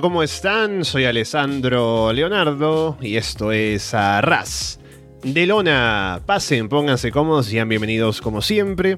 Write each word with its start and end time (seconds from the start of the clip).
¿cómo 0.00 0.22
están? 0.22 0.84
Soy 0.84 1.06
Alessandro 1.06 2.12
Leonardo 2.12 2.96
y 3.00 3.16
esto 3.16 3.52
es 3.52 3.94
Arras 3.94 4.78
de 5.24 5.46
Lona. 5.46 6.20
Pasen, 6.24 6.68
pónganse 6.68 7.10
cómodos 7.10 7.46
sean 7.46 7.68
bienvenidos 7.68 8.20
como 8.20 8.40
siempre 8.40 8.96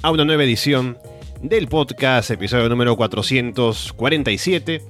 a 0.00 0.10
una 0.10 0.24
nueva 0.24 0.44
edición 0.44 0.96
del 1.42 1.68
podcast, 1.68 2.30
episodio 2.30 2.68
número 2.68 2.96
447. 2.96 4.82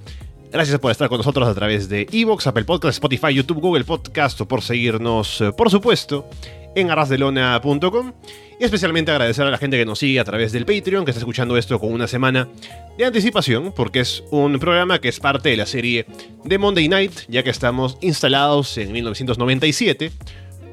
Gracias 0.52 0.78
por 0.78 0.92
estar 0.92 1.08
con 1.08 1.19
nosotros 1.19 1.48
a 1.48 1.55
través 1.55 1.88
de 1.88 2.06
Evox, 2.12 2.47
Apple 2.47 2.64
Podcast, 2.64 2.97
Spotify, 2.97 3.34
YouTube, 3.34 3.60
Google 3.60 3.84
Podcast 3.84 4.41
o 4.41 4.47
por 4.47 4.62
seguirnos, 4.62 5.41
eh, 5.41 5.52
por 5.52 5.70
supuesto, 5.70 6.28
en 6.74 6.91
arrasdelona.com. 6.91 8.12
Y 8.61 8.64
especialmente 8.64 9.12
agradecer 9.12 9.47
a 9.47 9.50
la 9.50 9.58
gente 9.58 9.77
que 9.77 9.84
nos 9.84 10.00
sigue 10.00 10.19
a 10.19 10.24
través 10.24 10.50
del 10.50 10.66
Patreon, 10.66 11.05
que 11.05 11.12
está 11.12 11.20
escuchando 11.20 11.56
esto 11.56 11.78
con 11.78 11.92
una 11.92 12.08
semana 12.08 12.48
de 12.97 13.05
anticipación, 13.05 13.72
porque 13.72 14.00
es 14.00 14.25
un 14.30 14.58
programa 14.58 15.00
que 15.00 15.08
es 15.08 15.20
parte 15.20 15.50
de 15.50 15.56
la 15.56 15.66
serie 15.66 16.06
de 16.44 16.58
Monday 16.58 16.88
Night, 16.88 17.12
ya 17.28 17.44
que 17.44 17.50
estamos 17.50 17.98
instalados 18.00 18.77
en 18.78 18.91
1997 18.91 20.10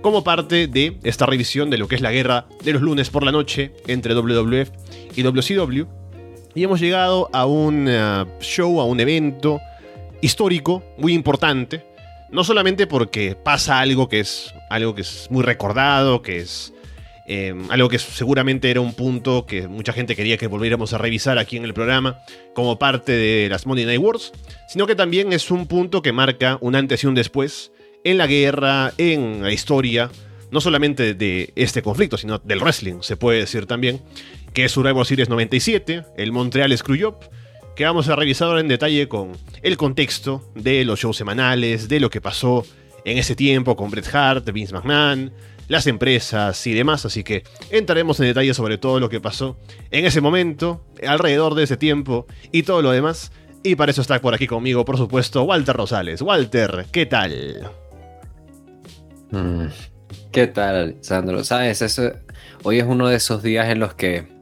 como 0.01 0.23
parte 0.23 0.67
de 0.67 0.97
esta 1.03 1.25
revisión 1.25 1.71
de 1.71 1.79
lo 1.79 1.87
que 1.87 1.95
es 1.95 2.01
la 2.01 2.11
guerra 2.11 2.45
de 2.63 2.73
los 2.73 2.81
lunes 2.83 3.09
por 3.09 3.23
la 3.23 3.31
noche 3.31 3.71
entre 3.87 4.13
WWF 4.13 4.69
y 5.15 5.23
WCW. 5.23 5.85
Y 6.53 6.63
hemos 6.63 6.79
llegado 6.79 7.29
a 7.33 7.45
un 7.45 7.87
uh, 7.87 8.25
show, 8.39 8.79
a 8.79 8.85
un 8.85 8.99
evento 8.99 9.59
histórico 10.21 10.83
muy 10.97 11.13
importante, 11.13 11.85
no 12.31 12.43
solamente 12.43 12.87
porque 12.87 13.35
pasa 13.35 13.79
algo 13.79 14.09
que 14.09 14.19
es 14.19 14.53
algo 14.69 14.95
que 14.95 15.01
es 15.01 15.27
muy 15.29 15.43
recordado, 15.43 16.21
que 16.21 16.37
es 16.37 16.73
eh, 17.27 17.55
algo 17.69 17.89
que 17.89 17.97
seguramente 17.97 18.69
era 18.69 18.81
un 18.81 18.93
punto 18.93 19.45
que 19.45 19.67
mucha 19.67 19.93
gente 19.93 20.15
quería 20.15 20.37
que 20.37 20.47
volviéramos 20.47 20.93
a 20.93 20.99
revisar 20.99 21.39
aquí 21.39 21.57
en 21.57 21.63
el 21.63 21.73
programa 21.73 22.19
como 22.53 22.77
parte 22.77 23.13
de 23.13 23.49
las 23.49 23.65
Monday 23.65 23.85
Night 23.85 23.99
Wars, 23.99 24.31
sino 24.67 24.85
que 24.85 24.95
también 24.95 25.33
es 25.33 25.49
un 25.49 25.65
punto 25.65 26.01
que 26.01 26.11
marca 26.11 26.57
un 26.61 26.75
antes 26.75 27.03
y 27.03 27.07
un 27.07 27.15
después 27.15 27.71
en 28.03 28.19
la 28.19 28.27
guerra, 28.27 28.93
en 28.99 29.41
la 29.41 29.51
historia, 29.51 30.11
no 30.51 30.61
solamente 30.61 31.15
de 31.15 31.51
este 31.55 31.81
conflicto, 31.81 32.17
sino 32.17 32.37
del 32.37 32.59
wrestling, 32.59 33.01
se 33.01 33.17
puede 33.17 33.39
decir 33.39 33.65
también, 33.65 34.01
que 34.53 34.65
es 34.65 34.71
Survivor 34.71 35.05
Series 35.05 35.27
97, 35.27 36.03
el 36.17 36.31
Montreal 36.31 36.77
Screwjob, 36.77 37.15
que 37.75 37.83
vamos 37.83 38.07
a 38.07 38.15
revisar 38.15 38.47
ahora 38.47 38.61
en 38.61 38.67
detalle 38.67 39.07
con 39.07 39.33
el 39.61 39.77
contexto 39.77 40.41
de 40.55 40.85
los 40.85 40.99
shows 40.99 41.17
semanales, 41.17 41.89
de 41.89 41.99
lo 41.99 42.09
que 42.09 42.21
pasó 42.21 42.65
en 43.03 43.17
ese 43.17 43.35
tiempo 43.35 43.75
con 43.75 43.91
Bret 43.91 44.13
Hart, 44.13 44.49
Vince 44.51 44.73
McMahon, 44.73 45.31
las 45.67 45.85
empresas 45.87 46.65
y 46.67 46.73
demás, 46.73 47.05
así 47.05 47.23
que 47.23 47.43
entraremos 47.69 48.19
en 48.19 48.27
detalle 48.27 48.53
sobre 48.53 48.77
todo 48.77 48.99
lo 48.99 49.09
que 49.09 49.19
pasó 49.19 49.57
en 49.91 50.05
ese 50.05 50.21
momento, 50.21 50.85
alrededor 51.05 51.55
de 51.55 51.63
ese 51.63 51.75
tiempo 51.75 52.27
y 52.51 52.63
todo 52.63 52.81
lo 52.81 52.91
demás. 52.91 53.31
Y 53.63 53.75
para 53.75 53.91
eso 53.91 54.01
está 54.01 54.21
por 54.21 54.33
aquí 54.33 54.47
conmigo, 54.47 54.85
por 54.85 54.97
supuesto, 54.97 55.43
Walter 55.43 55.75
Rosales. 55.75 56.21
Walter, 56.21 56.85
¿qué 56.91 57.07
tal? 57.07 57.71
Mm, 59.31 59.65
¿Qué 60.31 60.47
tal, 60.47 60.97
Sandro? 61.01 61.43
Sabes, 61.43 61.81
eso, 61.81 62.11
hoy 62.63 62.77
es 62.77 62.85
uno 62.85 63.07
de 63.07 63.15
esos 63.15 63.41
días 63.41 63.67
en 63.69 63.79
los 63.79 63.95
que 63.95 64.34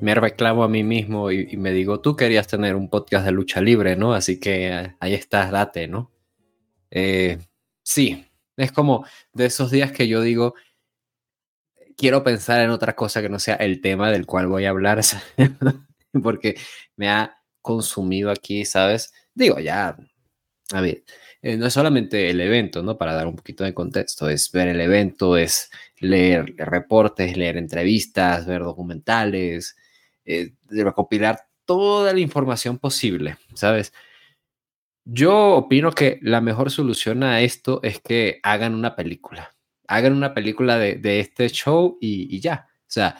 me 0.00 0.14
reclamo 0.14 0.64
a 0.64 0.68
mí 0.68 0.82
mismo 0.82 1.30
y, 1.30 1.56
me 1.56 1.72
digo, 1.72 2.00
tú 2.00 2.16
querías 2.16 2.46
tener 2.46 2.76
un 2.76 2.88
podcast 2.88 3.24
de 3.24 3.32
lucha 3.32 3.60
libre, 3.60 3.96
¿no? 3.96 4.14
Así 4.14 4.38
que 4.38 4.68
eh, 4.68 4.96
ahí 5.00 5.14
estás, 5.14 5.50
date, 5.50 5.88
¿no? 5.88 6.12
Eh, 6.90 7.38
sí, 7.82 8.26
es 8.56 8.72
como 8.72 9.06
de 9.32 9.46
esos 9.46 9.70
días 9.70 9.92
que 9.92 10.08
yo 10.08 10.20
digo, 10.20 10.54
quiero 11.96 12.22
pensar 12.22 12.60
en 12.62 12.70
otra 12.70 12.94
cosa 12.94 13.22
que 13.22 13.28
no 13.28 13.38
sea 13.38 13.56
el 13.56 13.80
tema 13.80 14.10
del 14.10 14.26
cual 14.26 14.46
voy 14.46 14.64
a 14.64 14.70
hablar, 14.70 15.00
porque 16.22 16.56
me 16.96 17.08
ha 17.08 17.38
consumido 17.60 18.30
aquí, 18.30 18.64
¿sabes? 18.64 19.12
Digo, 19.34 19.58
ya, 19.58 19.96
a 20.72 20.80
ver, 20.80 21.04
eh, 21.42 21.56
no 21.56 21.66
es 21.66 21.72
solamente 21.72 22.30
el 22.30 22.40
evento, 22.40 22.82
¿no? 22.82 22.96
Para 22.96 23.14
dar 23.14 23.26
un 23.26 23.36
poquito 23.36 23.64
de 23.64 23.74
contexto, 23.74 24.28
es 24.28 24.50
ver 24.52 24.68
el 24.68 24.80
evento, 24.80 25.36
es 25.36 25.70
leer, 26.04 26.54
reportes, 26.58 27.36
leer 27.36 27.56
entrevistas, 27.56 28.46
ver 28.46 28.62
documentales, 28.62 29.76
eh, 30.24 30.52
recopilar 30.68 31.40
toda 31.64 32.12
la 32.12 32.20
información 32.20 32.78
posible, 32.78 33.36
¿sabes? 33.54 33.92
Yo 35.04 35.50
opino 35.56 35.92
que 35.92 36.18
la 36.22 36.40
mejor 36.40 36.70
solución 36.70 37.22
a 37.22 37.40
esto 37.42 37.80
es 37.82 38.00
que 38.00 38.40
hagan 38.42 38.74
una 38.74 38.96
película. 38.96 39.54
Hagan 39.86 40.14
una 40.14 40.32
película 40.32 40.78
de, 40.78 41.20
este 41.20 41.48
show 41.48 41.98
y, 42.00 42.40
ya. 42.40 42.68
O 42.70 42.86
sea, 42.86 43.16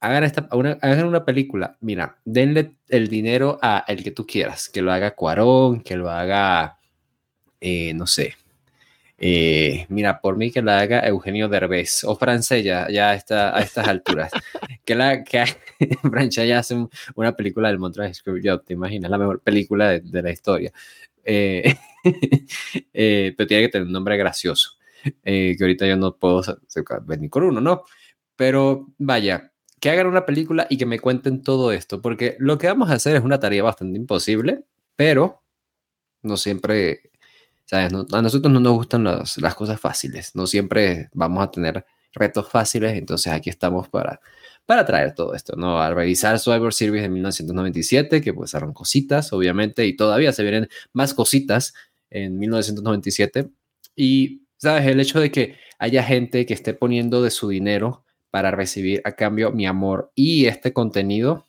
hagan, 0.00 0.22
esta, 0.22 0.48
una, 0.52 0.78
hagan 0.80 1.06
una 1.06 1.24
película. 1.24 1.76
Mira, 1.80 2.18
denle 2.24 2.76
el 2.88 3.08
dinero 3.08 3.58
a 3.62 3.84
el 3.88 4.04
que 4.04 4.12
tú 4.12 4.26
quieras. 4.26 4.68
Que 4.68 4.80
lo 4.80 4.92
haga 4.92 5.16
Cuarón, 5.16 5.80
que 5.80 5.96
lo 5.96 6.08
haga, 6.08 6.78
eh, 7.60 7.92
no 7.94 8.06
sé. 8.06 8.36
Eh, 9.18 9.86
mira, 9.88 10.20
por 10.20 10.36
mí 10.36 10.50
que 10.50 10.60
la 10.60 10.80
haga 10.80 11.06
Eugenio 11.06 11.48
Derbez 11.48 12.04
o 12.04 12.16
Francella, 12.16 12.88
ya 12.90 13.14
está 13.14 13.56
a 13.56 13.60
estas 13.60 13.88
alturas. 13.88 14.32
que 14.84 14.94
la 14.94 15.22
que 15.24 15.44
Francella 16.02 16.58
hace 16.58 16.86
una 17.14 17.36
película 17.36 17.68
del 17.68 17.78
Montreal 17.78 18.12
Yo 18.42 18.60
te 18.60 18.74
imaginas, 18.74 19.10
la 19.10 19.18
mejor 19.18 19.40
película 19.40 19.98
de 19.98 20.22
la 20.22 20.30
historia. 20.30 20.72
Eh, 21.24 21.74
eh, 22.92 23.34
pero 23.36 23.46
tiene 23.46 23.64
que 23.64 23.68
tener 23.70 23.86
un 23.86 23.92
nombre 23.92 24.16
gracioso, 24.16 24.72
eh, 25.24 25.54
que 25.56 25.64
ahorita 25.64 25.86
yo 25.86 25.96
no 25.96 26.16
puedo 26.16 26.42
venir 27.06 27.30
con 27.30 27.44
uno, 27.44 27.60
¿no? 27.60 27.84
Pero 28.36 28.88
vaya, 28.98 29.52
que 29.80 29.90
hagan 29.90 30.06
una 30.06 30.26
película 30.26 30.66
y 30.68 30.76
que 30.76 30.86
me 30.86 31.00
cuenten 31.00 31.42
todo 31.42 31.72
esto, 31.72 32.02
porque 32.02 32.36
lo 32.38 32.58
que 32.58 32.66
vamos 32.66 32.90
a 32.90 32.94
hacer 32.94 33.16
es 33.16 33.22
una 33.22 33.40
tarea 33.40 33.62
bastante 33.62 33.98
imposible, 33.98 34.64
pero 34.96 35.42
no 36.22 36.36
siempre, 36.36 37.10
¿sabes? 37.74 38.12
a 38.12 38.22
nosotros 38.22 38.52
no 38.52 38.60
nos 38.60 38.72
gustan 38.72 39.04
las, 39.04 39.38
las 39.38 39.54
cosas 39.54 39.80
fáciles, 39.80 40.34
no 40.34 40.46
siempre 40.46 41.08
vamos 41.12 41.42
a 41.42 41.50
tener 41.50 41.84
retos 42.12 42.48
fáciles, 42.48 42.94
entonces 42.94 43.32
aquí 43.32 43.50
estamos 43.50 43.88
para 43.88 44.20
para 44.66 44.86
traer 44.86 45.14
todo 45.14 45.34
esto, 45.34 45.56
¿no? 45.56 45.80
A 45.80 45.92
revisar 45.92 46.38
Survivor 46.38 46.72
Series 46.72 47.02
de 47.02 47.08
1997, 47.08 48.20
que 48.20 48.32
pues 48.32 48.54
eran 48.54 48.72
cositas, 48.72 49.32
obviamente, 49.32 49.86
y 49.86 49.94
todavía 49.96 50.32
se 50.32 50.42
vienen 50.42 50.68
más 50.92 51.14
cositas 51.14 51.74
en 52.10 52.38
1997. 52.38 53.50
Y, 53.96 54.42
¿sabes? 54.56 54.86
El 54.86 55.00
hecho 55.00 55.20
de 55.20 55.30
que 55.30 55.56
haya 55.78 56.02
gente 56.02 56.46
que 56.46 56.54
esté 56.54 56.74
poniendo 56.74 57.22
de 57.22 57.30
su 57.30 57.48
dinero 57.48 58.04
para 58.30 58.50
recibir 58.50 59.02
a 59.04 59.12
cambio 59.12 59.52
mi 59.52 59.66
amor 59.66 60.10
y 60.14 60.46
este 60.46 60.72
contenido 60.72 61.46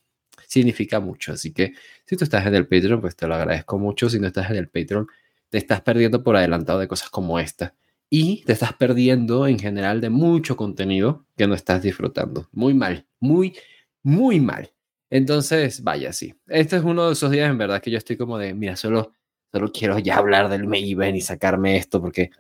significa 0.48 1.00
mucho. 1.00 1.34
Así 1.34 1.54
que 1.54 1.74
si 2.06 2.18
tú 2.18 2.26
estás 2.26 2.46
en 2.46 2.56
el 2.56 2.68
Patreon, 2.68 3.02
pues 3.02 3.16
te 3.16 3.28
lo 3.28 3.36
agradezco 3.36 3.80
mucho. 3.80 4.10
Si 4.10 4.20
no 4.20 4.28
estás 4.28 4.50
en 4.52 4.58
el 4.58 4.68
Patreon, 4.68 5.08
te 5.56 5.60
estás 5.60 5.80
perdiendo 5.80 6.22
por 6.22 6.36
adelantado 6.36 6.80
de 6.80 6.88
cosas 6.90 7.10
como 7.10 7.40
esta 7.40 7.76
y 8.10 8.44
te 8.44 8.52
estás 8.52 8.74
perdiendo 8.74 9.48
en 9.48 9.58
general 9.58 10.02
de 10.02 10.10
mucho 10.10 10.58
contenido 10.58 11.26
que 11.38 11.48
no 11.48 11.54
estás 11.54 11.82
disfrutando. 11.82 12.50
Muy 12.52 12.74
mal, 12.74 13.08
muy, 13.22 13.56
muy 14.04 14.42
mal. 14.42 14.74
Entonces, 15.10 15.82
vaya, 15.82 16.12
sí. 16.12 16.36
Este 16.48 16.76
es 16.76 16.84
uno 16.84 17.08
de 17.08 17.14
esos 17.14 17.32
días 17.32 17.50
en 17.50 17.58
verdad 17.58 17.82
que 17.82 17.90
yo 17.90 17.98
estoy 17.98 18.18
como 18.18 18.38
de, 18.38 18.54
mira, 18.54 18.76
solo, 18.76 19.14
solo 19.50 19.72
quiero 19.72 19.98
ya 19.98 20.18
hablar 20.18 20.50
del 20.50 20.66
Maven 20.68 21.16
y 21.16 21.22
sacarme 21.22 21.78
esto 21.78 22.02
porque 22.02 22.32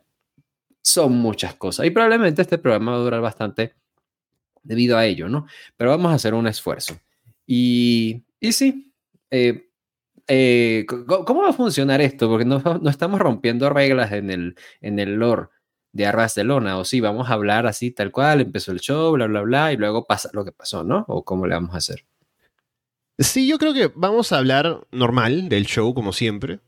son 0.81 1.13
muchas 1.13 1.55
cosas. 1.55 1.85
Y 1.85 1.91
probablemente 1.91 2.41
este 2.41 2.57
programa 2.57 2.91
va 2.91 2.97
a 2.97 3.01
durar 3.01 3.21
bastante 3.21 3.75
debido 4.61 4.97
a 4.97 5.05
ello, 5.05 5.29
¿no? 5.29 5.47
Pero 5.77 5.91
vamos 5.91 6.11
a 6.11 6.15
hacer 6.15 6.33
un 6.33 6.47
esfuerzo. 6.47 6.99
Y, 7.47 8.25
y 8.41 8.51
sí, 8.51 8.93
eh, 9.31 9.69
eh, 10.27 10.85
¿cómo 10.87 11.41
va 11.41 11.49
a 11.49 11.53
funcionar 11.53 12.01
esto? 12.01 12.29
Porque 12.29 12.45
no, 12.45 12.59
no, 12.59 12.89
estamos 12.89 13.19
rompiendo 13.19 13.69
reglas 13.69 14.11
en 14.11 14.29
el, 14.31 14.55
en 14.81 14.99
el 14.99 15.15
lore 15.15 15.47
de 15.91 16.05
Arras 16.05 16.35
de 16.35 16.43
Lona, 16.43 16.77
o 16.77 16.83
sí, 16.83 16.99
vamos 16.99 17.29
a 17.29 17.33
hablar 17.33 17.67
así 17.67 17.89
tal 17.89 18.11
cual, 18.11 18.41
empezó 18.41 18.73
el 18.73 18.81
show, 18.81 19.13
bla, 19.13 19.27
bla, 19.27 19.41
bla, 19.41 19.71
y 19.71 19.77
luego 19.77 20.05
pasa 20.05 20.29
lo 20.33 20.43
que 20.43 20.51
pasó, 20.51 20.83
¿no? 20.83 21.05
¿O 21.07 21.23
cómo 21.23 21.47
le 21.47 21.55
vamos 21.55 21.73
a 21.73 21.77
hacer? 21.77 22.05
Sí, 23.17 23.47
yo 23.47 23.57
creo 23.57 23.73
que 23.73 23.89
vamos 23.95 24.33
a 24.33 24.39
hablar 24.39 24.81
normal 24.91 25.47
del 25.47 25.65
show, 25.65 25.93
como 25.93 26.11
siempre. 26.11 26.59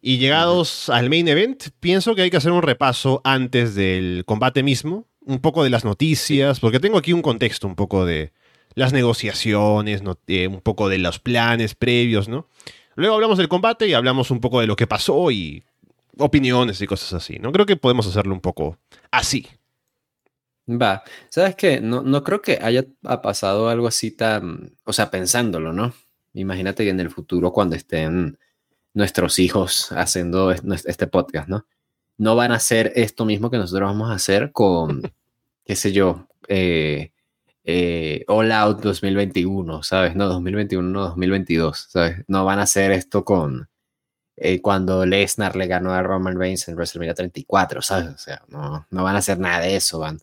Y 0.00 0.18
llegados 0.18 0.88
al 0.88 1.08
main 1.08 1.28
event, 1.28 1.68
pienso 1.78 2.16
que 2.16 2.22
hay 2.22 2.30
que 2.30 2.36
hacer 2.36 2.50
un 2.50 2.62
repaso 2.62 3.20
antes 3.22 3.76
del 3.76 4.24
combate 4.26 4.64
mismo, 4.64 5.06
un 5.20 5.40
poco 5.40 5.62
de 5.62 5.70
las 5.70 5.84
noticias, 5.84 6.58
porque 6.58 6.80
tengo 6.80 6.98
aquí 6.98 7.12
un 7.12 7.22
contexto 7.22 7.68
un 7.68 7.76
poco 7.76 8.04
de 8.04 8.32
las 8.74 8.92
negociaciones, 8.92 10.02
eh, 10.26 10.48
un 10.48 10.60
poco 10.60 10.88
de 10.88 10.98
los 10.98 11.20
planes 11.20 11.76
previos, 11.76 12.28
¿no? 12.28 12.48
Luego 12.96 13.14
hablamos 13.14 13.38
del 13.38 13.48
combate 13.48 13.86
y 13.88 13.94
hablamos 13.94 14.30
un 14.30 14.40
poco 14.40 14.60
de 14.60 14.66
lo 14.66 14.76
que 14.76 14.86
pasó 14.86 15.30
y 15.30 15.62
opiniones 16.18 16.80
y 16.80 16.86
cosas 16.86 17.12
así, 17.12 17.38
¿no? 17.38 17.52
Creo 17.52 17.66
que 17.66 17.76
podemos 17.76 18.06
hacerlo 18.06 18.34
un 18.34 18.40
poco 18.40 18.78
así. 19.10 19.46
Va, 20.68 21.02
¿sabes 21.28 21.56
qué? 21.56 21.80
No, 21.80 22.02
no 22.02 22.24
creo 22.24 22.40
que 22.40 22.58
haya 22.62 22.84
pasado 23.22 23.68
algo 23.68 23.86
así 23.86 24.10
tan, 24.10 24.76
o 24.84 24.92
sea, 24.92 25.10
pensándolo, 25.10 25.72
¿no? 25.72 25.92
Imagínate 26.32 26.84
que 26.84 26.90
en 26.90 27.00
el 27.00 27.10
futuro 27.10 27.52
cuando 27.52 27.76
estén 27.76 28.38
nuestros 28.94 29.38
hijos 29.38 29.92
haciendo 29.92 30.52
este 30.52 31.06
podcast, 31.06 31.48
¿no? 31.48 31.66
No 32.16 32.36
van 32.36 32.52
a 32.52 32.56
hacer 32.56 32.92
esto 32.94 33.24
mismo 33.24 33.50
que 33.50 33.58
nosotros 33.58 33.88
vamos 33.88 34.10
a 34.10 34.14
hacer 34.14 34.52
con, 34.52 35.02
qué 35.64 35.76
sé 35.76 35.92
yo, 35.92 36.28
eh, 36.48 37.12
eh, 37.64 38.24
All 38.28 38.52
Out 38.52 38.80
2021, 38.82 39.82
¿sabes? 39.82 40.14
No, 40.14 40.28
2021, 40.28 40.88
no, 40.88 41.00
2022, 41.08 41.86
¿sabes? 41.90 42.24
No 42.28 42.44
van 42.44 42.58
a 42.58 42.62
hacer 42.62 42.92
esto 42.92 43.24
con, 43.24 43.68
eh, 44.36 44.60
cuando 44.60 45.06
Lesnar 45.06 45.56
le 45.56 45.66
ganó 45.66 45.92
a 45.92 46.02
Roman 46.02 46.38
Reigns 46.38 46.68
en 46.68 46.74
WrestleMania 46.74 47.14
34, 47.14 47.82
¿sabes? 47.82 48.08
O 48.08 48.18
sea, 48.18 48.42
no, 48.48 48.86
no 48.90 49.04
van 49.04 49.16
a 49.16 49.18
hacer 49.18 49.38
nada 49.38 49.60
de 49.60 49.76
eso, 49.76 49.98
van. 50.00 50.20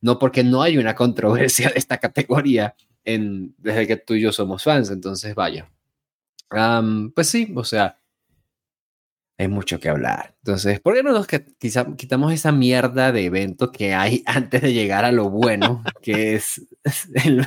No 0.00 0.18
porque 0.18 0.44
no 0.44 0.62
hay 0.62 0.78
una 0.78 0.94
controversia 0.94 1.68
de 1.70 1.78
esta 1.78 1.98
categoría 1.98 2.74
en, 3.04 3.54
desde 3.58 3.86
que 3.86 3.96
tú 3.96 4.14
y 4.14 4.20
yo 4.20 4.32
somos 4.32 4.64
fans, 4.64 4.90
entonces 4.90 5.34
vaya. 5.34 5.70
pues 7.14 7.28
sí, 7.28 7.52
o 7.56 7.64
sea, 7.64 7.98
hay 9.42 9.48
mucho 9.48 9.78
que 9.80 9.88
hablar. 9.88 10.34
Entonces, 10.38 10.80
¿por 10.80 10.94
qué 10.94 11.02
no 11.02 11.12
nos 11.12 11.26
quizá, 11.58 11.94
quitamos 11.96 12.32
esa 12.32 12.52
mierda 12.52 13.12
de 13.12 13.24
evento 13.24 13.70
que 13.70 13.94
hay 13.94 14.22
antes 14.26 14.62
de 14.62 14.72
llegar 14.72 15.04
a 15.04 15.12
lo 15.12 15.30
bueno, 15.30 15.82
que 16.00 16.34
es 16.34 16.66
el 17.24 17.46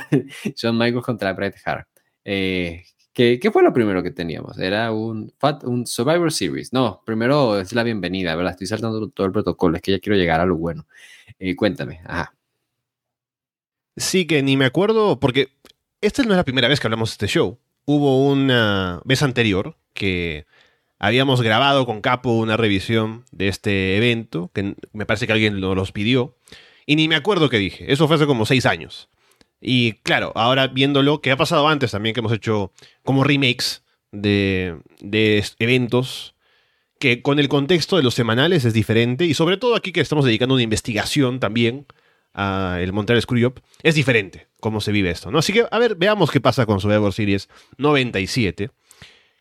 Shawn 0.54 0.78
Michaels 0.78 1.04
contra 1.04 1.32
Bret 1.32 1.56
Hart? 1.64 1.88
Eh, 2.24 2.84
¿Qué, 3.12 3.50
fue 3.50 3.62
lo 3.62 3.72
primero 3.72 4.02
que 4.02 4.10
teníamos? 4.10 4.58
Era 4.58 4.92
un, 4.92 5.32
un 5.64 5.86
Survivor 5.86 6.30
Series. 6.30 6.74
No, 6.74 7.02
primero 7.06 7.58
es 7.58 7.72
la 7.72 7.82
bienvenida, 7.82 8.36
¿verdad? 8.36 8.52
Estoy 8.52 8.66
saltando 8.66 9.08
todo 9.08 9.26
el 9.26 9.32
protocolo, 9.32 9.76
es 9.76 9.82
que 9.82 9.92
ya 9.92 10.00
quiero 10.00 10.18
llegar 10.18 10.40
a 10.40 10.44
lo 10.44 10.56
bueno. 10.56 10.86
Eh, 11.38 11.56
cuéntame, 11.56 12.00
ajá. 12.04 12.34
Sí, 13.96 14.26
que 14.26 14.42
ni 14.42 14.58
me 14.58 14.66
acuerdo, 14.66 15.18
porque 15.18 15.48
esta 16.02 16.22
no 16.24 16.32
es 16.32 16.36
la 16.36 16.44
primera 16.44 16.68
vez 16.68 16.78
que 16.78 16.86
hablamos 16.86 17.08
de 17.08 17.12
este 17.12 17.26
show. 17.26 17.58
Hubo 17.86 18.26
una 18.26 19.00
vez 19.06 19.22
anterior 19.22 19.78
que 19.94 20.44
habíamos 20.98 21.42
grabado 21.42 21.86
con 21.86 22.00
Capo 22.00 22.32
una 22.32 22.56
revisión 22.56 23.24
de 23.32 23.48
este 23.48 23.96
evento, 23.96 24.50
que 24.54 24.74
me 24.92 25.06
parece 25.06 25.26
que 25.26 25.32
alguien 25.32 25.60
nos 25.60 25.76
los 25.76 25.92
pidió, 25.92 26.36
y 26.86 26.96
ni 26.96 27.08
me 27.08 27.16
acuerdo 27.16 27.48
qué 27.48 27.58
dije. 27.58 27.92
Eso 27.92 28.06
fue 28.06 28.16
hace 28.16 28.26
como 28.26 28.46
seis 28.46 28.66
años. 28.66 29.08
Y 29.60 29.94
claro, 30.02 30.32
ahora 30.34 30.68
viéndolo, 30.68 31.20
que 31.20 31.30
ha 31.30 31.36
pasado 31.36 31.68
antes 31.68 31.90
también, 31.90 32.14
que 32.14 32.20
hemos 32.20 32.32
hecho 32.32 32.72
como 33.02 33.24
remakes 33.24 33.82
de, 34.12 34.76
eventos, 35.58 36.34
que 36.98 37.22
con 37.22 37.38
el 37.38 37.48
contexto 37.48 37.96
de 37.96 38.02
los 38.02 38.14
semanales 38.14 38.64
es 38.64 38.72
diferente, 38.72 39.24
y 39.24 39.34
sobre 39.34 39.56
todo 39.56 39.74
aquí 39.74 39.92
que 39.92 40.00
estamos 40.00 40.24
dedicando 40.24 40.54
una 40.54 40.62
investigación 40.62 41.40
también 41.40 41.86
a 42.32 42.78
el 42.80 42.92
Montreal 42.92 43.20
Screwjob, 43.20 43.60
es 43.82 43.94
diferente 43.94 44.46
cómo 44.60 44.80
se 44.80 44.92
vive 44.92 45.10
esto, 45.10 45.30
¿no? 45.30 45.38
Así 45.38 45.52
que, 45.52 45.66
a 45.70 45.78
ver, 45.78 45.94
veamos 45.96 46.30
qué 46.30 46.40
pasa 46.40 46.66
con 46.66 46.80
Survivor 46.80 47.12
Series 47.12 47.48
97. 47.78 48.70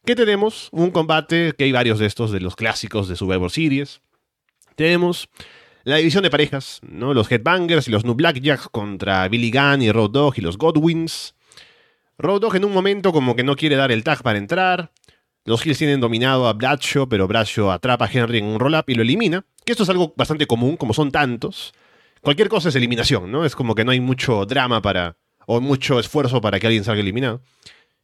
¿Qué 0.05 0.15
tenemos? 0.15 0.69
Un 0.71 0.91
combate, 0.91 1.53
que 1.57 1.63
hay 1.63 1.71
varios 1.71 1.97
de 1.97 2.05
estos, 2.05 2.29
de 2.29 2.39
los 2.39 2.55
clásicos 2.55 3.07
de 3.07 3.15
Survivor 3.15 3.49
Series. 3.49 4.01
Tenemos 4.75 5.29
la 5.83 5.95
división 5.95 6.21
de 6.21 6.29
parejas, 6.29 6.79
¿no? 6.87 7.15
Los 7.15 7.31
Headbangers 7.31 7.87
y 7.87 7.91
los 7.91 8.05
New 8.05 8.13
Blackjacks 8.13 8.69
contra 8.69 9.27
Billy 9.29 9.49
Gunn 9.49 9.81
y 9.81 9.91
Road 9.91 10.11
Dogg 10.11 10.35
y 10.37 10.41
los 10.41 10.59
Godwins. 10.59 11.33
Road 12.19 12.41
Dogg 12.41 12.57
en 12.57 12.65
un 12.65 12.73
momento 12.73 13.11
como 13.11 13.35
que 13.35 13.43
no 13.43 13.55
quiere 13.55 13.77
dar 13.77 13.91
el 13.91 14.03
tag 14.03 14.21
para 14.21 14.37
entrar. 14.37 14.91
Los 15.43 15.65
Hills 15.65 15.79
tienen 15.79 16.01
dominado 16.01 16.47
a 16.47 16.53
Bradshaw, 16.53 17.09
pero 17.09 17.27
Bradshaw 17.27 17.71
atrapa 17.71 18.05
a 18.05 18.09
Henry 18.11 18.37
en 18.37 18.45
un 18.45 18.59
roll-up 18.59 18.85
y 18.85 18.93
lo 18.93 19.01
elimina. 19.01 19.43
Que 19.65 19.71
esto 19.71 19.83
es 19.83 19.89
algo 19.89 20.13
bastante 20.15 20.45
común, 20.45 20.77
como 20.77 20.93
son 20.93 21.11
tantos. 21.11 21.73
Cualquier 22.21 22.49
cosa 22.49 22.69
es 22.69 22.75
eliminación, 22.75 23.31
¿no? 23.31 23.43
Es 23.43 23.55
como 23.55 23.73
que 23.73 23.83
no 23.83 23.89
hay 23.89 24.01
mucho 24.01 24.45
drama 24.45 24.83
para. 24.83 25.17
o 25.47 25.61
mucho 25.61 25.99
esfuerzo 25.99 26.41
para 26.41 26.59
que 26.59 26.67
alguien 26.67 26.83
salga 26.83 27.01
eliminado. 27.01 27.41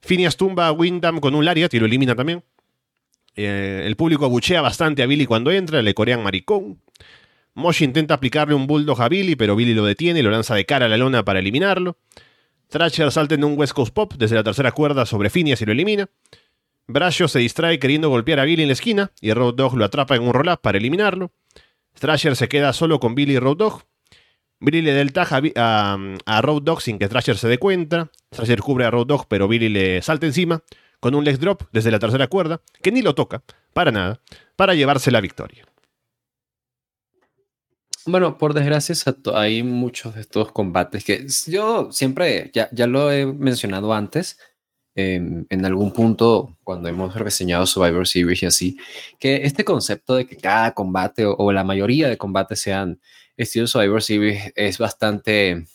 Phineas 0.02 0.36
tumba 0.36 0.68
a 0.68 0.72
Windham 0.72 1.20
con 1.20 1.36
un 1.36 1.46
lariat 1.46 1.74
y 1.74 1.80
lo 1.80 1.86
elimina 1.86 2.16
también. 2.16 2.44
Eh, 3.36 3.84
el 3.86 3.96
público 3.96 4.26
abuchea 4.26 4.62
bastante 4.62 5.04
a 5.04 5.06
Billy 5.06 5.26
cuando 5.26 5.52
entra, 5.52 5.82
le 5.82 5.94
corean 5.94 6.24
maricón. 6.24 6.82
Moshi 7.54 7.86
intenta 7.86 8.14
aplicarle 8.14 8.56
un 8.56 8.68
bulldog 8.68 9.02
a 9.02 9.10
Billy, 9.10 9.36
pero 9.36 9.56
Billy 9.56 9.74
lo 9.74 9.86
detiene 9.86 10.20
y 10.20 10.24
lo 10.24 10.32
lanza 10.32 10.56
de 10.56 10.66
cara 10.66 10.86
a 10.86 10.90
la 10.90 10.98
lona 10.98 11.24
para 11.24 11.40
eliminarlo. 11.40 11.98
Thrasher 12.70 13.12
salta 13.12 13.36
en 13.36 13.44
un 13.44 13.58
West 13.58 13.74
Coast 13.74 13.94
Pop 13.94 14.14
desde 14.18 14.36
la 14.36 14.44
tercera 14.44 14.72
cuerda 14.72 15.06
sobre 15.06 15.30
Phineas 15.30 15.62
y 15.62 15.66
lo 15.66 15.74
elimina. 15.74 16.10
Brasio 16.88 17.28
se 17.28 17.40
distrae 17.40 17.80
queriendo 17.80 18.10
golpear 18.10 18.40
a 18.40 18.46
Billy 18.46 18.64
en 18.64 18.70
la 18.70 18.74
esquina 18.74 19.12
y 19.22 19.34
Road 19.34 19.56
Dog 19.56 19.76
lo 19.76 19.86
atrapa 19.86 20.16
en 20.16 20.24
un 20.24 20.34
roll-up 20.34 20.62
para 20.62 20.78
eliminarlo. 20.78 21.32
Thrasher 22.00 22.36
se 22.36 22.48
queda 22.48 22.74
solo 22.74 23.00
con 23.00 23.16
Billy 23.16 23.34
y 23.34 23.40
Road 23.40 23.58
Dog. 23.58 23.84
Billy 24.62 24.82
le 24.82 24.94
da 24.94 25.28
a, 26.26 26.42
Road 26.42 26.62
Dog 26.62 26.82
sin 26.82 27.00
que 27.00 27.10
Thrasher 27.10 27.38
se 27.38 27.48
dé 27.48 27.58
cuenta. 27.58 28.12
Thrasher 28.30 28.60
cubre 28.60 28.86
a 28.86 28.92
Road 28.92 29.08
Dog, 29.08 29.26
pero 29.28 29.48
Billy 29.48 29.70
le 29.70 30.02
salta 30.04 30.28
encima 30.28 30.64
con 31.00 31.16
un 31.16 31.26
leg 31.26 31.40
drop 31.40 31.64
desde 31.74 31.90
la 31.90 31.98
tercera 31.98 32.28
cuerda, 32.28 32.62
que 32.82 32.92
ni 32.92 33.02
lo 33.02 33.16
toca, 33.16 33.42
para 33.74 33.92
nada, 33.92 34.22
para 34.56 34.76
llevarse 34.76 35.10
la 35.10 35.20
victoria. 35.20 35.66
Bueno, 38.06 38.38
por 38.38 38.54
desgracia 38.54 38.96
hay 39.34 39.64
muchos 39.64 40.16
de 40.16 40.22
estos 40.22 40.52
combates 40.52 41.04
que 41.04 41.26
yo 41.48 41.92
siempre, 41.92 42.52
ya, 42.54 42.70
ya 42.72 42.86
lo 42.88 43.12
he 43.12 43.26
mencionado 43.26 43.94
antes, 43.94 44.40
em, 44.96 45.46
en 45.50 45.66
algún 45.66 45.92
punto 45.92 46.58
cuando 46.64 46.88
hemos 46.88 47.16
reseñado 47.16 47.66
Survivor 47.66 48.08
Series 48.08 48.44
y 48.44 48.46
así, 48.46 48.78
que 49.20 49.38
este 49.44 49.64
concepto 49.66 50.16
de 50.16 50.28
que 50.28 50.38
cada 50.38 50.74
combate 50.74 51.26
o, 51.26 51.52
la 51.52 51.64
mayoría 51.64 52.10
de 52.10 52.18
combates 52.18 52.60
sean 52.60 53.00
estilo 53.44 53.68
Survivor 53.68 54.02
Series 54.02 54.54
es 54.56 54.78
bastante, 54.78 55.66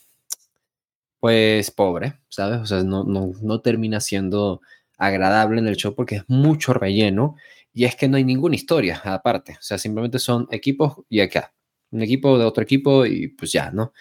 pues, 1.20 1.70
pobre, 1.70 2.20
¿sabes? 2.28 2.60
O 2.60 2.66
sea, 2.66 2.82
no, 2.82 3.04
no, 3.04 3.32
no 3.42 3.60
termina 3.60 4.00
siendo 4.00 4.60
agradable 4.98 5.60
en 5.60 5.68
el 5.68 5.76
show 5.76 5.94
porque 5.94 6.16
es 6.16 6.24
mucho 6.28 6.72
relleno 6.72 7.36
y 7.72 7.84
es 7.84 7.96
que 7.96 8.08
no 8.08 8.16
hay 8.16 8.24
ninguna 8.24 8.56
historia 8.56 9.00
aparte, 9.04 9.52
o 9.52 9.62
sea, 9.62 9.78
simplemente 9.78 10.18
son 10.18 10.48
equipos 10.50 11.04
y 11.10 11.20
acá 11.20 11.52
un 11.90 12.02
equipo 12.02 12.38
de 12.38 12.44
otro 12.44 12.62
equipo 12.62 13.06
y 13.06 13.28
pues 13.28 13.52
ya, 13.52 13.70
¿no? 13.70 13.92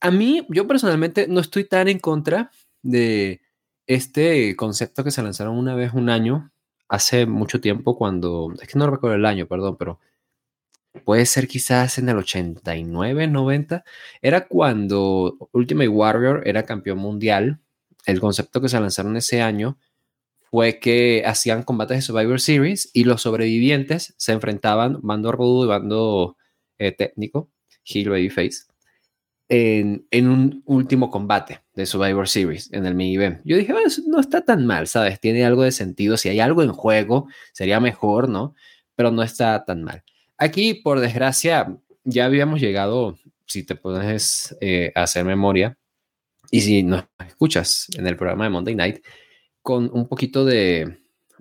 A 0.00 0.10
mí, 0.10 0.46
yo 0.48 0.66
personalmente 0.66 1.26
no 1.28 1.40
estoy 1.40 1.64
tan 1.64 1.88
en 1.88 1.98
contra 1.98 2.50
de 2.82 3.40
este 3.86 4.54
concepto 4.56 5.02
que 5.02 5.10
se 5.10 5.22
lanzaron 5.22 5.56
una 5.56 5.74
vez 5.74 5.92
un 5.94 6.08
año, 6.10 6.52
hace 6.88 7.26
mucho 7.26 7.60
tiempo, 7.60 7.96
cuando, 7.96 8.52
es 8.60 8.68
que 8.68 8.78
no 8.78 8.88
recuerdo 8.88 9.16
el 9.16 9.26
año, 9.26 9.46
perdón, 9.46 9.76
pero 9.78 9.98
puede 11.04 11.26
ser 11.26 11.48
quizás 11.48 11.98
en 11.98 12.08
el 12.08 12.18
89, 12.18 13.26
90, 13.28 13.84
era 14.22 14.46
cuando 14.46 15.50
Ultimate 15.52 15.88
Warrior 15.88 16.42
era 16.46 16.64
campeón 16.64 16.98
mundial. 16.98 17.60
El 18.06 18.20
concepto 18.20 18.60
que 18.60 18.68
se 18.68 18.80
lanzaron 18.80 19.16
ese 19.16 19.42
año 19.42 19.78
fue 20.50 20.78
que 20.78 21.24
hacían 21.26 21.62
combates 21.62 21.98
de 21.98 22.02
Survivor 22.02 22.40
Series 22.40 22.90
y 22.92 23.04
los 23.04 23.22
sobrevivientes 23.22 24.14
se 24.16 24.32
enfrentaban 24.32 24.98
bando 25.02 25.32
rudo 25.32 25.64
y 25.64 25.68
bando 25.68 26.36
eh, 26.78 26.92
técnico, 26.92 27.50
Heel 27.84 28.10
Babyface, 28.10 28.64
en, 29.48 30.06
en 30.10 30.28
un 30.28 30.62
último 30.66 31.10
combate 31.10 31.60
de 31.74 31.86
Survivor 31.86 32.28
Series 32.28 32.72
en 32.72 32.86
el 32.86 32.94
mini 32.94 33.16
event. 33.16 33.40
Yo 33.44 33.56
dije, 33.56 33.74
no 34.06 34.20
está 34.20 34.42
tan 34.42 34.66
mal, 34.66 34.86
¿sabes? 34.86 35.20
Tiene 35.20 35.44
algo 35.44 35.62
de 35.62 35.72
sentido. 35.72 36.16
Si 36.16 36.28
hay 36.28 36.40
algo 36.40 36.62
en 36.62 36.72
juego, 36.72 37.28
sería 37.52 37.80
mejor, 37.80 38.28
¿no? 38.28 38.54
Pero 38.94 39.10
no 39.10 39.22
está 39.22 39.64
tan 39.64 39.82
mal. 39.84 40.02
Aquí, 40.38 40.74
por 40.74 41.00
desgracia, 41.00 41.76
ya 42.04 42.24
habíamos 42.24 42.60
llegado, 42.60 43.18
si 43.46 43.64
te 43.64 43.74
puedes 43.74 44.56
eh, 44.60 44.92
hacer 44.94 45.24
memoria, 45.24 45.76
y 46.50 46.60
si 46.60 46.82
nos 46.84 47.04
escuchas 47.26 47.88
en 47.96 48.06
el 48.06 48.16
programa 48.16 48.44
de 48.44 48.50
Monday 48.50 48.74
Night, 48.76 49.04
con 49.62 49.90
un 49.92 50.06
poquito 50.08 50.44
de, 50.44 50.98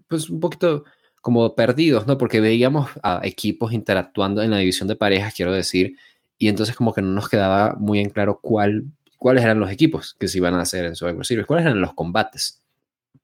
pues 0.07 0.29
un 0.29 0.39
poquito 0.39 0.83
como 1.21 1.55
perdidos, 1.55 2.07
¿no? 2.07 2.17
Porque 2.17 2.39
veíamos 2.39 2.89
a 3.03 3.21
equipos 3.23 3.71
interactuando 3.71 4.41
en 4.41 4.51
la 4.51 4.57
división 4.57 4.87
de 4.87 4.95
parejas, 4.95 5.33
quiero 5.33 5.53
decir, 5.53 5.95
y 6.37 6.47
entonces 6.47 6.75
como 6.75 6.93
que 6.93 7.01
no 7.01 7.09
nos 7.09 7.29
quedaba 7.29 7.75
muy 7.79 7.99
en 7.99 8.09
claro 8.09 8.39
cuál, 8.41 8.85
cuáles 9.17 9.43
eran 9.43 9.59
los 9.59 9.71
equipos 9.71 10.15
que 10.19 10.27
se 10.27 10.39
iban 10.39 10.55
a 10.55 10.61
hacer 10.61 10.85
en 10.85 10.95
Survivor 10.95 11.25
Series, 11.25 11.45
cuáles 11.45 11.65
eran 11.65 11.81
los 11.81 11.93
combates. 11.93 12.63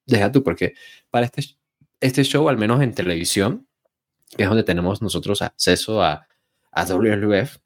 Deja 0.05 0.31
tú, 0.31 0.43
porque 0.43 0.73
para 1.09 1.25
este, 1.25 1.43
este 1.99 2.23
show, 2.23 2.47
al 2.47 2.57
menos 2.57 2.81
en 2.81 2.93
televisión, 2.93 3.67
que 4.35 4.43
es 4.43 4.49
donde 4.49 4.63
tenemos 4.63 5.01
nosotros 5.01 5.41
acceso 5.41 6.01
a, 6.01 6.27
a 6.71 6.85
WWF, 6.85 7.57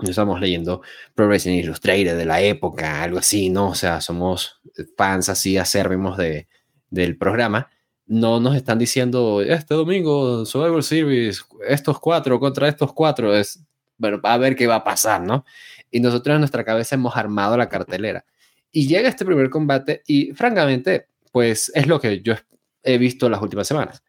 estamos 0.00 0.40
leyendo 0.40 0.82
Pro 1.14 1.26
Wrestling 1.26 1.58
Illustrated 1.58 2.16
de 2.16 2.24
la 2.24 2.40
época, 2.40 3.02
algo 3.02 3.18
así, 3.18 3.50
¿no? 3.50 3.68
O 3.68 3.74
sea, 3.74 4.00
somos 4.00 4.60
fans 4.96 5.28
así 5.28 5.58
acérrimos 5.58 6.16
de, 6.16 6.48
del 6.90 7.18
programa 7.18 7.68
no 8.10 8.40
nos 8.40 8.56
están 8.56 8.76
diciendo 8.76 9.40
este 9.40 9.72
domingo 9.72 10.44
Survivor 10.44 10.82
Series, 10.82 11.44
estos 11.68 12.00
cuatro 12.00 12.40
contra 12.40 12.66
estos 12.66 12.92
cuatro, 12.92 13.32
es, 13.36 13.62
bueno, 13.98 14.18
a 14.24 14.36
ver 14.36 14.56
qué 14.56 14.66
va 14.66 14.74
a 14.76 14.84
pasar, 14.84 15.22
¿no? 15.22 15.44
Y 15.92 16.00
nosotros 16.00 16.34
en 16.34 16.40
nuestra 16.40 16.64
cabeza 16.64 16.96
hemos 16.96 17.16
armado 17.16 17.56
la 17.56 17.68
cartelera. 17.68 18.24
Y 18.72 18.88
llega 18.88 19.08
este 19.08 19.24
primer 19.24 19.48
combate 19.48 20.02
y 20.08 20.32
francamente, 20.32 21.06
pues 21.30 21.70
es 21.72 21.86
lo 21.86 22.00
que 22.00 22.20
yo 22.20 22.34
he 22.82 22.98
visto 22.98 23.28
las 23.28 23.40
últimas 23.40 23.68
semanas. 23.68 24.02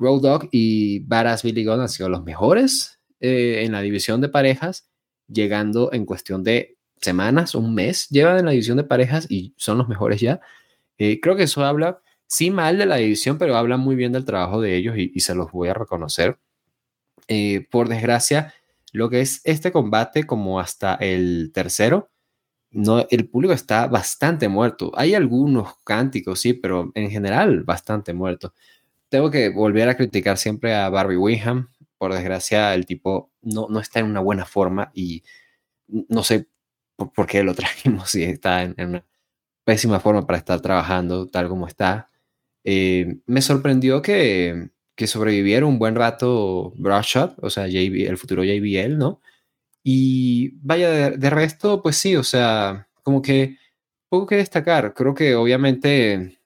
Road 0.00 0.22
Dog 0.22 0.48
y 0.50 1.00
Badass 1.00 1.42
Billy 1.42 1.64
Gunn 1.64 1.82
han 1.82 1.88
sido 1.88 2.08
los 2.08 2.24
mejores 2.24 2.98
eh, 3.20 3.62
en 3.64 3.72
la 3.72 3.82
división 3.82 4.20
de 4.20 4.30
parejas, 4.30 4.88
llegando 5.28 5.92
en 5.92 6.06
cuestión 6.06 6.42
de 6.42 6.78
semanas, 7.00 7.54
un 7.54 7.74
mes, 7.74 8.08
llevan 8.08 8.38
en 8.38 8.46
la 8.46 8.50
división 8.52 8.78
de 8.78 8.84
parejas 8.84 9.26
y 9.30 9.54
son 9.56 9.78
los 9.78 9.88
mejores 9.88 10.20
ya. 10.20 10.40
Eh, 10.98 11.20
creo 11.20 11.36
que 11.36 11.44
eso 11.44 11.64
habla 11.64 12.00
sí 12.26 12.50
mal 12.50 12.78
de 12.78 12.86
la 12.86 12.96
división, 12.96 13.38
pero 13.38 13.56
habla 13.56 13.76
muy 13.76 13.94
bien 13.94 14.12
del 14.12 14.24
trabajo 14.24 14.60
de 14.60 14.76
ellos 14.76 14.96
y, 14.96 15.20
se 15.20 15.34
los 15.34 15.52
voy 15.52 15.68
a 15.68 15.74
reconocer. 15.74 16.38
Eh, 17.28 17.66
por 17.70 17.88
desgracia, 17.88 18.54
lo 18.92 19.10
que 19.10 19.20
es 19.20 19.40
este 19.44 19.70
combate, 19.72 20.24
como 20.24 20.60
hasta 20.60 20.94
el 20.94 21.52
tercero, 21.52 22.10
no, 22.70 23.06
el 23.10 23.28
público 23.28 23.52
está 23.52 23.86
bastante 23.88 24.48
muerto. 24.48 24.92
Hay 24.94 25.14
algunos 25.14 25.74
cánticos, 25.84 26.40
sí, 26.40 26.54
pero 26.54 26.92
en 26.94 27.10
general 27.10 27.64
bastante 27.64 28.14
muerto. 28.14 28.54
Tengo 29.10 29.30
que 29.30 29.50
volver 29.50 29.88
a 29.88 29.96
criticar 29.96 30.38
siempre 30.38 30.74
a 30.74 30.88
Barbie 30.88 31.16
Winham. 31.16 31.68
Por 31.98 32.14
desgracia, 32.14 32.72
el 32.74 32.86
tipo 32.86 33.30
no, 33.42 33.66
no 33.68 33.80
está 33.80 34.00
en 34.00 34.06
una 34.06 34.20
buena 34.20 34.46
forma 34.46 34.90
y 34.94 35.22
no 35.88 36.22
sé 36.22 36.48
por, 36.96 37.26
qué 37.26 37.42
lo 37.42 37.54
trajimos 37.54 38.10
si 38.10 38.22
está 38.22 38.62
en, 38.62 38.74
una 38.78 39.04
pésima 39.64 40.00
forma 40.00 40.26
para 40.26 40.38
estar 40.38 40.60
trabajando 40.60 41.26
tal 41.26 41.48
como 41.48 41.66
está. 41.66 42.10
Eh, 42.64 43.18
me 43.26 43.42
sorprendió 43.42 44.00
que, 44.02 44.70
que 44.96 45.06
sobreviviera 45.06 45.66
un 45.66 45.78
buen 45.78 45.94
rato 45.94 46.72
Brushot, 46.76 47.36
o 47.42 47.50
sea, 47.50 47.66
el 47.66 48.18
futuro 48.18 48.44
JBL, 48.44 48.96
¿no? 48.96 49.20
Y 49.82 50.50
vaya, 50.62 50.90
de, 50.90 51.10
de, 51.16 51.30
resto, 51.30 51.82
pues 51.82 51.96
sí, 51.96 52.16
o 52.16 52.22
sea, 52.22 52.88
como 53.02 53.22
que 53.22 53.56
poco 54.08 54.26
que 54.26 54.36
destacar. 54.36 54.94
Creo 54.94 55.14
que 55.14 55.34
obviamente 55.34 56.39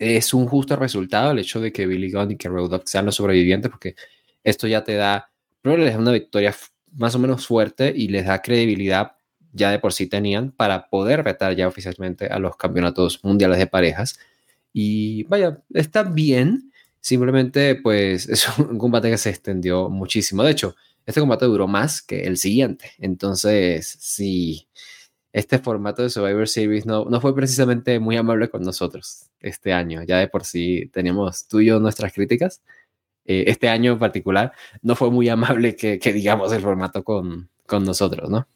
es 0.00 0.32
un 0.32 0.46
justo 0.46 0.74
resultado 0.76 1.30
el 1.30 1.38
hecho 1.38 1.60
de 1.60 1.72
que 1.72 1.86
Billy 1.86 2.10
Gunn 2.10 2.32
y 2.32 2.36
que 2.36 2.48
Road 2.48 2.82
sean 2.86 3.04
los 3.04 3.16
sobrevivientes, 3.16 3.70
porque 3.70 3.94
esto 4.42 4.66
ya 4.66 4.82
te 4.82 4.94
da, 4.94 5.30
primero 5.60 5.84
les 5.84 5.92
da 5.92 6.00
una 6.00 6.12
victoria 6.12 6.56
más 6.92 7.14
o 7.14 7.18
menos 7.18 7.46
fuerte 7.46 7.92
y 7.94 8.08
les 8.08 8.24
da 8.24 8.40
credibilidad 8.40 9.12
ya 9.52 9.70
de 9.70 9.78
por 9.78 9.92
sí 9.92 10.06
tenían 10.06 10.52
para 10.52 10.88
poder 10.88 11.24
retar 11.24 11.54
ya 11.54 11.68
oficialmente 11.68 12.26
a 12.26 12.38
los 12.38 12.56
campeonatos 12.56 13.22
mundiales 13.24 13.58
de 13.58 13.66
parejas. 13.66 14.18
Y 14.72 15.24
vaya, 15.24 15.60
está 15.74 16.02
bien, 16.02 16.72
simplemente 17.00 17.74
pues 17.74 18.28
es 18.28 18.46
un 18.58 18.78
combate 18.78 19.10
que 19.10 19.18
se 19.18 19.30
extendió 19.30 19.90
muchísimo. 19.90 20.42
De 20.42 20.52
hecho, 20.52 20.76
este 21.04 21.20
combate 21.20 21.44
duró 21.44 21.68
más 21.68 22.00
que 22.00 22.22
el 22.22 22.38
siguiente. 22.38 22.92
Entonces, 22.98 23.98
sí, 24.00 24.66
este 25.32 25.58
formato 25.58 26.02
de 26.02 26.10
Survivor 26.10 26.48
Series 26.48 26.86
no, 26.86 27.04
no 27.04 27.20
fue 27.20 27.34
precisamente 27.34 27.98
muy 28.00 28.16
amable 28.16 28.48
con 28.48 28.62
nosotros 28.62 29.30
este 29.40 29.72
año. 29.72 30.02
Ya 30.02 30.18
de 30.18 30.28
por 30.28 30.44
sí 30.44 30.90
teníamos 30.92 31.46
tú 31.46 31.60
y 31.60 31.66
yo 31.66 31.78
nuestras 31.78 32.12
críticas. 32.12 32.62
Eh, 33.24 33.44
este 33.46 33.68
año 33.68 33.92
en 33.92 33.98
particular 33.98 34.52
no 34.82 34.96
fue 34.96 35.10
muy 35.10 35.28
amable 35.28 35.76
que, 35.76 35.98
digamos 36.12 36.52
el 36.52 36.62
formato 36.62 37.04
con, 37.04 37.48
con, 37.66 37.84
nosotros, 37.84 38.28
¿no? 38.28 38.48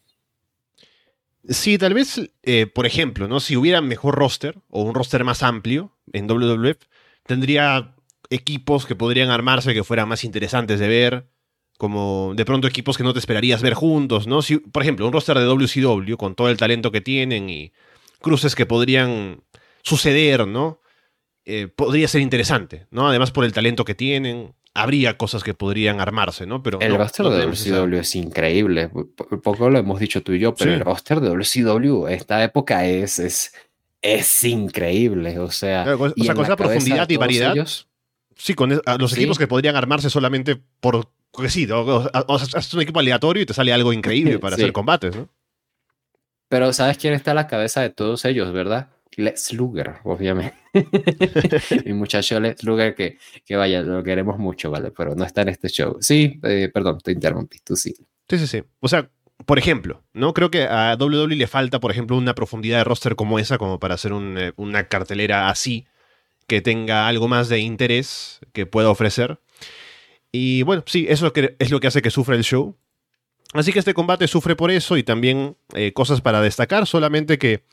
Sí, 1.47 1.77
tal 1.77 1.93
vez, 1.93 2.31
eh, 2.43 2.65
por 2.65 2.85
ejemplo, 2.85 3.27
¿no? 3.27 3.39
Si 3.39 3.55
hubiera 3.55 3.79
mejor 3.79 4.15
roster 4.15 4.57
o 4.69 4.83
un 4.83 4.95
roster 4.95 5.23
más 5.23 5.43
amplio 5.43 5.95
en 6.11 6.27
WWF, 6.27 6.79
tendría 7.25 7.95
equipos 8.29 8.85
que 8.85 8.95
podrían 8.95 9.29
armarse 9.29 9.73
que 9.73 9.83
fueran 9.83 10.09
más 10.09 10.23
interesantes 10.23 10.79
de 10.79 10.87
ver 10.87 11.27
como 11.77 12.33
de 12.35 12.45
pronto 12.45 12.67
equipos 12.67 12.97
que 12.97 13.03
no 13.03 13.13
te 13.13 13.19
esperarías 13.19 13.61
ver 13.61 13.73
juntos, 13.73 14.27
¿no? 14.27 14.41
Si, 14.41 14.57
por 14.57 14.83
ejemplo, 14.83 15.05
un 15.05 15.13
roster 15.13 15.37
de 15.37 15.45
WCW 15.45 16.15
con 16.15 16.35
todo 16.35 16.49
el 16.49 16.57
talento 16.57 16.91
que 16.91 17.01
tienen 17.01 17.49
y 17.49 17.73
cruces 18.21 18.55
que 18.55 18.65
podrían 18.65 19.41
suceder, 19.81 20.47
¿no? 20.47 20.79
Eh, 21.45 21.67
podría 21.67 22.07
ser 22.07 22.21
interesante, 22.21 22.87
¿no? 22.91 23.07
Además 23.07 23.31
por 23.31 23.45
el 23.45 23.53
talento 23.53 23.85
que 23.85 23.93
tienen, 23.93 24.55
habría 24.73 25.17
cosas 25.17 25.43
que 25.43 25.53
podrían 25.53 25.99
armarse, 25.99 26.45
¿no? 26.45 26.63
Pero 26.63 26.79
el 26.81 26.95
roster 26.95 27.27
de 27.27 27.45
WCW 27.45 27.97
es 27.99 28.15
increíble. 28.15 28.89
Poco 29.43 29.69
lo 29.69 29.77
hemos 29.77 29.99
dicho 29.99 30.23
tú 30.23 30.31
y 30.31 30.39
yo, 30.39 30.55
pero 30.55 30.73
el 30.73 30.79
roster 30.79 31.19
de 31.19 31.29
WCW 31.29 32.07
esta 32.07 32.43
época 32.43 32.85
es, 32.85 33.19
es, 33.19 33.53
es 34.01 34.43
increíble. 34.43 35.39
O 35.39 35.51
sea, 35.51 35.85
o 35.97 36.09
sea 36.09 36.33
con 36.33 36.45
esa 36.45 36.55
profundidad 36.55 37.09
y 37.09 37.17
variedad. 37.17 37.55
Sí, 38.35 38.53
con 38.53 38.81
los 38.99 39.13
equipos 39.13 39.37
que 39.37 39.47
podrían 39.47 39.75
armarse 39.75 40.09
solamente 40.09 40.61
por 40.79 41.09
porque 41.35 41.49
sí, 41.49 41.69
o, 41.69 42.09
haces 42.13 42.73
un 42.73 42.81
equipo 42.81 42.99
aleatorio 42.99 43.43
y 43.43 43.45
te 43.45 43.53
sale 43.53 43.73
algo 43.73 43.91
increíble 43.91 44.39
para 44.39 44.55
hacer 44.55 44.71
combates, 44.71 45.15
¿no? 45.15 45.29
Pero 46.47 46.71
¿sabes 46.73 46.97
quién 46.97 47.13
está 47.13 47.31
a 47.31 47.33
la 47.33 47.47
cabeza 47.47 47.81
de 47.81 47.89
todos 47.89 48.23
ellos, 48.25 48.53
verdad? 48.53 48.89
Lex 49.17 49.53
Luger, 49.53 49.95
obviamente. 50.03 50.55
Mi 51.85 51.93
muchacho 51.93 52.39
Lex 52.39 52.63
Luger, 52.63 52.95
que, 52.95 53.17
que 53.45 53.55
vaya, 53.55 53.81
lo 53.81 54.03
queremos 54.03 54.37
mucho, 54.37 54.69
¿vale? 54.69 54.91
Pero 54.95 55.15
no 55.15 55.25
está 55.25 55.41
en 55.41 55.49
este 55.49 55.69
show. 55.69 55.97
Sí, 55.99 56.39
eh, 56.43 56.69
perdón, 56.73 56.99
te 57.03 57.11
interrumpí, 57.11 57.59
tú 57.63 57.75
sí. 57.75 57.93
Sí, 58.29 58.37
sí, 58.37 58.47
sí. 58.47 58.63
O 58.79 58.87
sea, 58.87 59.09
por 59.45 59.57
ejemplo, 59.57 60.03
¿no? 60.13 60.33
Creo 60.33 60.51
que 60.51 60.63
a 60.63 60.95
WWE 60.99 61.35
le 61.35 61.47
falta, 61.47 61.79
por 61.79 61.91
ejemplo, 61.91 62.17
una 62.17 62.35
profundidad 62.35 62.79
de 62.79 62.83
roster 62.83 63.15
como 63.15 63.39
esa, 63.39 63.57
como 63.57 63.79
para 63.79 63.95
hacer 63.95 64.11
eh, 64.13 64.53
una 64.55 64.87
cartelera 64.87 65.49
así, 65.49 65.87
que 66.47 66.61
tenga 66.61 67.07
algo 67.07 67.27
más 67.27 67.49
de 67.49 67.59
interés 67.59 68.39
que 68.53 68.65
pueda 68.65 68.89
ofrecer. 68.89 69.39
Y 70.31 70.63
bueno, 70.63 70.83
sí, 70.85 71.05
eso 71.09 71.31
es 71.59 71.71
lo 71.71 71.79
que 71.79 71.87
hace 71.87 72.01
que 72.01 72.11
sufra 72.11 72.35
el 72.35 72.43
show. 72.43 72.75
Así 73.53 73.71
que 73.71 73.79
este 73.79 73.93
combate 73.93 74.27
sufre 74.27 74.55
por 74.55 74.69
eso 74.69 74.97
y 74.97 75.03
también 75.03 75.55
eh, 75.73 75.93
cosas 75.93 76.19
para 76.19 76.41
destacar, 76.41 76.85
solamente 76.85 77.37
que 77.37 77.63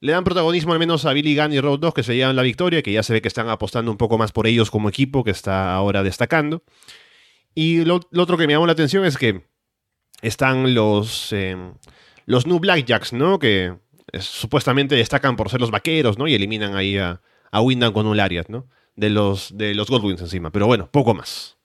le 0.00 0.12
dan 0.12 0.22
protagonismo 0.22 0.72
al 0.72 0.78
menos 0.78 1.04
a 1.06 1.12
Billy 1.12 1.34
Gunn 1.36 1.52
y 1.52 1.60
Road 1.60 1.80
Dogg 1.80 1.94
que 1.94 2.02
se 2.04 2.14
llevan 2.14 2.36
la 2.36 2.42
victoria, 2.42 2.82
que 2.82 2.92
ya 2.92 3.02
se 3.02 3.12
ve 3.12 3.20
que 3.20 3.26
están 3.26 3.48
apostando 3.48 3.90
un 3.90 3.96
poco 3.96 4.16
más 4.16 4.30
por 4.30 4.46
ellos 4.46 4.70
como 4.70 4.88
equipo, 4.88 5.24
que 5.24 5.32
está 5.32 5.74
ahora 5.74 6.04
destacando. 6.04 6.62
Y 7.52 7.84
lo, 7.84 8.00
otro 8.16 8.36
que 8.36 8.46
me 8.46 8.52
llamó 8.52 8.66
la 8.66 8.74
atención 8.74 9.04
es 9.04 9.16
que 9.16 9.42
están 10.22 10.74
los, 10.74 11.32
eh, 11.32 11.56
los 12.26 12.46
New 12.46 12.60
Blackjacks, 12.60 13.12
¿no? 13.12 13.40
Que 13.40 13.74
supuestamente 14.20 14.94
destacan 14.94 15.34
por 15.34 15.50
ser 15.50 15.60
los 15.60 15.72
vaqueros, 15.72 16.16
¿no? 16.16 16.28
Y 16.28 16.34
eliminan 16.34 16.76
ahí 16.76 16.96
a, 16.96 17.20
a 17.50 17.60
Windham 17.60 17.92
con 17.92 18.06
un 18.06 18.16
Lariat, 18.16 18.48
¿no? 18.48 18.66
De 18.96 19.10
los, 19.10 19.56
de 19.56 19.74
los 19.74 19.88
Godwins 19.88 20.20
encima. 20.20 20.50
Pero 20.50 20.66
bueno, 20.66 20.90
poco 20.90 21.14
más. 21.14 21.56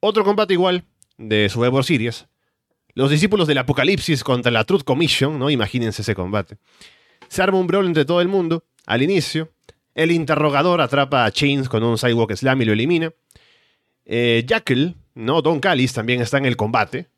Otro 0.00 0.24
combate 0.24 0.54
igual 0.54 0.84
de 1.16 1.48
Survivor 1.48 1.84
Series. 1.84 2.26
Los 2.94 3.10
discípulos 3.10 3.46
del 3.46 3.58
Apocalipsis 3.58 4.24
contra 4.24 4.50
la 4.50 4.64
Truth 4.64 4.82
Commission, 4.82 5.38
¿no? 5.38 5.48
Imagínense 5.48 6.02
ese 6.02 6.14
combate. 6.14 6.58
Se 7.28 7.42
arma 7.42 7.58
un 7.58 7.66
brawl 7.66 7.86
entre 7.86 8.04
todo 8.04 8.20
el 8.20 8.28
mundo. 8.28 8.64
Al 8.84 9.02
inicio, 9.02 9.50
el 9.94 10.10
interrogador 10.10 10.80
atrapa 10.80 11.24
a 11.24 11.30
Chains 11.30 11.68
con 11.68 11.82
un 11.84 11.96
Sidewalk 11.96 12.34
Slam 12.34 12.60
y 12.62 12.64
lo 12.64 12.72
elimina. 12.72 13.12
Eh, 14.04 14.44
Jackal, 14.46 14.96
¿no? 15.14 15.40
Don 15.40 15.60
Callis 15.60 15.92
también 15.92 16.20
está 16.20 16.38
en 16.38 16.46
el 16.46 16.56
combate. 16.56 17.08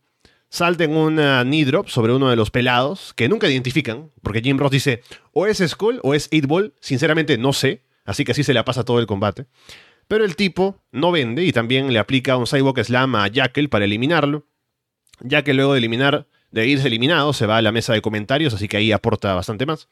Salta 0.54 0.84
en 0.84 0.96
una 0.96 1.42
knee 1.42 1.64
drop 1.64 1.88
sobre 1.88 2.12
uno 2.12 2.30
de 2.30 2.36
los 2.36 2.52
pelados, 2.52 3.12
que 3.14 3.28
nunca 3.28 3.50
identifican, 3.50 4.12
porque 4.22 4.40
Jim 4.40 4.56
Ross 4.56 4.70
dice, 4.70 5.02
o 5.32 5.48
es 5.48 5.58
Skull 5.58 5.98
o 6.04 6.14
es 6.14 6.30
8 6.32 6.46
Ball. 6.46 6.74
Sinceramente, 6.78 7.36
no 7.38 7.52
sé. 7.52 7.82
Así 8.04 8.24
que 8.24 8.30
así 8.30 8.44
se 8.44 8.54
le 8.54 8.62
pasa 8.62 8.84
todo 8.84 9.00
el 9.00 9.06
combate. 9.06 9.46
Pero 10.06 10.24
el 10.24 10.36
tipo 10.36 10.80
no 10.92 11.10
vende 11.10 11.42
y 11.44 11.50
también 11.50 11.92
le 11.92 11.98
aplica 11.98 12.36
un 12.36 12.46
Cyborg 12.46 12.84
Slam 12.84 13.16
a 13.16 13.26
Jackal 13.26 13.68
para 13.68 13.84
eliminarlo. 13.84 14.46
Que 15.28 15.54
luego 15.54 15.72
de 15.72 15.78
eliminar, 15.78 16.28
de 16.52 16.68
irse 16.68 16.86
eliminado, 16.86 17.32
se 17.32 17.46
va 17.46 17.56
a 17.56 17.62
la 17.62 17.72
mesa 17.72 17.92
de 17.92 18.00
comentarios, 18.00 18.54
así 18.54 18.68
que 18.68 18.76
ahí 18.76 18.92
aporta 18.92 19.34
bastante 19.34 19.66
más. 19.66 19.88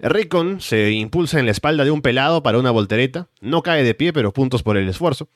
Rickon 0.00 0.60
se 0.60 0.90
impulsa 0.90 1.38
en 1.38 1.44
la 1.44 1.52
espalda 1.52 1.84
de 1.84 1.92
un 1.92 2.02
pelado 2.02 2.42
para 2.42 2.58
una 2.58 2.72
voltereta. 2.72 3.28
No 3.40 3.62
cae 3.62 3.84
de 3.84 3.94
pie, 3.94 4.12
pero 4.12 4.32
puntos 4.32 4.64
por 4.64 4.76
el 4.76 4.88
esfuerzo. 4.88 5.28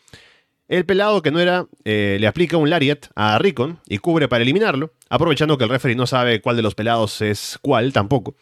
El 0.67 0.87
pelado 0.87 1.21
que 1.21 1.31
no 1.31 1.41
era, 1.41 1.67
eh, 1.85 2.17
le 2.19 2.27
aplica 2.27 2.57
un 2.57 2.71
lariat 2.71 3.07
a 3.15 3.39
Rickon 3.39 3.81
y 3.87 3.99
cubre 3.99 4.29
para 4.29 4.43
eliminarlo, 4.43 4.93
aprovechando 5.11 5.59
que 5.59 5.65
el 5.65 5.71
referee 5.71 5.95
no 5.95 6.07
sabe 6.07 6.41
cuál 6.41 6.57
de 6.57 6.63
los 6.63 6.75
pelados 6.75 7.21
es 7.21 7.59
cuál 7.61 7.93
tampoco. 7.93 8.35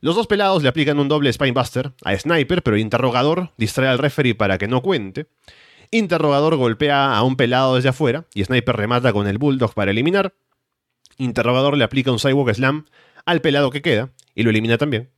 Los 0.00 0.14
dos 0.14 0.28
pelados 0.28 0.62
le 0.62 0.68
aplican 0.68 0.98
un 0.98 1.08
doble 1.08 1.32
Spinebuster 1.32 1.92
a 2.04 2.16
Sniper, 2.16 2.62
pero 2.62 2.78
Interrogador 2.78 3.50
distrae 3.56 3.88
al 3.88 3.98
referee 3.98 4.34
para 4.34 4.58
que 4.58 4.68
no 4.68 4.80
cuente. 4.80 5.26
Interrogador 5.90 6.56
golpea 6.56 7.16
a 7.16 7.22
un 7.24 7.36
pelado 7.36 7.74
desde 7.74 7.88
afuera 7.88 8.24
y 8.32 8.44
Sniper 8.44 8.76
remata 8.76 9.12
con 9.12 9.26
el 9.26 9.38
Bulldog 9.38 9.74
para 9.74 9.90
eliminar. 9.90 10.34
Interrogador 11.18 11.76
le 11.76 11.84
aplica 11.84 12.12
un 12.12 12.20
Sidewalk 12.20 12.54
Slam 12.54 12.86
al 13.26 13.40
pelado 13.40 13.70
que 13.70 13.82
queda 13.82 14.10
y 14.34 14.44
lo 14.44 14.50
elimina 14.50 14.78
también. 14.78 15.10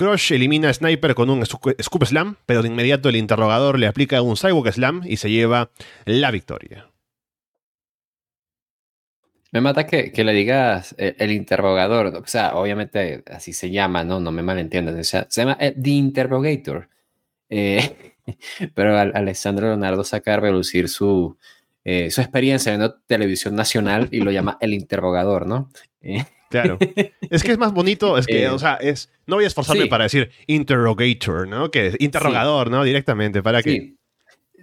Crush 0.00 0.32
elimina 0.32 0.70
a 0.70 0.72
Sniper 0.72 1.14
con 1.14 1.28
un 1.28 1.44
Scoop 1.44 2.06
Slam, 2.06 2.36
pero 2.46 2.62
de 2.62 2.68
inmediato 2.68 3.10
el 3.10 3.16
interrogador 3.16 3.78
le 3.78 3.86
aplica 3.86 4.22
un 4.22 4.34
Sidewalk 4.34 4.72
Slam 4.72 5.02
y 5.04 5.18
se 5.18 5.30
lleva 5.30 5.72
la 6.06 6.30
victoria. 6.30 6.88
Me 9.52 9.60
mata 9.60 9.86
que, 9.86 10.10
le 10.24 10.32
digas 10.32 10.94
eh, 10.96 11.16
el, 11.18 11.32
interrogador, 11.32 12.06
o 12.16 12.26
sea, 12.26 12.54
obviamente 12.54 13.22
así 13.30 13.52
se 13.52 13.70
llama, 13.70 14.02
¿no? 14.02 14.20
No 14.20 14.32
me 14.32 14.42
malentiendas, 14.42 14.94
o 14.94 15.04
sea, 15.04 15.26
se 15.28 15.42
llama 15.42 15.58
eh, 15.60 15.74
The 15.78 15.90
Interrogator. 15.90 16.88
Eh, 17.50 18.14
pero 18.74 18.96
Alessandro 18.96 19.66
Leonardo 19.66 20.02
saca 20.02 20.32
a 20.32 20.40
relucir 20.40 20.88
su, 20.88 21.36
su 21.84 22.20
experiencia 22.22 22.72
viendo 22.72 22.94
televisión 23.06 23.54
nacional 23.54 24.08
y 24.10 24.20
lo 24.20 24.30
llama 24.30 24.56
el 24.62 24.72
interrogador, 24.72 25.46
¿no? 25.46 25.68
Claro. 26.50 26.78
Es 27.30 27.44
que 27.44 27.52
es 27.52 27.58
más 27.58 27.72
bonito, 27.72 28.18
es 28.18 28.26
que, 28.26 28.48
o 28.48 28.58
sea, 28.58 28.74
es, 28.74 29.08
no 29.26 29.36
voy 29.36 29.44
a 29.44 29.46
esforzarme 29.46 29.86
para 29.86 30.04
decir 30.04 30.30
interrogator, 30.48 31.46
¿no? 31.46 31.70
Que 31.70 31.94
interrogador, 32.00 32.70
¿no? 32.70 32.82
Directamente, 32.82 33.40
para 33.42 33.62
que 33.62 33.94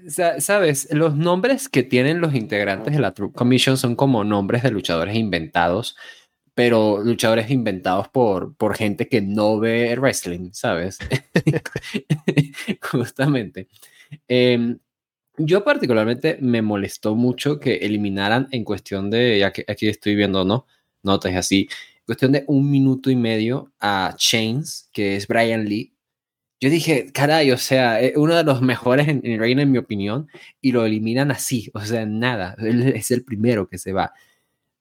Sabes, 0.08 0.88
los 0.92 1.16
nombres 1.18 1.68
que 1.68 1.84
tienen 1.84 2.22
los 2.22 2.34
integrantes 2.34 2.94
de 2.94 3.00
la 3.00 3.14
Truth 3.14 3.34
Commission 3.34 3.78
son 3.78 3.96
como 3.96 4.24
nombres 4.24 4.64
de 4.64 4.72
luchadores 4.72 5.16
inventados, 5.16 5.98
pero 6.54 7.00
luchadores 7.04 7.52
inventados 7.52 8.08
por, 8.08 8.56
por 8.56 8.76
gente 8.76 9.10
que 9.10 9.22
no 9.22 9.60
ve 9.60 9.96
wrestling, 9.98 10.52
¿sabes? 10.54 10.98
Justamente. 12.82 13.68
Em, 14.30 14.80
yo 15.38 15.64
particularmente 15.66 16.38
me 16.42 16.62
molestó 16.62 17.16
mucho 17.16 17.60
que 17.60 17.76
eliminaran 17.78 18.48
en 18.52 18.64
cuestión 18.64 19.10
de, 19.10 19.44
aquí 19.44 19.88
estoy 19.88 20.16
viendo, 20.16 20.46
¿no? 20.46 20.68
Notas 21.04 21.36
así, 21.36 21.70
cuestión 22.06 22.32
de 22.32 22.44
un 22.48 22.70
minuto 22.70 23.10
y 23.12 23.16
medio 23.16 23.72
a 23.80 24.14
Chains, 24.18 24.90
que 24.94 25.16
es 25.16 25.28
Brian 25.28 25.66
Lee, 25.66 25.94
yo 26.60 26.70
dije, 26.72 27.12
caray, 27.14 27.52
o 27.52 27.58
sea, 27.58 28.02
eh, 28.02 28.14
uno 28.16 28.36
de 28.36 28.44
los 28.44 28.62
mejores 28.62 29.08
en, 29.08 29.22
Reign, 29.40 29.60
en 29.60 29.72
mi 29.72 29.78
opinión, 29.78 30.28
y 30.60 30.72
lo 30.72 30.86
eliminan 30.86 31.30
así, 31.30 31.70
o 31.74 31.82
sea, 31.82 32.06
nada, 32.06 32.56
él 32.60 32.88
es 32.96 33.12
el 33.12 33.24
primero 33.24 33.70
que 33.70 33.78
se 33.78 33.94
va. 33.94 34.14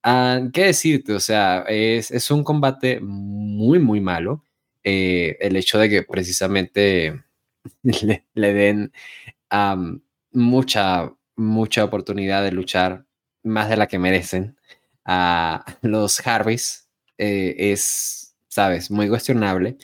Ah, 0.03 0.41
¿Qué 0.53 0.67
decirte? 0.67 1.13
O 1.13 1.21
sea, 1.21 1.65
es, 1.69 2.11
es, 2.13 2.31
un 2.31 2.45
combate 2.45 3.01
muy, 3.01 3.79
muy 3.81 4.01
malo. 4.01 4.45
Eh, 4.85 5.37
el 5.41 5.57
hecho 5.57 5.79
de 5.79 5.91
que 5.91 6.03
precisamente 6.05 7.25
le, 7.83 8.55
den 8.55 8.93
mucha, 10.33 11.13
mucha 11.35 11.85
oportunidad 11.85 12.45
de 12.45 12.53
luchar 12.53 13.05
más 13.43 13.69
de 13.69 13.77
la 13.77 13.89
que 13.89 13.99
merecen 13.99 14.57
a 15.07 15.65
los 15.83 16.27
Harveys 16.27 16.89
eh, 17.17 17.55
es, 17.73 18.37
sabes, 18.49 18.91
muy 18.91 19.09
cuestionable. 19.09 19.79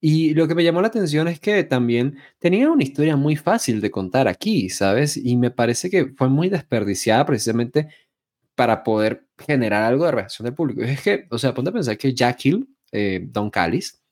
Y 0.00 0.34
lo 0.34 0.48
que 0.48 0.54
me 0.54 0.64
llamó 0.64 0.80
la 0.80 0.88
atención 0.88 1.28
es 1.28 1.38
que 1.38 1.62
también 1.64 2.18
tenían 2.40 2.70
una 2.70 2.82
historia 2.82 3.16
muy 3.16 3.36
fácil 3.36 3.80
de 3.80 3.90
contar 3.90 4.26
aquí, 4.28 4.68
¿sabes? 4.68 5.16
Y 5.16 5.36
me 5.36 5.50
parece 5.50 5.90
que 5.90 6.06
fue 6.16 6.28
muy 6.28 6.48
desperdiciada 6.48 7.24
precisamente 7.24 7.88
para 8.54 8.82
poder 8.82 9.26
generar 9.38 9.84
algo 9.84 10.04
de 10.06 10.12
reacción 10.12 10.44
del 10.46 10.54
público. 10.54 10.82
Es 10.82 11.02
que, 11.02 11.26
o 11.30 11.38
sea, 11.38 11.54
ponte 11.54 11.70
a 11.70 11.72
pensar 11.72 11.96
que 11.98 12.14
Jack 12.14 12.44
Hill, 12.46 12.68
eh, 12.90 13.20
Don 13.30 13.50
Callis, 13.50 14.02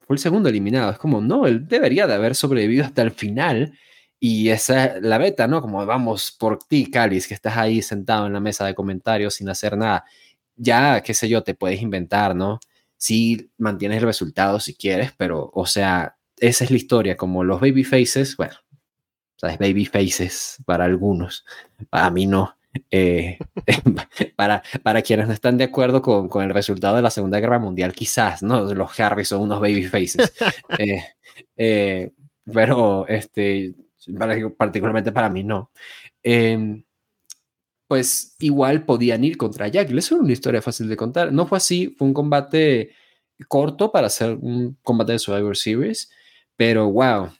fue 0.00 0.14
el 0.16 0.20
segundo 0.20 0.48
eliminado. 0.48 0.92
Es 0.92 0.98
como, 0.98 1.20
no, 1.20 1.46
él 1.46 1.66
debería 1.66 2.06
de 2.06 2.14
haber 2.14 2.34
sobrevivido 2.34 2.84
hasta 2.84 3.02
el 3.02 3.10
final. 3.10 3.76
Y 4.26 4.48
esa 4.48 4.86
es 4.86 5.02
la 5.02 5.18
beta, 5.18 5.46
¿no? 5.46 5.60
Como 5.60 5.84
vamos 5.84 6.32
por 6.32 6.58
ti, 6.58 6.90
Callis, 6.90 7.28
que 7.28 7.34
estás 7.34 7.58
ahí 7.58 7.82
sentado 7.82 8.26
en 8.26 8.32
la 8.32 8.40
mesa 8.40 8.64
de 8.64 8.74
comentarios 8.74 9.34
sin 9.34 9.50
hacer 9.50 9.76
nada. 9.76 10.06
Ya, 10.56 11.02
qué 11.02 11.12
sé 11.12 11.28
yo, 11.28 11.42
te 11.42 11.54
puedes 11.54 11.82
inventar, 11.82 12.34
¿no? 12.34 12.58
Si 12.96 13.50
mantienes 13.58 13.98
el 13.98 14.04
resultado 14.04 14.60
si 14.60 14.74
quieres, 14.74 15.12
pero, 15.18 15.50
o 15.52 15.66
sea, 15.66 16.16
esa 16.38 16.64
es 16.64 16.70
la 16.70 16.76
historia. 16.78 17.18
Como 17.18 17.44
los 17.44 17.60
baby 17.60 17.84
faces, 17.84 18.34
bueno, 18.38 18.54
sabes, 19.36 19.58
baby 19.58 19.84
faces 19.84 20.56
para 20.64 20.84
algunos, 20.86 21.44
para 21.90 22.08
mí 22.10 22.24
no. 22.24 22.56
Eh, 22.90 23.36
para, 24.36 24.62
para 24.82 25.02
quienes 25.02 25.26
no 25.26 25.34
están 25.34 25.58
de 25.58 25.64
acuerdo 25.64 26.00
con, 26.00 26.30
con, 26.30 26.44
el 26.44 26.54
resultado 26.54 26.96
de 26.96 27.02
la 27.02 27.10
Segunda 27.10 27.40
Guerra 27.40 27.58
Mundial, 27.58 27.92
quizás, 27.92 28.42
¿no? 28.42 28.72
Los 28.72 28.98
Harry 28.98 29.26
son 29.26 29.42
unos 29.42 29.60
baby 29.60 29.84
faces. 29.84 30.32
eh, 30.78 31.04
eh, 31.58 32.10
pero, 32.50 33.06
este, 33.06 33.74
particularmente 34.56 35.12
para 35.12 35.28
mí, 35.28 35.44
no. 35.44 35.70
Eh, 36.22 36.82
pues 37.86 38.34
igual 38.40 38.84
podían 38.84 39.24
ir 39.24 39.36
contra 39.36 39.68
Jack. 39.68 39.90
Eso 39.90 40.14
era 40.14 40.24
una 40.24 40.32
historia 40.32 40.62
fácil 40.62 40.88
de 40.88 40.96
contar. 40.96 41.32
No 41.32 41.46
fue 41.46 41.58
así, 41.58 41.94
fue 41.96 42.08
un 42.08 42.14
combate 42.14 42.92
corto 43.48 43.92
para 43.92 44.06
hacer 44.06 44.36
un 44.40 44.78
combate 44.82 45.12
de 45.12 45.18
Survivor 45.18 45.56
Series, 45.56 46.10
pero 46.56 46.90
wow, 46.90 47.30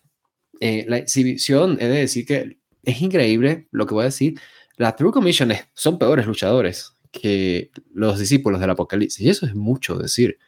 eh, 0.61 0.85
la 0.89 0.99
exhibición, 0.99 1.79
he 1.81 1.87
de 1.87 2.01
decir 2.01 2.27
que 2.27 2.59
es 2.83 3.01
increíble 3.01 3.69
lo 3.71 3.87
que 3.87 3.95
voy 3.95 4.03
a 4.03 4.07
decir 4.07 4.39
la 4.77 4.97
True 4.97 5.13
Commission 5.13 5.53
son 5.73 5.99
peores 5.99 6.27
luchadores 6.27 6.93
que 7.13 7.71
los 7.93 8.19
discípulos 8.19 8.61
del 8.61 8.71
Apocalipsis. 8.71 9.21
Y 9.25 9.31
eso 9.31 9.47
es 9.47 9.55
mucho 9.55 9.97
decir, 9.97 10.39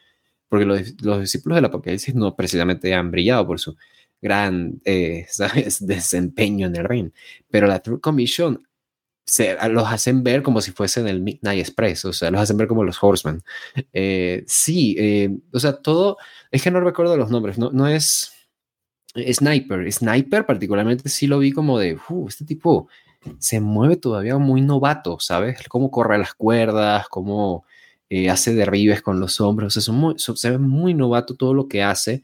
porque 0.49 0.65
los, 0.65 1.01
los 1.01 1.21
discípulos 1.21 1.55
del 1.55 1.65
Apocalipsis 1.65 2.13
no 2.13 2.35
precisamente 2.35 2.93
han 2.93 3.09
brillado 3.09 3.47
por 3.47 3.59
su 3.59 3.77
gran 4.21 4.81
eh, 4.85 5.25
¿sabes? 5.29 5.85
desempeño 5.85 6.67
en 6.67 6.75
el 6.75 6.85
ring. 6.85 7.11
Pero 7.49 7.67
la 7.67 7.79
True 7.79 7.99
Commission 7.99 8.67
se, 9.25 9.57
los 9.69 9.87
hacen 9.87 10.23
ver 10.23 10.41
como 10.41 10.61
si 10.61 10.71
fuesen 10.71 11.07
el 11.07 11.21
Midnight 11.21 11.59
Express, 11.59 12.05
o 12.05 12.13
sea, 12.13 12.31
los 12.31 12.41
hacen 12.41 12.57
ver 12.57 12.67
como 12.67 12.83
los 12.83 13.01
Horsemen. 13.03 13.43
Eh, 13.93 14.43
sí, 14.47 14.95
eh, 14.97 15.29
o 15.51 15.59
sea, 15.59 15.73
todo, 15.73 16.17
es 16.49 16.63
que 16.63 16.71
no 16.71 16.79
recuerdo 16.79 17.17
los 17.17 17.29
nombres, 17.29 17.57
no, 17.57 17.71
no 17.71 17.87
es 17.87 18.31
Sniper. 19.33 19.91
Sniper 19.91 20.45
particularmente 20.45 21.09
sí 21.09 21.27
lo 21.27 21.39
vi 21.39 21.51
como 21.51 21.77
de, 21.79 21.97
uh, 22.09 22.27
este 22.27 22.45
tipo 22.45 22.87
se 23.39 23.59
mueve 23.59 23.97
todavía 23.97 24.37
muy 24.37 24.61
novato, 24.61 25.19
¿sabes? 25.19 25.59
Cómo 25.67 25.91
corre 25.91 26.17
las 26.17 26.33
cuerdas, 26.33 27.07
cómo 27.09 27.65
eh, 28.09 28.29
hace 28.29 28.53
derribes 28.53 29.01
con 29.01 29.19
los 29.19 29.41
hombros, 29.41 29.75
o 29.77 29.81
sea, 29.81 29.93
muy, 29.93 30.15
se 30.17 30.49
ve 30.51 30.57
muy 30.57 30.93
novato 30.93 31.35
todo 31.35 31.53
lo 31.53 31.67
que 31.67 31.83
hace. 31.83 32.23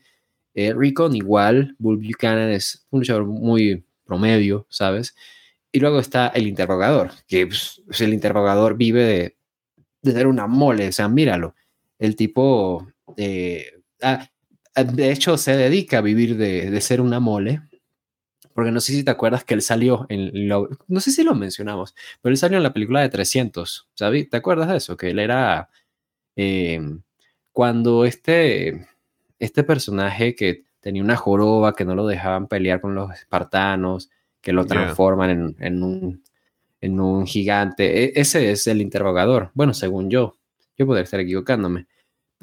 Eh, 0.53 0.73
Recon 0.73 1.15
igual, 1.15 1.75
Bull 1.79 1.97
Buchanan 1.97 2.49
es 2.49 2.85
un 2.91 2.99
luchador 3.01 3.25
muy 3.25 3.85
promedio, 4.05 4.67
¿sabes? 4.69 5.15
Y 5.71 5.79
luego 5.79 5.99
está 5.99 6.27
el 6.27 6.47
interrogador, 6.47 7.11
que 7.27 7.47
pues, 7.47 7.81
el 7.99 8.13
interrogador 8.13 8.77
vive 8.77 9.03
de, 9.03 10.13
de, 10.13 10.25
una 10.25 10.47
mole, 10.47 10.89
o 10.89 10.91
sea, 10.91 11.07
míralo, 11.07 11.55
el 11.97 12.15
tipo, 12.15 12.87
eh, 13.17 13.71
ah, 14.01 14.29
de 14.75 15.11
hecho, 15.11 15.37
se 15.37 15.55
dedica 15.57 15.99
a 15.99 16.01
vivir 16.01 16.37
de, 16.37 16.69
de 16.69 16.81
ser 16.81 17.01
una 17.01 17.19
mole, 17.19 17.61
porque 18.53 18.71
no 18.71 18.81
sé 18.81 18.93
si 18.93 19.03
te 19.03 19.11
acuerdas 19.11 19.43
que 19.43 19.55
él 19.55 19.61
salió 19.61 20.05
en 20.09 20.47
lo, 20.47 20.69
no 20.87 20.99
sé 20.99 21.11
si 21.11 21.23
lo 21.23 21.33
mencionamos, 21.35 21.95
pero 22.21 22.31
él 22.31 22.37
salió 22.37 22.57
en 22.57 22.63
la 22.63 22.73
película 22.73 23.01
de 23.01 23.09
300, 23.09 23.89
¿sabes? 23.95 24.29
¿Te 24.29 24.37
acuerdas 24.37 24.69
de 24.69 24.77
eso? 24.77 24.95
Que 24.97 25.09
él 25.09 25.19
era 25.19 25.69
eh, 26.35 26.79
cuando 27.51 28.05
este, 28.05 28.87
este 29.43 29.63
personaje 29.63 30.35
que 30.35 30.65
tenía 30.79 31.03
una 31.03 31.15
joroba, 31.15 31.73
que 31.73 31.85
no 31.85 31.95
lo 31.95 32.05
dejaban 32.07 32.47
pelear 32.47 32.81
con 32.81 32.95
los 32.95 33.11
espartanos, 33.13 34.09
que 34.41 34.53
lo 34.53 34.65
transforman 34.65 35.29
yeah. 35.29 35.67
en, 35.67 35.73
en, 35.75 35.83
un, 35.83 36.23
en 36.81 36.99
un 36.99 37.25
gigante, 37.25 38.05
e 38.05 38.13
ese 38.15 38.51
es 38.51 38.67
el 38.67 38.81
interrogador, 38.81 39.51
bueno, 39.53 39.73
según 39.73 40.09
yo, 40.09 40.37
yo 40.77 40.85
podría 40.85 41.03
estar 41.03 41.19
equivocándome. 41.19 41.87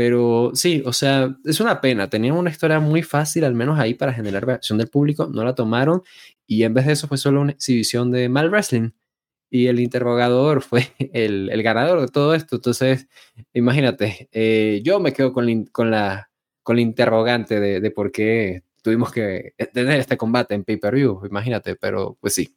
Pero 0.00 0.52
sí, 0.54 0.82
o 0.86 0.94
sea, 0.94 1.36
es 1.44 1.60
una 1.60 1.82
pena. 1.82 2.08
Tenían 2.08 2.34
una 2.34 2.48
historia 2.48 2.80
muy 2.80 3.02
fácil, 3.02 3.44
al 3.44 3.54
menos 3.54 3.78
ahí, 3.78 3.92
para 3.92 4.14
generar 4.14 4.46
reacción 4.46 4.78
del 4.78 4.88
público. 4.88 5.28
No 5.30 5.44
la 5.44 5.54
tomaron 5.54 6.02
y 6.46 6.62
en 6.62 6.72
vez 6.72 6.86
de 6.86 6.94
eso 6.94 7.06
fue 7.06 7.18
solo 7.18 7.42
una 7.42 7.52
exhibición 7.52 8.10
de 8.10 8.30
mal 8.30 8.48
wrestling. 8.48 8.92
Y 9.50 9.66
el 9.66 9.78
interrogador 9.78 10.62
fue 10.62 10.88
el, 11.12 11.50
el 11.50 11.62
ganador 11.62 12.00
de 12.00 12.08
todo 12.08 12.34
esto. 12.34 12.56
Entonces, 12.56 13.08
imagínate, 13.52 14.30
eh, 14.32 14.80
yo 14.82 15.00
me 15.00 15.12
quedo 15.12 15.34
con 15.34 15.46
la, 15.46 15.64
con 15.70 15.90
la, 15.90 16.29
con 16.70 16.78
interrogante 16.78 17.58
de, 17.58 17.90
por 17.90 18.12
qué 18.12 18.62
tuvimos 18.80 19.10
que 19.10 19.54
tener 19.72 19.98
este 19.98 20.16
combate 20.16 20.54
en 20.54 20.62
pay-per-view, 20.62 21.26
imagínate, 21.28 21.74
pero 21.74 22.16
pues 22.20 22.34
sí, 22.34 22.54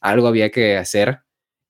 algo 0.00 0.28
había 0.28 0.52
que 0.52 0.76
hacer 0.76 1.22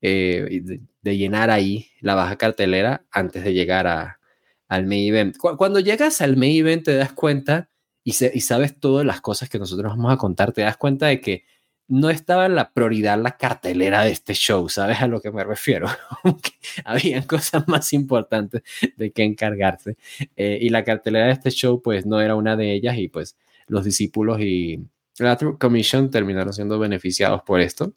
eh, 0.03 0.61
de, 0.63 0.83
de, 1.01 1.17
llenar 1.17 1.49
ahí 1.49 1.87
la 2.03 2.15
baja 2.15 2.37
cartelera 2.37 3.07
antes 3.11 3.45
de 3.45 3.55
llegar 3.55 3.87
a, 3.87 4.21
al 4.69 4.85
main 4.85 5.09
event. 5.09 5.39
Cuando 5.39 5.81
llegas 5.81 6.21
al 6.21 6.37
main 6.37 6.57
event 6.57 6.85
te 6.85 6.95
das 6.95 7.15
cuenta 7.15 7.71
y, 8.05 8.13
se, 8.13 8.31
y, 8.35 8.43
sabes 8.43 8.79
todas 8.79 9.07
las 9.07 9.23
cosas 9.23 9.49
que 9.49 9.59
nosotros 9.59 9.97
vamos 9.97 10.13
a 10.13 10.19
contar, 10.19 10.53
te 10.53 10.61
das 10.61 10.77
cuenta 10.77 11.07
de 11.07 11.23
que 11.23 11.45
no 11.88 12.11
estaba 12.11 12.46
en 12.46 12.55
la 12.55 12.72
prioridad 12.72 13.20
la 13.20 13.37
cartelera 13.37 14.03
de 14.03 14.11
este 14.12 14.35
show, 14.35 14.68
¿sabes 14.68 15.01
a 15.01 15.07
lo 15.07 15.20
que 15.20 15.31
me 15.31 15.44
refiero? 15.44 15.88
Habían 16.85 17.22
cosas 17.25 17.66
más 17.68 17.92
importantes 17.92 18.62
de 18.96 19.12
que 19.12 19.25
encargarse. 19.25 19.96
Eh, 20.37 20.59
y 20.61 20.68
la 20.70 20.85
cartelera 20.85 21.27
de 21.27 21.33
este 21.33 21.51
show 21.51 21.83
pues 21.83 22.07
no 22.07 22.20
era 22.20 22.35
una 22.35 22.57
de 22.57 22.72
ellas 22.72 22.99
y 22.99 23.09
pues 23.09 23.37
los 23.68 23.85
discípulos 23.85 24.40
y 24.40 24.81
la 25.18 25.37
Commission 25.37 26.11
terminaron 26.11 26.53
siendo 26.53 26.79
beneficiados 26.79 27.42
por 27.42 27.61
esto. 27.61 27.92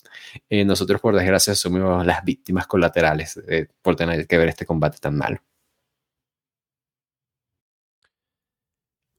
Eh, 0.49 0.63
nosotros 0.63 1.01
por 1.01 1.15
desgracia 1.15 1.53
asumimos 1.53 2.05
las 2.05 2.23
víctimas 2.23 2.65
colaterales 2.67 3.39
eh, 3.47 3.67
por 3.81 3.95
tener 3.95 4.25
que 4.27 4.37
ver 4.37 4.49
este 4.49 4.65
combate 4.65 4.99
tan 4.99 5.17
malo. 5.17 5.39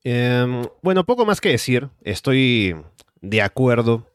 Eh, 0.02 0.62
bueno, 0.82 1.04
poco 1.04 1.26
más 1.26 1.40
que 1.40 1.50
decir. 1.50 1.90
Estoy 2.02 2.74
de 3.20 3.42
acuerdo. 3.42 4.06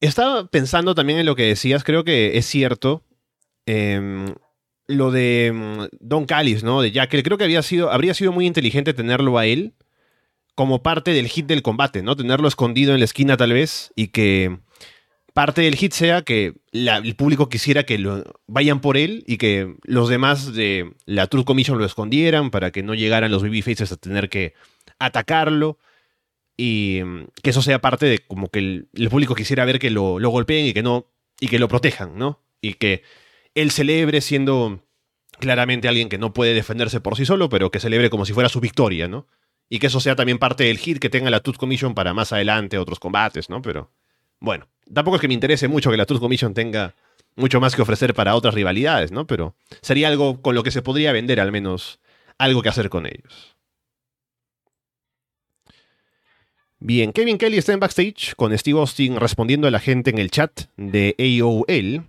Estaba 0.00 0.46
pensando 0.48 0.94
también 0.94 1.18
en 1.18 1.26
lo 1.26 1.36
que 1.36 1.44
decías. 1.44 1.84
Creo 1.84 2.04
que 2.04 2.38
es 2.38 2.46
cierto. 2.46 3.02
Eh, 3.66 4.26
lo 4.86 5.10
de 5.10 5.50
um, 5.52 5.88
Don 6.00 6.26
Callis, 6.26 6.62
¿no? 6.62 6.82
De 6.82 6.90
Jack. 6.90 7.10
Creo 7.22 7.38
que 7.38 7.44
había 7.44 7.62
sido, 7.62 7.90
habría 7.90 8.14
sido 8.14 8.32
muy 8.32 8.46
inteligente 8.46 8.94
tenerlo 8.94 9.38
a 9.38 9.46
él 9.46 9.74
como 10.54 10.82
parte 10.82 11.12
del 11.12 11.28
hit 11.28 11.46
del 11.46 11.62
combate, 11.62 12.02
¿no? 12.02 12.16
Tenerlo 12.16 12.48
escondido 12.48 12.92
en 12.92 13.00
la 13.00 13.06
esquina 13.06 13.36
tal 13.36 13.52
vez 13.52 13.92
y 13.96 14.08
que 14.08 14.58
parte 15.32 15.62
del 15.62 15.74
hit 15.74 15.92
sea 15.92 16.22
que 16.22 16.54
el 16.72 17.16
público 17.16 17.48
quisiera 17.48 17.84
que 17.84 17.98
lo, 17.98 18.22
vayan 18.46 18.80
por 18.80 18.96
él 18.96 19.24
y 19.26 19.36
que 19.36 19.74
los 19.82 20.08
demás 20.08 20.54
de 20.54 20.92
la 21.06 21.26
Truth 21.26 21.44
Commission 21.44 21.78
lo 21.78 21.84
escondieran 21.84 22.50
para 22.50 22.70
que 22.70 22.84
no 22.84 22.94
llegaran 22.94 23.32
los 23.32 23.42
babyfaces 23.42 23.90
a 23.90 23.96
tener 23.96 24.28
que 24.28 24.54
atacarlo 24.98 25.78
y 26.56 27.00
mm, 27.04 27.26
que 27.42 27.50
eso 27.50 27.62
sea 27.62 27.80
parte 27.80 28.06
de 28.06 28.18
como 28.20 28.48
que 28.48 28.58
el, 28.58 29.08
público 29.10 29.34
quisiera 29.34 29.64
ver 29.64 29.78
que 29.78 29.90
lo, 29.90 30.18
lo, 30.18 30.30
golpeen 30.30 30.66
y 30.66 30.72
que 30.72 30.82
no 30.82 31.06
y 31.40 31.48
que 31.48 31.58
lo 31.58 31.68
protejan, 31.68 32.16
¿no? 32.16 32.40
Y 32.60 32.74
que 32.74 33.02
él 33.54 33.70
celebre 33.70 34.20
siendo 34.20 34.80
claramente 35.38 35.88
alguien 35.88 36.08
que 36.08 36.18
no 36.18 36.32
puede 36.32 36.54
defenderse 36.54 37.00
por 37.00 37.16
sí 37.16 37.26
solo, 37.26 37.48
pero 37.48 37.70
que 37.70 37.80
celebre 37.80 38.10
como 38.10 38.24
si 38.24 38.32
fuera 38.32 38.48
su 38.48 38.60
victoria, 38.60 39.08
¿no? 39.08 39.26
Y 39.68 39.78
que 39.78 39.88
eso 39.88 40.00
sea 40.00 40.14
también 40.14 40.38
parte 40.38 40.64
del 40.64 40.78
hit 40.78 40.98
que 40.98 41.10
tenga 41.10 41.30
la 41.30 41.40
Truth 41.40 41.56
Commission 41.56 41.94
para 41.94 42.14
más 42.14 42.32
adelante 42.32 42.78
otros 42.78 43.00
combates, 43.00 43.50
¿no? 43.50 43.62
Pero 43.62 43.90
bueno, 44.38 44.68
tampoco 44.92 45.16
es 45.16 45.20
que 45.20 45.28
me 45.28 45.34
interese 45.34 45.68
mucho 45.68 45.90
que 45.90 45.96
la 45.96 46.06
Truth 46.06 46.20
Commission 46.20 46.54
tenga 46.54 46.94
mucho 47.36 47.60
más 47.60 47.74
que 47.74 47.82
ofrecer 47.82 48.14
para 48.14 48.34
otras 48.34 48.54
rivalidades, 48.54 49.10
¿no? 49.10 49.26
Pero 49.26 49.56
sería 49.82 50.08
algo 50.08 50.40
con 50.40 50.54
lo 50.54 50.62
que 50.62 50.70
se 50.70 50.82
podría 50.82 51.12
vender 51.12 51.40
al 51.40 51.50
menos 51.50 51.98
algo 52.38 52.62
que 52.62 52.68
hacer 52.68 52.90
con 52.90 53.06
ellos. 53.06 53.53
Bien, 56.86 57.14
Kevin 57.14 57.38
Kelly 57.38 57.56
está 57.56 57.72
en 57.72 57.80
backstage 57.80 58.34
con 58.36 58.56
Steve 58.58 58.78
Austin 58.78 59.16
respondiendo 59.16 59.66
a 59.66 59.70
la 59.70 59.80
gente 59.80 60.10
en 60.10 60.18
el 60.18 60.30
chat 60.30 60.64
de 60.76 61.14
AOL. 61.18 62.04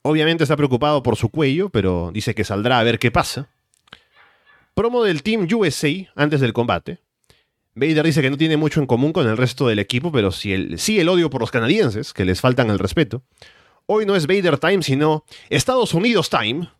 Obviamente 0.00 0.42
está 0.42 0.56
preocupado 0.56 1.02
por 1.02 1.16
su 1.16 1.28
cuello, 1.28 1.68
pero 1.68 2.12
dice 2.14 2.34
que 2.34 2.42
saldrá 2.42 2.78
a 2.78 2.82
ver 2.82 2.98
qué 2.98 3.10
pasa. 3.10 3.50
Promo 4.72 5.04
del 5.04 5.22
Team 5.22 5.46
USA 5.52 5.90
antes 6.14 6.40
del 6.40 6.54
combate. 6.54 6.96
Vader 7.74 8.06
dice 8.06 8.22
que 8.22 8.30
no 8.30 8.38
tiene 8.38 8.56
mucho 8.56 8.80
en 8.80 8.86
común 8.86 9.12
con 9.12 9.28
el 9.28 9.36
resto 9.36 9.68
del 9.68 9.80
equipo, 9.80 10.10
pero 10.10 10.32
sí 10.32 10.54
el, 10.54 11.08
odio 11.10 11.28
por 11.28 11.42
los 11.42 11.50
canadienses, 11.50 12.14
que 12.14 12.24
les 12.24 12.40
faltan 12.40 12.70
el 12.70 12.78
respeto. 12.78 13.22
Hoy 13.84 14.06
no 14.06 14.16
es 14.16 14.26
Vader 14.26 14.56
Time, 14.56 14.82
sino 14.82 15.26
Estados 15.50 15.92
Unidos 15.92 16.30
Time. 16.30 16.70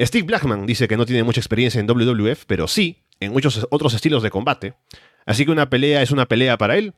Steve 0.00 0.24
Blackman 0.24 0.64
dice 0.64 0.88
que 0.88 0.96
no 0.96 1.04
tiene 1.04 1.24
mucha 1.24 1.40
experiencia 1.40 1.78
en 1.78 1.86
WWF, 1.86 2.44
pero 2.46 2.68
sí 2.68 3.02
en 3.20 3.32
muchos 3.32 3.66
otros 3.70 3.92
estilos 3.92 4.22
de 4.22 4.30
combate. 4.30 4.72
Así 5.26 5.44
que 5.44 5.50
una 5.50 5.70
pelea 5.70 6.02
es 6.02 6.10
una 6.10 6.26
pelea 6.26 6.58
para 6.58 6.76
él. 6.76 6.94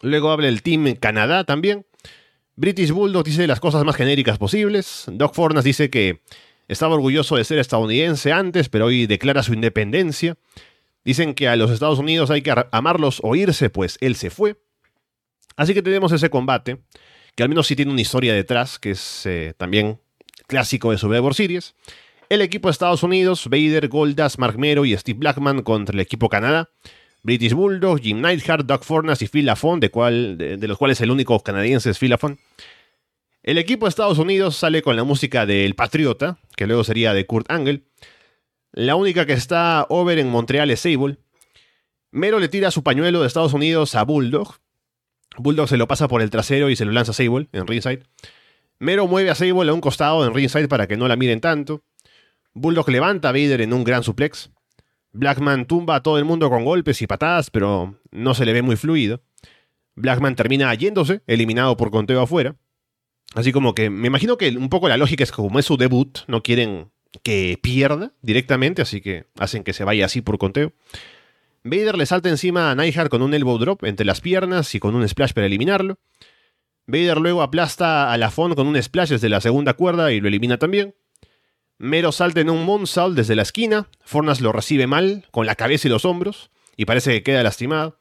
Luego 0.00 0.30
habla 0.30 0.48
el 0.48 0.62
Team 0.62 0.94
Canadá 0.96 1.44
también. 1.44 1.86
British 2.56 2.90
Bulldog 2.90 3.24
dice 3.24 3.46
las 3.46 3.60
cosas 3.60 3.84
más 3.84 3.96
genéricas 3.96 4.38
posibles. 4.38 5.04
Doc 5.08 5.34
Fornas 5.34 5.64
dice 5.64 5.90
que 5.90 6.20
estaba 6.68 6.94
orgulloso 6.94 7.36
de 7.36 7.44
ser 7.44 7.58
estadounidense 7.58 8.32
antes, 8.32 8.68
pero 8.68 8.86
hoy 8.86 9.06
declara 9.06 9.42
su 9.42 9.54
independencia. 9.54 10.36
Dicen 11.04 11.34
que 11.34 11.48
a 11.48 11.56
los 11.56 11.70
Estados 11.70 11.98
Unidos 11.98 12.30
hay 12.30 12.42
que 12.42 12.54
amarlos 12.70 13.20
o 13.22 13.34
irse, 13.34 13.70
pues 13.70 13.98
él 14.00 14.14
se 14.14 14.30
fue. 14.30 14.56
Así 15.56 15.74
que 15.74 15.82
tenemos 15.82 16.12
ese 16.12 16.30
combate, 16.30 16.78
que 17.34 17.42
al 17.42 17.48
menos 17.48 17.66
sí 17.66 17.76
tiene 17.76 17.92
una 17.92 18.00
historia 18.00 18.34
detrás, 18.34 18.78
que 18.78 18.92
es 18.92 19.26
eh, 19.26 19.54
también 19.56 20.00
clásico 20.46 20.90
de 20.90 20.98
Survivor 20.98 21.34
Series. 21.34 21.74
El 22.28 22.40
equipo 22.40 22.68
de 22.68 22.72
Estados 22.72 23.02
Unidos, 23.02 23.48
Vader, 23.50 23.88
Goldas, 23.88 24.38
Mark 24.38 24.58
Mero 24.58 24.84
y 24.84 24.96
Steve 24.96 25.18
Blackman 25.18 25.62
contra 25.62 25.94
el 25.94 26.00
equipo 26.00 26.28
Canadá. 26.28 26.70
British 27.22 27.52
Bulldog, 27.52 28.00
Jim 28.00 28.20
Neidhart, 28.20 28.66
Doug 28.66 28.84
Fornas 28.84 29.22
y 29.22 29.28
Phil 29.28 29.46
Lafon, 29.46 29.80
de, 29.80 29.88
de, 30.58 30.68
los 30.68 30.76
cuales 30.76 31.00
el 31.00 31.10
único 31.10 31.38
canadiense 31.40 31.90
es 31.90 31.98
Phil 31.98 32.10
Lafon. 32.10 32.38
El 33.42 33.58
equipo 33.58 33.86
de 33.86 33.90
Estados 33.90 34.18
Unidos 34.18 34.56
sale 34.56 34.82
con 34.82 34.96
la 34.96 35.04
música 35.04 35.46
del 35.46 35.74
Patriota, 35.74 36.38
que 36.56 36.66
luego 36.66 36.84
sería 36.84 37.12
de 37.12 37.26
Kurt 37.26 37.50
Angle. 37.50 37.82
La 38.72 38.96
única 38.96 39.26
que 39.26 39.32
está 39.32 39.86
over 39.88 40.18
en 40.18 40.30
Montreal 40.30 40.70
es 40.70 40.80
Sable. 40.80 41.18
Mero 42.10 42.38
le 42.38 42.48
tira 42.48 42.70
su 42.70 42.82
pañuelo 42.82 43.20
de 43.20 43.26
Estados 43.26 43.52
Unidos 43.52 43.94
a 43.94 44.04
Bulldog. 44.04 44.56
Bulldog 45.36 45.68
se 45.68 45.76
lo 45.76 45.88
pasa 45.88 46.08
por 46.08 46.22
el 46.22 46.30
trasero 46.30 46.70
y 46.70 46.76
se 46.76 46.84
lo 46.84 46.92
lanza 46.92 47.12
a 47.12 47.14
Sable 47.14 47.48
en 47.52 47.66
ringside. 47.66 48.04
Mero 48.78 49.06
mueve 49.06 49.30
a 49.30 49.34
Sable 49.34 49.70
a 49.70 49.74
un 49.74 49.80
costado 49.80 50.26
en 50.26 50.34
ringside 50.34 50.68
para 50.68 50.86
que 50.86 50.96
no 50.96 51.08
la 51.08 51.16
miren 51.16 51.40
tanto. 51.40 51.84
Bulldog 52.54 52.88
levanta 52.90 53.30
a 53.30 53.32
Vader 53.32 53.60
en 53.60 53.72
un 53.72 53.84
gran 53.84 54.02
suplex. 54.02 54.50
Blackman 55.12 55.66
tumba 55.66 55.96
a 55.96 56.02
todo 56.02 56.18
el 56.18 56.24
mundo 56.24 56.48
con 56.48 56.64
golpes 56.64 57.02
y 57.02 57.06
patadas, 57.06 57.50
pero 57.50 57.98
no 58.10 58.34
se 58.34 58.46
le 58.46 58.52
ve 58.52 58.62
muy 58.62 58.76
fluido. 58.76 59.22
Blackman 59.94 60.36
termina 60.36 60.74
yéndose, 60.74 61.22
eliminado 61.26 61.76
por 61.76 61.90
conteo 61.90 62.20
afuera. 62.22 62.56
Así 63.34 63.52
como 63.52 63.74
que 63.74 63.90
me 63.90 64.08
imagino 64.08 64.36
que 64.36 64.50
un 64.56 64.68
poco 64.68 64.88
la 64.88 64.96
lógica 64.96 65.24
es 65.24 65.30
que 65.30 65.36
como 65.36 65.58
es 65.58 65.66
su 65.66 65.76
debut, 65.76 66.20
no 66.26 66.42
quieren 66.42 66.90
que 67.22 67.58
pierda 67.60 68.12
directamente, 68.22 68.82
así 68.82 69.00
que 69.00 69.26
hacen 69.38 69.64
que 69.64 69.72
se 69.72 69.84
vaya 69.84 70.06
así 70.06 70.22
por 70.22 70.38
conteo. 70.38 70.72
Vader 71.64 71.96
le 71.96 72.06
salta 72.06 72.28
encima 72.28 72.70
a 72.70 72.74
Neidhart 72.74 73.10
con 73.10 73.22
un 73.22 73.34
elbow 73.34 73.58
drop 73.58 73.84
entre 73.84 74.04
las 74.04 74.20
piernas 74.20 74.74
y 74.74 74.80
con 74.80 74.94
un 74.94 75.08
splash 75.08 75.32
para 75.32 75.46
eliminarlo. 75.46 75.98
Vader 76.86 77.18
luego 77.18 77.42
aplasta 77.42 78.12
a 78.12 78.18
Lafon 78.18 78.54
con 78.54 78.66
un 78.66 78.82
splash 78.82 79.10
desde 79.10 79.28
la 79.28 79.40
segunda 79.40 79.74
cuerda 79.74 80.12
y 80.12 80.20
lo 80.20 80.28
elimina 80.28 80.58
también. 80.58 80.94
Mero 81.82 82.12
salta 82.12 82.40
en 82.40 82.48
un 82.48 82.64
moonsault 82.64 83.16
desde 83.16 83.34
la 83.34 83.42
esquina. 83.42 83.88
Fornas 84.04 84.40
lo 84.40 84.52
recibe 84.52 84.86
mal, 84.86 85.26
con 85.32 85.46
la 85.46 85.56
cabeza 85.56 85.88
y 85.88 85.90
los 85.90 86.04
hombros, 86.04 86.52
y 86.76 86.84
parece 86.84 87.10
que 87.10 87.24
queda 87.24 87.42
lastimado. 87.42 87.98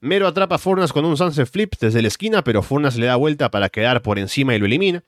Mero 0.00 0.26
atrapa 0.26 0.54
a 0.54 0.58
Fornas 0.58 0.90
con 0.90 1.04
un 1.04 1.18
sunset 1.18 1.46
flip 1.46 1.74
desde 1.78 2.00
la 2.00 2.08
esquina, 2.08 2.42
pero 2.42 2.62
Fornas 2.62 2.96
le 2.96 3.04
da 3.04 3.16
vuelta 3.16 3.50
para 3.50 3.68
quedar 3.68 4.00
por 4.00 4.18
encima 4.18 4.54
y 4.54 4.58
lo 4.58 4.64
elimina. 4.64 5.04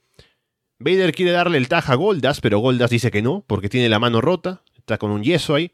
Vader 0.79 1.15
quiere 1.15 1.31
darle 1.31 1.57
el 1.57 1.69
taja 1.69 1.95
a 1.95 1.97
Goldas, 1.97 2.43
pero 2.43 2.59
Goldas 2.59 2.91
dice 2.91 3.11
que 3.11 3.23
no, 3.23 3.45
porque 3.47 3.71
tiene 3.71 3.89
la 3.89 3.99
mano 3.99 4.21
rota, 4.21 4.61
está 4.77 4.99
con 4.99 5.11
un 5.11 5.25
yeso 5.25 5.55
ahí. 5.55 5.73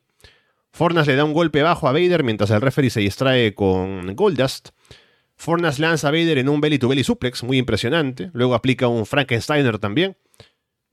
Fornas 0.70 1.08
le 1.08 1.16
da 1.16 1.24
un 1.24 1.32
golpe 1.32 1.62
bajo 1.62 1.88
a 1.88 1.92
Vader 1.92 2.22
mientras 2.22 2.50
el 2.50 2.60
referee 2.60 2.90
se 2.90 3.00
distrae 3.00 3.52
con 3.52 4.14
Goldust. 4.14 4.68
Fornas 5.34 5.80
lanza 5.80 6.06
a 6.06 6.12
Vader 6.12 6.38
en 6.38 6.48
un 6.48 6.60
belly 6.60 6.78
to 6.78 6.86
belly 6.86 7.02
suplex, 7.02 7.42
muy 7.42 7.58
impresionante. 7.58 8.30
Luego 8.32 8.54
aplica 8.54 8.86
un 8.86 9.06
Frankensteiner 9.06 9.80
también. 9.80 10.16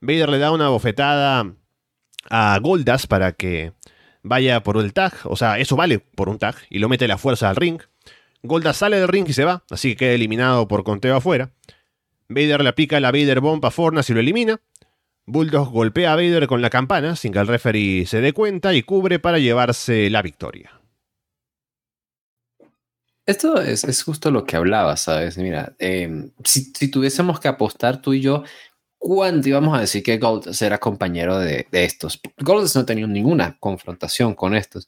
Vader 0.02 0.30
le 0.30 0.38
da 0.38 0.52
una 0.52 0.70
bofetada 0.70 1.54
a 2.30 2.60
Goldust 2.62 3.08
para 3.08 3.34
que 3.34 3.74
vaya 4.24 4.62
por 4.64 4.78
el 4.78 4.94
tag, 4.94 5.14
o 5.24 5.36
sea, 5.36 5.60
eso 5.60 5.76
vale 5.76 6.00
por 6.00 6.30
un 6.30 6.38
tag, 6.38 6.56
y 6.70 6.80
lo 6.80 6.90
mete 6.90 7.08
la 7.08 7.18
fuerza 7.18 7.50
al 7.50 7.56
ring. 7.56 7.82
Golda 8.42 8.74
sale 8.74 9.00
del 9.00 9.08
ring 9.08 9.28
y 9.28 9.34
se 9.34 9.44
va, 9.44 9.64
así 9.70 9.92
que 9.92 9.98
queda 9.98 10.12
eliminado 10.14 10.68
por 10.68 10.84
conteo 10.84 11.16
afuera. 11.16 11.52
Vader 12.30 12.62
le 12.64 12.70
aplica 12.70 13.00
la 13.00 13.12
Vader 13.12 13.42
Bomb 13.42 13.66
a 13.66 13.72
Fornas 13.72 14.10
y 14.10 14.14
lo 14.14 14.20
elimina. 14.20 14.62
Bulldog 15.26 15.72
golpea 15.72 16.14
a 16.14 16.16
Vader 16.16 16.48
con 16.48 16.62
la 16.62 16.70
campana 16.70 17.16
sin 17.16 17.34
que 17.34 17.40
el 17.40 17.48
referee 17.48 18.06
se 18.06 18.22
dé 18.22 18.34
cuenta 18.34 18.74
y 18.74 18.84
cubre 18.84 19.20
para 19.20 19.40
llevarse 19.40 20.10
la 20.10 20.22
victoria. 20.22 20.80
Esto 23.26 23.62
es, 23.62 24.04
justo 24.04 24.32
lo 24.32 24.44
que 24.44 24.56
hablaba, 24.56 24.98
¿sabes? 24.98 25.38
Mira, 25.38 25.76
em, 25.78 26.32
si, 26.44 26.90
tuviésemos 26.90 27.40
que 27.40 27.48
apostar 27.48 28.02
tú 28.02 28.14
y 28.14 28.22
yo, 28.22 28.44
¿cuándo 29.00 29.50
íbamos 29.50 29.76
a 29.76 29.82
decir 29.82 30.04
que 30.04 30.20
Goldust 30.20 30.62
era 30.62 30.78
compañero 30.78 31.40
de, 31.40 31.68
de 31.72 31.84
estos? 31.86 32.22
Goldust 32.38 32.76
no 32.76 32.86
tenía 32.86 33.08
ninguna 33.08 33.58
confrontación 33.60 34.36
con 34.36 34.56
estos 34.56 34.88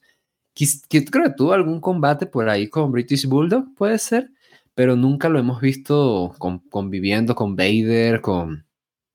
creo 0.53 1.25
que 1.25 1.33
tuvo 1.35 1.53
algún 1.53 1.79
combate 1.79 2.25
por 2.25 2.49
ahí 2.49 2.67
con 2.69 2.91
British 2.91 3.25
Bulldog, 3.25 3.73
puede 3.75 3.97
ser, 3.99 4.31
pero 4.73 4.95
nunca 4.95 5.29
lo 5.29 5.39
hemos 5.39 5.61
visto 5.61 6.35
conviviendo 6.69 7.35
con 7.35 7.55
Vader, 7.55 8.21
con 8.21 8.65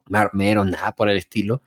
Marmero, 0.09 0.65
nada 0.65 0.93
por 0.93 1.09
el 1.09 1.19
estilo. 1.19 1.63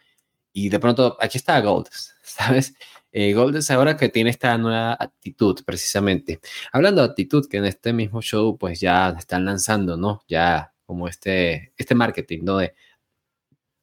Y 0.53 0.69
de 0.69 0.79
pronto, 0.79 1.17
aquí 1.21 1.37
está 1.37 1.59
Goldust, 1.61 2.11
¿sabes? 2.23 2.73
Eh, 3.11 3.33
Goldust 3.33 3.71
ahora 3.71 3.97
que 3.97 4.09
tiene 4.09 4.29
esta 4.29 4.57
nueva 4.57 4.93
actitud, 4.99 5.59
precisamente. 5.65 6.39
Hablando 6.71 7.01
de 7.01 7.09
actitud, 7.09 7.47
que 7.49 7.57
en 7.57 7.65
este 7.65 7.93
mismo 7.93 8.21
show, 8.21 8.57
pues 8.57 8.79
ya 8.79 9.09
están 9.17 9.45
lanzando, 9.45 9.97
¿no? 9.97 10.21
Ya 10.27 10.73
como 10.85 11.07
este, 11.07 11.73
este 11.77 11.95
marketing, 11.95 12.39
¿no? 12.43 12.57
De, 12.57 12.73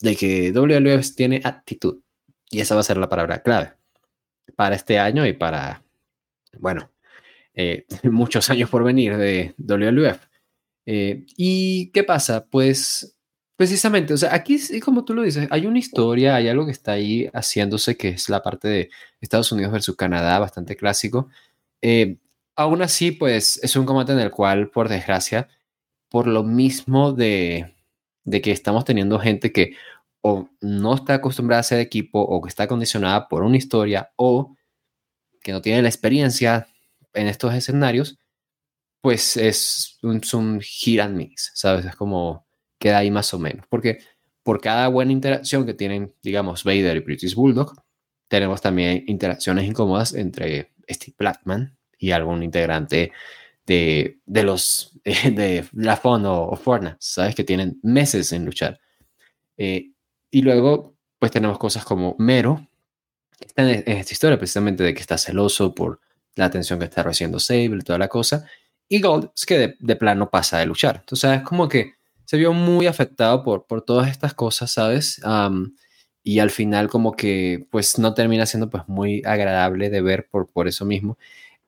de 0.00 0.16
que 0.16 0.52
WWF 0.52 1.14
tiene 1.14 1.40
actitud. 1.44 2.00
Y 2.50 2.60
esa 2.60 2.74
va 2.74 2.80
a 2.80 2.84
ser 2.84 2.96
la 2.96 3.08
palabra 3.08 3.42
clave 3.42 3.72
para 4.54 4.76
este 4.76 4.98
año 4.98 5.26
y 5.26 5.32
para, 5.32 5.82
bueno, 6.58 6.90
eh, 7.54 7.86
muchos 8.04 8.48
años 8.50 8.70
por 8.70 8.84
venir 8.84 9.16
de 9.16 9.54
WWF. 9.58 10.18
Eh, 10.86 11.24
¿Y 11.36 11.90
qué 11.90 12.04
pasa? 12.04 12.46
Pues 12.46 13.16
precisamente, 13.56 14.14
o 14.14 14.16
sea, 14.16 14.34
aquí, 14.34 14.60
como 14.80 15.04
tú 15.04 15.14
lo 15.14 15.22
dices, 15.22 15.48
hay 15.50 15.66
una 15.66 15.78
historia, 15.78 16.36
hay 16.36 16.48
algo 16.48 16.66
que 16.66 16.72
está 16.72 16.92
ahí 16.92 17.28
haciéndose, 17.32 17.96
que 17.96 18.10
es 18.10 18.28
la 18.28 18.42
parte 18.42 18.68
de 18.68 18.90
Estados 19.20 19.50
Unidos 19.50 19.72
versus 19.72 19.96
Canadá, 19.96 20.38
bastante 20.38 20.76
clásico. 20.76 21.28
Eh, 21.82 22.18
aún 22.54 22.82
así, 22.82 23.12
pues 23.12 23.58
es 23.62 23.76
un 23.76 23.86
combate 23.86 24.12
en 24.12 24.20
el 24.20 24.30
cual, 24.30 24.70
por 24.70 24.88
desgracia, 24.88 25.48
por 26.08 26.26
lo 26.26 26.42
mismo 26.44 27.12
de, 27.12 27.75
de 28.26 28.42
que 28.42 28.50
estamos 28.50 28.84
teniendo 28.84 29.18
gente 29.18 29.52
que 29.52 29.76
o 30.20 30.50
no 30.60 30.94
está 30.94 31.14
acostumbrada 31.14 31.60
a 31.60 31.62
ser 31.62 31.80
equipo 31.80 32.20
o 32.20 32.42
que 32.42 32.48
está 32.48 32.66
condicionada 32.66 33.28
por 33.28 33.44
una 33.44 33.56
historia 33.56 34.10
o 34.16 34.56
que 35.40 35.52
no 35.52 35.62
tiene 35.62 35.80
la 35.82 35.88
experiencia 35.88 36.66
en 37.14 37.28
estos 37.28 37.54
escenarios, 37.54 38.18
pues 39.00 39.36
es 39.36 39.98
un, 40.02 40.20
and 41.00 41.16
mix, 41.16 41.52
¿sabes? 41.54 41.86
Es 41.86 41.94
como 41.94 42.44
queda 42.78 42.98
ahí 42.98 43.10
más 43.12 43.32
o 43.32 43.38
menos. 43.38 43.64
Porque 43.68 44.00
por 44.42 44.60
cada 44.60 44.88
buena 44.88 45.12
interacción 45.12 45.64
que 45.64 45.74
tienen, 45.74 46.12
digamos, 46.22 46.64
Vader 46.64 46.96
y 46.96 47.00
British 47.00 47.36
Bulldog, 47.36 47.74
tenemos 48.26 48.60
también 48.60 49.04
interacciones 49.06 49.64
incómodas 49.64 50.12
entre 50.12 50.72
Steve 50.90 51.14
Blackman 51.16 51.78
y 51.98 52.10
algún 52.10 52.42
integrante 52.42 53.12
de, 53.66 54.20
de 54.26 54.42
los 54.42 54.98
de 55.04 55.64
Lafon 55.72 56.24
o, 56.26 56.48
o 56.48 56.56
Forna, 56.56 56.96
¿sabes? 57.00 57.34
Que 57.34 57.44
tienen 57.44 57.78
meses 57.82 58.32
en 58.32 58.44
luchar. 58.44 58.80
Eh, 59.56 59.92
y 60.30 60.42
luego, 60.42 60.96
pues 61.18 61.32
tenemos 61.32 61.58
cosas 61.58 61.84
como 61.84 62.14
Mero, 62.18 62.66
en, 63.56 63.68
esta 63.86 64.12
historia 64.12 64.38
precisamente 64.38 64.82
de 64.82 64.94
que 64.94 65.00
está 65.00 65.18
celoso 65.18 65.74
por 65.74 66.00
la 66.34 66.46
atención 66.46 66.78
que 66.78 66.84
está 66.86 67.02
recibiendo 67.02 67.40
Sable 67.40 67.82
toda 67.82 67.98
la 67.98 68.08
cosa. 68.08 68.46
Y 68.88 69.00
Gold 69.00 69.30
es 69.34 69.46
que 69.46 69.74
de, 69.78 69.96
plano 69.96 70.30
pasa 70.30 70.58
de 70.58 70.66
luchar. 70.66 70.96
Entonces 71.00 71.38
es 71.38 71.42
como 71.42 71.68
que 71.68 71.94
se 72.24 72.36
vio 72.36 72.52
muy 72.52 72.86
afectado 72.86 73.42
por, 73.42 73.66
por 73.66 73.82
todas 73.82 74.10
estas 74.10 74.34
cosas, 74.34 74.70
¿sabes? 74.70 75.20
y 76.22 76.40
al 76.40 76.50
final 76.50 76.88
como 76.88 77.12
que 77.12 77.68
pues 77.70 78.00
no 78.00 78.12
termina 78.12 78.46
siendo 78.46 78.68
pues 78.68 78.82
muy 78.88 79.22
agradable 79.24 79.90
de 79.90 80.00
ver 80.00 80.28
por, 80.28 80.48
por 80.48 80.66
eso 80.66 80.84
mismo. 80.84 81.18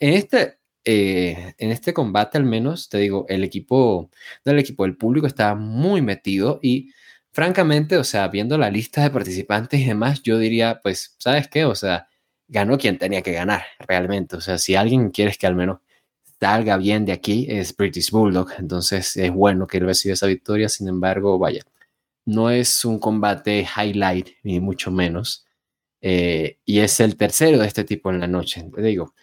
En 0.00 0.14
este, 0.14 0.57
eh, 0.90 1.54
en 1.58 1.70
este 1.70 1.92
combate 1.92 2.38
al 2.38 2.44
menos, 2.44 2.88
te 2.88 2.96
digo, 2.96 3.26
el 3.28 3.44
equipo, 3.44 4.10
no 4.46 4.52
el 4.52 4.58
equipo, 4.58 4.86
el 4.86 4.96
público 4.96 5.26
estaba 5.26 5.54
muy 5.54 6.00
metido 6.00 6.60
y 6.62 6.92
francamente, 7.30 7.98
o 7.98 8.04
sea, 8.04 8.28
viendo 8.28 8.56
la 8.56 8.70
lista 8.70 9.02
de 9.02 9.10
participantes 9.10 9.80
y 9.80 9.84
demás, 9.84 10.22
yo 10.22 10.38
diría, 10.38 10.80
pues, 10.82 11.14
¿sabes 11.18 11.48
qué? 11.48 11.66
O 11.66 11.74
sea, 11.74 12.08
ganó 12.48 12.78
quien 12.78 12.96
tenía 12.96 13.20
que 13.20 13.32
ganar, 13.32 13.64
realmente. 13.86 14.36
O 14.36 14.40
sea, 14.40 14.56
si 14.56 14.76
alguien 14.76 15.10
quieres 15.10 15.36
que 15.36 15.46
al 15.46 15.56
menos 15.56 15.80
salga 16.40 16.78
bien 16.78 17.04
de 17.04 17.12
aquí 17.12 17.46
es 17.50 17.76
British 17.76 18.10
Bulldog, 18.10 18.52
entonces 18.58 19.14
es 19.18 19.30
bueno 19.30 19.66
que 19.66 19.78
él 19.78 19.84
reciba 19.86 20.14
esa 20.14 20.26
victoria, 20.26 20.70
sin 20.70 20.88
embargo, 20.88 21.38
vaya, 21.38 21.62
no 22.24 22.50
es 22.50 22.84
un 22.86 22.98
combate 22.98 23.66
highlight, 23.76 24.28
ni 24.42 24.60
mucho 24.60 24.90
menos, 24.90 25.46
eh, 26.00 26.58
y 26.64 26.80
es 26.80 27.00
el 27.00 27.16
tercero 27.16 27.58
de 27.58 27.66
este 27.66 27.84
tipo 27.84 28.10
en 28.10 28.20
la 28.20 28.26
noche. 28.28 28.64
Te 28.74 28.82
digo, 28.82 29.14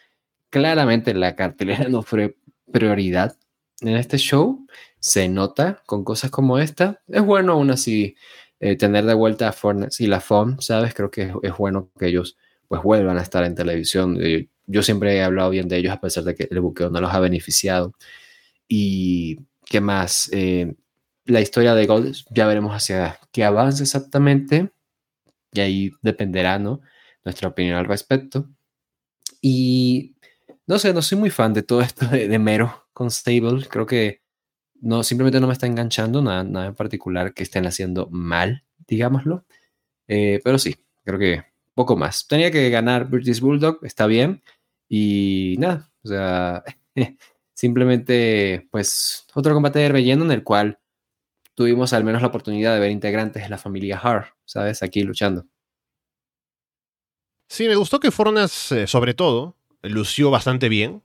claramente 0.50 1.14
la 1.14 1.36
cartelera 1.36 1.88
no 1.90 2.02
fue 2.02 2.38
prioridad 2.72 3.38
en 3.82 3.96
este 3.96 4.18
show, 4.18 4.66
se 5.00 5.28
nota 5.30 5.84
con 5.86 6.04
cosas 6.04 6.32
como 6.32 6.60
esta, 6.60 7.02
es 7.08 7.22
bueno 7.22 7.54
aún 7.54 7.72
así 7.72 8.16
eh, 8.60 8.78
tener 8.78 9.06
de 9.06 9.14
vuelta 9.14 9.50
a 9.50 9.52
Fortnite 9.52 10.04
y 10.04 10.08
la 10.08 10.22
FOM, 10.22 10.60
¿sabes? 10.60 10.94
Creo 10.94 11.12
que 11.12 11.34
es, 11.44 11.58
bueno 11.58 11.92
que 12.00 12.08
ellos 12.08 12.38
pues 12.68 12.82
vuelvan 12.82 13.18
a 13.18 13.22
estar 13.22 13.44
en 13.44 13.54
televisión. 13.54 14.18
Eh, 14.22 14.48
yo 14.66 14.82
siempre 14.82 15.16
he 15.16 15.24
hablado 15.24 15.50
bien 15.50 15.68
de 15.68 15.78
ellos 15.78 15.94
a 15.94 16.00
pesar 16.00 16.24
de 16.24 16.36
que 16.36 16.48
el 16.50 16.62
buqueo 16.62 16.90
no 16.90 17.02
los 17.02 17.14
ha 17.14 17.20
beneficiado. 17.20 17.94
Y 18.68 19.40
qué 19.66 19.82
más, 19.82 20.30
eh, 20.34 20.74
la 21.26 21.42
historia 21.42 21.76
de 21.76 21.86
Gold, 21.86 22.16
ya 22.32 22.48
veremos 22.48 22.74
hacia 22.74 23.20
qué 23.32 23.44
avance 23.44 23.84
exactamente. 23.84 24.72
Y 25.54 25.60
ahí 25.62 25.92
dependerá, 26.02 26.60
¿no? 26.60 26.82
Nuestra 27.24 27.50
opinión 27.50 27.78
al 27.78 27.86
respecto. 27.86 28.50
Y 29.42 30.15
no 30.68 30.80
sé, 30.80 30.94
no 30.94 31.02
soy 31.02 31.18
muy 31.18 31.30
fan 31.30 31.54
de 31.54 31.64
todo 31.64 31.82
esto 31.82 32.08
de, 32.08 32.40
Mero 32.40 32.88
con 32.94 33.12
Stable. 33.12 33.68
Creo 33.70 33.86
que 33.86 34.22
no, 34.82 35.04
simplemente 35.04 35.40
no 35.40 35.48
me 35.48 35.54
está 35.54 35.68
enganchando, 35.68 36.22
nada, 36.22 36.44
nada 36.44 36.68
en 36.68 36.76
particular 36.76 37.34
que 37.34 37.44
estén 37.44 37.66
haciendo 37.68 38.08
mal, 38.10 38.64
digámoslo. 38.88 39.46
Eh, 40.08 40.42
pero 40.44 40.60
sí, 40.60 40.76
creo 41.04 41.20
que 41.20 41.44
poco 41.74 41.96
más. 41.96 42.28
Tenía 42.28 42.52
que 42.52 42.70
ganar 42.70 43.10
British 43.10 43.42
Bulldog, 43.42 43.80
está 43.84 44.08
bien. 44.08 44.42
Y 44.90 45.56
nada, 45.60 45.92
o 46.04 46.08
sea, 46.08 46.64
simplemente, 47.54 48.68
pues, 48.72 49.28
otro 49.34 49.54
combate 49.54 49.80
de 49.80 49.90
relleno 49.90 50.26
en 50.26 50.32
el 50.32 50.44
cual 50.44 50.80
tuvimos 51.56 51.94
al 51.94 52.04
menos 52.04 52.22
la 52.22 52.28
oportunidad 52.28 52.74
de 52.74 52.80
ver 52.80 52.92
integrantes 52.92 53.44
de 53.44 53.50
la 53.50 53.58
familia 53.58 53.98
Hart, 53.98 54.28
¿sabes? 54.46 54.84
Aquí 54.84 55.04
luchando. 55.04 55.46
Sí, 57.48 57.68
me 57.68 57.76
gustó 57.76 58.00
que 58.00 58.12
Fornas, 58.12 58.72
eh, 58.72 58.88
sobre 58.88 59.14
todo, 59.14 59.56
lució 59.88 60.32
bastante 60.32 60.70
bien. 60.70 61.04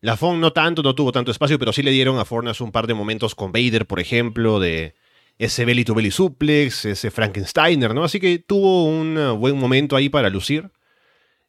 La 0.00 0.16
Fong 0.16 0.38
no 0.38 0.52
tanto, 0.52 0.82
no 0.82 0.94
tuvo 0.94 1.12
tanto 1.12 1.30
espacio, 1.30 1.58
pero 1.58 1.72
sí 1.72 1.82
le 1.82 1.90
dieron 1.90 2.18
a 2.18 2.24
Fornas 2.24 2.60
un 2.60 2.72
par 2.72 2.86
de 2.86 2.94
momentos 2.94 3.34
con 3.34 3.52
Vader, 3.52 3.86
por 3.86 4.00
ejemplo, 4.00 4.60
de 4.60 4.94
ese 5.38 5.64
belly 5.64 5.84
to 5.84 5.94
belly 5.94 6.10
suplex, 6.10 6.84
ese 6.84 7.10
Frankensteiner, 7.10 7.94
¿no? 7.94 8.04
Así 8.04 8.20
que 8.20 8.38
tuvo 8.38 8.84
un 8.84 9.16
uh, 9.16 9.36
buen 9.36 9.58
momento 9.58 9.96
ahí 9.96 10.08
para 10.08 10.28
lucir. 10.28 10.70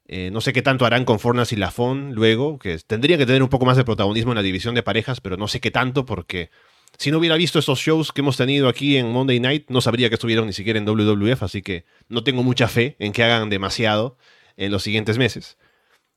Eh, 0.07 0.29
no 0.31 0.39
sé 0.39 0.53
qué 0.53 0.61
tanto 0.61 0.85
harán 0.85 1.03
con 1.03 1.19
Fornas 1.19 1.51
y 1.51 1.55
Lafon 1.55 2.13
luego, 2.13 2.59
que 2.59 2.77
tendría 2.77 3.17
que 3.17 3.25
tener 3.25 3.41
un 3.41 3.49
poco 3.49 3.65
más 3.65 3.75
de 3.75 3.83
protagonismo 3.83 4.31
en 4.31 4.35
la 4.35 4.43
división 4.43 4.75
de 4.75 4.83
parejas, 4.83 5.19
pero 5.19 5.35
no 5.35 5.47
sé 5.47 5.59
qué 5.59 5.71
tanto 5.71 6.05
porque 6.05 6.51
si 6.97 7.11
no 7.11 7.17
hubiera 7.17 7.35
visto 7.35 7.59
estos 7.59 7.79
shows 7.79 8.11
que 8.11 8.21
hemos 8.21 8.37
tenido 8.37 8.69
aquí 8.69 8.97
en 8.97 9.11
Monday 9.11 9.39
Night, 9.39 9.65
no 9.69 9.81
sabría 9.81 10.09
que 10.09 10.15
estuvieron 10.15 10.45
ni 10.47 10.53
siquiera 10.53 10.79
en 10.79 10.85
WWF, 10.85 11.43
así 11.43 11.61
que 11.61 11.85
no 12.07 12.23
tengo 12.23 12.43
mucha 12.43 12.67
fe 12.67 12.95
en 12.99 13.11
que 13.11 13.23
hagan 13.23 13.49
demasiado 13.49 14.17
en 14.57 14.71
los 14.71 14.83
siguientes 14.83 15.17
meses. 15.17 15.57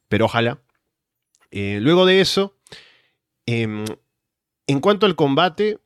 Pero 0.09 0.27
ojalá. 0.27 0.61
Eh, 1.51 1.79
luego 1.81 2.07
de 2.07 2.21
eso, 2.21 2.57
em, 3.47 3.85
en 4.67 4.81
cuanto 4.81 5.07
al 5.07 5.17
combate, 5.17 5.79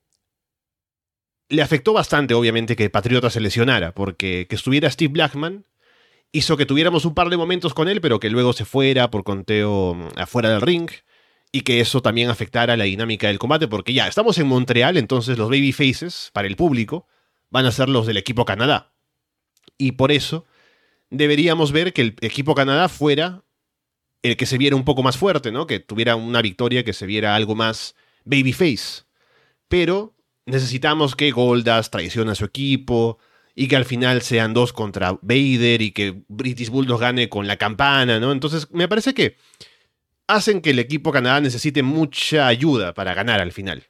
le 1.49 1.63
afectó 1.63 1.93
bastante, 1.93 2.35
obviamente, 2.35 2.77
que 2.77 2.91
Patriota 2.91 3.31
se 3.31 3.41
lesionara, 3.41 3.95
porque 3.95 4.47
que 4.49 4.57
estuviera 4.57 4.91
Steve 4.91 5.13
Blackman 5.13 5.67
hizo 6.33 6.57
que 6.57 6.67
tuviéramos 6.67 7.05
un 7.05 7.15
par 7.15 7.29
de 7.29 7.37
momentos 7.37 7.75
con 7.75 7.89
él, 7.89 8.01
pero 8.01 8.19
que 8.19 8.31
luego 8.31 8.55
se 8.55 8.65
fuera 8.65 9.11
por 9.11 9.23
conteo 9.23 9.95
mm, 9.95 10.09
afuera 10.17 10.51
del 10.51 10.63
ring, 10.63 10.91
y 11.53 11.61
que 11.61 11.81
eso 11.81 12.01
también 12.01 12.31
afectara 12.31 12.77
la 12.79 12.85
dinámica 12.85 13.29
del 13.29 13.39
combate, 13.39 13.69
porque 13.69 13.93
ya 13.93 14.09
estamos 14.09 14.39
en 14.39 14.47
Montreal, 14.47 14.97
entonces 14.97 15.37
los 15.37 15.51
baby 15.51 15.73
faces, 15.73 16.31
para 16.33 16.49
el 16.49 16.57
público, 16.57 17.07
van 17.51 17.67
a 17.67 17.73
ser 17.73 17.91
los 17.91 18.07
del 18.07 18.17
equipo 18.17 18.47
Canadá. 18.47 18.95
Y 19.77 19.93
por 19.93 20.11
eso 20.11 20.47
deberíamos 21.11 21.71
ver 21.71 21.93
que 21.93 22.01
el 22.01 22.17
equipo 22.23 22.55
Canadá 22.55 22.89
fuera 22.89 23.45
el 24.23 24.37
que 24.37 24.47
se 24.47 24.59
viera 24.59 24.77
un 24.77 24.85
poco 24.85 25.03
más 25.03 25.17
fuerte, 25.17 25.51
¿no? 25.53 25.67
Que 25.67 25.81
tuviera 25.81 26.17
una 26.17 26.43
victoria 26.43 26.85
que 26.85 26.93
se 26.93 27.07
viera 27.07 27.35
algo 27.35 27.55
más 27.55 27.95
babyface. 28.25 29.05
Pero 29.69 30.15
necesitamos 30.47 31.17
que 31.17 31.31
Goldas 31.33 31.91
traicione 31.91 32.31
a 32.33 32.37
su 32.37 32.45
equipo 32.45 33.19
y 33.55 33.69
que 33.69 33.77
al 33.77 33.85
final 33.85 34.23
sean 34.23 34.55
dos 34.55 34.73
contra 34.73 35.19
Vader 35.21 35.83
y 35.83 35.91
que 35.91 36.23
British 36.29 36.71
Bulldog 36.71 37.01
gane 37.01 37.29
con 37.29 37.47
la 37.47 37.57
campana, 37.57 38.19
¿no? 38.21 38.33
Entonces, 38.33 38.69
me 38.71 38.89
parece 38.89 39.13
que 39.13 39.37
hacen 40.27 40.61
que 40.61 40.71
el 40.71 40.79
equipo 40.79 41.13
Canadá 41.13 41.41
necesite 41.41 41.83
mucha 41.83 42.47
ayuda 42.47 42.95
para 42.95 43.15
ganar 43.15 43.41
al 43.41 43.53
final. 43.53 43.89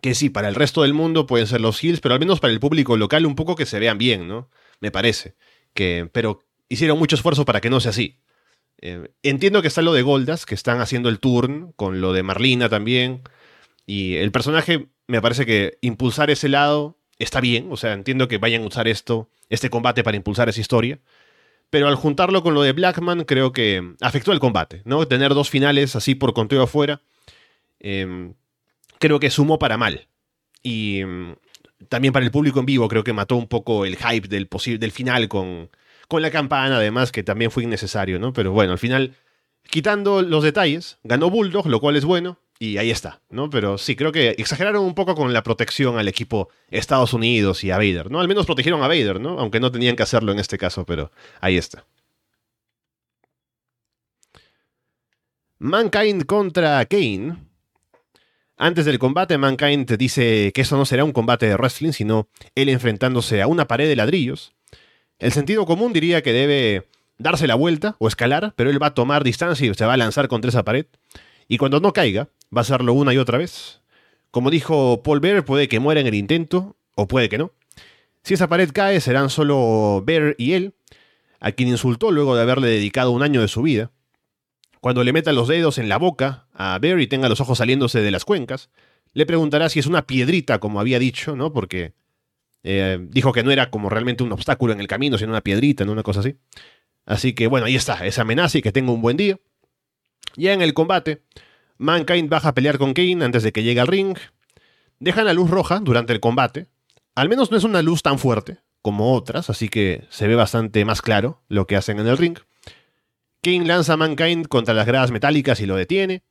Que 0.00 0.14
sí, 0.14 0.28
para 0.28 0.48
el 0.48 0.54
resto 0.54 0.82
del 0.82 0.92
mundo 0.92 1.26
pueden 1.26 1.46
ser 1.46 1.60
los 1.60 1.82
Hills, 1.82 2.00
pero 2.00 2.14
al 2.14 2.20
menos 2.20 2.40
para 2.40 2.52
el 2.52 2.60
público 2.60 2.96
local 2.96 3.24
un 3.24 3.36
poco 3.36 3.54
que 3.54 3.64
se 3.64 3.78
vean 3.78 3.96
bien, 3.96 4.28
¿no? 4.28 4.50
Me 4.80 4.90
parece. 4.90 5.34
Que, 5.72 6.10
pero 6.12 6.40
hicieron 6.68 6.98
mucho 6.98 7.16
esfuerzo 7.16 7.44
para 7.46 7.60
que 7.60 7.70
no 7.70 7.80
sea 7.80 7.90
así. 7.90 8.18
Eh, 8.80 9.10
entiendo 9.22 9.62
que 9.62 9.68
está 9.68 9.82
lo 9.82 9.92
de 9.92 10.02
Goldas, 10.02 10.46
que 10.46 10.54
están 10.54 10.80
haciendo 10.80 11.08
el 11.08 11.20
turn, 11.20 11.72
con 11.76 12.00
lo 12.00 12.12
de 12.12 12.22
Marlina 12.22 12.68
también. 12.68 13.22
Y 13.86 14.16
el 14.16 14.32
personaje 14.32 14.88
me 15.06 15.20
parece 15.20 15.46
que 15.46 15.78
impulsar 15.80 16.30
ese 16.30 16.48
lado 16.48 16.96
está 17.18 17.40
bien. 17.40 17.68
O 17.70 17.76
sea, 17.76 17.92
entiendo 17.92 18.28
que 18.28 18.38
vayan 18.38 18.62
a 18.62 18.66
usar 18.66 18.88
esto, 18.88 19.28
este 19.48 19.70
combate 19.70 20.02
para 20.02 20.16
impulsar 20.16 20.48
esa 20.48 20.60
historia. 20.60 20.98
Pero 21.70 21.88
al 21.88 21.96
juntarlo 21.96 22.42
con 22.42 22.54
lo 22.54 22.62
de 22.62 22.72
Blackman, 22.72 23.24
creo 23.24 23.52
que 23.52 23.94
afectó 24.00 24.32
el 24.32 24.40
combate, 24.40 24.82
¿no? 24.84 25.06
Tener 25.08 25.34
dos 25.34 25.50
finales 25.50 25.96
así 25.96 26.14
por 26.14 26.34
conteo 26.34 26.62
afuera, 26.62 27.00
em, 27.80 28.34
creo 28.98 29.18
que 29.18 29.30
sumó 29.30 29.58
para 29.58 29.76
mal. 29.76 30.06
Y 30.62 31.00
em, 31.00 31.36
también 31.88 32.12
para 32.12 32.24
el 32.24 32.30
público 32.30 32.60
en 32.60 32.66
vivo, 32.66 32.88
creo 32.88 33.04
que 33.04 33.12
mató 33.12 33.36
un 33.36 33.48
poco 33.48 33.84
el 33.84 33.96
hype 33.96 34.28
del, 34.28 34.48
del 34.78 34.92
final 34.92 35.28
con, 35.28 35.70
con 36.08 36.22
la 36.22 36.30
campana, 36.30 36.76
además, 36.76 37.12
que 37.12 37.22
también 37.22 37.50
fue 37.50 37.64
innecesario, 37.64 38.18
¿no? 38.18 38.32
Pero 38.32 38.52
bueno, 38.52 38.72
al 38.72 38.78
final, 38.78 39.16
quitando 39.68 40.22
los 40.22 40.42
detalles, 40.42 40.98
ganó 41.04 41.30
Bulldog, 41.30 41.66
lo 41.66 41.80
cual 41.80 41.96
es 41.96 42.04
bueno, 42.04 42.38
y 42.58 42.78
ahí 42.78 42.90
está, 42.90 43.20
¿no? 43.30 43.50
Pero 43.50 43.78
sí, 43.78 43.96
creo 43.96 44.12
que 44.12 44.30
exageraron 44.38 44.84
un 44.84 44.94
poco 44.94 45.14
con 45.14 45.32
la 45.32 45.42
protección 45.42 45.98
al 45.98 46.08
equipo 46.08 46.48
Estados 46.70 47.12
Unidos 47.12 47.64
y 47.64 47.70
a 47.70 47.76
Vader, 47.76 48.10
¿no? 48.10 48.20
Al 48.20 48.28
menos 48.28 48.46
protegieron 48.46 48.82
a 48.82 48.88
Vader, 48.88 49.20
¿no? 49.20 49.38
Aunque 49.38 49.60
no 49.60 49.72
tenían 49.72 49.96
que 49.96 50.02
hacerlo 50.02 50.32
en 50.32 50.38
este 50.38 50.58
caso, 50.58 50.84
pero 50.86 51.10
ahí 51.40 51.56
está. 51.56 51.84
Mankind 55.58 56.26
contra 56.26 56.84
Kane. 56.84 57.36
Antes 58.56 58.84
del 58.84 58.98
combate, 58.98 59.36
Mankind 59.36 59.96
dice 59.96 60.52
que 60.54 60.60
eso 60.60 60.76
no 60.76 60.84
será 60.84 61.04
un 61.04 61.12
combate 61.12 61.46
de 61.46 61.56
wrestling, 61.56 61.92
sino 61.92 62.28
él 62.54 62.68
enfrentándose 62.68 63.42
a 63.42 63.46
una 63.48 63.66
pared 63.66 63.88
de 63.88 63.96
ladrillos. 63.96 64.52
El 65.18 65.32
sentido 65.32 65.64
común 65.66 65.92
diría 65.92 66.22
que 66.22 66.32
debe 66.32 66.88
darse 67.18 67.46
la 67.46 67.54
vuelta 67.54 67.96
o 67.98 68.08
escalar, 68.08 68.52
pero 68.56 68.70
él 68.70 68.82
va 68.82 68.88
a 68.88 68.94
tomar 68.94 69.24
distancia 69.24 69.70
y 69.70 69.74
se 69.74 69.86
va 69.86 69.94
a 69.94 69.96
lanzar 69.96 70.28
contra 70.28 70.48
esa 70.48 70.64
pared. 70.64 70.86
Y 71.48 71.58
cuando 71.58 71.80
no 71.80 71.92
caiga, 71.92 72.28
va 72.54 72.60
a 72.60 72.62
hacerlo 72.62 72.92
una 72.92 73.14
y 73.14 73.18
otra 73.18 73.38
vez. 73.38 73.80
Como 74.30 74.50
dijo 74.50 75.02
Paul 75.02 75.20
Bear, 75.20 75.44
puede 75.44 75.68
que 75.68 75.78
muera 75.78 76.00
en 76.00 76.06
el 76.06 76.14
intento, 76.14 76.76
o 76.96 77.06
puede 77.06 77.28
que 77.28 77.38
no. 77.38 77.52
Si 78.22 78.34
esa 78.34 78.48
pared 78.48 78.70
cae, 78.72 79.00
serán 79.00 79.30
solo 79.30 80.02
Bear 80.04 80.34
y 80.38 80.54
él, 80.54 80.74
a 81.40 81.52
quien 81.52 81.68
insultó 81.68 82.10
luego 82.10 82.34
de 82.34 82.42
haberle 82.42 82.68
dedicado 82.68 83.10
un 83.10 83.22
año 83.22 83.40
de 83.40 83.48
su 83.48 83.62
vida. 83.62 83.90
Cuando 84.80 85.04
le 85.04 85.12
meta 85.12 85.32
los 85.32 85.48
dedos 85.48 85.78
en 85.78 85.88
la 85.88 85.98
boca 85.98 86.46
a 86.52 86.78
Bear 86.78 87.00
y 87.00 87.06
tenga 87.06 87.28
los 87.28 87.40
ojos 87.40 87.58
saliéndose 87.58 88.00
de 88.00 88.10
las 88.10 88.24
cuencas, 88.24 88.70
le 89.12 89.26
preguntará 89.26 89.68
si 89.68 89.78
es 89.78 89.86
una 89.86 90.06
piedrita, 90.06 90.58
como 90.58 90.80
había 90.80 90.98
dicho, 90.98 91.36
¿no? 91.36 91.52
Porque 91.52 91.92
eh, 92.64 92.98
dijo 93.10 93.32
que 93.32 93.42
no 93.42 93.50
era 93.50 93.70
como 93.70 93.90
realmente 93.90 94.24
un 94.24 94.32
obstáculo 94.32 94.72
en 94.72 94.80
el 94.80 94.88
camino, 94.88 95.18
sino 95.18 95.30
una 95.30 95.42
piedrita, 95.42 95.84
¿no? 95.84 95.92
Una 95.92 96.02
cosa 96.02 96.20
así. 96.20 96.36
Así 97.06 97.34
que 97.34 97.46
bueno, 97.46 97.66
ahí 97.66 97.76
está, 97.76 98.06
esa 98.06 98.22
amenaza 98.22 98.58
y 98.58 98.62
que 98.62 98.72
tenga 98.72 98.90
un 98.90 99.02
buen 99.02 99.16
día. 99.16 99.38
Ya 100.36 100.52
en 100.52 100.62
el 100.62 100.74
combate, 100.74 101.22
Mankind 101.76 102.28
baja 102.28 102.48
a 102.48 102.54
pelear 102.54 102.78
con 102.78 102.94
Kane 102.94 103.24
antes 103.24 103.42
de 103.42 103.52
que 103.52 103.62
llegue 103.62 103.80
al 103.80 103.86
ring. 103.86 104.16
Dejan 104.98 105.26
la 105.26 105.34
luz 105.34 105.50
roja 105.50 105.80
durante 105.80 106.12
el 106.12 106.20
combate. 106.20 106.66
Al 107.14 107.28
menos 107.28 107.50
no 107.50 107.56
es 107.56 107.64
una 107.64 107.82
luz 107.82 108.02
tan 108.02 108.18
fuerte 108.18 108.58
como 108.80 109.12
otras, 109.14 109.48
así 109.50 109.68
que 109.68 110.04
se 110.10 110.26
ve 110.26 110.34
bastante 110.34 110.84
más 110.84 111.00
claro 111.00 111.42
lo 111.48 111.66
que 111.66 111.76
hacen 111.76 111.98
en 111.98 112.06
el 112.06 112.18
ring. 112.18 112.38
Kane 113.42 113.66
lanza 113.66 113.92
a 113.92 113.96
Mankind 113.96 114.48
contra 114.48 114.74
las 114.74 114.86
gradas 114.86 115.10
metálicas 115.10 115.60
y 115.60 115.66
lo 115.66 115.76
detiene. 115.76 116.22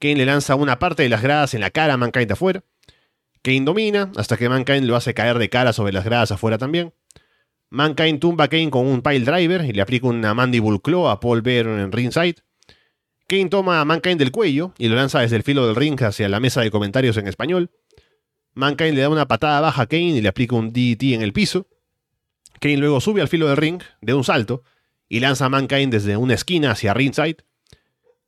Kane 0.00 0.16
le 0.16 0.26
lanza 0.26 0.56
una 0.56 0.78
parte 0.78 1.04
de 1.04 1.08
las 1.08 1.22
gradas 1.22 1.54
en 1.54 1.60
la 1.60 1.70
cara 1.70 1.94
a 1.94 1.96
Mankind 1.96 2.32
afuera. 2.32 2.64
Kane 3.42 3.64
domina 3.64 4.12
hasta 4.16 4.36
que 4.36 4.48
Mankind 4.48 4.84
lo 4.84 4.96
hace 4.96 5.14
caer 5.14 5.38
de 5.38 5.48
cara 5.48 5.72
sobre 5.72 5.92
las 5.92 6.04
gradas 6.04 6.30
afuera 6.32 6.58
también. 6.58 6.92
Mankind 7.70 8.20
tumba 8.20 8.44
a 8.44 8.48
Kane 8.48 8.70
con 8.70 8.86
un 8.86 9.00
pile 9.00 9.24
driver 9.24 9.64
y 9.64 9.72
le 9.72 9.80
aplica 9.80 10.08
una 10.08 10.34
mandible 10.34 10.80
claw 10.82 11.08
a 11.08 11.20
Paul 11.20 11.40
Bear 11.40 11.66
en 11.66 11.92
ringside. 11.92 12.42
Kane 13.28 13.48
toma 13.48 13.80
a 13.80 13.84
Mankind 13.84 14.18
del 14.18 14.32
cuello 14.32 14.74
y 14.76 14.88
lo 14.88 14.96
lanza 14.96 15.20
desde 15.20 15.36
el 15.36 15.44
filo 15.44 15.66
del 15.66 15.76
ring 15.76 16.02
hacia 16.02 16.28
la 16.28 16.40
mesa 16.40 16.60
de 16.60 16.70
comentarios 16.70 17.16
en 17.16 17.28
español. 17.28 17.70
Mankind 18.54 18.94
le 18.94 19.02
da 19.02 19.08
una 19.08 19.28
patada 19.28 19.60
baja 19.60 19.82
a 19.82 19.86
Kane 19.86 20.16
y 20.16 20.20
le 20.20 20.28
aplica 20.28 20.56
un 20.56 20.72
DDT 20.72 21.14
en 21.14 21.22
el 21.22 21.32
piso. 21.32 21.68
Kane 22.60 22.76
luego 22.76 23.00
sube 23.00 23.22
al 23.22 23.28
filo 23.28 23.46
del 23.46 23.56
ring 23.56 23.80
de 24.02 24.14
un 24.14 24.24
salto 24.24 24.64
y 25.08 25.20
lanza 25.20 25.46
a 25.46 25.48
Mankind 25.48 25.92
desde 25.92 26.16
una 26.16 26.34
esquina 26.34 26.72
hacia 26.72 26.92
ringside. 26.92 27.38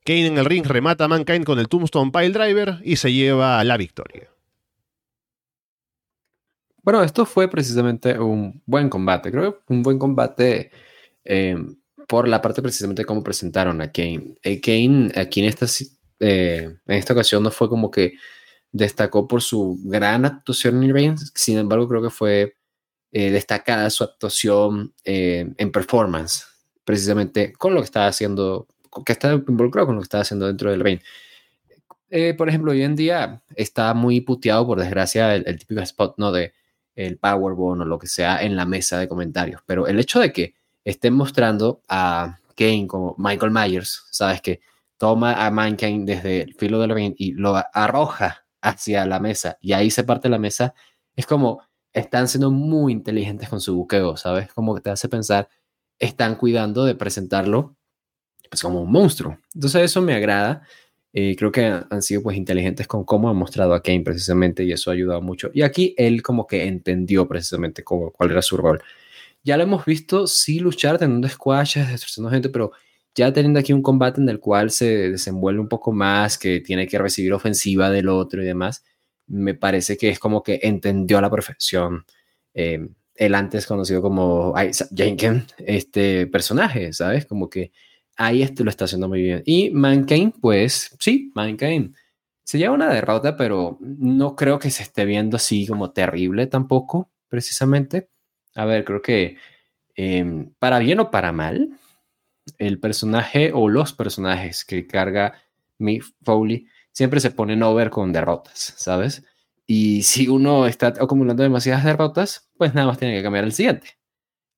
Kane 0.05 0.27
en 0.27 0.38
el 0.38 0.44
ring 0.44 0.64
remata 0.64 1.05
a 1.05 1.09
Mankind 1.09 1.44
con 1.44 1.59
el 1.59 1.68
Tombstone 1.68 2.12
Pile 2.12 2.31
Driver 2.31 2.79
y 2.85 2.96
se 2.96 3.12
lleva 3.12 3.62
la 3.64 3.77
victoria. 3.77 4.32
Bueno, 6.83 7.03
esto 7.05 7.25
fue 7.27 7.49
precisamente 7.49 8.18
un 8.18 8.61
buen 8.66 8.88
combate. 8.88 9.31
Creo 9.31 9.61
que 9.64 9.73
un 9.73 9.83
buen 9.83 9.99
combate 9.99 10.73
eh, 11.25 11.57
por 12.09 12.27
la 12.29 12.42
parte 12.42 12.61
precisamente 12.61 13.03
de 13.03 13.07
cómo 13.07 13.23
presentaron 13.23 13.81
a 13.81 13.92
Kane. 13.92 14.35
Eh, 14.42 14.61
Kane 14.61 15.12
aquí 15.14 15.40
en 15.40 15.47
esta, 15.47 15.66
eh, 16.21 16.77
en 16.87 16.97
esta 16.97 17.12
ocasión 17.12 17.42
no 17.45 17.53
fue 17.53 17.68
como 17.68 17.90
que 17.90 18.14
destacó 18.73 19.29
por 19.29 19.42
su 19.42 19.79
gran 19.85 20.25
actuación 20.25 20.83
en 20.83 20.95
ring, 20.95 21.18
sin 21.35 21.59
embargo 21.59 21.88
creo 21.88 22.03
que 22.03 22.11
fue 22.11 22.57
destacada 23.12 23.90
su 23.90 24.05
actuación 24.05 24.95
en 25.05 25.71
performance, 25.71 26.47
precisamente 26.83 27.53
con 27.53 27.75
lo 27.75 27.81
que 27.81 27.85
estaba 27.85 28.07
haciendo, 28.07 28.66
que 29.05 29.12
está 29.12 29.35
involucrado 29.35 29.87
con 29.87 29.97
lo 29.97 30.01
que 30.01 30.05
estaba 30.05 30.23
haciendo 30.23 30.47
dentro 30.47 30.71
del 30.71 30.81
ring. 30.81 31.01
por 32.38 32.49
ejemplo, 32.49 32.73
hoy 32.73 32.83
en 32.83 32.97
día 32.97 33.42
está 33.55 33.92
muy 33.92 34.23
puteado, 34.23 34.66
por 34.66 34.81
desgracia, 34.81 35.35
el, 35.35 35.45
el 35.47 35.59
típico 35.59 35.83
spot, 35.83 36.14
¿no? 36.16 36.33
De 36.33 36.55
el 36.94 37.18
Powerbomb 37.18 37.81
o 37.81 37.85
lo 37.85 37.98
que 37.98 38.07
sea 38.07 38.42
en 38.42 38.57
la 38.57 38.66
mesa 38.66 38.98
de 38.98 39.09
comentarios. 39.09 39.62
Pero 39.66 39.87
el 39.87 39.98
hecho 39.98 40.20
de 40.20 40.33
que 40.33 40.55
estén 40.85 41.14
mostrando 41.14 41.83
a 41.88 42.38
Kane 42.57 42.87
como 42.87 43.14
Michael 43.18 43.52
Myers, 43.52 44.07
sabes 44.11 44.40
que 44.40 44.61
toma 44.98 45.44
a 45.44 45.50
Mankind 45.50 46.07
desde 46.07 46.42
el 46.42 46.55
filo 46.55 46.81
del 46.81 46.94
ring 46.94 47.14
y 47.16 47.33
lo 47.33 47.61
arroja 47.72 48.44
hacia 48.61 49.05
la 49.07 49.18
mesa 49.18 49.59
y 49.61 49.72
ahí 49.72 49.90
se 49.90 50.05
parte 50.05 50.28
la 50.28 50.38
mesa, 50.38 50.74
es 51.16 51.26
como 51.26 51.62
están 51.92 52.28
siendo 52.28 52.50
muy 52.50 52.92
inteligentes 52.92 53.48
con 53.48 53.61
su 53.61 53.74
buqueo, 53.74 54.16
¿sabes? 54.16 54.52
Como 54.52 54.74
que 54.74 54.81
te 54.81 54.90
hace 54.90 55.09
pensar, 55.09 55.48
están 55.98 56.37
cuidando 56.37 56.85
de 56.85 56.94
presentarlo 56.94 57.76
pues, 58.48 58.62
como 58.62 58.81
un 58.81 58.90
monstruo. 58.90 59.38
Entonces 59.55 59.83
eso 59.83 60.00
me 60.00 60.14
agrada 60.14 60.62
eh, 61.12 61.37
creo 61.37 61.53
que 61.53 61.66
han 61.66 62.03
sido 62.03 62.22
pues 62.22 62.37
inteligentes 62.37 62.87
con 62.87 63.05
cómo 63.05 63.29
han 63.29 63.37
mostrado 63.37 63.75
a 63.75 63.83
Kane 63.83 64.01
precisamente 64.03 64.64
y 64.64 64.72
eso 64.72 64.90
ha 64.90 64.94
ayudado 64.94 65.20
mucho. 65.20 65.51
Y 65.53 65.62
aquí 65.62 65.94
él 65.98 66.22
como 66.22 66.46
que 66.46 66.64
entendió 66.64 67.29
precisamente 67.29 67.85
cuál 67.85 68.31
era 68.31 68.42
su 68.42 68.57
rol. 68.57 68.83
Ya 69.44 69.57
lo 69.57 69.64
hemos 69.64 69.85
visto 69.85 70.27
sí 70.27 70.61
luchar 70.61 70.98
teniendo 70.98 71.29
squashes, 71.29 71.88
destrozando 71.88 72.31
gente, 72.31 72.48
pero 72.48 72.72
ya 73.14 73.33
teniendo 73.33 73.61
aquí 73.61 73.72
un 73.72 73.83
combate 73.83 74.20
en 74.20 74.29
el 74.29 74.40
cual 74.40 74.70
se 74.70 75.11
desenvuelve 75.11 75.61
un 75.61 75.68
poco 75.68 75.92
más, 75.92 76.38
que 76.38 76.61
tiene 76.61 76.87
que 76.87 76.98
recibir 76.98 77.33
ofensiva 77.33 77.90
del 77.90 78.09
otro 78.09 78.42
y 78.42 78.46
demás, 78.46 78.85
me 79.27 79.55
parece 79.55 79.96
que 79.96 80.09
es 80.11 80.18
como 80.18 80.42
que 80.42 80.61
entendió 80.62 81.18
a 81.18 81.20
la 81.20 81.31
perfección 81.31 82.05
eh, 82.55 82.87
el 83.14 83.35
antes 83.35 83.66
conocido 83.66 84.01
como 84.03 84.55
Jenkins, 84.94 85.46
este 85.59 86.27
personaje, 86.27 86.92
¿sabes? 86.92 87.27
Como 87.27 87.51
que 87.51 87.72
ahí 88.22 88.42
este 88.42 88.62
lo 88.64 88.70
está 88.70 88.85
haciendo 88.85 89.08
muy 89.08 89.22
bien. 89.22 89.42
Y 89.44 89.70
Mankind, 89.70 90.35
pues 90.40 90.96
sí, 91.00 91.32
Mankind 91.35 91.94
se 92.44 92.58
lleva 92.58 92.74
una 92.74 92.92
derrota, 92.92 93.37
pero 93.37 93.78
no 93.80 94.37
creo 94.37 94.58
que 94.58 94.70
se 94.70 94.82
esté 94.85 95.04
viendo 95.04 95.37
así 95.37 95.66
como 95.66 95.90
terrible 95.92 96.46
tampoco, 96.46 97.11
precisamente. 97.28 98.08
A 98.54 98.64
ver, 98.64 98.85
creo 98.85 99.02
que 99.02 99.37
em, 99.94 100.52
para 100.58 100.78
bien 100.78 101.00
o 101.00 101.11
para 101.11 101.32
mal, 101.32 101.70
el 102.58 102.78
personaje 102.80 103.52
o 103.54 103.68
los 103.68 103.92
personajes 103.92 104.64
que 104.64 104.87
carga 104.87 105.35
Mick 105.78 106.04
Foley 106.22 106.66
siempre 106.92 107.20
se 107.20 107.30
ponen 107.30 107.62
over 107.62 107.90
con 107.90 108.12
derrotas, 108.12 108.74
¿sabes? 108.76 109.24
Y 109.66 110.02
si 110.02 110.28
uno 110.28 110.66
está 110.66 110.88
acumulando 110.88 111.42
demasiadas 111.42 111.85
derrotas, 111.85 112.50
pues 112.56 112.74
nada 112.74 112.88
más 112.88 112.98
tiene 112.98 113.16
que 113.16 113.22
cambiar 113.22 113.44
el 113.44 113.52
siguiente. 113.52 113.98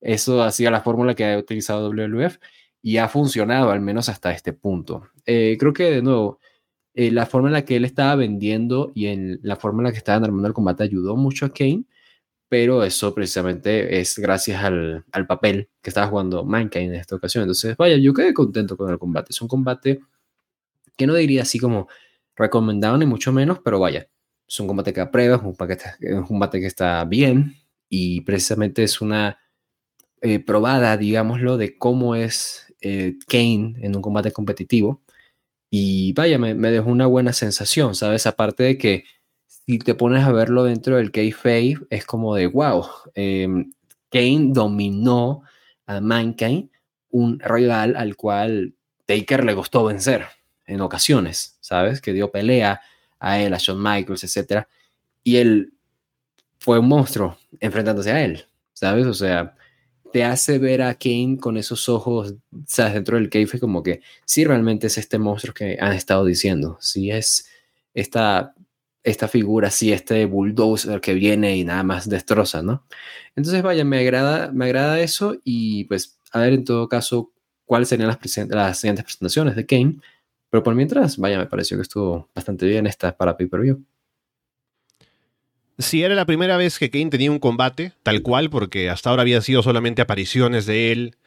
Eso 0.01 0.43
ha 0.43 0.51
sido 0.51 0.71
la 0.71 0.81
fórmula 0.81 1.15
que 1.15 1.25
ha 1.25 1.37
utilizado 1.37 1.89
WWF 1.89 2.37
y 2.85 2.97
ha 2.97 3.07
funcionado 3.09 3.71
al 3.71 3.81
menos 3.81 4.09
hasta 4.09 4.31
este 4.31 4.53
punto. 4.53 5.09
Eh, 5.25 5.57
creo 5.59 5.73
que 5.73 5.85
de 5.85 6.01
nuevo, 6.03 6.39
eh, 6.93 7.09
la 7.09 7.25
forma 7.25 7.47
en 7.47 7.53
la 7.53 7.65
que 7.65 7.77
él 7.77 7.83
estaba 7.83 8.15
vendiendo 8.15 8.91
y 8.93 9.07
en 9.07 9.39
la 9.41 9.55
forma 9.55 9.79
en 9.81 9.85
la 9.85 9.91
que 9.91 9.97
estaban 9.97 10.23
armando 10.23 10.47
el 10.47 10.53
combate 10.53 10.83
ayudó 10.83 11.15
mucho 11.15 11.47
a 11.47 11.49
Kane, 11.51 11.85
pero 12.47 12.83
eso 12.83 13.11
precisamente 13.15 13.99
es 13.99 14.19
gracias 14.19 14.63
al, 14.63 15.03
al 15.11 15.25
papel 15.25 15.67
que 15.81 15.89
estaba 15.89 16.05
jugando 16.05 16.45
Mankind 16.45 16.93
en 16.93 16.99
esta 16.99 17.15
ocasión. 17.15 17.41
Entonces, 17.41 17.75
vaya, 17.75 17.97
yo 17.97 18.13
quedé 18.13 18.35
contento 18.35 18.77
con 18.77 18.91
el 18.91 18.99
combate. 18.99 19.31
Es 19.31 19.41
un 19.41 19.47
combate 19.47 20.01
que 20.95 21.07
no 21.07 21.15
diría 21.15 21.41
así 21.41 21.57
como 21.57 21.87
recomendado 22.35 22.99
ni 22.99 23.07
mucho 23.07 23.31
menos, 23.31 23.61
pero 23.65 23.79
vaya, 23.79 24.07
es 24.47 24.59
un 24.59 24.67
combate 24.67 24.93
que 24.93 25.01
aprueba, 25.01 25.37
es 25.37 25.41
un, 25.41 26.23
combate 26.23 26.59
que 26.59 26.67
está 26.67 27.03
bien 27.05 27.55
y 27.89 28.21
precisamente 28.21 28.83
es 28.83 29.01
una 29.01 29.39
eh, 30.21 30.37
probada, 30.37 30.97
digámoslo, 30.97 31.57
de 31.57 31.79
cómo 31.79 32.15
es 32.15 32.64
eh, 32.87 33.15
Kane 33.27 33.73
en 33.81 33.95
un 33.95 34.01
combate 34.03 34.31
competitivo. 34.31 35.01
Y 35.71 36.13
vaya, 36.13 36.37
me, 36.37 36.53
dejó 36.53 36.91
una 36.91 37.07
buena 37.07 37.33
sensación, 37.33 37.95
¿sabes? 37.95 38.27
Aparte 38.27 38.61
de 38.61 38.77
que 38.77 39.05
si 39.47 39.79
te 39.79 39.95
pones 39.95 40.23
a 40.23 40.31
verlo 40.31 40.65
dentro 40.65 40.97
del 40.97 41.11
kayfabe, 41.11 41.79
es 41.89 42.05
como 42.05 42.35
de, 42.35 42.45
wow, 42.45 42.85
em, 43.15 43.73
Kane 44.11 44.49
dominó 44.51 45.41
a 45.87 45.99
Mankind, 45.99 46.69
un 47.09 47.39
rival 47.39 47.95
al 47.95 48.15
cual 48.15 48.75
Taker 49.07 49.43
le 49.43 49.55
costó 49.55 49.85
vencer 49.85 50.27
en 50.67 50.81
ocasiones, 50.81 51.57
¿sabes? 51.61 52.01
Que 52.01 52.13
dio 52.13 52.31
pelea 52.31 52.81
a 53.19 53.39
él, 53.39 53.51
a 53.55 53.57
Shawn 53.57 53.81
Michaels, 53.81 54.23
etc. 54.23 54.67
Y 55.23 55.37
él 55.37 55.73
fue 56.59 56.77
un 56.77 56.87
monstruo 56.87 57.35
enfrentándose 57.59 58.11
a 58.11 58.23
él, 58.23 58.45
¿sabes? 58.73 59.07
O 59.07 59.13
sea, 59.15 59.55
te 60.11 60.23
hace 60.23 60.59
ver 60.59 60.81
a 60.81 60.95
Kane 60.95 61.37
con 61.39 61.57
esos 61.57 61.89
ojos, 61.89 62.35
¿sabes? 62.67 62.93
Dentro 62.93 63.17
del 63.17 63.29
cave 63.29 63.59
como 63.59 63.83
que 63.83 64.01
sí 64.25 64.45
realmente 64.45 64.87
es 64.87 64.97
este 64.97 65.17
monstruo 65.19 65.53
que 65.53 65.77
han 65.79 65.93
estado 65.93 66.25
diciendo, 66.25 66.77
sí 66.79 67.11
es 67.11 67.47
esta, 67.93 68.53
esta 69.03 69.27
figura, 69.27 69.69
sí 69.71 69.91
este 69.91 70.25
bulldozer 70.25 71.01
que 71.01 71.13
viene 71.13 71.57
y 71.57 71.63
nada 71.63 71.83
más 71.83 72.09
destroza, 72.09 72.61
¿no? 72.61 72.85
Entonces, 73.35 73.61
vaya, 73.61 73.83
me 73.85 73.99
agrada, 73.99 74.51
me 74.51 74.65
agrada 74.65 74.99
eso 74.99 75.37
y 75.43 75.85
pues 75.85 76.19
a 76.31 76.39
ver 76.39 76.53
en 76.53 76.65
todo 76.65 76.87
caso 76.89 77.31
cuáles 77.65 77.89
serían 77.89 78.07
las, 78.07 78.19
las 78.49 78.79
siguientes 78.79 79.05
presentaciones 79.05 79.55
de 79.55 79.65
Kane, 79.65 79.97
pero 80.49 80.63
por 80.63 80.75
mientras, 80.75 81.17
vaya, 81.17 81.37
me 81.37 81.47
pareció 81.47 81.77
que 81.77 81.83
estuvo 81.83 82.29
bastante 82.33 82.65
bien 82.65 82.87
esta 82.87 83.15
para 83.15 83.35
pay-per-view 83.37 83.83
si 85.77 86.03
era 86.03 86.15
la 86.15 86.25
primera 86.25 86.57
vez 86.57 86.79
que 86.79 86.89
Kane 86.89 87.09
tenía 87.09 87.31
un 87.31 87.39
combate, 87.39 87.91
tal 88.03 88.21
cual, 88.21 88.49
porque 88.49 88.89
hasta 88.89 89.09
ahora 89.09 89.23
había 89.23 89.41
sido 89.41 89.61
solamente 89.61 90.01
apariciones 90.01 90.65
de 90.65 90.91
él 90.91 91.17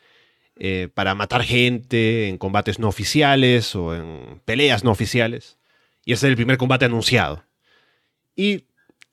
eh, 0.57 0.89
para 0.93 1.15
matar 1.15 1.43
gente 1.43 2.29
en 2.29 2.39
combates 2.39 2.79
no 2.79 2.89
oficiales 2.89 3.75
o 3.75 3.95
en 3.95 4.41
peleas 4.45 4.85
no 4.85 4.91
oficiales. 4.91 5.59
Y 6.05 6.13
ese 6.13 6.27
es 6.27 6.31
el 6.31 6.37
primer 6.37 6.57
combate 6.57 6.87
anunciado. 6.87 7.45
Y 8.35 8.65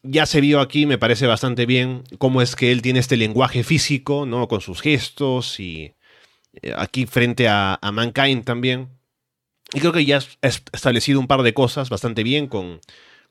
ya 0.04 0.26
se 0.26 0.40
vio 0.40 0.62
aquí, 0.62 0.86
me 0.86 0.98
parece 0.98 1.28
bastante 1.28 1.66
bien, 1.66 2.04
cómo 2.18 2.42
es 2.42 2.56
que 2.56 2.72
él 2.72 2.82
tiene 2.82 3.00
este 3.00 3.18
lenguaje 3.18 3.64
físico, 3.64 4.26
¿no? 4.26 4.48
Con 4.48 4.62
sus 4.62 4.82
gestos 4.82 5.60
y 5.60 5.94
eh, 6.62 6.74
aquí 6.78 7.06
frente 7.06 7.48
a, 7.50 7.78
a 7.82 7.92
Mankind 7.92 8.46
también. 8.46 8.90
Y 9.74 9.80
creo 9.80 9.92
que 9.92 10.06
ya 10.06 10.18
ha 10.18 10.48
establecido 10.48 11.20
un 11.20 11.28
par 11.28 11.42
de 11.42 11.54
cosas 11.54 11.90
bastante 11.90 12.24
bien 12.24 12.48
con 12.48 12.80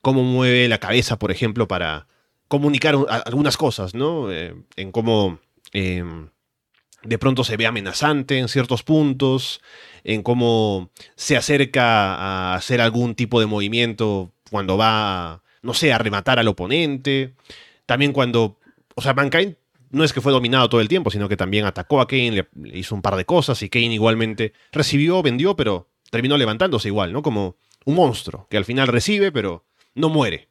cómo 0.05 0.21
mueve 0.21 0.67
la 0.67 0.77
cabeza, 0.77 1.17
por 1.17 1.31
ejemplo, 1.31 1.67
para 1.67 2.05
comunicar 2.47 2.95
algunas 3.25 3.57
cosas, 3.57 3.95
¿no? 3.95 4.31
Eh, 4.31 4.53
en 4.75 4.91
cómo 4.91 5.39
em, 5.73 6.29
de 7.01 7.17
pronto 7.17 7.43
se 7.43 7.57
ve 7.57 7.65
amenazante 7.65 8.37
en 8.37 8.47
ciertos 8.47 8.83
puntos, 8.83 9.61
en 10.03 10.21
cómo 10.21 10.91
se 11.15 11.37
acerca 11.37 12.13
a 12.13 12.53
hacer 12.53 12.81
algún 12.81 13.15
tipo 13.15 13.39
de 13.39 13.47
movimiento 13.47 14.31
cuando 14.51 14.77
va, 14.77 15.41
no 15.63 15.73
sé, 15.73 15.91
a 15.91 15.97
rematar 15.97 16.37
al 16.37 16.49
oponente. 16.49 17.33
También 17.87 18.13
cuando, 18.13 18.59
o 18.93 19.01
sea, 19.01 19.15
Mankind 19.15 19.55
no 19.89 20.03
es 20.03 20.13
que 20.13 20.21
fue 20.21 20.31
dominado 20.31 20.69
todo 20.69 20.81
el 20.81 20.87
tiempo, 20.87 21.09
sino 21.09 21.27
que 21.27 21.35
también 21.35 21.65
atacó 21.65 21.99
a 21.99 22.07
Kane, 22.07 22.31
le, 22.31 22.47
le 22.61 22.77
hizo 22.77 22.93
un 22.93 23.01
par 23.01 23.15
de 23.15 23.25
cosas 23.25 23.59
y 23.63 23.69
Kane 23.69 23.95
igualmente 23.95 24.53
recibió, 24.71 25.23
vendió, 25.23 25.55
pero 25.55 25.89
terminó 26.11 26.37
levantándose 26.37 26.89
igual, 26.89 27.11
¿no? 27.11 27.23
Como 27.23 27.55
un 27.85 27.95
monstruo 27.95 28.45
que 28.51 28.57
al 28.57 28.65
final 28.65 28.87
recibe, 28.87 29.31
pero 29.31 29.65
no 29.95 30.09
muere. 30.09 30.49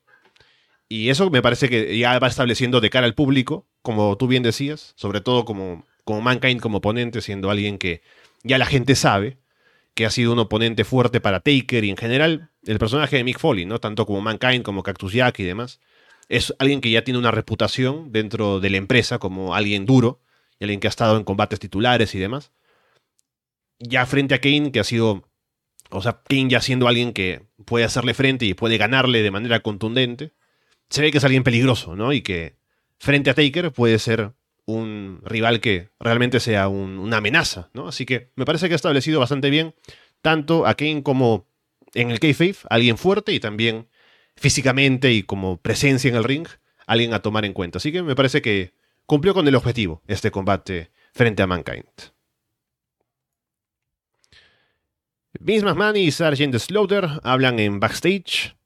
Y 0.89 1.11
eso 1.11 1.31
me 1.31 1.43
parece 1.43 1.69
que 1.69 1.97
ya 1.97 2.19
va 2.19 2.29
estableciendo 2.29 2.81
de 2.81 2.91
cara 2.91 3.07
al 3.07 3.15
público, 3.15 3.67
como 3.83 4.17
tú 4.17 4.27
bien 4.27 4.43
decías, 4.43 4.93
sobre 4.97 5.21
todo 5.21 5.45
como, 5.45 5.85
como 6.05 6.21
Mankind 6.21 6.61
como 6.61 6.79
oponente, 6.79 7.21
siendo 7.21 7.51
alguien 7.51 7.79
que 7.79 8.03
ya 8.43 8.59
la 8.59 8.67
gente 8.67 8.95
sabe 8.95 9.39
que 9.95 10.07
ha 10.07 10.11
sido 10.11 10.33
un 10.33 10.39
oponente 10.41 10.85
fuerte 10.85 11.21
para 11.21 11.41
Taker 11.41 11.85
y 11.85 11.91
en 11.91 11.97
general 11.97 12.51
el 12.67 12.79
personaje 12.79 13.17
de 13.17 13.25
Mick 13.25 13.39
Foley, 13.39 13.65
¿no? 13.65 13.79
Tanto 13.79 14.07
como 14.07 14.21
Mankind, 14.21 14.63
como 14.63 14.83
Cactus 14.83 15.13
Jack 15.13 15.39
y 15.41 15.45
demás. 15.45 15.81
Es 16.29 16.55
alguien 16.59 16.81
que 16.81 16.91
ya 16.91 17.05
tiene 17.05 17.19
una 17.19 17.31
reputación 17.31 18.11
dentro 18.11 18.61
de 18.61 18.71
la 18.71 18.79
empresa 18.79 19.19
como 19.19 19.55
alguien 19.55 19.87
duro 19.87 20.21
y 20.59 20.65
alguien 20.65 20.81
que 20.81 20.89
ha 20.89 20.91
estado 20.91 21.17
en 21.17 21.25
combates 21.25 21.61
titulares 21.61 22.15
y 22.15 22.19
demás. 22.19 22.51
Ya 23.79 24.07
frente 24.07 24.35
a 24.35 24.41
Kane, 24.41 24.73
que 24.73 24.81
ha 24.81 24.85
sido 24.85 25.29
o 25.95 26.03
sea, 26.03 26.21
King 26.29 26.49
ya 26.49 26.61
siendo 26.61 26.89
alguien 26.89 27.13
que 27.13 27.43
puede 27.65 27.85
hacerle 27.85 28.15
frente 28.15 28.45
y 28.47 28.55
puede 28.55 28.79
ganarle 28.79 29.23
de 29.23 29.31
manera 29.31 29.61
contundente, 29.61 30.33
se 30.91 31.03
ve 31.03 31.11
que 31.11 31.19
es 31.19 31.25
alguien 31.25 31.45
peligroso, 31.45 31.97
¿no? 31.97 32.13
Y 32.13 32.23
que 32.23 32.57
frente 32.99 33.31
a 33.31 33.35
Taker 33.35 33.73
puede 33.73 33.99
ser 33.99 34.33
un 34.67 35.21
rival 35.25 35.61
que 35.61 35.91
realmente 36.01 36.41
sea 36.41 36.69
una 36.69 37.19
amenaza, 37.19 37.71
¿no? 37.75 37.89
Así 37.89 38.07
que 38.07 38.33
me 38.35 38.45
parece 38.45 38.69
que 38.69 38.75
ha 38.75 38.77
establecido 38.77 39.21
bastante 39.21 39.51
bien 39.51 39.75
tanto 40.21 40.67
a 40.67 40.75
Kane 40.75 41.03
como 41.03 41.47
en 41.93 42.11
el 42.11 42.19
kayfabe, 42.19 42.57
alguien 42.71 42.99
fuerte 42.99 43.33
y 43.33 43.41
también 43.41 43.89
físicamente 44.37 45.13
y 45.13 45.23
como 45.23 45.59
presencia 45.59 46.09
en 46.09 46.17
el 46.17 46.25
ring, 46.25 46.49
alguien 46.87 47.15
a 47.15 47.21
tomar 47.21 47.45
en 47.45 47.53
cuenta. 47.53 47.79
Así 47.79 47.93
que 47.93 48.03
me 48.03 48.17
parece 48.17 48.43
que 48.43 48.73
cumplió 49.07 49.35
con 49.35 49.47
el 49.47 49.55
objetivo 49.55 50.03
este 50.09 50.31
combate 50.31 50.91
frente 51.13 51.43
a 51.43 51.47
Mankind. 51.47 52.14
Vince 55.45 55.67
McMahon 55.67 55.95
y 55.99 56.11
Sgt. 56.11 56.59
Slaughter 56.59 57.21
hablan 57.23 57.59
en 57.59 57.79
backstage. 57.79 58.57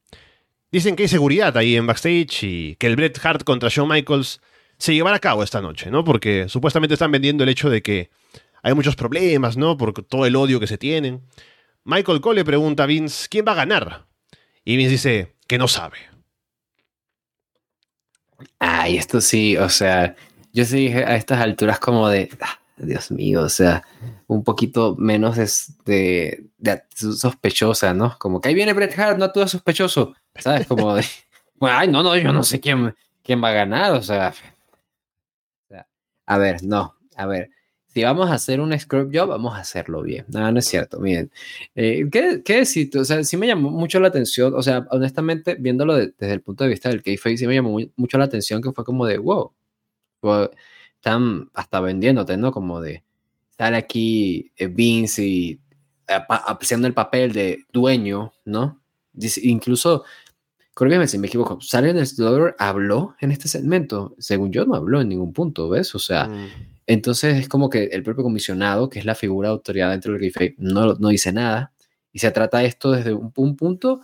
Dicen 0.70 0.94
que 0.94 1.02
hay 1.02 1.08
seguridad 1.08 1.56
ahí 1.56 1.74
en 1.74 1.88
backstage 1.88 2.44
y 2.44 2.76
que 2.76 2.86
el 2.86 2.94
Bret 2.94 3.18
Hart 3.20 3.42
contra 3.42 3.68
Shawn 3.68 3.88
Michaels 3.88 4.40
se 4.76 4.94
llevará 4.94 5.16
a 5.16 5.18
cabo 5.18 5.42
esta 5.42 5.60
noche, 5.60 5.90
¿no? 5.90 6.04
Porque 6.04 6.48
supuestamente 6.48 6.94
están 6.94 7.10
vendiendo 7.10 7.42
el 7.42 7.50
hecho 7.50 7.68
de 7.68 7.82
que 7.82 8.10
hay 8.62 8.74
muchos 8.74 8.94
problemas, 8.94 9.56
¿no? 9.56 9.76
Por 9.76 9.92
todo 10.04 10.24
el 10.24 10.36
odio 10.36 10.60
que 10.60 10.68
se 10.68 10.78
tienen. 10.78 11.22
Michael 11.82 12.20
Cole 12.20 12.36
le 12.36 12.44
pregunta 12.44 12.84
a 12.84 12.86
Vince 12.86 13.26
quién 13.28 13.44
va 13.44 13.52
a 13.52 13.56
ganar. 13.56 14.06
Y 14.64 14.76
Vince 14.76 14.92
dice 14.92 15.34
que 15.48 15.58
no 15.58 15.66
sabe. 15.66 15.98
Ay, 18.60 18.98
esto 18.98 19.20
sí, 19.20 19.56
o 19.56 19.68
sea, 19.68 20.14
yo 20.52 20.64
sí 20.64 20.76
dije 20.76 21.04
a 21.04 21.16
estas 21.16 21.40
alturas 21.40 21.80
como 21.80 22.08
de, 22.08 22.30
ah, 22.40 22.60
Dios 22.78 23.10
mío, 23.10 23.42
o 23.42 23.48
sea, 23.48 23.84
un 24.26 24.44
poquito 24.44 24.96
menos 24.96 25.36
de, 25.84 26.44
de, 26.58 26.82
sospechosa, 26.94 27.94
¿no? 27.94 28.16
Como 28.18 28.40
que 28.40 28.48
ahí 28.48 28.54
viene 28.54 28.72
Bret 28.72 28.98
Hart, 28.98 29.18
no 29.18 29.24
actúa 29.24 29.48
sospechoso, 29.48 30.14
¿sabes? 30.36 30.66
Como 30.66 30.94
de, 30.94 31.04
ay, 31.60 31.88
no, 31.88 32.02
no, 32.02 32.16
yo 32.16 32.32
no 32.32 32.42
sé 32.42 32.60
quién, 32.60 32.94
quién 33.22 33.42
va 33.42 33.50
a 33.50 33.52
ganar, 33.54 33.92
o 33.92 34.02
sea, 34.02 34.32
a 36.26 36.38
ver, 36.38 36.62
no, 36.62 36.94
a 37.16 37.26
ver, 37.26 37.50
si 37.86 38.04
vamos 38.04 38.30
a 38.30 38.34
hacer 38.34 38.60
un 38.60 38.78
scrub 38.78 39.10
job, 39.12 39.28
vamos 39.28 39.54
a 39.56 39.60
hacerlo 39.60 40.02
bien. 40.02 40.26
No, 40.28 40.52
no 40.52 40.58
es 40.58 40.66
cierto, 40.66 41.00
miren. 41.00 41.32
Eh, 41.74 42.06
¿qué, 42.12 42.42
¿Qué 42.44 42.58
decir? 42.58 42.90
O 42.98 43.04
sea, 43.04 43.24
sí 43.24 43.36
me 43.36 43.46
llamó 43.46 43.70
mucho 43.70 43.98
la 43.98 44.08
atención, 44.08 44.54
o 44.54 44.62
sea, 44.62 44.86
honestamente, 44.90 45.56
viéndolo 45.58 45.96
desde 45.96 46.32
el 46.32 46.42
punto 46.42 46.64
de 46.64 46.70
vista 46.70 46.90
del 46.90 47.02
kayfabe, 47.02 47.38
sí 47.38 47.46
me 47.46 47.54
llamó 47.54 47.78
mucho 47.96 48.18
la 48.18 48.24
atención 48.24 48.62
que 48.62 48.72
fue 48.72 48.84
como 48.84 49.06
de, 49.06 49.18
wow, 49.18 49.52
están 50.98 51.50
hasta 51.54 51.80
vendiéndote, 51.80 52.36
¿no? 52.36 52.52
Como 52.52 52.80
de 52.80 53.04
estar 53.50 53.74
aquí 53.74 54.52
eh, 54.56 54.66
Vince 54.66 55.26
y 55.26 55.60
haciendo 56.06 56.86
el 56.86 56.94
papel 56.94 57.32
de 57.32 57.64
dueño, 57.72 58.32
¿no? 58.44 58.80
incluso, 59.42 60.04
corrígeme 60.74 61.08
si 61.08 61.18
me 61.18 61.26
equivoco, 61.26 61.60
Silent 61.60 61.98
Slaughter 62.06 62.54
habló 62.58 63.16
en 63.20 63.32
este 63.32 63.48
segmento. 63.48 64.14
Según 64.18 64.52
yo, 64.52 64.64
no 64.64 64.76
habló 64.76 65.00
en 65.00 65.08
ningún 65.08 65.32
punto, 65.32 65.68
¿ves? 65.68 65.92
O 65.96 65.98
sea, 65.98 66.28
mm. 66.28 66.48
entonces 66.86 67.36
es 67.36 67.48
como 67.48 67.68
que 67.68 67.84
el 67.86 68.04
propio 68.04 68.22
comisionado, 68.22 68.88
que 68.88 69.00
es 69.00 69.04
la 69.04 69.16
figura 69.16 69.48
de 69.48 69.54
autoridad 69.54 69.90
dentro 69.90 70.12
del 70.12 70.20
kayfabe, 70.20 70.54
no, 70.58 70.94
no 70.94 71.08
dice 71.08 71.32
nada. 71.32 71.72
Y 72.12 72.20
se 72.20 72.30
trata 72.30 72.62
esto 72.62 72.92
desde 72.92 73.12
un, 73.12 73.32
un 73.34 73.56
punto 73.56 74.02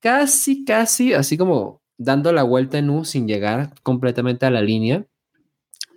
casi, 0.00 0.64
casi, 0.64 1.12
así 1.12 1.36
como 1.36 1.82
dando 1.98 2.32
la 2.32 2.42
vuelta 2.42 2.78
en 2.78 2.88
U 2.90 3.04
sin 3.04 3.28
llegar 3.28 3.74
completamente 3.82 4.46
a 4.46 4.50
la 4.50 4.62
línea 4.62 5.06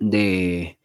de, 0.00 0.78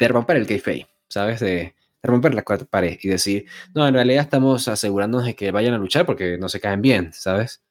romper 0.00 0.36
el 0.36 0.46
kayfabe, 0.46 0.88
¿sabes? 1.08 1.40
De, 1.40 1.74
romper 2.02 2.34
la 2.34 2.42
cuarta 2.42 2.64
pared 2.64 2.98
y 3.00 3.08
decir, 3.08 3.46
no, 3.74 3.86
en 3.86 3.94
realidad 3.94 4.22
estamos 4.22 4.66
asegurándonos 4.66 5.24
de 5.26 5.36
que 5.36 5.52
vayan 5.52 5.74
a 5.74 5.78
luchar 5.78 6.04
porque 6.04 6.36
no 6.36 6.48
se 6.48 6.60
caen 6.60 6.82
bien, 6.82 7.12
¿sabes? 7.12 7.62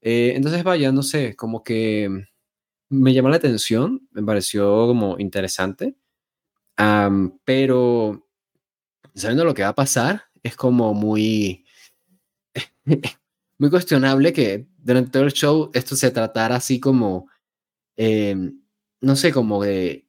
Eh, 0.00 0.34
entonces, 0.36 0.62
vaya, 0.62 0.92
no 0.92 1.02
sé, 1.02 1.34
como 1.34 1.64
que 1.64 2.08
me 2.88 3.12
llamó 3.12 3.30
la 3.30 3.36
atención, 3.36 4.06
me 4.12 4.22
pareció 4.22 4.86
como 4.86 5.18
interesante, 5.18 5.96
pero 7.44 8.24
sabiendo 9.14 9.44
lo 9.44 9.54
que 9.54 9.62
va 9.62 9.68
a 9.68 9.74
pasar, 9.74 10.24
es 10.42 10.56
como 10.56 10.94
muy, 10.94 11.64
muy 13.58 13.70
cuestionable 13.70 14.32
que 14.32 14.66
durante 14.78 15.10
todo 15.10 15.24
el 15.24 15.32
show 15.32 15.70
esto 15.74 15.96
se 15.96 16.10
tratara 16.10 16.56
así 16.56 16.80
como, 16.80 17.28
em, 17.96 18.60
no 19.00 19.16
sé, 19.16 19.32
como 19.32 19.62
de 19.62 20.06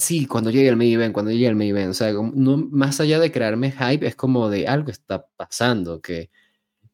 sí, 0.00 0.26
cuando 0.26 0.50
llegue 0.50 0.68
el 0.68 0.76
main 0.76 0.92
event, 0.94 1.12
cuando 1.14 1.30
llegue 1.32 1.46
el 1.46 1.56
main 1.56 1.70
event, 1.70 1.90
o 1.90 1.94
sea, 1.94 2.12
no, 2.12 2.56
más 2.56 3.00
allá 3.00 3.18
de 3.20 3.32
crearme 3.32 3.72
hype, 3.72 4.06
es 4.06 4.16
como 4.16 4.50
de 4.50 4.66
algo 4.68 4.90
está 4.90 5.26
pasando, 5.36 6.00
que 6.00 6.30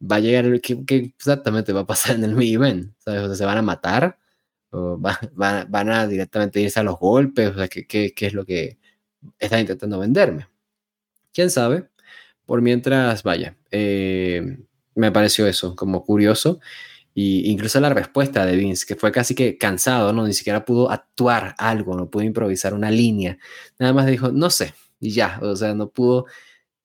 va 0.01 0.16
a 0.16 0.20
llegar, 0.20 0.61
que, 0.61 0.84
exactamente 1.16 1.72
va 1.72 1.80
a 1.80 1.86
pasar 1.86 2.16
en 2.16 2.24
el 2.24 2.34
main 2.36 2.55
event, 2.55 2.94
¿sabes? 2.98 3.22
O 3.22 3.26
sea, 3.28 3.36
se 3.36 3.44
van 3.44 3.59
a 3.59 3.62
matar, 3.62 4.18
o 4.70 4.98
van 4.98 5.90
a 5.90 6.07
directamente 6.07 6.61
irse 6.61 6.80
a 6.80 6.84
los 6.84 6.98
golpes, 6.98 7.51
o 7.51 7.55
sea, 7.55 7.68
¿qué, 7.68 7.86
qué, 7.86 8.14
qué 8.14 8.26
es 8.26 8.34
lo 8.34 8.44
que 8.46 8.78
están 9.38 9.61
intentando 9.61 9.98
venderme? 9.98 10.48
¿Quién 11.32 11.51
sabe? 11.51 11.88
Por 12.46 12.62
mientras, 12.62 13.22
vaya, 13.22 13.57
eh, 13.70 14.59
me 14.94 15.12
pareció 15.12 15.46
eso, 15.46 15.76
como 15.76 16.05
curioso. 16.05 16.61
Y 17.22 17.50
incluso 17.50 17.78
la 17.80 17.90
respuesta 17.90 18.46
de 18.46 18.56
Vince, 18.56 18.86
que 18.86 18.96
fue 18.96 19.12
casi 19.12 19.34
que 19.34 19.58
cansado, 19.58 20.10
¿no? 20.14 20.26
Ni 20.26 20.32
siquiera 20.32 20.64
pudo 20.64 20.90
actuar 20.90 21.54
algo, 21.58 21.94
no 21.94 22.08
pudo 22.08 22.22
improvisar 22.22 22.72
una 22.72 22.90
línea. 22.90 23.36
Nada 23.78 23.92
más 23.92 24.06
dijo, 24.06 24.32
no 24.32 24.48
sé, 24.48 24.72
y 25.00 25.10
ya, 25.10 25.38
o 25.42 25.54
sea, 25.54 25.74
no 25.74 25.90
pudo 25.90 26.24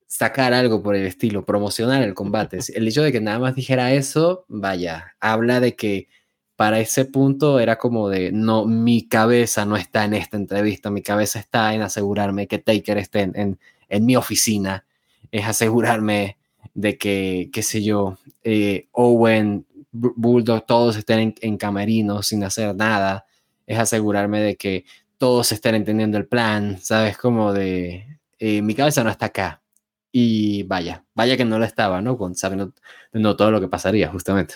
sacar 0.07 0.53
algo 0.53 0.83
por 0.83 0.93
el 0.93 1.05
estilo, 1.05 1.45
promocionar 1.45 2.03
el 2.03 2.13
combate. 2.13 2.59
El 2.75 2.85
hecho 2.85 3.01
de 3.01 3.13
que 3.13 3.21
nada 3.21 3.39
más 3.39 3.55
dijera 3.55 3.93
eso, 3.93 4.43
vaya, 4.49 5.15
habla 5.21 5.61
de 5.61 5.77
que 5.77 6.09
para 6.57 6.81
ese 6.81 7.05
punto 7.05 7.61
era 7.61 7.77
como 7.77 8.09
de, 8.09 8.33
no, 8.33 8.65
mi 8.65 9.07
cabeza 9.07 9.65
no 9.65 9.77
está 9.77 10.03
en 10.03 10.15
esta 10.15 10.35
entrevista, 10.35 10.91
mi 10.91 11.01
cabeza 11.01 11.39
está 11.39 11.73
en 11.73 11.81
asegurarme 11.81 12.47
que 12.47 12.59
Taker 12.59 12.97
esté 12.97 13.21
en, 13.21 13.31
en, 13.37 13.59
en 13.87 14.05
mi 14.05 14.17
oficina, 14.17 14.85
es 15.31 15.45
asegurarme 15.45 16.37
de 16.73 16.97
que, 16.97 17.49
qué 17.53 17.63
sé 17.63 17.81
yo, 17.83 18.17
eh, 18.43 18.89
Owen 18.91 19.65
Bulldog 19.95 20.65
todos 20.65 20.97
estén 20.97 21.35
en, 21.41 21.57
camerinos 21.57 22.27
sin 22.27 22.43
hacer 22.43 22.75
nada, 22.75 23.25
es 23.65 23.79
asegurarme 23.79 24.41
de 24.41 24.55
que 24.55 24.85
todos 25.17 25.51
estén 25.51 25.75
entendiendo 25.75 26.17
el 26.17 26.27
plan, 26.27 26.77
¿sabes? 26.81 27.17
Como 27.17 27.53
de, 27.53 28.19
eh, 28.39 28.61
mi 28.61 28.75
cabeza 28.75 29.03
no 29.03 29.09
está 29.09 29.27
acá. 29.27 29.61
Y 30.11 30.63
vaya, 30.63 31.03
vaya 31.13 31.35
que 31.37 31.45
no 31.45 31.59
lo 31.59 31.65
estaba, 31.65 32.01
¿no? 32.01 32.17
Con, 32.17 32.35
sabiendo 32.35 32.73
no, 33.11 33.35
todo 33.35 33.51
lo 33.51 33.59
que 33.59 33.67
pasaría, 33.67 34.09
justamente. 34.09 34.55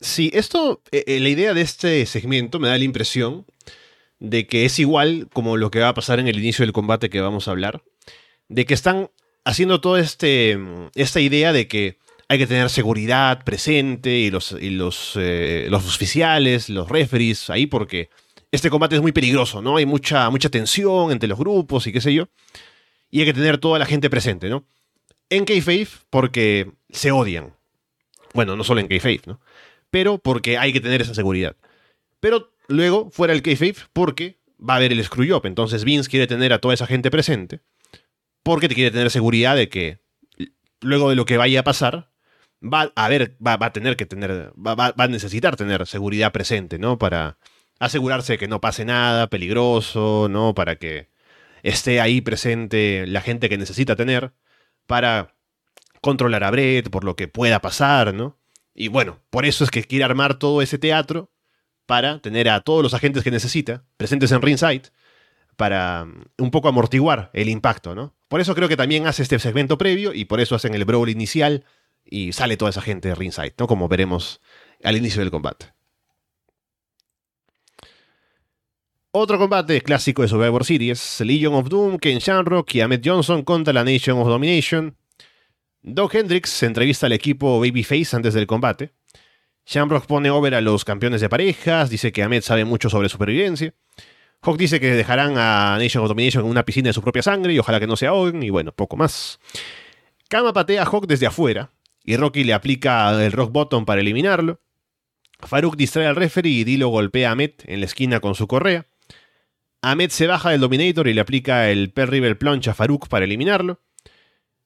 Sí, 0.00 0.30
esto, 0.34 0.82
eh, 0.92 1.04
eh, 1.06 1.20
la 1.20 1.28
idea 1.28 1.54
de 1.54 1.62
este 1.62 2.04
segmento 2.06 2.58
me 2.58 2.68
da 2.68 2.76
la 2.76 2.84
impresión 2.84 3.46
de 4.18 4.46
que 4.46 4.64
es 4.64 4.78
igual 4.78 5.28
como 5.32 5.56
lo 5.56 5.70
que 5.70 5.80
va 5.80 5.88
a 5.88 5.94
pasar 5.94 6.20
en 6.20 6.28
el 6.28 6.38
inicio 6.38 6.64
del 6.64 6.72
combate 6.72 7.10
que 7.10 7.20
vamos 7.20 7.48
a 7.48 7.52
hablar, 7.52 7.82
de 8.48 8.66
que 8.66 8.74
están 8.74 9.10
haciendo 9.44 9.80
toda 9.80 10.00
este, 10.00 10.58
esta 10.94 11.20
idea 11.20 11.52
de 11.52 11.68
que 11.68 11.98
hay 12.28 12.38
que 12.38 12.46
tener 12.46 12.70
seguridad 12.70 13.44
presente 13.44 14.10
y 14.10 14.30
los, 14.30 14.52
los, 14.52 15.12
eh, 15.16 15.66
los 15.70 15.86
oficiales, 15.86 16.68
los 16.68 16.88
referees 16.88 17.50
ahí 17.50 17.66
porque 17.66 18.10
este 18.50 18.70
combate 18.70 18.96
es 18.96 19.02
muy 19.02 19.12
peligroso, 19.12 19.62
¿no? 19.62 19.76
Hay 19.76 19.86
mucha, 19.86 20.28
mucha 20.30 20.48
tensión 20.48 21.12
entre 21.12 21.28
los 21.28 21.38
grupos 21.38 21.86
y 21.86 21.92
qué 21.92 22.00
sé 22.00 22.14
yo. 22.14 22.28
Y 23.10 23.20
hay 23.20 23.26
que 23.26 23.34
tener 23.34 23.58
toda 23.58 23.78
la 23.78 23.86
gente 23.86 24.10
presente, 24.10 24.48
¿no? 24.48 24.66
En 25.30 25.44
Kayfabe 25.44 25.88
porque 26.10 26.72
se 26.90 27.12
odian. 27.12 27.54
Bueno, 28.34 28.56
no 28.56 28.64
solo 28.64 28.80
en 28.80 28.88
Kayfabe, 28.88 29.22
¿no? 29.26 29.40
Pero 29.90 30.18
porque 30.18 30.58
hay 30.58 30.72
que 30.72 30.80
tener 30.80 31.02
esa 31.02 31.14
seguridad. 31.14 31.56
Pero 32.20 32.52
luego, 32.68 33.10
fuera 33.10 33.32
el 33.32 33.42
Kayfabe, 33.42 33.76
porque 33.92 34.38
va 34.58 34.74
a 34.74 34.76
haber 34.78 34.92
el 34.92 35.04
Screwjob. 35.04 35.46
Entonces 35.46 35.84
Vince 35.84 36.10
quiere 36.10 36.26
tener 36.26 36.52
a 36.52 36.58
toda 36.58 36.74
esa 36.74 36.86
gente 36.86 37.10
presente 37.10 37.60
porque 38.42 38.68
te 38.68 38.76
quiere 38.76 38.92
tener 38.92 39.10
seguridad 39.10 39.56
de 39.56 39.68
que 39.68 39.98
luego 40.80 41.10
de 41.10 41.16
lo 41.16 41.24
que 41.24 41.36
vaya 41.36 41.60
a 41.60 41.64
pasar, 41.64 42.12
va 42.62 42.92
a 42.94 43.08
ver, 43.08 43.36
va, 43.44 43.58
a 43.60 43.72
tener 43.72 43.96
que 43.96 44.06
tener, 44.06 44.52
va, 44.56 44.94
a 44.96 45.08
necesitar 45.08 45.56
tener 45.56 45.86
seguridad 45.86 46.32
presente, 46.32 46.78
¿no? 46.78 46.98
Para 46.98 47.38
asegurarse 47.78 48.34
de 48.34 48.38
que 48.38 48.48
no 48.48 48.60
pase 48.60 48.84
nada 48.84 49.28
peligroso, 49.28 50.28
¿no? 50.30 50.54
Para 50.54 50.76
que 50.76 51.08
esté 51.62 52.00
ahí 52.00 52.20
presente 52.20 53.06
la 53.06 53.20
gente 53.20 53.48
que 53.48 53.58
necesita 53.58 53.96
tener 53.96 54.32
para 54.86 55.34
controlar 56.00 56.44
a 56.44 56.50
Brett 56.50 56.90
por 56.90 57.04
lo 57.04 57.16
que 57.16 57.28
pueda 57.28 57.60
pasar, 57.60 58.14
¿no? 58.14 58.38
Y 58.74 58.88
bueno, 58.88 59.20
por 59.30 59.46
eso 59.46 59.64
es 59.64 59.70
que 59.70 59.84
quiere 59.84 60.04
armar 60.04 60.38
todo 60.38 60.62
ese 60.62 60.78
teatro 60.78 61.30
para 61.86 62.20
tener 62.20 62.48
a 62.48 62.60
todos 62.60 62.82
los 62.82 62.94
agentes 62.94 63.22
que 63.22 63.30
necesita 63.30 63.84
presentes 63.96 64.32
en 64.32 64.42
ringside 64.42 64.90
para 65.56 66.02
um, 66.02 66.24
un 66.38 66.50
poco 66.50 66.68
amortiguar 66.68 67.30
el 67.32 67.48
impacto, 67.48 67.94
¿no? 67.94 68.14
Por 68.28 68.40
eso 68.40 68.54
creo 68.54 68.68
que 68.68 68.76
también 68.76 69.06
hace 69.06 69.22
este 69.22 69.38
segmento 69.38 69.78
previo 69.78 70.12
y 70.12 70.26
por 70.26 70.40
eso 70.40 70.54
hacen 70.54 70.74
el 70.74 70.84
brawl 70.84 71.08
inicial 71.08 71.64
y 72.08 72.32
sale 72.32 72.56
toda 72.56 72.70
esa 72.70 72.80
gente 72.80 73.08
de 73.08 73.14
ringside, 73.14 73.54
¿no? 73.58 73.66
Como 73.66 73.88
veremos 73.88 74.40
al 74.82 74.96
inicio 74.96 75.20
del 75.20 75.30
combate. 75.30 75.66
Otro 79.10 79.38
combate 79.38 79.80
clásico 79.80 80.22
de 80.22 80.28
Survivor 80.28 80.64
Series, 80.64 81.20
Legion 81.22 81.54
of 81.54 81.68
Doom, 81.68 81.98
Ken 81.98 82.18
Shamrock 82.18 82.74
y 82.74 82.82
Ahmed 82.82 83.00
Johnson 83.02 83.42
contra 83.42 83.72
la 83.72 83.82
Nation 83.82 84.18
of 84.18 84.28
Domination. 84.28 84.94
Doug 85.82 86.14
Hendricks 86.14 86.62
entrevista 86.62 87.06
al 87.06 87.12
equipo 87.12 87.58
Babyface 87.58 88.14
antes 88.14 88.34
del 88.34 88.46
combate. 88.46 88.92
Shamrock 89.64 90.06
pone 90.06 90.30
over 90.30 90.54
a 90.54 90.60
los 90.60 90.84
campeones 90.84 91.20
de 91.20 91.28
parejas, 91.28 91.88
dice 91.88 92.12
que 92.12 92.22
Ahmed 92.22 92.42
sabe 92.42 92.64
mucho 92.64 92.90
sobre 92.90 93.08
supervivencia. 93.08 93.72
Hawk 94.42 94.58
dice 94.58 94.80
que 94.80 94.90
dejarán 94.90 95.38
a 95.38 95.78
Nation 95.80 96.02
of 96.04 96.08
Domination 96.08 96.44
en 96.44 96.50
una 96.50 96.64
piscina 96.64 96.90
de 96.90 96.92
su 96.92 97.02
propia 97.02 97.22
sangre 97.22 97.52
y 97.54 97.58
ojalá 97.58 97.80
que 97.80 97.86
no 97.86 97.96
se 97.96 98.06
ahoguen 98.06 98.42
y 98.42 98.50
bueno, 98.50 98.72
poco 98.72 98.96
más. 98.96 99.40
Kama 100.28 100.52
patea 100.52 100.82
a 100.82 100.84
Hawk 100.84 101.06
desde 101.06 101.26
afuera 101.26 101.72
y 102.06 102.16
Rocky 102.16 102.44
le 102.44 102.54
aplica 102.54 103.10
el 103.22 103.32
rock 103.32 103.50
bottom 103.50 103.84
para 103.84 104.00
eliminarlo. 104.00 104.60
Farouk 105.40 105.76
distrae 105.76 106.06
al 106.06 106.16
referee 106.16 106.52
y 106.52 106.64
Dilo 106.64 106.88
golpea 106.88 107.28
a 107.28 107.32
Ahmed 107.32 107.50
en 107.64 107.80
la 107.80 107.86
esquina 107.86 108.20
con 108.20 108.36
su 108.36 108.46
correa. 108.46 108.86
Ahmed 109.82 110.10
se 110.10 110.28
baja 110.28 110.50
del 110.50 110.60
Dominator 110.60 111.08
y 111.08 111.14
le 111.14 111.20
aplica 111.20 111.68
el 111.68 111.90
Per 111.92 112.08
River 112.08 112.38
Plunge 112.38 112.70
a 112.70 112.74
Farouk 112.74 113.08
para 113.08 113.24
eliminarlo. 113.24 113.80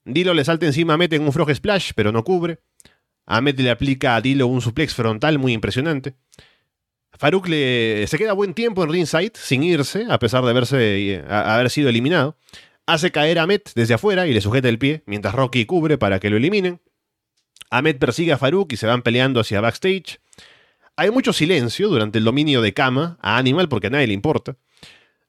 Dilo 0.05 0.35
le 0.35 0.45
salta 0.45 0.67
encima 0.67 0.93
a 0.93 0.95
Ahmed 0.95 1.15
en 1.15 1.23
un 1.23 1.33
frog 1.33 1.53
splash, 1.55 1.93
pero 1.97 2.13
no 2.13 2.25
cubre. 2.25 2.61
Ahmed 3.25 3.59
le 3.59 3.71
aplica 3.71 4.17
a 4.17 4.21
Dilo 4.21 4.47
un 4.47 4.61
suplex 4.61 4.95
frontal 4.95 5.39
muy 5.39 5.55
impresionante. 5.55 6.15
Farouk 7.13 7.49
le, 7.49 8.07
se 8.07 8.19
queda 8.19 8.35
buen 8.35 8.53
tiempo 8.53 8.85
en 8.85 8.91
ringside 8.91 9.33
sin 9.35 9.63
irse, 9.63 10.07
a 10.11 10.19
pesar 10.19 10.45
de 10.45 10.51
haberse, 10.51 11.25
haber 11.29 11.71
sido 11.71 11.89
eliminado. 11.89 12.37
Hace 12.87 13.11
caer 13.11 13.39
a 13.39 13.45
Ahmed 13.45 13.63
desde 13.75 13.95
afuera 13.95 14.27
y 14.27 14.35
le 14.35 14.41
sujeta 14.43 14.69
el 14.69 14.79
pie, 14.79 15.03
mientras 15.07 15.35
Rocky 15.35 15.65
cubre 15.65 15.97
para 15.97 16.21
que 16.21 16.29
lo 16.29 16.37
eliminen. 16.37 16.81
Ahmed 17.71 17.99
persigue 17.99 18.33
a 18.33 18.39
Farouk 18.39 18.73
y 18.73 18.77
se 18.77 18.87
van 18.87 19.03
peleando 19.03 19.41
hacia 19.41 19.61
backstage. 19.61 20.21
Hay 20.97 21.11
mucho 21.11 21.33
silencio 21.33 21.89
durante 21.89 22.19
el 22.19 22.25
dominio 22.25 22.61
de 22.61 22.75
Kama 22.75 23.17
a 23.23 23.39
Animal 23.39 23.69
porque 23.69 23.87
a 23.87 23.91
nadie 23.91 24.09
le 24.09 24.13
importa. 24.13 24.57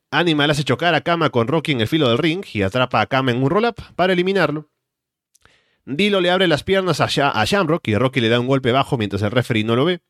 Animal 0.10 0.52
hace 0.52 0.64
chocar 0.64 0.94
a 0.96 1.02
Kama 1.02 1.30
con 1.30 1.48
Rocky 1.48 1.72
en 1.72 1.82
el 1.82 1.88
filo 1.88 2.10
del 2.10 2.18
ring 2.18 2.44
y 2.52 2.64
atrapa 2.64 3.00
a 3.00 3.06
Kama 3.06 3.32
en 3.32 3.42
un 3.44 3.50
roll-up 3.50 3.76
para 3.96 4.14
eliminarlo. 4.14 4.70
Dilo 5.86 6.22
le 6.22 6.32
abre 6.32 6.48
las 6.48 6.64
piernas 6.64 7.02
a, 7.02 7.08
Shamrock 7.46 7.88
y 7.88 7.96
Rocky 7.96 8.22
le 8.22 8.30
da 8.30 8.40
un 8.40 8.48
golpe 8.48 8.72
bajo 8.72 8.98
mientras 8.98 9.22
el 9.22 9.32
referee 9.32 9.64
no 9.64 9.76
lo 9.76 9.86
ve. 9.86 10.02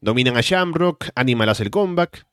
Dominan 0.00 0.36
a 0.36 0.40
Shamrock, 0.40 1.08
Animal 1.14 1.48
hace 1.48 1.62
el 1.64 1.70
comeback. 1.70 2.26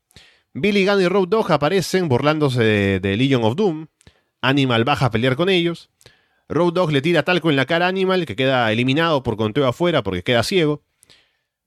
Billy 0.54 0.86
Gunn 0.86 1.02
y 1.02 1.08
Road 1.08 1.30
Dogg 1.30 1.52
aparecen 1.52 2.10
burlándose 2.10 2.64
de, 2.64 3.00
de, 3.00 3.18
Legion 3.18 3.44
of 3.44 3.56
Doom. 3.56 3.88
Animal 4.42 4.84
baja 4.84 5.06
a 5.08 5.12
pelear 5.12 5.36
con 5.36 5.50
ellos. 5.50 5.91
Road 6.52 6.74
Dogg 6.74 6.91
le 6.91 7.02
tira 7.02 7.24
talco 7.24 7.49
en 7.49 7.56
la 7.56 7.66
cara 7.66 7.86
a 7.86 7.89
Animal, 7.89 8.26
que 8.26 8.36
queda 8.36 8.72
eliminado 8.72 9.24
por 9.24 9.38
conteo 9.38 9.68
afuera 9.68 10.04
porque 10.04 10.22
queda 10.22 10.43
ciego. 10.43 10.84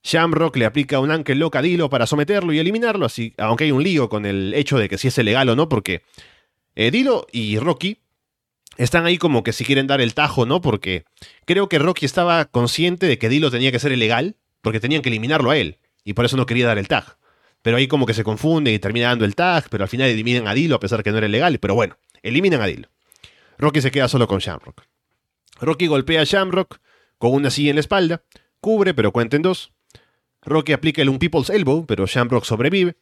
Shamrock 0.02 0.56
le 0.56 0.66
aplica 0.66 1.00
un 1.00 1.10
ankle 1.10 1.36
lock 1.36 1.56
a 1.56 1.62
Dilo 1.62 1.88
para 1.88 2.06
someterlo 2.06 2.52
y 2.52 2.58
eliminarlo, 2.58 3.06
así, 3.06 3.32
aunque 3.38 3.64
hay 3.64 3.72
un 3.72 3.82
lío 3.82 4.10
con 4.10 4.26
el 4.26 4.52
hecho 4.52 4.76
de 4.76 4.90
que 4.90 4.98
si 4.98 5.08
es 5.08 5.16
legal 5.16 5.48
o 5.48 5.56
no, 5.56 5.70
porque 5.70 6.02
eh, 6.74 6.90
Dilo 6.90 7.26
y 7.32 7.58
Rocky 7.58 8.02
están 8.76 9.06
ahí 9.06 9.16
como 9.16 9.42
que 9.42 9.54
si 9.54 9.64
quieren 9.64 9.86
dar 9.86 10.02
el 10.02 10.12
tajo, 10.12 10.44
¿no? 10.44 10.60
Porque 10.60 11.06
creo 11.46 11.70
que 11.70 11.78
Rocky 11.78 12.04
estaba 12.04 12.44
consciente 12.44 13.06
de 13.06 13.16
que 13.16 13.30
Dilo 13.30 13.50
tenía 13.50 13.72
que 13.72 13.78
ser 13.78 13.92
ilegal, 13.92 14.36
porque 14.60 14.80
tenían 14.80 15.00
que 15.00 15.08
eliminarlo 15.08 15.50
a 15.50 15.56
él, 15.56 15.78
y 16.04 16.12
por 16.12 16.26
eso 16.26 16.36
no 16.36 16.44
quería 16.44 16.66
dar 16.66 16.76
el 16.76 16.88
tag. 16.88 17.16
Pero 17.62 17.78
ahí 17.78 17.88
como 17.88 18.04
que 18.04 18.12
se 18.12 18.22
confunde 18.24 18.70
y 18.70 18.78
termina 18.78 19.08
dando 19.08 19.24
el 19.24 19.34
tag, 19.34 19.70
pero 19.70 19.84
al 19.84 19.88
final 19.88 20.10
eliminan 20.10 20.46
a 20.46 20.52
Dilo 20.52 20.76
a 20.76 20.80
pesar 20.80 21.02
que 21.02 21.10
no 21.10 21.16
era 21.16 21.28
legal, 21.28 21.58
pero 21.58 21.74
bueno, 21.74 21.96
eliminan 22.22 22.60
a 22.60 22.66
Dilo. 22.66 22.90
Rocky 23.58 23.80
se 23.80 23.90
queda 23.90 24.08
solo 24.08 24.26
con 24.26 24.38
Shamrock. 24.38 24.82
Rocky 25.60 25.86
golpea 25.86 26.22
a 26.22 26.24
Shamrock 26.24 26.80
con 27.18 27.32
una 27.32 27.50
silla 27.50 27.70
en 27.70 27.76
la 27.76 27.80
espalda, 27.80 28.22
cubre 28.60 28.94
pero 28.94 29.12
cuenta 29.12 29.36
en 29.36 29.42
dos. 29.42 29.72
Rocky 30.42 30.72
aplica 30.72 31.02
el 31.02 31.08
un 31.08 31.18
People's 31.18 31.50
Elbow, 31.50 31.86
pero 31.86 32.06
Shamrock 32.06 32.44
sobrevive. 32.44 32.96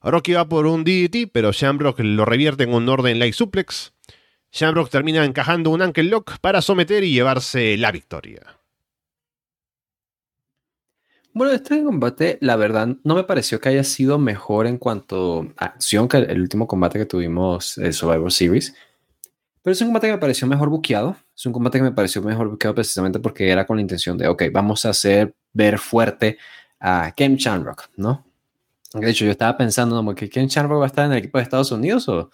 Rocky 0.00 0.32
va 0.32 0.48
por 0.48 0.66
un 0.66 0.84
DDT, 0.84 1.30
pero 1.32 1.50
Shamrock 1.52 1.98
lo 2.00 2.24
revierte 2.24 2.64
en 2.64 2.72
un 2.72 2.88
orden 2.88 3.18
like 3.18 3.32
suplex. 3.32 3.92
Shamrock 4.52 4.90
termina 4.90 5.24
encajando 5.24 5.70
un 5.70 5.82
ankle 5.82 6.04
lock 6.04 6.38
para 6.40 6.62
someter 6.62 7.04
y 7.04 7.12
llevarse 7.12 7.76
la 7.76 7.90
victoria. 7.90 8.58
Bueno, 11.34 11.52
este 11.52 11.84
combate, 11.84 12.38
la 12.40 12.56
verdad, 12.56 12.96
no 13.04 13.14
me 13.14 13.22
pareció 13.22 13.60
que 13.60 13.68
haya 13.68 13.84
sido 13.84 14.18
mejor 14.18 14.66
en 14.66 14.78
cuanto 14.78 15.46
a 15.56 15.66
acción 15.66 16.08
que 16.08 16.16
el 16.16 16.40
último 16.40 16.66
combate 16.66 16.98
que 16.98 17.06
tuvimos 17.06 17.78
en 17.78 17.92
Survivor 17.92 18.32
Series. 18.32 18.74
Pero 19.68 19.74
es 19.74 19.82
un 19.82 19.88
combate 19.88 20.06
que 20.06 20.12
me 20.14 20.18
pareció 20.18 20.48
mejor 20.48 20.70
buqueado. 20.70 21.14
Es 21.36 21.44
un 21.44 21.52
combate 21.52 21.76
que 21.76 21.82
me 21.82 21.92
pareció 21.92 22.22
mejor 22.22 22.48
buqueado 22.48 22.74
precisamente 22.74 23.18
porque 23.18 23.50
era 23.50 23.66
con 23.66 23.76
la 23.76 23.82
intención 23.82 24.16
de, 24.16 24.26
ok, 24.26 24.44
vamos 24.50 24.86
a 24.86 24.88
hacer 24.88 25.34
ver 25.52 25.78
fuerte 25.78 26.38
a 26.80 27.12
Ken 27.14 27.36
Shamrock, 27.36 27.90
¿no? 27.98 28.24
De 28.94 29.10
hecho, 29.10 29.26
yo 29.26 29.30
estaba 29.30 29.58
pensando, 29.58 30.02
¿no? 30.02 30.14
que 30.14 30.30
Ken 30.30 30.46
Shamrock 30.46 30.80
va 30.80 30.84
a 30.84 30.86
estar 30.86 31.04
en 31.04 31.12
el 31.12 31.18
equipo 31.18 31.36
de 31.36 31.44
Estados 31.44 31.70
Unidos 31.70 32.08
o, 32.08 32.30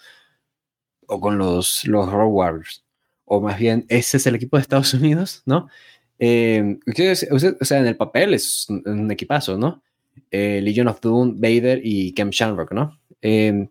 o 1.09 1.20
con 1.20 1.37
los, 1.37 1.85
los 1.87 2.09
Road 2.09 2.28
Warriors. 2.28 2.85
O 3.24 3.41
más 3.41 3.59
bien, 3.59 3.85
ese 3.89 4.18
es 4.18 4.26
el 4.28 4.37
equipo 4.37 4.57
de 4.57 4.61
Estados 4.61 4.95
Unidos, 4.95 5.43
¿no? 5.45 5.68
Eh, 6.20 6.78
o 7.32 7.64
sea, 7.64 7.78
en 7.80 7.87
el 7.89 7.97
papel 7.97 8.35
es 8.35 8.68
un, 8.68 9.11
equipazo, 9.11 9.59
¿no? 9.59 9.82
Eh, 10.30 10.61
Legion 10.62 10.87
of 10.87 11.01
Doom, 11.01 11.41
Vader 11.41 11.80
y 11.82 12.12
Ken 12.12 12.30
Shamrock, 12.30 12.70
¿no? 12.70 13.01
Eh, 13.20 13.70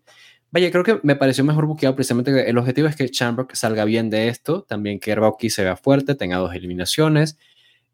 vaya, 0.54 0.70
creo 0.70 0.84
que 0.84 1.00
me 1.02 1.16
pareció 1.16 1.44
mejor 1.44 1.66
buqueado 1.66 1.96
precisamente 1.96 2.48
el 2.48 2.58
objetivo 2.60 2.88
es 2.88 2.96
que 2.96 3.08
Shamrock 3.08 3.56
salga 3.56 3.86
bien 3.86 4.12
de 4.12 4.28
esto, 4.28 4.62
también 4.62 5.00
que 5.00 5.16
Rocky 5.16 5.50
se 5.50 5.64
vea 5.64 5.76
fuerte, 5.76 6.14
tenga 6.14 6.38
dos 6.38 6.54
eliminaciones, 6.54 7.40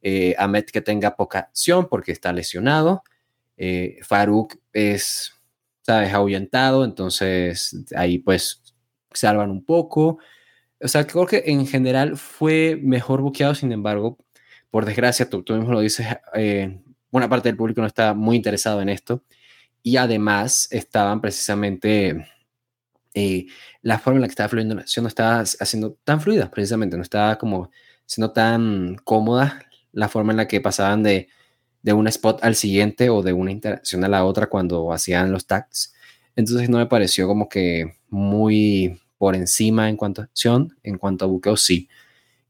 eh, 0.01 0.35
Ahmed 0.37 0.65
que 0.65 0.81
tenga 0.81 1.15
poca 1.15 1.39
acción 1.39 1.87
porque 1.87 2.11
está 2.11 2.33
lesionado. 2.33 3.03
Eh, 3.55 3.99
Farouk 4.03 4.57
es, 4.73 5.33
sabes, 5.83 6.13
ahuyentado, 6.13 6.83
entonces 6.83 7.77
ahí 7.95 8.19
pues 8.19 8.61
salvan 9.13 9.51
un 9.51 9.63
poco. 9.63 10.19
O 10.81 10.87
sea, 10.89 11.07
creo 11.07 11.25
que 11.27 11.43
en 11.45 11.65
general 11.65 12.17
fue 12.17 12.77
mejor 12.83 13.21
buqueado, 13.21 13.55
sin 13.55 13.71
embargo, 13.71 14.17
por 14.69 14.85
desgracia, 14.85 15.29
tú, 15.29 15.45
mismo 15.47 15.71
lo 15.71 15.79
dices, 15.79 16.07
eh, 16.33 16.81
buena 17.09 17.29
parte 17.29 17.47
del 17.47 17.57
público 17.57 17.79
no 17.79 17.87
está 17.87 18.13
muy 18.13 18.35
interesado 18.35 18.81
en 18.81 18.89
esto 18.89 19.23
y 19.81 19.95
además 19.97 20.67
estaban 20.71 21.21
precisamente 21.21 22.27
eh, 23.13 23.47
la 23.81 23.99
forma 23.99 24.17
en 24.17 24.21
la 24.21 24.27
que 24.27 24.31
estaba 24.31 24.49
fluyendo 24.49 24.75
la 24.75 24.81
acción 24.81 25.03
no 25.03 25.07
estaba 25.07 25.39
haciendo 25.39 25.97
tan 26.03 26.21
fluida, 26.21 26.49
precisamente, 26.51 26.95
no 26.95 27.03
estaba 27.03 27.37
como 27.37 27.71
siendo 28.05 28.31
tan 28.31 28.95
cómoda 29.03 29.61
la 29.91 30.09
forma 30.09 30.33
en 30.33 30.37
la 30.37 30.47
que 30.47 30.61
pasaban 30.61 31.03
de, 31.03 31.27
de 31.81 31.93
un 31.93 32.07
spot 32.07 32.43
al 32.43 32.55
siguiente 32.55 33.09
o 33.09 33.21
de 33.21 33.33
una 33.33 33.51
interacción 33.51 34.03
a 34.03 34.07
la 34.07 34.25
otra 34.25 34.47
cuando 34.47 34.93
hacían 34.93 35.31
los 35.31 35.47
tags. 35.47 35.93
Entonces 36.35 36.69
no 36.69 36.77
me 36.77 36.85
pareció 36.85 37.27
como 37.27 37.49
que 37.49 37.95
muy 38.09 38.99
por 39.17 39.35
encima 39.35 39.89
en 39.89 39.97
cuanto 39.97 40.21
a 40.21 40.25
acción, 40.25 40.77
en 40.83 40.97
cuanto 40.97 41.25
a 41.25 41.27
buqueo 41.27 41.57
sí. 41.57 41.89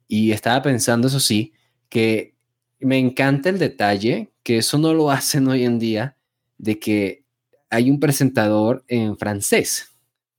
Y 0.08 0.32
estaba 0.32 0.62
pensando, 0.62 1.08
eso 1.08 1.20
sí, 1.20 1.54
que 1.90 2.36
me 2.80 2.98
encanta 2.98 3.50
el 3.50 3.60
detalle, 3.60 4.32
que 4.44 4.58
eso 4.58 4.78
no 4.78 4.94
lo 4.94 5.12
hacen 5.12 5.48
hoy 5.48 5.66
en 5.66 5.80
día, 5.80 6.18
de 6.58 6.80
que 6.80 7.24
hay 7.70 7.90
un 7.90 8.00
presentador 8.00 8.84
en 8.88 9.18
francés 9.18 9.89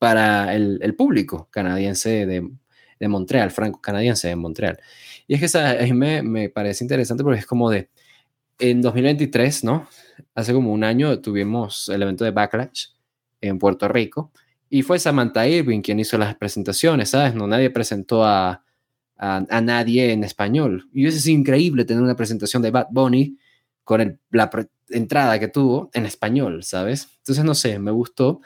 para 0.01 0.55
el, 0.55 0.79
el 0.81 0.97
público 0.97 1.49
canadiense 1.51 2.25
de, 2.25 2.51
de 2.99 3.09
Montreal, 3.09 3.51
franco-canadiense 3.51 4.29
de 4.29 4.37
Montreal. 4.37 4.81
Y 5.29 5.35
es 5.35 5.53
que 5.53 5.59
a 5.59 5.83
mí 5.83 5.93
me, 5.93 6.23
me, 6.23 6.49
parece 6.49 6.83
interesante 6.83 7.23
porque 7.23 7.41
es 7.41 7.47
como 7.47 7.71
de, 7.71 7.91
en 8.59 8.81
2023, 8.81 9.63
¿no? 9.63 9.87
Hace 10.35 10.55
como 10.55 10.73
un 10.73 10.85
año 10.85 11.21
tuvimos 11.21 11.91
el 11.91 12.01
evento 12.01 12.25
de 12.25 12.31
Backlash 12.31 12.87
en 13.43 13.59
Puerto 13.59 13.89
Rico 13.89 14.33
y 14.71 14.81
fue 14.81 14.99
Samantha 14.99 15.47
Irving 15.47 15.83
quien 15.83 16.01
hizo 16.01 16.17
las 16.17 16.35
presentaciones, 16.35 17.11
¿sabes? 17.11 17.35
No, 17.35 17.47
nadie 17.47 17.69
presentó 17.69 18.25
a, 18.25 18.65
a, 19.19 19.61
nadie 19.61 20.13
en 20.13 20.25
español. 20.25 20.89
Y 20.95 21.07
eso 21.07 21.19
es 21.19 21.27
increíble 21.27 21.85
tener 21.85 22.03
una 22.03 22.17
presentación 22.17 22.63
de 22.63 22.71
Bad 22.71 22.87
Bunny 22.91 23.37
con 23.85 24.01
el, 24.01 24.19
la 24.31 24.51
entrada 24.89 25.39
que 25.39 25.49
tuvo 25.49 25.91
en 25.93 26.07
español, 26.07 26.63
¿sabes? 26.63 27.09
Entonces, 27.19 27.45
no 27.45 27.55
sé, 27.55 27.79
me 27.79 27.91
gustó 27.91 28.41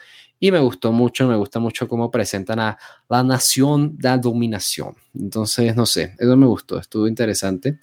y 0.45 0.51
me 0.51 0.59
gustó 0.59 0.91
mucho, 0.91 1.27
me 1.27 1.35
gusta 1.35 1.59
mucho 1.59 1.87
cómo 1.87 2.11
presentan 2.11 2.59
a 2.59 2.77
la 3.09 3.23
nación 3.23 3.97
de 3.97 4.09
la 4.09 4.17
dominación. 4.19 4.93
Entonces, 5.17 5.75
no 5.75 5.87
sé, 5.87 6.13
eso 6.19 6.37
me 6.37 6.45
gustó, 6.45 6.77
estuvo 6.77 7.07
interesante. 7.07 7.79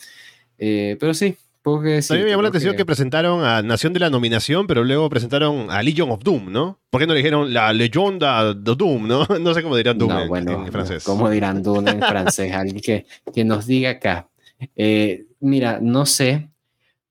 Eh, 0.58 0.96
pero 1.00 1.12
sí, 1.12 1.36
porque 1.60 2.02
sí, 2.02 2.12
a 2.12 2.16
mí 2.18 2.22
me 2.22 2.30
llamó 2.30 2.42
la 2.42 2.50
atención 2.50 2.76
que... 2.76 2.84
presentaron 2.84 3.44
a 3.44 3.62
Nación 3.62 3.92
de 3.92 3.98
la 3.98 4.10
Nominación, 4.10 4.68
pero 4.68 4.84
luego 4.84 5.10
presentaron 5.10 5.72
a 5.72 5.82
Legion 5.82 6.12
of 6.12 6.22
Doom, 6.22 6.52
¿no? 6.52 6.78
¿Por 6.88 7.00
qué 7.00 7.06
no 7.08 7.14
dijeron 7.14 7.52
la 7.52 7.72
leyenda 7.72 8.54
de 8.54 8.74
Doom, 8.76 9.08
no? 9.08 9.26
No 9.40 9.54
sé 9.54 9.62
cómo 9.64 9.76
dirán 9.76 9.98
Doom 9.98 10.12
en, 10.12 10.28
bueno, 10.28 10.64
en, 10.64 10.70
francés. 10.70 11.02
¿Cómo 11.02 11.28
dirán 11.28 11.64
Doom 11.64 11.88
en 11.88 11.98
francés? 12.00 12.52
Alguien 12.54 12.80
que, 12.80 13.06
que 13.34 13.44
nos 13.44 13.66
diga 13.66 13.90
acá. 13.90 14.28
Eh, 14.76 15.24
mira, 15.40 15.80
no 15.82 16.06
sé, 16.06 16.48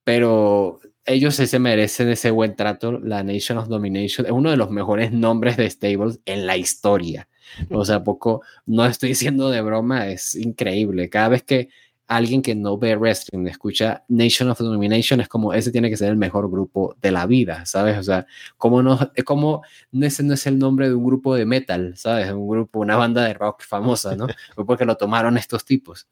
pero 0.05 0.79
ellos 1.11 1.35
se 1.35 1.59
merecen 1.59 2.09
ese 2.09 2.31
buen 2.31 2.55
trato. 2.55 2.99
La 2.99 3.23
Nation 3.23 3.57
of 3.57 3.67
Domination 3.67 4.25
es 4.25 4.31
uno 4.31 4.49
de 4.49 4.57
los 4.57 4.69
mejores 4.69 5.11
nombres 5.11 5.57
de 5.57 5.69
stables 5.69 6.19
en 6.25 6.45
la 6.45 6.57
historia. 6.57 7.27
O 7.69 7.83
sea, 7.85 8.03
poco, 8.03 8.41
no 8.65 8.85
estoy 8.85 9.09
diciendo 9.09 9.49
de 9.49 9.61
broma, 9.61 10.07
es 10.07 10.35
increíble. 10.35 11.09
Cada 11.09 11.29
vez 11.29 11.43
que 11.43 11.69
alguien 12.11 12.41
que 12.41 12.55
no 12.55 12.77
ve 12.77 12.95
wrestling 12.97 13.47
escucha 13.47 14.03
Nation 14.09 14.49
of 14.49 14.59
Domination 14.59 15.21
es 15.21 15.29
como 15.29 15.53
ese 15.53 15.71
tiene 15.71 15.89
que 15.89 15.95
ser 15.95 16.09
el 16.09 16.17
mejor 16.17 16.51
grupo 16.51 16.95
de 17.01 17.11
la 17.11 17.25
vida, 17.25 17.65
¿sabes? 17.65 17.97
O 17.97 18.03
sea, 18.03 18.25
como 18.57 18.83
no, 18.83 18.99
como 19.25 19.61
ese 19.93 20.23
no 20.23 20.33
es 20.33 20.45
el 20.45 20.59
nombre 20.59 20.89
de 20.89 20.95
un 20.95 21.05
grupo 21.05 21.35
de 21.35 21.45
metal, 21.45 21.93
¿sabes? 21.95 22.29
Un 22.31 22.47
grupo, 22.47 22.79
una 22.79 22.97
banda 22.97 23.23
de 23.23 23.33
rock 23.33 23.63
famosa, 23.63 24.15
¿no? 24.15 24.27
Porque 24.67 24.85
lo 24.85 24.97
tomaron 24.97 25.37
estos 25.37 25.63
tipos. 25.63 26.07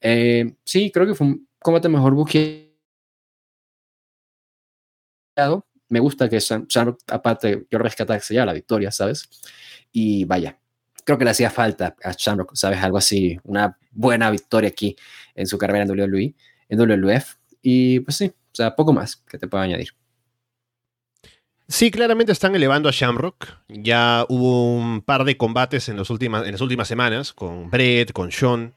Eh, 0.00 0.54
sí, 0.64 0.90
creo 0.90 1.06
que 1.06 1.14
fue 1.14 1.26
un 1.26 1.48
combate 1.58 1.88
mejor 1.90 2.14
me 5.88 6.00
gusta 6.00 6.28
que 6.28 6.38
Shamrock, 6.40 7.00
aparte, 7.08 7.66
yo 7.70 7.78
rescatar 7.78 8.18
que 8.18 8.24
se 8.24 8.34
la 8.34 8.52
victoria, 8.52 8.90
¿sabes? 8.90 9.28
Y 9.92 10.24
vaya, 10.24 10.58
creo 11.04 11.18
que 11.18 11.24
le 11.24 11.30
hacía 11.30 11.50
falta 11.50 11.94
a 12.02 12.12
Shamrock, 12.12 12.54
¿sabes? 12.54 12.82
Algo 12.82 12.98
así, 12.98 13.38
una 13.44 13.78
buena 13.92 14.30
victoria 14.30 14.68
aquí 14.68 14.96
en 15.34 15.46
su 15.46 15.58
carrera 15.58 15.84
en 15.84 15.90
WWE, 15.90 16.34
en 16.68 16.78
WWF. 16.78 17.36
Y 17.62 18.00
pues 18.00 18.16
sí, 18.16 18.26
o 18.26 18.54
sea, 18.54 18.74
poco 18.74 18.92
más 18.92 19.16
que 19.16 19.38
te 19.38 19.46
puedo 19.46 19.62
añadir. 19.62 19.90
Sí, 21.66 21.90
claramente 21.90 22.32
están 22.32 22.54
elevando 22.54 22.88
a 22.88 22.92
Shamrock. 22.92 23.48
Ya 23.68 24.26
hubo 24.28 24.74
un 24.74 25.00
par 25.00 25.24
de 25.24 25.36
combates 25.36 25.88
en, 25.88 25.98
últimas, 25.98 26.44
en 26.44 26.52
las 26.52 26.60
últimas 26.60 26.88
semanas 26.88 27.32
con 27.32 27.70
Brett, 27.70 28.12
con 28.12 28.30
Sean, 28.30 28.74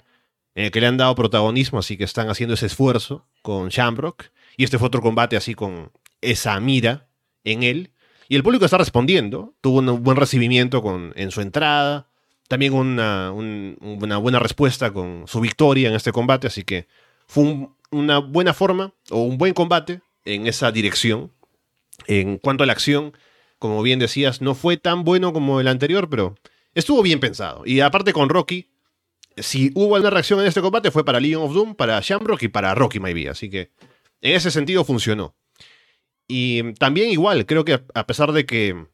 que 0.55 0.81
le 0.81 0.87
han 0.87 0.97
dado 0.97 1.13
protagonismo, 1.13 1.79
así 1.79 1.97
que 1.97 2.05
están 2.05 2.29
haciendo 2.29 2.55
ese 2.55 2.65
esfuerzo 2.65 3.27
con 3.41 3.69
Shamrock. 3.69 4.25
Y 4.55 4.63
este 4.63 4.79
fue 4.79 4.87
otro 4.87 5.01
combate 5.01 5.35
así 5.37 5.53
con 5.53 5.91
esa 6.22 6.59
mira 6.59 7.09
en 7.43 7.63
él. 7.63 7.91
Y 8.30 8.36
el 8.36 8.43
público 8.43 8.65
está 8.65 8.78
respondiendo. 8.78 9.55
Tuvo 9.61 9.80
un 9.80 10.03
buen 10.03 10.18
recibimiento 10.18 10.82
con, 10.82 11.13
en 11.15 11.32
su 11.32 11.41
entrada. 11.41 12.09
También 12.47 12.74
una, 12.74 13.32
una 13.32 14.18
buena 14.18 14.39
respuesta 14.39 14.91
con 14.91 15.26
su 15.28 15.39
victoria 15.39 15.89
en 15.89 15.95
este 15.95 16.11
combate. 16.11 16.47
Así 16.47 16.63
que 16.63 16.88
fue 17.28 17.68
una 17.91 18.20
buena 18.20 18.53
forma 18.53 18.93
o 19.09 19.22
un 19.24 19.38
buen 19.38 19.53
combate 19.53 20.01
en 20.26 20.47
esa 20.47 20.72
dirección. 20.72 21.32
En 22.05 22.38
cuanto 22.38 22.63
a 22.63 22.68
la 22.68 22.74
acción, 22.74 23.13
como 23.59 23.82
bien 23.82 23.99
decías, 23.99 24.41
no 24.41 24.55
fue 24.55 24.78
tan 24.78 25.03
bueno 25.03 25.34
como 25.34 25.59
el 25.59 25.68
anterior, 25.68 26.09
pero 26.09 26.36
estuvo 26.76 27.01
bien 27.01 27.20
pensado. 27.20 27.63
Y 27.65 27.80
aparte 27.80 28.13
con 28.13 28.30
Rocky, 28.30 28.70
si 29.38 29.72
hubo 29.74 29.95
alguna 29.95 30.11
reacción 30.11 30.39
en 30.41 30.47
este 30.47 30.61
combate 30.61 30.91
fue 30.91 31.05
para 31.05 31.20
Leon 31.20 31.43
of 31.43 31.53
Doom, 31.53 31.76
para 31.76 31.99
Shamrock 32.01 32.43
y 32.43 32.47
para 32.49 32.76
Rocky 32.76 32.99
Maybe. 32.99 33.30
Así 33.30 33.49
que 33.49 33.72
en 34.22 34.36
ese 34.36 34.51
sentido 34.51 34.84
funcionó. 34.84 35.36
Y 36.28 36.73
también 36.73 37.09
igual, 37.09 37.45
creo 37.45 37.63
que 37.65 37.82
a 37.93 38.07
pesar 38.07 38.32
de 38.34 38.45
que 38.45 38.88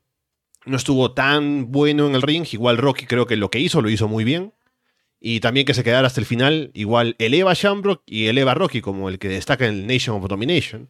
no 0.65 0.77
estuvo 0.77 1.13
tan 1.13 1.71
bueno 1.71 2.07
en 2.07 2.15
el 2.15 2.21
ring, 2.21 2.45
igual 2.51 2.77
Rocky 2.77 3.05
creo 3.05 3.25
que 3.25 3.35
lo 3.35 3.49
que 3.49 3.59
hizo 3.59 3.81
lo 3.81 3.89
hizo 3.89 4.07
muy 4.07 4.23
bien. 4.23 4.53
Y 5.19 5.39
también 5.39 5.65
que 5.65 5.73
se 5.73 5.83
quedara 5.83 6.07
hasta 6.07 6.19
el 6.19 6.25
final, 6.25 6.69
igual 6.73 7.15
eleva 7.17 7.51
a 7.51 7.55
Shamrock 7.55 8.03
y 8.05 8.27
eleva 8.27 8.51
a 8.51 8.55
Rocky 8.55 8.81
como 8.81 9.07
el 9.07 9.19
que 9.19 9.29
destaca 9.29 9.65
en 9.65 9.73
el 9.73 9.87
Nation 9.87 10.21
of 10.21 10.27
Domination. 10.27 10.89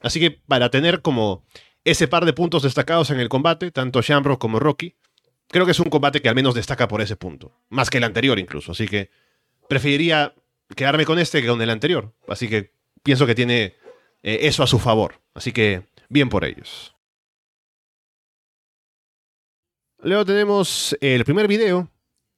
Así 0.00 0.20
que 0.20 0.30
para 0.30 0.70
tener 0.70 1.02
como 1.02 1.44
ese 1.84 2.06
par 2.06 2.24
de 2.24 2.32
puntos 2.32 2.62
destacados 2.62 3.10
en 3.10 3.18
el 3.18 3.28
combate, 3.28 3.72
tanto 3.72 4.00
Shamrock 4.00 4.40
como 4.40 4.60
Rocky, 4.60 4.94
creo 5.48 5.64
que 5.64 5.72
es 5.72 5.80
un 5.80 5.90
combate 5.90 6.22
que 6.22 6.28
al 6.28 6.36
menos 6.36 6.54
destaca 6.54 6.86
por 6.86 7.00
ese 7.00 7.16
punto, 7.16 7.58
más 7.70 7.90
que 7.90 7.98
el 7.98 8.04
anterior 8.04 8.38
incluso. 8.38 8.70
Así 8.70 8.86
que 8.86 9.10
preferiría 9.68 10.34
quedarme 10.76 11.04
con 11.04 11.18
este 11.18 11.42
que 11.42 11.48
con 11.48 11.60
el 11.60 11.70
anterior. 11.70 12.14
Así 12.28 12.48
que 12.48 12.72
pienso 13.02 13.26
que 13.26 13.34
tiene 13.34 13.74
eh, 14.22 14.40
eso 14.42 14.62
a 14.62 14.66
su 14.66 14.78
favor. 14.78 15.20
Así 15.34 15.52
que 15.52 15.86
bien 16.08 16.28
por 16.28 16.44
ellos. 16.44 16.94
Luego 19.98 20.24
tenemos 20.24 20.96
el 21.00 21.24
primer 21.24 21.46
video, 21.46 21.88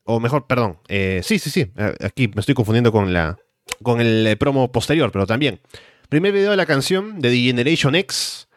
o 0.04 0.20
mejor, 0.20 0.46
perdón, 0.46 0.80
eh, 0.88 1.20
sí, 1.24 1.38
sí, 1.38 1.48
sí, 1.48 1.72
eh, 1.76 1.94
aquí 2.04 2.28
me 2.28 2.40
estoy 2.40 2.54
confundiendo 2.54 2.92
con, 2.92 3.14
la, 3.14 3.38
con 3.82 4.02
el 4.02 4.36
promo 4.36 4.70
posterior, 4.70 5.10
pero 5.10 5.26
también 5.26 5.60
Primer 6.08 6.32
video 6.32 6.50
de 6.50 6.56
la 6.56 6.66
canción 6.66 7.20
de 7.20 7.30
The 7.30 7.40
Generation 7.40 7.94
X, 7.94 8.48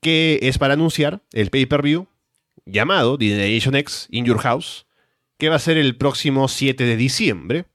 que 0.00 0.38
es 0.42 0.58
para 0.58 0.74
anunciar 0.74 1.22
el 1.32 1.50
pay-per-view 1.50 2.08
llamado 2.64 3.18
The 3.18 3.26
Generation 3.26 3.76
X 3.76 4.08
In 4.10 4.24
Your 4.24 4.38
House, 4.38 4.86
que 5.38 5.48
va 5.48 5.56
a 5.56 5.60
ser 5.60 5.76
el 5.76 5.96
próximo 5.96 6.48
7 6.48 6.84
de 6.84 6.96
diciembre. 6.96 7.66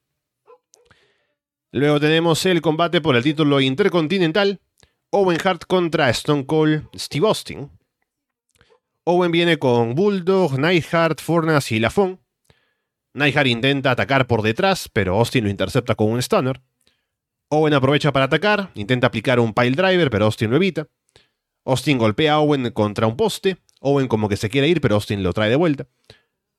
Luego 1.72 2.00
tenemos 2.00 2.46
el 2.46 2.62
combate 2.62 3.02
por 3.02 3.16
el 3.16 3.24
título 3.24 3.62
intercontinental, 3.62 4.60
Owen 5.16 5.38
Hart 5.44 5.66
contra 5.68 6.10
Stone 6.10 6.48
Cold 6.48 6.90
Steve 6.96 7.28
Austin. 7.28 7.70
Owen 9.04 9.32
viene 9.32 9.60
con 9.60 9.94
Bulldog, 9.94 10.58
Neidhart, 10.58 11.22
Furnas 11.22 11.72
y 11.72 11.80
Lafon. 11.80 12.20
Neidhart 13.14 13.46
intenta 13.46 13.92
atacar 13.92 14.26
por 14.26 14.42
detrás, 14.42 14.90
pero 14.92 15.20
Austin 15.20 15.44
lo 15.44 15.52
intercepta 15.52 15.94
con 15.94 16.10
un 16.10 16.20
stunner. 16.20 16.64
Owen 17.50 17.76
aprovecha 17.76 18.12
para 18.12 18.26
atacar, 18.26 18.72
intenta 18.74 19.06
aplicar 19.06 19.40
un 19.40 19.54
pile 19.54 19.76
driver, 19.76 20.10
pero 20.10 20.26
Austin 20.26 20.50
lo 20.50 20.56
evita. 20.56 20.88
Austin 21.64 22.00
golpea 22.00 22.34
a 22.34 22.40
Owen 22.40 22.72
contra 22.72 23.06
un 23.06 23.16
poste. 23.16 23.58
Owen 23.82 24.08
como 24.08 24.28
que 24.28 24.38
se 24.38 24.50
quiere 24.50 24.68
ir, 24.68 24.82
pero 24.82 24.96
Austin 24.96 25.22
lo 25.22 25.32
trae 25.32 25.52
de 25.52 25.58
vuelta. 25.58 25.86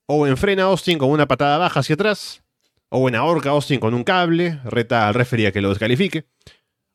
Owen 0.07 0.37
frena 0.37 0.63
a 0.63 0.67
Austin 0.67 0.99
con 0.99 1.11
una 1.11 1.27
patada 1.27 1.59
baja 1.59 1.81
hacia 1.81 1.95
atrás. 1.95 2.45
Owen 2.89 3.17
ahorca 3.17 3.49
a 3.49 3.53
Austin 3.55 3.81
con 3.81 3.95
un 3.95 4.05
cable, 4.05 4.61
reta 4.63 5.09
al 5.09 5.15
referee 5.15 5.49
a 5.49 5.53
que 5.53 5.61
lo 5.61 5.71
descalifique. 5.71 6.29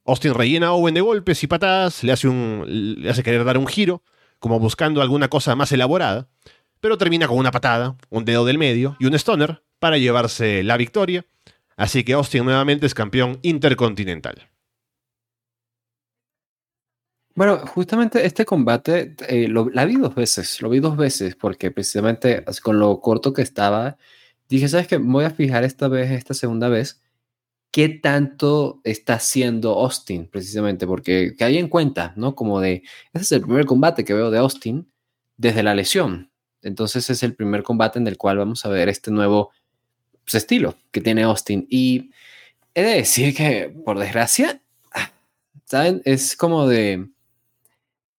Austin 0.10 0.34
rellena 0.34 0.68
a 0.68 0.74
Owen 0.74 0.94
de 0.94 1.02
golpes 1.02 1.44
y 1.44 1.48
patadas, 1.48 2.04
le 2.04 2.12
hace, 2.12 2.28
le 2.28 3.10
hace 3.10 3.24
querer 3.24 3.44
dar 3.44 3.58
un 3.58 3.68
giro, 3.68 4.04
como 4.40 4.60
buscando 4.60 5.02
alguna 5.02 5.28
cosa 5.28 5.56
más 5.56 5.72
elaborada, 5.72 6.28
pero 6.80 6.98
termina 6.98 7.28
con 7.28 7.38
una 7.38 7.52
patada, 7.52 7.96
un 8.10 8.26
dedo 8.26 8.46
del 8.46 8.58
medio 8.58 8.96
y 9.00 9.06
un 9.06 9.14
stoner 9.16 9.64
para 9.80 9.98
llevarse 9.98 10.64
la 10.64 10.78
victoria 10.78 11.26
Así 11.80 12.04
que 12.04 12.12
Austin 12.12 12.44
nuevamente 12.44 12.86
es 12.86 12.94
campeón 12.94 13.40
intercontinental. 13.42 14.50
Bueno, 17.36 17.58
justamente 17.68 18.26
este 18.26 18.44
combate 18.44 19.16
eh, 19.30 19.48
lo, 19.48 19.64
vi 19.64 19.96
dos 19.96 20.14
veces, 20.14 20.62
lo 20.62 20.70
vi 20.70 20.82
dos 20.82 20.98
veces 20.98 21.38
porque 21.38 21.72
precisamente 21.72 22.44
con 22.62 22.80
lo 22.80 23.00
corto 23.00 23.32
que 23.32 23.44
estaba, 23.44 23.98
dije, 24.50 24.68
¿sabes 24.68 24.88
qué? 24.88 24.98
Voy 24.98 25.24
a 25.24 25.30
fijar 25.30 25.64
esta 25.64 25.88
vez, 25.88 26.12
esta 26.12 26.34
segunda 26.34 26.68
vez, 26.68 27.02
qué 27.72 27.90
tanto 27.90 28.82
está 28.84 29.16
haciendo 29.16 29.80
Austin, 29.80 30.28
precisamente, 30.28 30.88
porque 30.88 31.36
que 31.38 31.44
hay 31.44 31.58
en 31.58 31.68
cuenta, 31.68 32.14
¿no? 32.16 32.36
Como 32.36 32.60
de, 32.60 32.84
ese 33.14 33.24
es 33.24 33.32
el 33.32 33.42
primer 33.42 33.66
combate 33.66 34.04
que 34.06 34.14
veo 34.14 34.32
de 34.32 34.40
Austin 34.40 34.92
desde 35.38 35.64
la 35.64 35.76
lesión. 35.76 36.32
Entonces 36.62 37.10
es 37.10 37.24
el 37.24 37.36
primer 37.36 37.64
combate 37.64 38.00
en 38.00 38.08
el 38.08 38.18
cual 38.18 38.38
vamos 38.38 38.66
a 38.66 38.70
ver 38.70 38.90
este 38.90 39.12
nuevo 39.12 39.52
pues, 40.24 40.36
estilo 40.36 40.76
que 40.92 41.02
tiene 41.02 41.24
Austin. 41.24 41.68
Y 41.70 42.12
he 42.74 42.84
de 42.84 42.96
decir 42.96 43.36
que, 43.36 43.74
por 43.86 44.00
desgracia, 44.00 44.62
ah, 44.94 45.12
¿saben? 45.66 46.02
Es 46.06 46.36
como 46.36 46.68
de... 46.68 47.08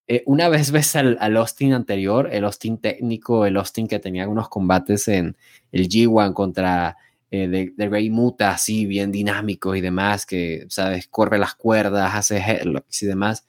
Eh, 0.06 0.24
una 0.26 0.48
vez 0.48 0.72
ves 0.72 0.96
al, 0.96 1.18
Austin 1.36 1.72
anterior, 1.72 2.28
el 2.32 2.44
Austin 2.44 2.78
técnico, 2.78 3.46
el 3.46 3.56
Austin 3.56 3.86
que 3.86 4.00
tenía 4.00 4.28
unos 4.28 4.48
combates 4.48 5.06
en 5.06 5.36
el 5.70 5.88
G1 5.88 6.34
contra 6.34 6.96
eh, 7.30 7.72
de, 7.76 7.88
Rey 7.88 8.10
Muta, 8.10 8.50
así 8.50 8.86
bien 8.86 9.12
dinámico 9.12 9.76
y 9.76 9.80
demás, 9.80 10.26
que, 10.26 10.66
¿sabes? 10.68 11.06
Corre 11.06 11.38
las 11.38 11.54
cuerdas, 11.54 12.14
hace 12.14 12.38
headlocks 12.38 13.02
y 13.02 13.06
demás. 13.06 13.46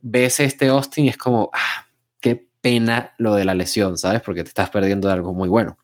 Ves 0.00 0.40
este 0.40 0.68
Austin 0.68 1.06
y 1.06 1.08
es 1.10 1.18
como, 1.18 1.50
ah, 1.52 1.88
qué 2.20 2.48
pena 2.60 3.14
lo 3.18 3.34
de 3.34 3.44
la 3.44 3.54
lesión, 3.54 3.98
¿sabes? 3.98 4.22
Porque 4.22 4.44
te 4.44 4.48
estás 4.48 4.70
perdiendo 4.70 5.08
de 5.08 5.14
algo 5.14 5.34
muy 5.34 5.48
bueno. 5.48 5.78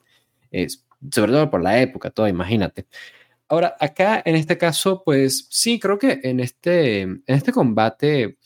Es, 0.51 0.87
sobre 1.13 1.33
todo 1.33 1.51
por 1.51 1.63
la 1.63 1.81
época, 1.81 2.11
todo, 2.11 2.29
imagínate. 2.29 2.87
Ahora, 3.49 3.77
acá 3.79 4.23
en 4.25 4.37
este 4.37 4.57
caso, 4.59 5.03
pues 5.05 5.47
sí, 5.51 5.79
creo 5.79 5.99
que 5.99 6.21
en 6.25 6.41
este, 6.41 7.03
en 7.03 7.23
este 7.27 7.53
combate, 7.53 8.39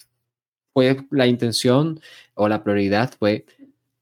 pues 0.73 0.97
la 1.11 1.27
intención 1.27 2.01
o 2.35 2.49
la 2.49 2.65
prioridad 2.65 3.15
fue, 3.19 3.47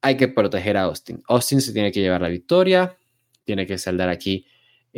hay 0.01 0.17
que 0.17 0.29
proteger 0.29 0.77
a 0.79 0.85
Austin. 0.85 1.23
Austin 1.29 1.61
se 1.61 1.73
tiene 1.73 1.93
que 1.93 2.01
llevar 2.01 2.23
la 2.23 2.29
victoria, 2.29 2.97
tiene 3.45 3.67
que 3.67 3.79
saldar 3.79 4.09
aquí 4.09 4.47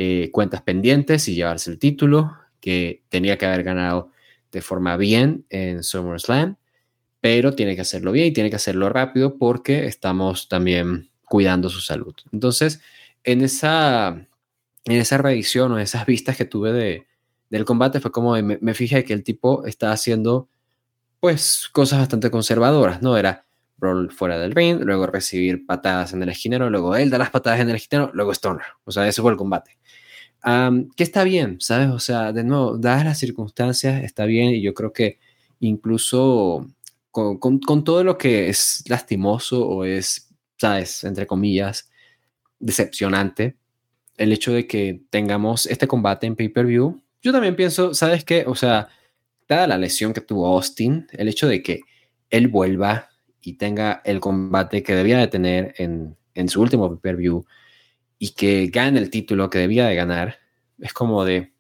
eh, 0.00 0.30
cuentas 0.30 0.62
pendientes 0.62 1.26
y 1.26 1.34
llevarse 1.34 1.72
el 1.72 1.80
título, 1.80 2.36
que 2.60 3.02
tenía 3.08 3.36
que 3.36 3.46
haber 3.46 3.64
ganado 3.64 4.12
de 4.52 4.62
forma 4.62 4.96
bien 4.96 5.44
en 5.50 5.82
SummerSlam, 5.82 6.56
pero 7.20 7.52
tiene 7.56 7.74
que 7.74 7.80
hacerlo 7.80 8.12
bien 8.12 8.28
y 8.28 8.32
tiene 8.32 8.48
que 8.48 8.54
hacerlo 8.54 8.90
rápido 8.90 9.38
porque 9.38 9.86
estamos 9.86 10.48
también 10.48 11.10
cuidando 11.24 11.68
su 11.68 11.80
salud. 11.80 12.14
Entonces, 12.30 12.80
en 13.24 13.42
esa, 13.42 14.24
en 14.84 14.96
esa 14.96 15.18
revisión 15.18 15.72
o 15.72 15.80
esas 15.80 16.06
vistas 16.06 16.36
que 16.36 16.44
tuve 16.44 16.72
de, 16.72 17.06
del 17.50 17.64
combate 17.64 17.98
fue 17.98 18.12
como 18.12 18.40
me, 18.40 18.74
fijé 18.74 19.02
que 19.02 19.14
el 19.14 19.24
tipo 19.24 19.66
estaba 19.66 19.94
haciendo 19.94 20.48
pues 21.18 21.68
cosas 21.72 21.98
bastante 21.98 22.30
conservadoras, 22.30 23.02
¿no? 23.02 23.16
Era 23.16 23.46
roll 23.78 24.12
fuera 24.12 24.38
del 24.38 24.52
ring, 24.52 24.78
luego 24.80 25.08
recibir 25.08 25.66
patadas 25.66 26.12
en 26.12 26.22
el 26.22 26.28
esquinero, 26.28 26.70
luego 26.70 26.94
él 26.94 27.10
da 27.10 27.18
las 27.18 27.30
patadas 27.30 27.58
en 27.58 27.70
el 27.70 27.74
esquinero, 27.74 28.12
luego 28.14 28.32
Stoner. 28.32 28.66
O 28.84 28.92
sea, 28.92 29.08
ese 29.08 29.22
fue 29.22 29.32
el 29.32 29.36
combate. 29.36 29.77
Que 30.42 31.02
está 31.02 31.24
bien, 31.24 31.60
¿sabes? 31.60 31.88
O 31.88 31.98
sea, 31.98 32.32
de 32.32 32.44
nuevo, 32.44 32.78
dadas 32.78 33.04
las 33.04 33.18
circunstancias, 33.18 34.02
está 34.04 34.24
bien 34.24 34.50
y 34.50 34.62
yo 34.62 34.74
creo 34.74 34.92
que 34.92 35.18
incluso 35.60 36.66
con, 37.10 37.38
con, 37.38 37.58
con 37.58 37.84
todo 37.84 38.04
lo 38.04 38.16
que 38.18 38.48
es 38.48 38.84
lastimoso 38.88 39.66
o 39.66 39.84
es, 39.84 40.28
¿sabes? 40.56 41.04
Entre 41.04 41.26
comillas, 41.26 41.90
decepcionante 42.58 43.56
el 44.16 44.32
hecho 44.32 44.52
de 44.52 44.66
que 44.66 45.02
tengamos 45.10 45.66
este 45.66 45.86
combate 45.86 46.26
en 46.26 46.36
pay-per-view. 46.36 47.00
Yo 47.22 47.32
también 47.32 47.56
pienso, 47.56 47.94
¿sabes 47.94 48.24
qué? 48.24 48.44
O 48.46 48.54
sea, 48.54 48.88
dada 49.48 49.66
la 49.66 49.78
lesión 49.78 50.12
que 50.12 50.20
tuvo 50.20 50.46
Austin, 50.46 51.06
el 51.12 51.28
hecho 51.28 51.48
de 51.48 51.62
que 51.62 51.80
él 52.30 52.48
vuelva 52.48 53.08
y 53.40 53.54
tenga 53.54 54.02
el 54.04 54.20
combate 54.20 54.82
que 54.82 54.94
debía 54.94 55.18
de 55.18 55.28
tener 55.28 55.74
en, 55.78 56.16
en 56.34 56.48
su 56.48 56.60
último 56.60 56.88
pay-per-view 56.88 57.44
y 58.18 58.30
que 58.30 58.66
gane 58.68 58.98
el 58.98 59.10
título 59.10 59.50
que 59.50 59.58
debía 59.58 59.86
de 59.86 59.94
ganar, 59.94 60.38
es 60.78 60.92
como 60.92 61.24
de, 61.24 61.52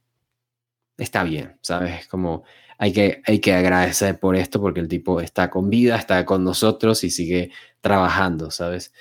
está 0.96 1.24
bien, 1.24 1.58
¿sabes? 1.60 2.06
Como 2.08 2.44
hay 2.78 2.92
que, 2.92 3.22
hay 3.26 3.40
que 3.40 3.54
agradecer 3.54 4.18
por 4.20 4.36
esto 4.36 4.60
porque 4.60 4.80
el 4.80 4.88
tipo 4.88 5.20
está 5.20 5.50
con 5.50 5.70
vida, 5.70 5.96
está 5.96 6.24
con 6.24 6.44
nosotros 6.44 7.04
y 7.04 7.10
sigue 7.10 7.50
trabajando, 7.80 8.50
¿sabes? 8.50 8.92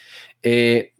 Eh, 0.43 0.93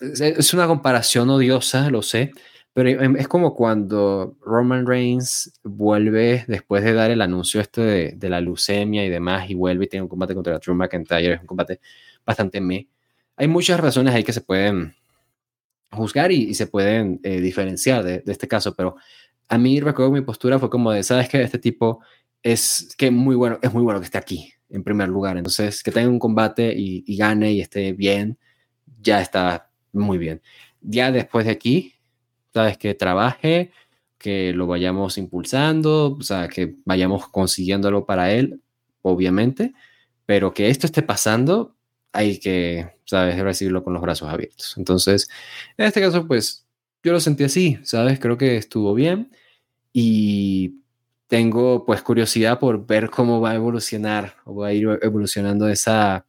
es 0.00 0.54
una 0.54 0.66
comparación 0.66 1.28
odiosa, 1.30 1.90
lo 1.90 2.02
sé, 2.02 2.32
pero 2.78 2.88
em, 2.90 3.16
es 3.16 3.26
como 3.26 3.54
cuando 3.56 4.36
Roman 4.40 4.86
Reigns 4.86 5.52
vuelve 5.64 6.44
después 6.46 6.84
de 6.84 6.92
dar 6.92 7.10
el 7.10 7.20
anuncio 7.20 7.60
este 7.60 8.14
de, 8.14 8.28
la 8.28 8.40
leucemia 8.40 9.04
y 9.04 9.08
demás 9.08 9.50
y 9.50 9.54
vuelve 9.54 9.86
y 9.86 9.88
tiene 9.88 10.02
un 10.04 10.08
combate 10.08 10.34
contra 10.34 10.58
Drew 10.58 10.76
McIntyre, 10.76 11.34
es 11.34 11.40
un 11.40 11.46
combate 11.48 11.80
bastante 12.24 12.60
me. 12.60 12.88
Hay 13.36 13.48
muchas 13.48 13.80
razones 13.80 14.14
ahí 14.14 14.22
que 14.22 14.32
se 14.32 14.42
pueden 14.42 14.94
juzgar 15.90 16.32
y, 16.32 16.54
se 16.54 16.66
pueden 16.66 17.20
eh, 17.22 17.40
diferenciar 17.40 18.04
de, 18.04 18.22
este 18.26 18.48
caso, 18.48 18.74
pero 18.74 18.96
a 19.48 19.58
mí 19.58 19.80
recuerdo 19.80 20.12
mi 20.12 20.20
postura 20.20 20.58
fue 20.58 20.70
como 20.70 20.92
de, 20.92 21.02
sabes 21.02 21.28
que 21.28 21.42
este 21.42 21.58
tipo 21.58 22.00
es 22.42 22.94
que 22.96 23.10
muy 23.10 23.36
bueno, 23.36 23.58
es 23.62 23.72
muy 23.72 23.82
bueno 23.82 24.00
que 24.00 24.06
esté 24.06 24.18
aquí 24.18 24.52
en 24.70 24.84
primer 24.84 25.08
lugar, 25.08 25.36
entonces 25.36 25.82
que 25.82 25.90
tenga 25.90 26.08
un 26.08 26.18
combate 26.18 26.74
y, 26.76 27.04
y 27.06 27.16
gane 27.16 27.52
y 27.52 27.60
esté 27.60 27.92
bien, 27.92 28.38
ya 29.00 29.20
está 29.20 29.70
muy 29.92 30.18
bien. 30.18 30.42
Ya 30.80 31.10
después 31.10 31.46
de 31.46 31.52
aquí, 31.52 31.94
sabes 32.52 32.76
que 32.78 32.94
trabaje, 32.94 33.72
que 34.18 34.52
lo 34.52 34.66
vayamos 34.66 35.16
impulsando, 35.16 36.16
o 36.18 36.22
sea, 36.22 36.48
que 36.48 36.74
vayamos 36.84 37.28
consiguiéndolo 37.28 38.04
para 38.04 38.32
él, 38.32 38.62
obviamente, 39.02 39.72
pero 40.26 40.52
que 40.52 40.68
esto 40.68 40.86
esté 40.86 41.02
pasando, 41.02 41.76
hay 42.18 42.40
que, 42.40 42.90
sabes, 43.04 43.38
recibirlo 43.38 43.84
con 43.84 43.92
los 43.92 44.02
brazos 44.02 44.28
abiertos. 44.28 44.74
Entonces, 44.76 45.28
en 45.76 45.86
este 45.86 46.00
caso, 46.00 46.26
pues 46.26 46.66
yo 47.04 47.12
lo 47.12 47.20
sentí 47.20 47.44
así, 47.44 47.78
¿sabes? 47.84 48.18
Creo 48.18 48.36
que 48.36 48.56
estuvo 48.56 48.92
bien 48.92 49.30
y 49.92 50.80
tengo 51.28 51.86
pues 51.86 52.02
curiosidad 52.02 52.58
por 52.58 52.86
ver 52.86 53.08
cómo 53.08 53.40
va 53.40 53.52
a 53.52 53.54
evolucionar 53.54 54.34
o 54.44 54.56
va 54.56 54.68
a 54.68 54.72
ir 54.72 54.98
evolucionando 55.00 55.68
esa, 55.68 56.26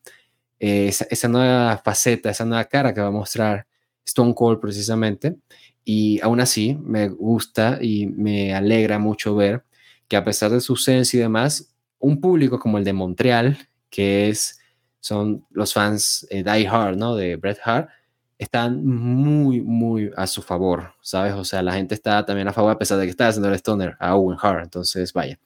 eh, 0.60 0.90
esa, 0.90 1.08
esa, 1.10 1.28
nueva 1.28 1.78
faceta, 1.84 2.30
esa 2.30 2.46
nueva 2.46 2.66
cara 2.66 2.94
que 2.94 3.02
va 3.02 3.08
a 3.08 3.12
mostrar 3.12 3.66
Stone 4.06 4.36
Cold 4.36 4.60
precisamente. 4.60 5.38
Y 5.84 6.20
aún 6.22 6.40
así 6.40 6.78
me 6.84 7.10
gusta 7.10 7.80
y 7.82 8.06
me 8.06 8.54
alegra 8.54 9.00
mucho 9.00 9.36
ver 9.36 9.64
que 10.08 10.18
a 10.18 10.24
pesar 10.24 10.52
de 10.52 10.62
su 10.62 10.74
ausencia 10.74 11.18
y 11.18 11.22
demás, 11.22 11.74
un 11.98 12.22
público 12.22 12.60
como 12.60 12.78
el 12.78 12.84
de 12.84 12.94
Montreal, 12.94 13.58
que 13.90 14.30
es, 14.30 14.59
son 15.00 15.45
los 15.52 15.74
fans 15.74 16.28
eh, 16.30 16.43
Die 16.43 16.68
Hard, 16.68 16.97
¿no? 16.97 17.16
De 17.16 17.36
Bret 17.36 17.60
Hart, 17.64 17.89
están 18.38 18.86
muy, 18.86 19.62
muy 19.62 20.12
a 20.16 20.26
su 20.26 20.41
favor, 20.41 20.93
¿sabes? 21.02 21.34
O 21.34 21.43
sea, 21.43 21.62
la 21.62 21.74
gente 21.74 21.93
está 21.95 22.26
también 22.26 22.47
a 22.47 22.54
favor 22.54 22.72
a 22.72 22.78
pesar 22.78 22.97
de 22.97 23.06
que 23.06 23.12
está 23.12 23.28
haciendo 23.28 23.50
el 23.50 23.56
Stoner 23.56 23.95
a 24.00 24.16
Owen 24.16 24.38
Hart. 24.41 24.64
Entonces, 24.64 25.12
vaya. 25.14 25.38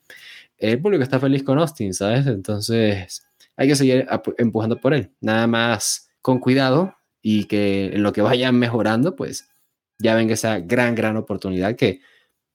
El 0.58 0.80
público 0.82 1.04
está 1.04 1.20
feliz 1.20 1.44
con 1.44 1.58
Austin, 1.60 1.94
¿sabes? 1.94 2.28
Entonces, 2.28 3.26
hay 3.58 3.68
que 3.68 3.76
seguir 3.76 4.08
empujando 4.38 4.80
por 4.80 4.94
él. 4.94 5.12
Nada 5.22 5.48
más 5.48 6.10
con 6.22 6.40
cuidado 6.40 6.96
y 7.22 7.46
que 7.46 7.88
en 7.94 8.04
lo 8.04 8.14
que 8.14 8.22
vayan 8.22 8.58
mejorando, 8.58 9.16
pues 9.16 9.50
ya 9.98 10.16
venga 10.16 10.34
esa 10.34 10.60
gran, 10.60 10.96
gran 10.96 11.18
oportunidad 11.18 11.76
que 11.76 12.02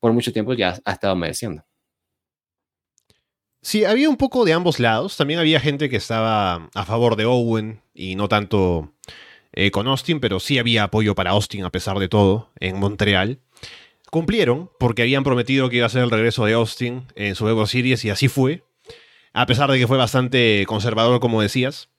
por 0.00 0.12
mucho 0.12 0.32
tiempo 0.32 0.54
ya 0.54 0.78
ha 0.84 0.92
estado 0.92 1.16
mereciendo. 1.16 1.64
Sí, 3.60 3.84
había 3.84 4.08
un 4.08 4.16
poco 4.16 4.44
de 4.44 4.52
ambos 4.52 4.78
lados. 4.78 5.16
También 5.16 5.40
había 5.40 5.60
gente 5.60 5.88
que 5.88 5.96
estaba 5.96 6.68
a 6.74 6.84
favor 6.84 7.16
de 7.16 7.24
Owen 7.24 7.82
y 7.94 8.14
no 8.14 8.28
tanto 8.28 8.92
eh, 9.52 9.70
con 9.70 9.88
Austin, 9.88 10.20
pero 10.20 10.40
sí 10.40 10.58
había 10.58 10.84
apoyo 10.84 11.14
para 11.14 11.30
Austin 11.30 11.64
a 11.64 11.70
pesar 11.70 11.98
de 11.98 12.08
todo 12.08 12.50
en 12.60 12.78
Montreal. 12.78 13.40
Cumplieron 14.10 14.70
porque 14.78 15.02
habían 15.02 15.24
prometido 15.24 15.68
que 15.68 15.78
iba 15.78 15.86
a 15.86 15.90
ser 15.90 16.02
el 16.04 16.10
regreso 16.10 16.44
de 16.44 16.54
Austin 16.54 17.04
en 17.14 17.34
su 17.34 17.48
Evo 17.48 17.66
Series 17.66 18.04
y 18.04 18.10
así 18.10 18.28
fue. 18.28 18.62
A 19.32 19.46
pesar 19.46 19.70
de 19.70 19.78
que 19.78 19.86
fue 19.86 19.98
bastante 19.98 20.64
conservador, 20.66 21.20
como 21.20 21.42
decías. 21.42 21.90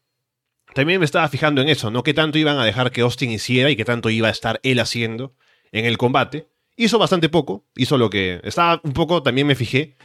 También 0.74 0.99
me 0.99 1.05
estaba 1.05 1.28
fijando 1.30 1.62
en 1.62 1.70
eso, 1.70 1.91
¿no? 1.91 2.03
¿Qué 2.03 2.14
tanto 2.14 2.38
iban 2.38 2.57
a 2.57 2.66
dejar 2.66 2.91
que 2.91 3.01
Austin 3.01 3.32
hiciera 3.32 3.70
y 3.70 3.76
qué 3.76 3.86
tanto 3.86 4.10
iba 4.10 4.28
a 4.28 4.32
estar 4.32 4.60
él 4.64 4.80
haciendo 4.80 5.34
en 5.72 5.86
el 5.86 5.97
combate? 5.97 6.47
Hizo 6.76 6.99
bastante 6.99 7.28
poco, 7.28 7.66
hizo 7.76 7.97
lo 7.97 8.10
que... 8.10 8.39
Estaba 8.43 8.80
un 8.84 8.93
poco, 8.93 9.24
también 9.24 9.47
me 9.47 9.55
fijé, 9.55 9.97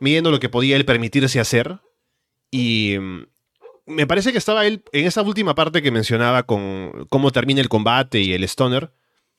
midiendo 0.00 0.30
lo 0.30 0.40
que 0.40 0.48
podía 0.48 0.76
él 0.76 0.84
permitirse 0.84 1.40
hacer. 1.40 1.80
Y 2.50 2.96
mm, 2.98 3.22
me 3.86 4.06
parece 4.06 4.32
que 4.32 4.38
estaba 4.38 4.66
él, 4.66 4.82
en 4.92 5.06
esa 5.06 5.22
última 5.22 5.54
parte 5.54 5.82
que 5.82 5.90
mencionaba 5.90 6.44
con 6.44 7.06
cómo 7.08 7.30
termina 7.30 7.60
el 7.60 7.68
combate 7.68 8.20
y 8.20 8.32
el 8.32 8.44
stoner, 8.44 8.92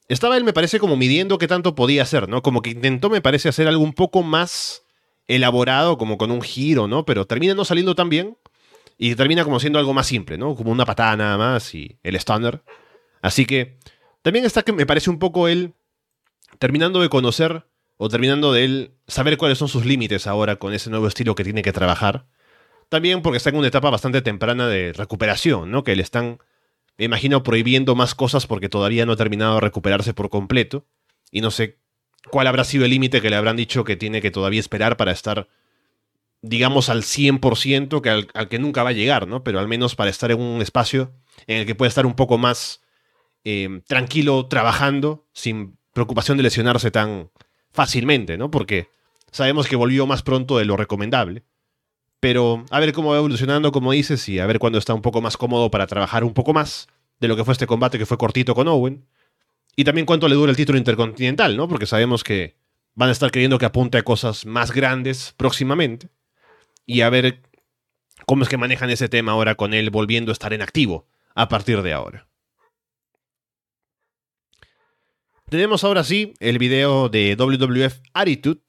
estaba 0.08 0.38
él, 0.38 0.44
me 0.44 0.54
parece, 0.54 0.80
como 0.80 0.98
midiendo 0.98 1.38
qué 1.38 1.48
tanto 1.48 1.74
podía 1.74 2.04
hacer, 2.04 2.30
¿no? 2.30 2.44
Como 2.44 2.62
que 2.62 2.70
intentó, 2.72 3.10
me 3.10 3.22
parece, 3.22 3.50
hacer 3.50 3.68
algo 3.68 3.84
un 3.84 3.94
poco 3.94 4.22
más 4.22 4.84
elaborado, 5.28 5.98
como 5.98 6.18
con 6.18 6.30
un 6.30 6.42
giro, 6.42 6.88
¿no? 6.88 7.06
Pero 7.06 7.26
termina 7.26 7.56
no 7.56 7.66
saliendo 7.66 7.96
tan 7.96 8.10
bien 8.10 8.38
y 8.98 9.16
termina 9.16 9.44
como 9.44 9.60
siendo 9.60 9.80
algo 9.80 9.94
más 9.94 10.06
simple, 10.08 10.38
¿no? 10.38 10.56
Como 10.56 10.72
una 10.72 10.86
patada 10.86 11.16
nada 11.18 11.38
más 11.38 11.74
y 11.74 11.98
el 12.04 12.16
stoner. 12.16 12.64
Así 13.22 13.46
que 13.46 13.80
también 14.22 14.46
está 14.46 14.62
que 14.62 14.74
me 14.74 14.86
parece 14.86 15.10
un 15.10 15.18
poco 15.18 15.48
él 15.48 15.74
terminando 16.60 17.02
de 17.02 17.10
conocer 17.10 17.66
o 17.98 18.10
terminando 18.10 18.52
de 18.54 18.64
él 18.66 18.92
saber 19.08 19.38
cuáles 19.38 19.58
son 19.58 19.68
sus 19.68 19.86
límites 19.86 20.28
ahora 20.28 20.58
con 20.58 20.74
ese 20.74 20.90
nuevo 20.90 21.08
estilo 21.08 21.36
que 21.36 21.44
tiene 21.44 21.62
que 21.62 21.74
trabajar 21.74 22.26
también 22.90 23.22
porque 23.22 23.38
está 23.38 23.50
en 23.50 23.58
una 23.58 23.68
etapa 23.68 23.90
bastante 23.90 24.22
temprana 24.22 24.68
de 24.68 24.94
recuperación, 24.94 25.72
¿no? 25.72 25.84
Que 25.84 25.96
le 25.96 26.04
están, 26.04 26.40
me 26.98 27.06
imagino, 27.06 27.44
prohibiendo 27.44 27.96
más 27.96 28.16
cosas 28.16 28.48
porque 28.48 28.70
todavía 28.70 29.06
no 29.06 29.14
ha 29.14 29.18
terminado 29.18 29.56
de 29.56 29.62
recuperarse 29.62 30.14
por 30.14 30.30
completo. 30.30 30.86
Y 31.32 31.42
no 31.42 31.52
sé 31.52 31.80
cuál 32.32 32.48
habrá 32.48 32.64
sido 32.64 32.86
el 32.86 32.92
límite 32.92 33.22
que 33.22 33.30
le 33.30 33.36
habrán 33.36 33.56
dicho 33.56 33.84
que 33.84 33.96
tiene 33.96 34.22
que 34.22 34.32
todavía 34.32 34.60
esperar 34.60 34.98
para 34.98 35.12
estar, 35.12 35.48
digamos, 36.42 36.90
al 36.90 37.02
100%, 37.04 38.02
que 38.02 38.10
al, 38.10 38.50
que 38.50 38.60
nunca 38.60 38.84
va 38.84 38.90
a 38.90 38.94
llegar, 38.94 39.28
¿no? 39.28 39.44
Pero 39.44 39.60
al 39.60 39.68
menos 39.68 39.96
para 39.96 40.10
estar 40.10 40.32
en 40.32 40.40
un 40.40 40.62
espacio 40.62 41.14
en 41.48 41.60
el 41.60 41.66
que 41.66 41.76
pueda 41.76 41.90
estar 41.90 42.06
un 42.06 42.16
poco 42.16 42.38
más 42.38 42.82
eh, 43.44 43.82
tranquilo 43.88 44.48
trabajando, 44.48 45.28
sin 45.34 45.78
preocupación 45.94 46.38
de 46.38 46.44
lesionarse 46.44 46.92
tan 46.92 47.32
fácilmente, 47.76 48.38
¿no? 48.38 48.50
Porque 48.50 48.90
sabemos 49.32 49.68
que 49.68 49.76
volvió 49.76 50.08
más 50.08 50.24
pronto 50.24 50.58
de 50.58 50.66
lo 50.66 50.78
recomendable. 50.78 51.44
Pero 52.20 52.66
a 52.72 52.80
ver 52.80 52.94
cómo 52.94 53.12
va 53.12 53.18
evolucionando, 53.18 53.72
como 53.72 53.92
dices, 53.92 54.28
y 54.30 54.40
a 54.40 54.48
ver 54.48 54.58
cuándo 54.58 54.80
está 54.80 54.94
un 54.94 55.02
poco 55.02 55.22
más 55.22 55.38
cómodo 55.38 55.70
para 55.70 55.86
trabajar 55.86 56.24
un 56.24 56.34
poco 56.34 56.54
más 56.54 56.88
de 57.20 57.28
lo 57.28 57.36
que 57.36 57.44
fue 57.44 57.52
este 57.52 57.68
combate 57.68 58.00
que 58.00 58.06
fue 58.06 58.18
cortito 58.18 58.56
con 58.56 58.68
Owen. 58.68 59.06
Y 59.76 59.84
también 59.84 60.06
cuánto 60.06 60.28
le 60.28 60.36
dura 60.36 60.50
el 60.50 60.58
título 60.58 60.78
intercontinental, 60.78 61.58
¿no? 61.58 61.68
Porque 61.68 61.86
sabemos 61.86 62.24
que 62.24 62.56
van 62.96 63.10
a 63.10 63.12
estar 63.12 63.30
queriendo 63.30 63.60
que 63.60 63.66
apunte 63.66 63.98
a 63.98 64.04
cosas 64.04 64.46
más 64.46 64.72
grandes 64.72 65.34
próximamente. 65.36 66.10
Y 66.86 67.02
a 67.02 67.10
ver 67.10 67.42
cómo 68.26 68.44
es 68.44 68.50
que 68.50 68.58
manejan 68.58 68.90
ese 68.90 69.10
tema 69.10 69.34
ahora 69.34 69.56
con 69.56 69.74
él 69.74 69.90
volviendo 69.90 70.32
a 70.32 70.34
estar 70.34 70.54
en 70.54 70.62
activo 70.62 71.08
a 71.36 71.50
partir 71.50 71.82
de 71.82 71.92
ahora. 71.92 72.28
Tenemos 75.56 75.86
ahora 75.86 76.04
sí 76.04 76.34
el 76.42 76.58
video 76.58 77.08
de 77.08 77.38
WWF 77.38 78.02
Attitude 78.14 78.60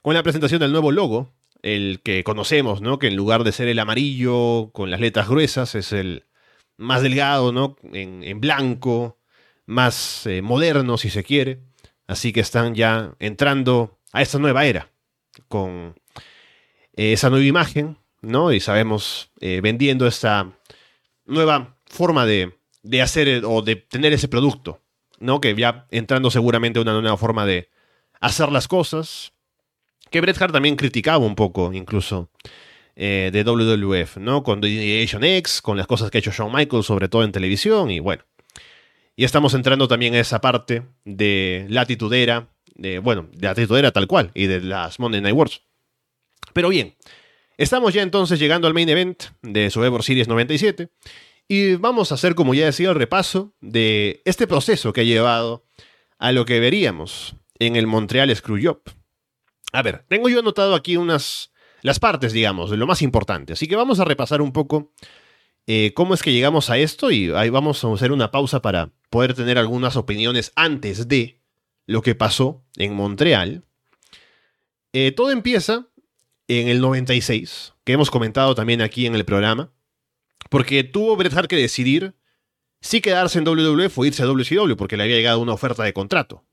con 0.00 0.14
la 0.14 0.22
presentación 0.22 0.60
del 0.60 0.70
nuevo 0.70 0.92
logo 0.92 1.34
el 1.60 2.02
que 2.04 2.22
conocemos, 2.22 2.80
¿no? 2.80 3.00
Que 3.00 3.08
en 3.08 3.16
lugar 3.16 3.42
de 3.42 3.50
ser 3.50 3.66
el 3.66 3.80
amarillo 3.80 4.70
con 4.70 4.92
las 4.92 5.00
letras 5.00 5.28
gruesas, 5.28 5.74
es 5.74 5.92
el 5.92 6.26
más 6.76 7.02
delgado, 7.02 7.50
¿no? 7.50 7.74
En, 7.92 8.40
blanco, 8.40 9.18
más 9.66 10.24
eh, 10.28 10.40
moderno, 10.40 10.98
si 10.98 11.10
se 11.10 11.24
quiere. 11.24 11.62
Así 12.06 12.32
que 12.32 12.38
están 12.38 12.76
ya 12.76 13.16
entrando 13.18 13.98
a 14.12 14.22
esta 14.22 14.38
nueva 14.38 14.66
era 14.66 14.92
con 15.48 15.96
eh, 16.94 17.14
esa 17.14 17.28
nueva 17.28 17.44
imagen, 17.44 17.98
¿no? 18.22 18.52
Y 18.52 18.60
sabemos, 18.60 19.32
eh, 19.40 19.58
vendiendo 19.60 20.06
esta 20.06 20.52
nueva 21.26 21.76
forma 21.86 22.24
de, 22.24 22.56
de 22.84 23.02
hacer 23.02 23.42
o 23.44 23.62
de 23.62 23.74
tener 23.74 24.12
ese 24.12 24.28
producto, 24.28 24.83
¿no? 25.18 25.40
Que 25.40 25.54
ya 25.54 25.86
entrando 25.90 26.30
seguramente 26.30 26.78
a 26.78 26.82
una 26.82 27.00
nueva 27.00 27.16
forma 27.16 27.46
de 27.46 27.68
hacer 28.20 28.50
las 28.50 28.68
cosas, 28.68 29.32
que 30.10 30.20
Bret 30.20 30.40
Hart 30.40 30.52
también 30.52 30.76
criticaba 30.76 31.24
un 31.24 31.34
poco, 31.34 31.72
incluso, 31.72 32.30
eh, 32.96 33.30
de 33.32 33.42
WWF, 33.42 34.18
¿no? 34.18 34.42
Con 34.42 34.62
Generation 34.62 35.24
X, 35.24 35.60
con 35.60 35.76
las 35.76 35.86
cosas 35.86 36.10
que 36.10 36.18
ha 36.18 36.20
hecho 36.20 36.30
Shawn 36.30 36.52
Michaels, 36.52 36.86
sobre 36.86 37.08
todo 37.08 37.24
en 37.24 37.32
televisión, 37.32 37.90
y 37.90 37.98
bueno. 37.98 38.22
Y 39.16 39.24
estamos 39.24 39.54
entrando 39.54 39.88
también 39.88 40.14
a 40.14 40.20
esa 40.20 40.40
parte 40.40 40.82
de 41.04 41.66
latitudera, 41.68 42.48
de, 42.74 42.98
bueno, 42.98 43.28
de 43.32 43.46
latitudera 43.46 43.92
tal 43.92 44.06
cual, 44.06 44.30
y 44.34 44.46
de 44.46 44.60
las 44.60 44.98
Monday 44.98 45.20
Night 45.20 45.36
Wars. 45.36 45.62
Pero 46.52 46.68
bien, 46.68 46.94
estamos 47.56 47.94
ya 47.94 48.02
entonces 48.02 48.38
llegando 48.38 48.68
al 48.68 48.74
main 48.74 48.88
event 48.88 49.24
de 49.42 49.70
Survivor 49.70 50.02
Series 50.02 50.28
97, 50.28 50.88
y 51.48 51.74
vamos 51.74 52.10
a 52.10 52.14
hacer, 52.14 52.34
como 52.34 52.54
ya 52.54 52.66
decía, 52.66 52.90
el 52.90 52.94
repaso 52.96 53.54
de 53.60 54.22
este 54.24 54.46
proceso 54.46 54.92
que 54.92 55.02
ha 55.02 55.04
llevado 55.04 55.66
a 56.18 56.32
lo 56.32 56.44
que 56.44 56.60
veríamos 56.60 57.36
en 57.58 57.76
el 57.76 57.86
Montreal 57.86 58.34
Screwjob. 58.34 58.82
A 59.72 59.82
ver, 59.82 60.04
tengo 60.08 60.28
yo 60.28 60.38
anotado 60.38 60.74
aquí 60.74 60.96
unas, 60.96 61.52
las 61.82 61.98
partes, 61.98 62.32
digamos, 62.32 62.70
de 62.70 62.76
lo 62.76 62.86
más 62.86 63.02
importante. 63.02 63.52
Así 63.52 63.66
que 63.66 63.76
vamos 63.76 64.00
a 64.00 64.04
repasar 64.04 64.40
un 64.40 64.52
poco 64.52 64.92
eh, 65.66 65.92
cómo 65.94 66.14
es 66.14 66.22
que 66.22 66.32
llegamos 66.32 66.70
a 66.70 66.78
esto 66.78 67.10
y 67.10 67.30
ahí 67.32 67.50
vamos 67.50 67.84
a 67.84 67.92
hacer 67.92 68.12
una 68.12 68.30
pausa 68.30 68.62
para 68.62 68.92
poder 69.10 69.34
tener 69.34 69.58
algunas 69.58 69.96
opiniones 69.96 70.52
antes 70.56 71.08
de 71.08 71.42
lo 71.86 72.02
que 72.02 72.14
pasó 72.14 72.64
en 72.76 72.94
Montreal. 72.94 73.64
Eh, 74.92 75.12
todo 75.12 75.30
empieza 75.30 75.88
en 76.48 76.68
el 76.68 76.80
96, 76.80 77.74
que 77.84 77.92
hemos 77.92 78.10
comentado 78.10 78.54
también 78.54 78.80
aquí 78.80 79.06
en 79.06 79.14
el 79.14 79.24
programa, 79.24 79.72
porque 80.50 80.84
tuvo 80.84 81.16
Bret 81.16 81.34
Hart 81.34 81.48
que 81.48 81.56
decidir 81.56 82.14
si 82.80 83.00
quedarse 83.00 83.38
en 83.38 83.44
WWF 83.44 83.98
o 83.98 84.04
irse 84.04 84.22
a 84.22 84.26
WCW, 84.26 84.76
porque 84.76 84.96
le 84.96 85.04
había 85.04 85.16
llegado 85.16 85.40
una 85.40 85.54
oferta 85.54 85.82
de 85.84 85.92
contrato. 85.92 86.44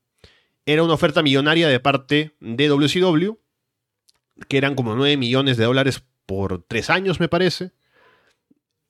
Era 0.64 0.82
una 0.82 0.94
oferta 0.94 1.22
millonaria 1.22 1.68
de 1.68 1.80
parte 1.80 2.34
de 2.40 2.68
WCW, 2.68 3.34
que 4.48 4.56
eran 4.56 4.74
como 4.74 4.94
9 4.94 5.16
millones 5.16 5.56
de 5.56 5.64
dólares 5.64 6.02
por 6.24 6.64
3 6.66 6.90
años, 6.90 7.20
me 7.20 7.28
parece, 7.28 7.72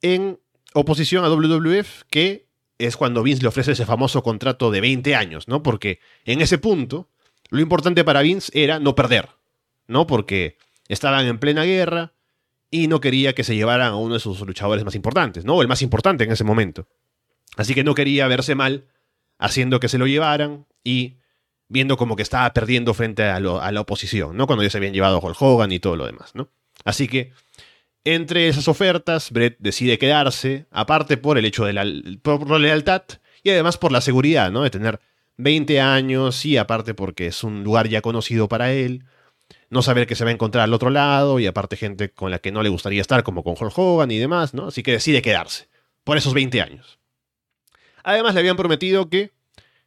en 0.03 0.39
oposición 0.75 1.25
a 1.25 1.29
WWF, 1.29 2.03
que 2.09 2.49
es 2.79 2.97
cuando 2.97 3.23
Vince 3.23 3.43
le 3.43 3.49
ofrece 3.49 3.73
ese 3.73 3.87
famoso 3.87 4.23
contrato 4.23 4.71
de 4.71 4.81
20 4.81 5.15
años, 5.15 5.49
¿no? 5.49 5.63
Porque 5.63 6.01
en 6.25 6.41
ese 6.41 6.59
punto, 6.59 7.11
lo 7.51 7.61
importante 7.61 8.05
para 8.05 8.23
Vince 8.23 8.51
era 8.55 8.79
no 8.79 8.95
perder, 8.95 9.29
¿no? 9.87 10.07
Porque 10.07 10.57
estaban 10.89 11.27
en 11.27 11.39
plena 11.39 11.65
guerra 11.65 12.13
y 12.73 12.89
no 12.89 13.03
quería 13.03 13.35
que 13.35 13.45
se 13.45 13.55
llevaran 13.55 13.93
a 13.93 13.97
uno 13.97 14.15
de 14.15 14.21
sus 14.21 14.41
luchadores 14.41 14.83
más 14.83 14.95
importantes, 14.95 15.45
¿no? 15.45 15.61
El 15.61 15.69
más 15.69 15.83
importante 15.83 16.25
en 16.25 16.33
ese 16.33 16.43
momento. 16.43 16.89
Así 17.57 17.75
que 17.75 17.85
no 17.85 17.95
quería 17.95 18.27
verse 18.29 18.55
mal 18.55 18.87
haciendo 19.39 19.79
que 19.79 19.91
se 19.91 19.99
lo 19.99 20.07
llevaran 20.07 20.67
y 20.83 21.19
viendo 21.69 21.99
como 21.99 22.17
que 22.17 22.23
estaba 22.23 22.51
perdiendo 22.55 22.95
frente 22.95 23.25
a, 23.25 23.41
la 23.41 23.81
oposición, 23.81 24.39
¿no? 24.39 24.47
Cuando 24.47 24.63
ya 24.63 24.71
se 24.71 24.79
habían 24.79 24.95
llevado 24.95 25.19
a 25.19 25.21
Hulk 25.21 25.41
Hogan 25.41 25.71
y 25.71 25.81
todo 25.81 25.97
lo 25.97 26.07
demás, 26.07 26.35
¿no? 26.35 26.49
Así 26.83 27.09
que 27.09 27.33
entre 28.05 28.49
esas 28.49 28.67
ofertas, 28.69 29.31
Brett 29.31 29.57
decide 29.59 29.99
quedarse, 29.99 30.65
aparte 30.71 31.19
por 31.19 31.37
el 31.37 31.45
hecho 31.45 31.67
de 31.67 31.75
la, 31.75 31.85
la 31.85 32.59
lealtad 32.59 33.03
y 33.43 33.51
además 33.51 33.77
por 33.77 33.93
la 33.93 34.01
seguridad, 34.01 34.51
¿no? 34.51 34.63
De 34.63 34.71
tener 34.71 34.99
20 35.37 35.79
años 35.79 36.47
y 36.47 36.57
aparte 36.57 36.95
porque 36.95 37.27
es 37.27 37.45
un 37.45 37.65
lugar 37.65 37.89
ya 37.89 38.01
conocido 38.01 38.49
para 38.49 38.73
él, 38.73 39.05
no 39.73 39.81
saber 39.81 40.07
que 40.07 40.15
se 40.15 40.25
va 40.25 40.31
a 40.31 40.35
encontrar 40.35 40.65
al 40.65 40.75
otro 40.75 40.91
lado 40.91 41.41
y 41.41 41.47
aparte 41.47 41.77
gente 41.77 42.11
con 42.11 42.31
la 42.31 42.41
que 42.41 42.53
no 42.53 42.63
le 42.63 42.69
gustaría 42.69 43.01
estar 43.01 43.23
como 43.23 43.43
con 43.43 43.55
Hulk 43.59 43.73
Hogan 43.79 44.11
y 44.11 44.19
demás, 44.19 44.53
¿no? 44.53 44.67
Así 44.67 44.83
que 44.83 44.93
decide 44.93 45.23
quedarse 45.23 45.69
por 46.05 46.19
esos 46.19 46.35
20 46.35 46.61
años. 46.61 46.99
Además 48.05 48.35
le 48.35 48.41
habían 48.41 48.59
prometido 48.59 49.09
que 49.09 49.33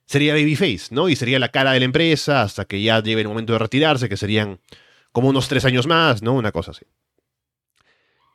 sería 0.08 0.34
babyface, 0.34 0.88
¿no? 0.90 1.08
Y 1.08 1.16
sería 1.16 1.38
la 1.38 1.50
cara 1.50 1.72
de 1.72 1.80
la 1.80 1.86
empresa 1.86 2.42
hasta 2.42 2.66
que 2.66 2.82
ya 2.82 3.00
llegue 3.04 3.22
el 3.22 3.28
momento 3.28 3.54
de 3.54 3.60
retirarse, 3.60 4.10
que 4.10 4.18
serían 4.18 4.60
como 5.12 5.30
unos 5.30 5.48
tres 5.50 5.66
años 5.66 5.86
más, 5.86 6.24
¿no? 6.24 6.34
Una 6.34 6.52
cosa 6.52 6.72
así. 6.72 6.86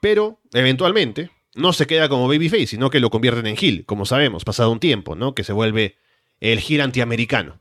Pero, 0.01 0.41
eventualmente, 0.53 1.31
no 1.57 1.73
se 1.73 1.89
queda 1.89 2.09
como 2.09 2.29
babyface, 2.29 2.69
sino 2.69 2.91
que 2.91 3.01
lo 3.01 3.11
convierten 3.11 3.49
en 3.49 3.57
heel, 3.61 3.85
como 3.87 4.07
sabemos, 4.07 4.45
pasado 4.45 4.71
un 4.71 4.79
tiempo, 4.79 5.17
¿no? 5.17 5.35
Que 5.35 5.43
se 5.43 5.53
vuelve 5.53 5.97
el 6.39 6.61
heel 6.61 6.81
antiamericano. 6.81 7.61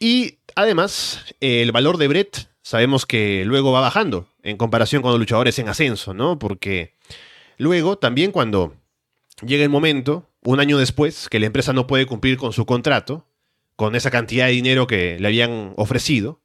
Y 0.00 0.38
además, 0.56 1.24
el 1.40 1.70
valor 1.72 1.98
de 1.98 2.08
Brett 2.08 2.48
sabemos 2.62 3.04
que 3.04 3.44
luego 3.44 3.70
va 3.70 3.80
bajando 3.82 4.26
en 4.42 4.56
comparación 4.56 5.02
con 5.02 5.12
los 5.12 5.20
luchadores 5.20 5.58
en 5.58 5.68
ascenso, 5.68 6.14
¿no? 6.14 6.38
Porque 6.38 6.94
luego 7.58 7.98
también 7.98 8.32
cuando 8.32 8.74
llega 9.44 9.62
el 9.62 9.68
momento, 9.68 10.26
un 10.42 10.58
año 10.58 10.78
después, 10.78 11.28
que 11.28 11.38
la 11.38 11.46
empresa 11.46 11.74
no 11.74 11.86
puede 11.86 12.06
cumplir 12.06 12.38
con 12.38 12.54
su 12.54 12.64
contrato, 12.64 13.26
con 13.76 13.94
esa 13.94 14.10
cantidad 14.10 14.46
de 14.46 14.52
dinero 14.52 14.86
que 14.86 15.18
le 15.20 15.28
habían 15.28 15.74
ofrecido, 15.76 16.40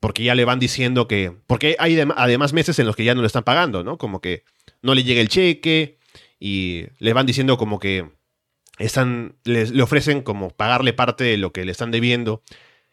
porque 0.00 0.24
ya 0.24 0.34
le 0.34 0.44
van 0.44 0.58
diciendo 0.58 1.06
que. 1.06 1.32
Porque 1.46 1.76
hay 1.78 1.98
además 2.00 2.52
meses 2.52 2.78
en 2.80 2.86
los 2.86 2.96
que 2.96 3.04
ya 3.04 3.14
no 3.14 3.20
le 3.20 3.26
están 3.28 3.44
pagando, 3.44 3.84
¿no? 3.84 3.96
Como 3.96 4.20
que 4.20 4.44
no 4.82 4.94
le 4.94 5.04
llega 5.04 5.20
el 5.20 5.28
cheque 5.28 5.98
y 6.40 6.84
le 6.98 7.12
van 7.12 7.26
diciendo 7.26 7.58
como 7.58 7.78
que 7.78 8.08
están. 8.78 9.36
Le, 9.44 9.82
ofrecen 9.82 10.22
como 10.22 10.50
pagarle 10.50 10.92
parte 10.92 11.24
de 11.24 11.36
lo 11.36 11.52
que 11.52 11.64
le 11.64 11.72
están 11.72 11.90
debiendo 11.90 12.42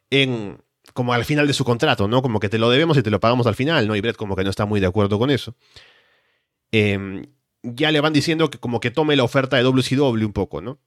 en. 0.09 0.59
como 0.93 1.13
al 1.13 1.25
final 1.25 1.47
de 1.47 1.53
su 1.53 1.65
contrato, 1.65 2.07
¿no? 2.07 2.21
Como 2.21 2.39
que 2.39 2.49
te 2.49 2.57
lo 2.57 2.69
debemos 2.69 2.97
y 2.97 3.03
te 3.03 3.09
lo 3.09 3.19
pagamos 3.19 3.47
al 3.47 3.55
final, 3.55 3.87
¿no? 3.87 3.95
Y 3.95 4.01
Brett 4.01 4.15
como 4.15 4.35
que 4.35 4.43
no 4.43 4.49
está 4.49 4.65
muy 4.65 4.79
de 4.79 4.87
acuerdo 4.87 5.19
con 5.19 5.29
eso. 5.29 5.55
Em, 6.71 7.25
ya 7.63 7.91
le 7.91 8.01
van 8.01 8.13
diciendo 8.13 8.49
que 8.49 8.59
como 8.59 8.79
que 8.79 8.91
tome 8.91 9.15
la 9.15 9.23
oferta 9.23 9.57
de 9.57 9.63
WCW 9.63 10.25
un 10.25 10.33
poco, 10.33 10.61
¿no? 10.61 10.79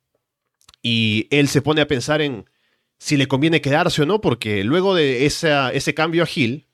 Y 0.82 1.26
él 1.30 1.48
se 1.48 1.62
pone 1.62 1.80
a 1.80 1.86
pensar 1.88 2.20
en 2.20 2.48
si 2.98 3.16
le 3.16 3.28
conviene 3.28 3.60
quedarse 3.60 4.02
o 4.02 4.06
no, 4.06 4.20
porque 4.20 4.64
luego 4.64 4.94
de 4.94 5.26
ese 5.26 5.94
cambio 5.94 6.24
a 6.24 6.28
Hill, 6.32 6.66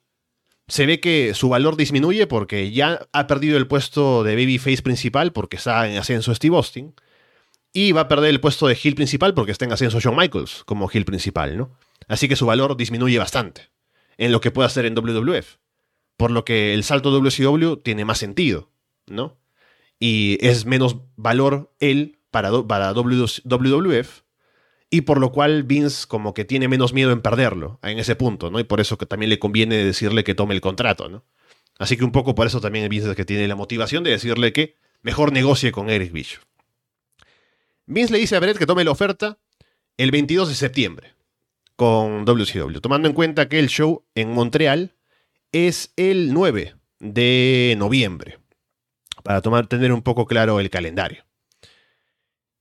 se 0.67 0.87
ve 0.87 1.01
que 1.01 1.35
su 1.35 1.49
valor 1.49 1.77
disminuye 1.77 2.27
porque 2.27 2.71
ya 2.71 3.07
ha 3.13 3.27
perdido 3.27 3.59
el 3.59 3.67
puesto 3.67 4.25
de 4.25 4.35
babyface 4.35 4.83
principal 4.83 5.33
porque 5.33 5.57
está 5.57 5.89
en 5.89 5.99
ascenso 5.99 6.35
Steve 6.35 6.57
Austin. 6.57 6.95
Y 7.77 7.93
va 7.93 8.03
a 8.03 8.09
perder 8.09 8.31
el 8.31 8.41
puesto 8.41 8.69
de 8.69 8.79
Hill 8.81 8.95
principal 8.95 9.35
porque 9.35 9.53
está 9.53 9.65
en 9.65 9.73
ascenso 9.73 9.99
Shawn 9.99 10.17
Michaels 10.17 10.63
como 10.65 10.89
Hill 10.93 11.05
principal, 11.05 11.57
¿no? 11.57 11.71
Así 12.09 12.29
que 12.29 12.37
su 12.37 12.47
valor 12.47 12.77
disminuye 12.77 13.19
bastante 13.19 13.71
en 14.17 14.33
lo 14.33 14.41
que 14.41 14.51
puede 14.51 14.67
hacer 14.67 14.87
en 14.87 14.95
WWF. 14.95 15.57
Por 16.17 16.31
lo 16.31 16.45
que 16.45 16.75
el 16.75 16.85
salto 16.85 17.11
WCW 17.11 17.77
tiene 17.77 18.05
más 18.05 18.19
sentido, 18.19 18.71
¿no? 19.07 19.39
Y 19.99 20.39
es 20.41 20.67
menos 20.67 20.99
valor 21.17 21.75
él 21.81 22.19
para, 22.31 22.51
para 22.67 22.93
WWF 22.93 24.23
y 24.91 25.01
por 25.03 25.19
lo 25.19 25.33
cual 25.33 25.65
Vince 25.65 26.07
como 26.07 26.35
que 26.35 26.45
tiene 26.45 26.69
menos 26.69 26.93
miedo 26.93 27.11
en 27.11 27.21
perderlo 27.21 27.81
en 27.83 27.99
ese 27.99 28.15
punto, 28.15 28.51
¿no? 28.51 28.61
Y 28.61 28.65
por 28.65 28.81
eso 28.81 28.99
que 28.99 29.07
también 29.07 29.31
le 29.31 29.39
conviene 29.39 29.77
decirle 29.77 30.23
que 30.25 30.35
tome 30.35 30.55
el 30.55 30.61
contrato, 30.61 31.09
¿no? 31.09 31.25
Así 31.79 31.97
que 31.97 32.05
un 32.05 32.13
poco 32.13 32.35
por 32.35 32.47
eso 32.47 32.61
también 32.61 32.89
Vince 32.89 33.11
es 33.11 33.17
que 33.17 33.25
tiene 33.25 33.49
la 33.49 33.57
motivación 33.57 34.05
de 34.05 34.11
decirle 34.11 34.53
que 34.53 34.77
mejor 35.03 35.33
negocie 35.33 35.73
con 35.73 35.91
Eric 35.91 36.13
Bischoff. 36.13 36.45
Vince 37.87 38.13
le 38.13 38.21
dice 38.21 38.37
a 38.37 38.41
Brett 38.41 38.57
que 38.57 38.67
tome 38.67 38.85
la 38.85 38.93
oferta 38.93 39.39
el 39.97 40.11
22 40.11 40.49
de 40.49 40.55
septiembre 40.55 41.14
con 41.77 42.25
WCW, 42.25 42.79
tomando 42.81 43.09
en 43.09 43.15
cuenta 43.15 43.49
que 43.49 43.59
el 43.59 43.69
show 43.69 44.05
en 44.15 44.33
Montreal 44.33 44.95
es 45.53 45.93
el 45.97 46.33
9 46.33 46.75
de 47.01 47.75
noviembre, 47.79 48.39
para 49.23 49.41
tomar, 49.43 49.67
tener 49.67 49.93
un 49.93 50.03
poco 50.03 50.27
claro 50.27 50.61
el 50.61 50.71
calendario. 50.71 51.25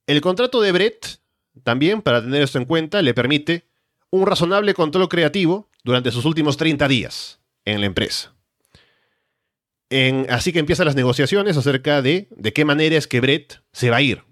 El 0.08 0.22
contrato 0.22 0.62
de 0.62 0.72
Brett 0.72 1.20
también, 1.64 2.02
para 2.02 2.22
tener 2.22 2.42
esto 2.42 2.58
en 2.58 2.66
cuenta, 2.66 3.02
le 3.02 3.14
permite 3.14 3.70
un 4.10 4.26
razonable 4.26 4.74
control 4.74 5.08
creativo 5.10 5.70
durante 5.84 6.12
sus 6.12 6.26
últimos 6.26 6.58
30 6.58 6.88
días 6.88 7.40
en 7.66 7.82
la 7.82 7.88
empresa. 7.88 8.36
así 10.30 10.52
que 10.52 10.60
empiezan 10.60 10.88
las 10.88 10.96
negociaciones 10.96 11.56
acerca 11.56 12.02
de 12.02 12.28
de 12.32 12.54
qué 12.54 12.66
manera 12.66 12.98
es 12.98 13.08
que 13.08 13.22
Brett 13.22 13.62
se 13.72 13.90
va 13.90 13.98
a 13.98 14.02
ir, 14.02 14.24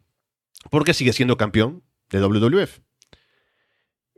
porque 0.70 0.94
sigue 0.94 1.14
siendo 1.14 1.38
campeón 1.38 1.84
de 2.10 2.20
WWF. 2.20 2.80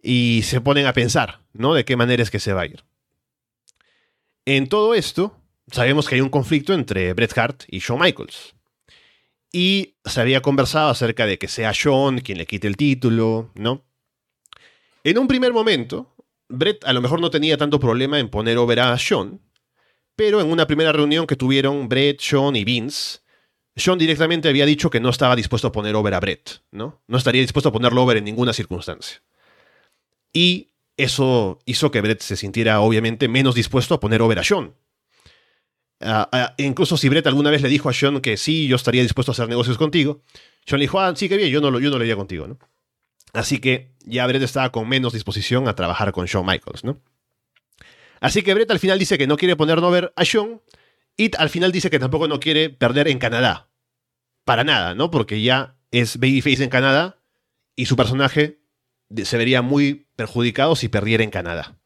Y 0.03 0.41
se 0.43 0.61
ponen 0.61 0.85
a 0.85 0.93
pensar, 0.93 1.39
¿no? 1.53 1.73
De 1.73 1.85
qué 1.85 1.95
manera 1.95 2.21
es 2.21 2.29
que 2.29 2.39
se 2.39 2.53
va 2.53 2.61
a 2.61 2.65
ir. 2.67 2.83
En 4.45 4.67
todo 4.67 4.93
esto, 4.93 5.35
sabemos 5.71 6.07
que 6.07 6.15
hay 6.15 6.21
un 6.21 6.29
conflicto 6.29 6.73
entre 6.73 7.13
Bret 7.13 7.35
Hart 7.35 7.63
y 7.67 7.79
Shawn 7.79 8.01
Michaels 8.01 8.53
y 9.53 9.95
se 10.03 10.19
había 10.19 10.41
conversado 10.41 10.89
acerca 10.89 11.25
de 11.27 11.37
que 11.37 11.47
sea 11.47 11.73
Sean 11.73 12.19
quien 12.19 12.39
le 12.39 12.47
quite 12.47 12.67
el 12.67 12.75
título, 12.75 13.51
¿no? 13.53 13.85
En 15.03 15.17
un 15.19 15.27
primer 15.27 15.53
momento, 15.53 16.15
Brett 16.49 16.83
a 16.83 16.91
lo 16.91 17.01
mejor 17.01 17.21
no 17.21 17.29
tenía 17.29 17.55
tanto 17.55 17.79
problema 17.79 18.19
en 18.19 18.29
poner 18.29 18.57
over 18.57 18.79
a 18.79 18.97
Sean, 18.97 19.39
pero 20.15 20.41
en 20.41 20.51
una 20.51 20.65
primera 20.65 20.91
reunión 20.91 21.27
que 21.27 21.35
tuvieron 21.35 21.87
Brett, 21.87 22.19
Sean 22.19 22.55
y 22.55 22.63
Vince, 22.63 23.19
Sean 23.75 23.99
directamente 23.99 24.49
había 24.49 24.65
dicho 24.65 24.89
que 24.89 24.99
no 24.99 25.09
estaba 25.09 25.35
dispuesto 25.35 25.67
a 25.67 25.71
poner 25.71 25.95
over 25.95 26.15
a 26.15 26.19
Brett, 26.19 26.63
¿no? 26.71 27.03
No 27.07 27.17
estaría 27.17 27.41
dispuesto 27.41 27.69
a 27.69 27.73
ponerlo 27.73 28.01
over 28.01 28.17
en 28.17 28.25
ninguna 28.25 28.53
circunstancia. 28.53 29.21
Y 30.33 30.71
eso 30.97 31.59
hizo 31.65 31.91
que 31.91 32.01
Brett 32.01 32.21
se 32.21 32.35
sintiera 32.35 32.81
obviamente 32.81 33.27
menos 33.27 33.55
dispuesto 33.55 33.95
a 33.95 33.99
poner 33.99 34.21
over 34.21 34.39
a 34.39 34.43
Sean, 34.43 34.75
Ah, 36.05 36.27
ah, 36.31 36.53
incluso 36.57 36.97
si 36.97 37.07
Brett 37.07 37.27
alguna 37.27 37.49
vez 37.49 37.61
le 37.61 37.69
dijo 37.69 37.87
a 37.87 37.93
Sean 37.93 38.19
que 38.19 38.35
sí, 38.35 38.67
yo 38.67 38.75
estaría 38.75 39.01
dispuesto 39.01 39.31
a 39.31 39.33
hacer 39.33 39.47
negocios 39.47 39.77
contigo, 39.77 40.21
Sean 40.65 40.79
le 40.79 40.83
dijo, 40.83 40.99
ah, 40.99 41.13
sí, 41.15 41.29
que 41.29 41.37
bien, 41.37 41.49
yo 41.49 41.61
no, 41.61 41.71
lo, 41.71 41.79
yo 41.79 41.89
no 41.89 41.95
haría 41.95 42.15
contigo, 42.15 42.47
¿no? 42.47 42.59
Así 43.31 43.59
que 43.59 43.95
ya 44.05 44.27
Brett 44.27 44.43
estaba 44.43 44.71
con 44.71 44.87
menos 44.87 45.13
disposición 45.13 45.67
a 45.67 45.75
trabajar 45.75 46.11
con 46.11 46.25
Shawn 46.25 46.45
Michaels, 46.45 46.83
¿no? 46.83 47.01
Así 48.19 48.43
que 48.43 48.53
Brett 48.53 48.69
al 48.69 48.79
final 48.79 48.99
dice 48.99 49.17
que 49.17 49.27
no 49.27 49.37
quiere 49.37 49.55
poner 49.55 49.79
over 49.79 50.13
a 50.15 50.25
Sean 50.25 50.61
y 51.17 51.31
al 51.37 51.49
final 51.49 51.71
dice 51.71 51.89
que 51.89 51.99
tampoco 51.99 52.27
no 52.27 52.39
quiere 52.39 52.69
perder 52.69 53.07
en 53.07 53.19
Canadá. 53.19 53.69
Para 54.45 54.63
nada, 54.63 54.93
¿no? 54.93 55.09
Porque 55.09 55.41
ya 55.41 55.77
es 55.91 56.17
Babyface 56.17 56.63
en 56.63 56.69
Canadá 56.69 57.21
y 57.75 57.85
su 57.85 57.95
personaje 57.95 58.59
se 59.23 59.37
vería 59.37 59.61
muy 59.61 60.07
perjudicado 60.15 60.75
si 60.75 60.89
perdiera 60.89 61.23
en 61.23 61.29
Canadá. 61.29 61.77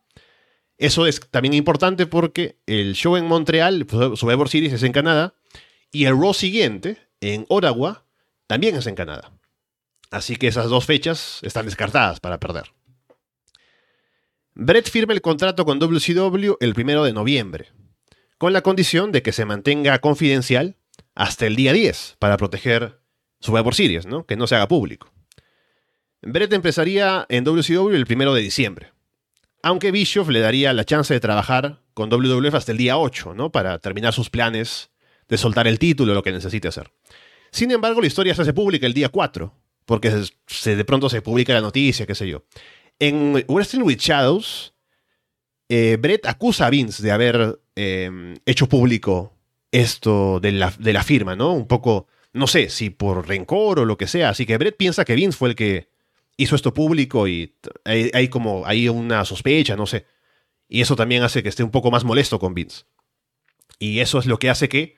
Eso 0.77 1.07
es 1.07 1.19
también 1.31 1.53
importante 1.53 2.05
porque 2.05 2.59
el 2.67 2.93
show 2.93 3.15
en 3.17 3.25
Montreal, 3.25 3.85
pues, 3.85 4.19
Survivor 4.19 4.49
Series, 4.49 4.73
es 4.73 4.83
en 4.83 4.91
Canadá, 4.91 5.33
y 5.91 6.05
el 6.05 6.19
Raw 6.19 6.33
siguiente, 6.33 6.97
en 7.21 7.45
Ottawa, 7.49 8.05
también 8.45 8.75
es 8.75 8.85
en 8.85 8.95
Canadá. 8.95 9.31
Así 10.11 10.35
que 10.35 10.47
esas 10.47 10.69
dos 10.69 10.85
fechas 10.85 11.39
están 11.41 11.65
descartadas 11.65 12.19
para 12.19 12.39
perder. 12.39 12.71
Brett 14.53 14.89
firma 14.89 15.13
el 15.13 15.21
contrato 15.21 15.65
con 15.65 15.79
WCW 15.79 16.55
el 16.59 16.73
primero 16.73 17.03
de 17.03 17.13
noviembre, 17.13 17.67
con 18.37 18.53
la 18.53 18.61
condición 18.61 19.11
de 19.11 19.21
que 19.21 19.31
se 19.31 19.45
mantenga 19.45 19.99
confidencial 19.99 20.77
hasta 21.15 21.45
el 21.45 21.55
día 21.55 21.73
10 21.73 22.15
para 22.19 22.37
proteger 22.37 22.99
Survivor 23.39 23.75
Series, 23.75 24.05
¿no? 24.05 24.25
que 24.25 24.35
no 24.35 24.47
se 24.47 24.55
haga 24.55 24.67
público. 24.67 25.11
Brett 26.21 26.53
empezaría 26.53 27.25
en 27.29 27.43
WCW 27.43 27.89
el 27.89 28.05
primero 28.05 28.33
de 28.33 28.41
diciembre 28.41 28.91
Aunque 29.61 29.91
Bischoff 29.91 30.29
le 30.29 30.39
daría 30.39 30.73
la 30.73 30.83
chance 30.83 31.13
de 31.13 31.19
trabajar 31.19 31.81
con 31.93 32.09
WWF 32.09 32.55
hasta 32.55 32.71
el 32.71 32.77
día 32.77 32.97
8, 32.97 33.33
¿no? 33.33 33.51
Para 33.51 33.79
terminar 33.79 34.13
sus 34.13 34.29
planes 34.29 34.91
de 35.27 35.37
soltar 35.37 35.67
el 35.67 35.79
título, 35.79 36.13
lo 36.13 36.23
que 36.23 36.31
necesite 36.31 36.67
hacer. 36.67 36.91
Sin 37.51 37.71
embargo, 37.71 38.01
la 38.01 38.07
historia 38.07 38.35
se 38.35 38.43
hace 38.43 38.53
pública 38.53 38.85
el 38.85 38.93
día 38.93 39.09
4, 39.09 39.53
porque 39.85 40.11
de 40.11 40.85
pronto 40.85 41.09
se 41.09 41.21
publica 41.21 41.53
la 41.53 41.61
noticia, 41.61 42.05
qué 42.05 42.13
sé 42.13 42.27
yo. 42.27 42.43
En 42.99 43.43
Wrestling 43.47 43.81
with 43.81 43.97
Shadows, 43.97 44.73
eh, 45.69 45.97
Brett 45.99 46.25
acusa 46.27 46.67
a 46.67 46.69
Vince 46.69 47.01
de 47.01 47.11
haber 47.11 47.59
eh, 47.75 48.35
hecho 48.45 48.69
público 48.69 49.33
esto 49.71 50.39
de 50.39 50.51
la, 50.51 50.73
de 50.77 50.93
la 50.93 51.03
firma, 51.03 51.35
¿no? 51.35 51.53
Un 51.53 51.67
poco, 51.67 52.07
no 52.33 52.47
sé, 52.47 52.69
si 52.69 52.89
por 52.89 53.27
rencor 53.27 53.79
o 53.79 53.85
lo 53.85 53.97
que 53.97 54.07
sea. 54.07 54.29
Así 54.29 54.45
que 54.45 54.57
Brett 54.57 54.77
piensa 54.77 55.03
que 55.03 55.15
Vince 55.15 55.37
fue 55.37 55.49
el 55.49 55.55
que 55.55 55.89
hizo 56.37 56.55
esto 56.55 56.73
público 56.73 57.27
y 57.27 57.55
hay, 57.83 58.29
como 58.29 58.61
una 58.61 59.25
sospecha, 59.25 59.75
no 59.75 59.85
sé. 59.85 60.05
Y 60.69 60.81
eso 60.81 60.95
también 60.95 61.23
hace 61.23 61.43
que 61.43 61.49
esté 61.49 61.63
un 61.63 61.71
poco 61.71 61.91
más 61.91 62.03
molesto 62.03 62.39
con 62.39 62.53
Vince. 62.53 62.85
Y 63.79 63.99
eso 63.99 64.19
es 64.19 64.25
lo 64.25 64.39
que 64.39 64.49
hace 64.49 64.69
que 64.69 64.97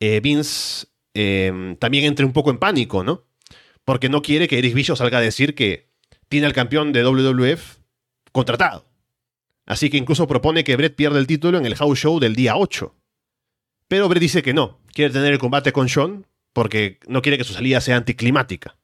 eh, 0.00 0.20
Vince 0.20 0.86
em, 1.14 1.76
también 1.76 2.04
entre 2.04 2.24
un 2.24 2.32
poco 2.32 2.50
en 2.50 2.58
pánico, 2.58 3.04
¿no? 3.04 3.24
Porque 3.84 4.08
no 4.08 4.22
quiere 4.22 4.48
que 4.48 4.58
Eric 4.58 4.74
Bischoff 4.74 4.98
salga 4.98 5.18
a 5.18 5.22
decir 5.22 5.54
que 5.54 5.90
tiene 6.28 6.46
al 6.46 6.52
campeón 6.52 6.92
de 6.92 7.04
WWF 7.04 7.78
contratado. 8.32 8.84
Así 9.66 9.90
que 9.90 9.96
incluso 9.96 10.26
propone 10.26 10.64
que 10.64 10.76
Brett 10.76 10.94
pierda 10.94 11.18
el 11.18 11.26
título 11.26 11.58
en 11.58 11.66
el 11.66 11.74
house 11.74 11.98
show 11.98 12.20
del 12.20 12.36
día 12.36 12.56
8. 12.56 12.94
Pero 13.88 14.08
Brett 14.08 14.20
dice 14.20 14.42
que 14.42 14.54
no, 14.54 14.80
quiere 14.92 15.12
tener 15.12 15.32
el 15.32 15.38
combate 15.38 15.72
con 15.72 15.88
Sean 15.88 16.26
porque 16.52 16.98
no 17.06 17.22
quiere 17.22 17.38
que 17.38 17.44
su 17.44 17.52
salida 17.52 17.80
sea 17.80 17.96
anticlimática. 17.96 18.76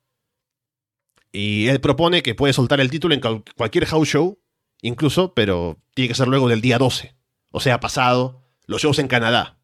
Y 1.33 1.68
él 1.68 1.80
propone 1.80 2.22
que 2.22 2.35
puede 2.35 2.53
soltar 2.53 2.80
el 2.80 2.91
título 2.91 3.14
en 3.14 3.20
cualquier 3.57 3.87
house 3.87 4.09
show, 4.09 4.39
incluso, 4.83 5.33
pero 5.33 5.78
tiene 5.95 6.09
que 6.09 6.14
ser 6.14 6.28
luego 6.28 6.49
del 6.49 6.61
día 6.61 6.78
12. 6.78 7.16
O 7.51 7.61
sea, 7.61 7.80
pasado 7.80 8.45
los 8.66 8.83
shows 8.83 8.99
en 8.99 9.09
Canadá. 9.09 9.59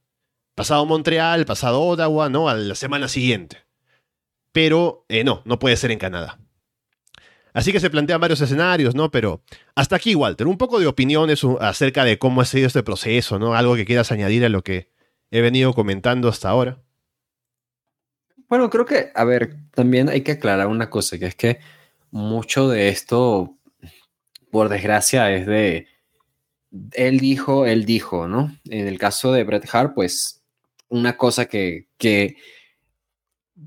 Pasado 0.55 0.87
Montreal, 0.87 1.45
pasado 1.45 1.83
Ottawa, 1.83 2.29
¿no? 2.31 2.49
A 2.49 2.55
la 2.55 2.75
semana 2.75 3.07
siguiente. 3.09 3.59
Pero 4.53 5.05
eh, 5.09 5.23
no, 5.25 5.43
no 5.45 5.59
puede 5.59 5.77
ser 5.77 5.91
en 5.91 5.99
Canadá. 5.99 6.41
Así 7.53 7.73
que 7.73 7.81
se 7.81 7.91
plantean 7.91 8.21
varios 8.21 8.41
escenarios, 8.41 8.95
¿no? 8.95 9.11
Pero 9.11 9.43
hasta 9.75 9.97
aquí, 9.97 10.15
Walter, 10.15 10.47
un 10.47 10.59
poco 10.59 10.81
de 10.81 10.87
opiniones 10.87 11.43
acerca 11.61 12.05
de 12.05 12.19
cómo 12.19 12.41
ha 12.41 12.45
sido 12.45 12.67
este 12.67 12.83
proceso, 12.83 13.39
¿no? 13.39 13.55
Algo 13.55 13.77
que 13.77 13.85
quieras 13.85 14.11
añadir 14.13 14.45
a 14.45 14.49
lo 14.49 14.63
que 14.63 14.91
he 15.31 15.41
venido 15.41 15.75
comentando 15.75 16.29
hasta 16.29 16.49
ahora. 16.49 16.83
Bueno, 18.49 18.71
creo 18.71 18.87
que, 18.87 19.11
a 19.15 19.25
ver, 19.25 19.57
también 19.75 20.09
hay 20.09 20.23
que 20.23 20.33
aclarar 20.33 20.69
una 20.69 20.89
cosa, 20.91 21.19
que 21.19 21.27
es 21.27 21.35
que 21.35 21.59
mucho 22.11 22.69
de 22.69 22.89
esto, 22.89 23.57
por 24.51 24.69
desgracia, 24.69 25.31
es 25.35 25.47
de, 25.47 25.87
él 26.93 27.19
dijo, 27.21 27.67
él 27.67 27.85
dijo, 27.85 28.29
¿no? 28.29 28.57
En 28.71 28.89
el 28.89 28.99
caso 28.99 29.33
de 29.33 29.45
Bret 29.45 29.69
Hart, 29.73 29.95
pues, 29.95 30.43
una 30.89 31.17
cosa 31.17 31.47
que, 31.47 31.89
que 31.99 32.37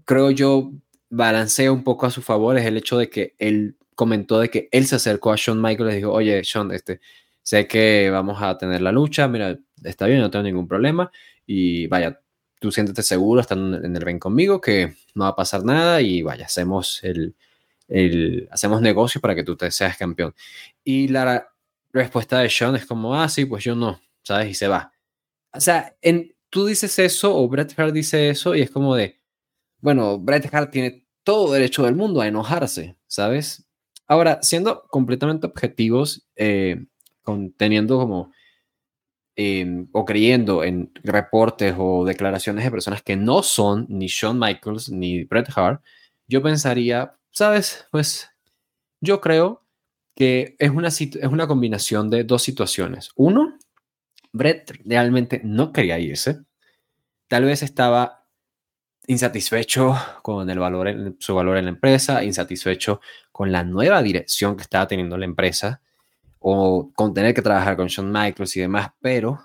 creo 0.05 0.31
yo 0.31 0.71
balancea 1.09 1.71
un 1.71 1.83
poco 1.83 2.05
a 2.05 2.11
su 2.11 2.21
favor 2.21 2.57
es 2.57 2.65
el 2.65 2.77
hecho 2.77 2.97
de 2.97 3.09
que 3.09 3.35
él 3.37 3.75
comentó 3.95 4.39
de 4.39 4.49
que 4.49 4.69
él 4.71 4.87
se 4.87 4.95
acercó 4.95 5.31
a 5.31 5.35
Shawn 5.35 5.61
Michaels 5.61 5.93
y 5.93 5.97
dijo, 5.97 6.11
oye, 6.11 6.41
Shawn, 6.43 6.71
este, 6.71 7.01
sé 7.43 7.67
que 7.67 8.09
vamos 8.09 8.41
a 8.41 8.57
tener 8.57 8.81
la 8.81 8.91
lucha, 8.91 9.27
mira, 9.27 9.59
está 9.83 10.07
bien, 10.07 10.21
no 10.21 10.31
tengo 10.31 10.43
ningún 10.43 10.67
problema 10.67 11.11
y 11.45 11.87
vaya, 11.87 12.20
tú 12.61 12.71
siéntete 12.71 13.01
seguro 13.01 13.41
estando 13.41 13.77
en 13.83 13.95
el 13.95 14.01
ring 14.03 14.19
conmigo, 14.19 14.61
que 14.61 14.93
no 15.15 15.23
va 15.23 15.31
a 15.31 15.35
pasar 15.35 15.65
nada 15.65 15.99
y 15.99 16.21
vaya, 16.21 16.45
hacemos 16.45 17.03
el, 17.03 17.35
hacemos 18.51 18.81
negocio 18.81 19.19
para 19.19 19.33
que 19.33 19.43
tú 19.43 19.57
te 19.57 19.71
seas 19.71 19.97
campeón. 19.97 20.35
Y 20.83 21.07
la 21.07 21.51
respuesta 21.91 22.37
de 22.37 22.51
Sean 22.51 22.75
es 22.75 22.85
como, 22.85 23.15
ah, 23.15 23.27
sí, 23.29 23.45
pues 23.45 23.63
yo 23.63 23.75
no, 23.75 23.99
¿sabes? 24.21 24.51
Y 24.51 24.53
se 24.53 24.67
va. 24.67 24.93
O 25.51 25.59
sea, 25.59 25.95
en, 26.03 26.35
tú 26.51 26.67
dices 26.67 26.99
eso 26.99 27.35
o 27.35 27.49
Bret 27.49 27.73
Hart 27.77 27.93
dice 27.93 28.29
eso 28.29 28.53
y 28.53 28.61
es 28.61 28.69
como 28.69 28.95
de, 28.95 29.19
bueno, 29.79 30.19
Bret 30.19 30.47
Hart 30.53 30.69
tiene 30.69 31.07
todo 31.23 31.51
derecho 31.51 31.83
del 31.83 31.95
mundo 31.95 32.21
a 32.21 32.27
enojarse, 32.27 32.95
¿sabes? 33.07 33.65
Ahora, 34.05 34.37
siendo 34.43 34.83
completamente 34.83 35.47
objetivos, 35.47 36.27
eh, 36.35 36.85
teniendo 37.57 37.97
como 37.97 38.31
o 39.91 40.05
creyendo 40.05 40.63
en 40.63 40.91
reportes 41.03 41.75
o 41.77 42.05
declaraciones 42.05 42.63
de 42.63 42.71
personas 42.71 43.01
que 43.01 43.15
no 43.15 43.43
son 43.43 43.85
ni 43.89 44.07
Shawn 44.07 44.39
Michaels 44.39 44.89
ni 44.89 45.23
Bret 45.23 45.47
Hart, 45.55 45.83
yo 46.27 46.41
pensaría, 46.41 47.15
¿sabes? 47.31 47.87
Pues 47.91 48.29
yo 49.01 49.21
creo 49.21 49.65
que 50.15 50.55
es 50.59 50.69
una, 50.69 50.89
es 50.89 51.15
una 51.29 51.47
combinación 51.47 52.09
de 52.09 52.23
dos 52.23 52.43
situaciones. 52.43 53.11
Uno, 53.15 53.57
Bret 54.31 54.71
realmente 54.85 55.41
no 55.43 55.73
quería 55.73 55.99
irse. 55.99 56.41
Tal 57.27 57.45
vez 57.45 57.63
estaba 57.63 58.27
insatisfecho 59.07 59.95
con 60.21 60.49
el 60.49 60.59
valor 60.59 61.15
su 61.19 61.35
valor 61.35 61.57
en 61.57 61.65
la 61.65 61.71
empresa, 61.71 62.23
insatisfecho 62.23 63.01
con 63.31 63.51
la 63.51 63.63
nueva 63.63 64.01
dirección 64.01 64.55
que 64.55 64.63
estaba 64.63 64.87
teniendo 64.87 65.17
la 65.17 65.25
empresa 65.25 65.81
o 66.43 66.91
con 66.95 67.13
tener 67.13 67.35
que 67.35 67.43
trabajar 67.43 67.77
con 67.77 67.87
Shawn 67.87 68.11
Michaels 68.11 68.57
y 68.57 68.61
demás, 68.61 68.89
pero 68.99 69.39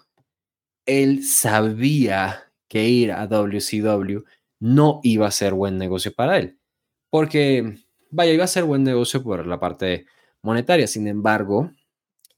él 0.87 1.25
sabía 1.25 2.45
que 2.69 2.89
ir 2.89 3.13
a 3.13 3.27
WCW 3.27 4.25
no 4.61 5.01
iba 5.03 5.27
a 5.27 5.31
ser 5.31 5.53
buen 5.53 5.77
negocio 5.77 6.13
para 6.15 6.39
él, 6.39 6.59
porque, 7.11 7.77
vaya, 8.11 8.33
iba 8.33 8.45
a 8.45 8.49
ser 8.49 8.65
buen 8.65 8.83
negocio 8.83 9.23
por 9.23 9.47
la 9.47 9.61
parte 9.61 10.07
monetaria, 10.43 10.87
sin 10.87 11.07
embargo, 11.07 11.71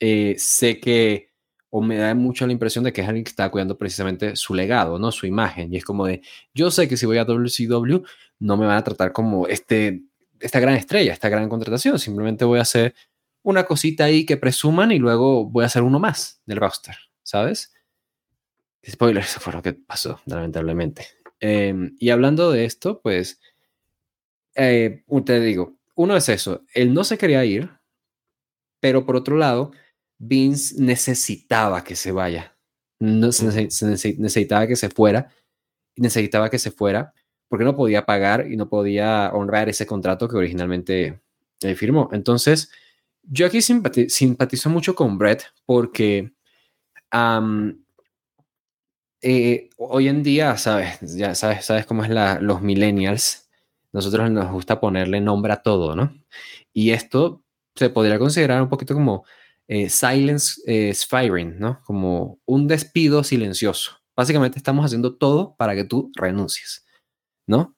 eh, 0.01 0.35
sé 0.39 0.81
que, 0.81 1.29
o 1.71 1.81
me 1.81 1.97
da 1.97 2.15
mucho 2.17 2.45
la 2.45 2.53
impresión 2.53 2.83
de 2.83 2.93
que 2.93 3.03
es 3.03 3.07
alguien 3.07 3.25
que 3.25 3.31
está 3.31 3.51
cuidando 3.51 3.79
precisamente 3.79 4.35
su 4.35 4.55
legado, 4.55 4.99
¿no? 4.99 5.13
Su 5.13 5.27
imagen, 5.27 5.73
y 5.73 5.77
es 5.77 5.85
como 5.85 6.07
de, 6.07 6.23
yo 6.53 6.73
sé 6.73 6.89
que 6.89 6.97
si 6.97 7.07
voy 7.07 7.19
a 7.19 7.25
WCW 7.25 8.03
no 8.41 8.57
me 8.57 8.67
van 8.67 8.79
a 8.79 8.85
tratar 8.85 9.13
como 9.13 9.47
este, 9.47 10.03
esta 10.41 10.59
gran 10.59 10.75
estrella, 10.75 11.13
esta 11.13 11.29
gran 11.29 11.49
contratación, 11.49 11.99
simplemente 12.01 12.45
voy 12.45 12.59
a 12.59 12.63
hacer 12.63 12.95
una 13.49 13.65
cosita 13.65 14.05
ahí 14.05 14.27
que 14.27 14.37
presuman 14.37 14.93
y 14.93 14.99
luego 14.99 15.47
voy 15.47 15.63
a 15.63 15.69
hacer 15.69 15.83
uno 15.83 15.99
más 15.99 16.43
del 16.45 16.59
roster, 16.59 16.97
¿sabes? 17.23 17.73
Spoiler, 18.87 19.23
eso 19.25 19.41
fue 19.41 19.55
lo 19.55 19.63
que 19.63 19.73
pasó, 19.73 20.21
lamentablemente. 20.27 21.07
Em, 21.41 21.97
y 21.99 22.11
hablando 22.11 22.53
de 22.53 22.67
esto, 22.67 23.01
pues, 23.01 23.41
eh, 24.55 25.03
te 25.25 25.41
digo, 25.41 25.79
uno 25.95 26.15
es 26.15 26.29
eso, 26.29 26.67
él 26.75 26.93
no 26.93 27.05
se 27.05 27.17
quería 27.17 27.43
ir, 27.47 27.71
pero 28.81 29.07
por 29.07 29.17
otro 29.17 29.39
lado, 29.39 29.71
Vince 30.19 30.75
necesitaba 30.79 31.85
que 31.85 31.97
se 31.97 32.13
vaya, 32.13 32.55
no, 32.99 33.29
necesitaba 33.29 34.67
que 34.67 34.77
se 34.77 34.91
fuera, 34.91 35.31
necesitaba 35.97 36.51
que 36.51 36.59
se 36.59 36.71
fuera, 36.71 37.15
porque 37.49 37.65
no 37.65 37.75
podía 37.75 38.05
pagar 38.05 38.47
y 38.51 38.57
no 38.59 38.69
podía 38.69 39.31
honrar 39.33 39.71
ese 39.71 39.87
contrato 39.87 40.29
que 40.29 40.37
originalmente 40.37 41.23
eh, 41.63 41.75
firmó. 41.75 42.11
Entonces, 42.13 42.71
yo 43.31 43.47
aquí 43.47 43.61
simpatizo 43.61 44.71
mucho 44.71 44.95
con 44.95 45.19
Brett 45.19 45.45
porque 45.67 46.33
eh, 49.21 49.71
hoy 49.77 50.09
en 50.09 50.23
día, 50.23 50.57
sabes, 50.57 50.99
ya 51.01 51.35
sabes, 51.35 51.65
sabes 51.65 51.87
cómo 51.87 52.05
es 52.05 52.11
los 52.41 52.63
millennials. 52.63 53.49
Nosotros 53.93 54.31
nos 54.31 54.51
gusta 54.51 54.81
ponerle 54.81 55.21
nombre 55.21 55.53
a 55.53 55.63
todo, 55.63 55.97
¿no? 55.97 56.15
Y 56.73 56.91
esto 56.91 57.43
se 57.75 57.91
podría 57.91 58.19
considerar 58.19 58.63
un 58.63 58.69
poquito 58.69 58.95
como 58.95 59.25
eh, 59.67 59.89
silence 59.89 60.61
eh, 60.67 60.95
firing, 60.95 61.59
¿no? 61.59 61.81
Como 61.85 62.39
un 62.47 62.67
despido 62.69 63.25
silencioso. 63.25 63.99
Básicamente 64.17 64.59
estamos 64.59 64.85
haciendo 64.85 65.17
todo 65.17 65.55
para 65.57 65.75
que 65.75 65.85
tú 65.85 66.11
renuncies, 66.15 66.87
¿no? 67.47 67.75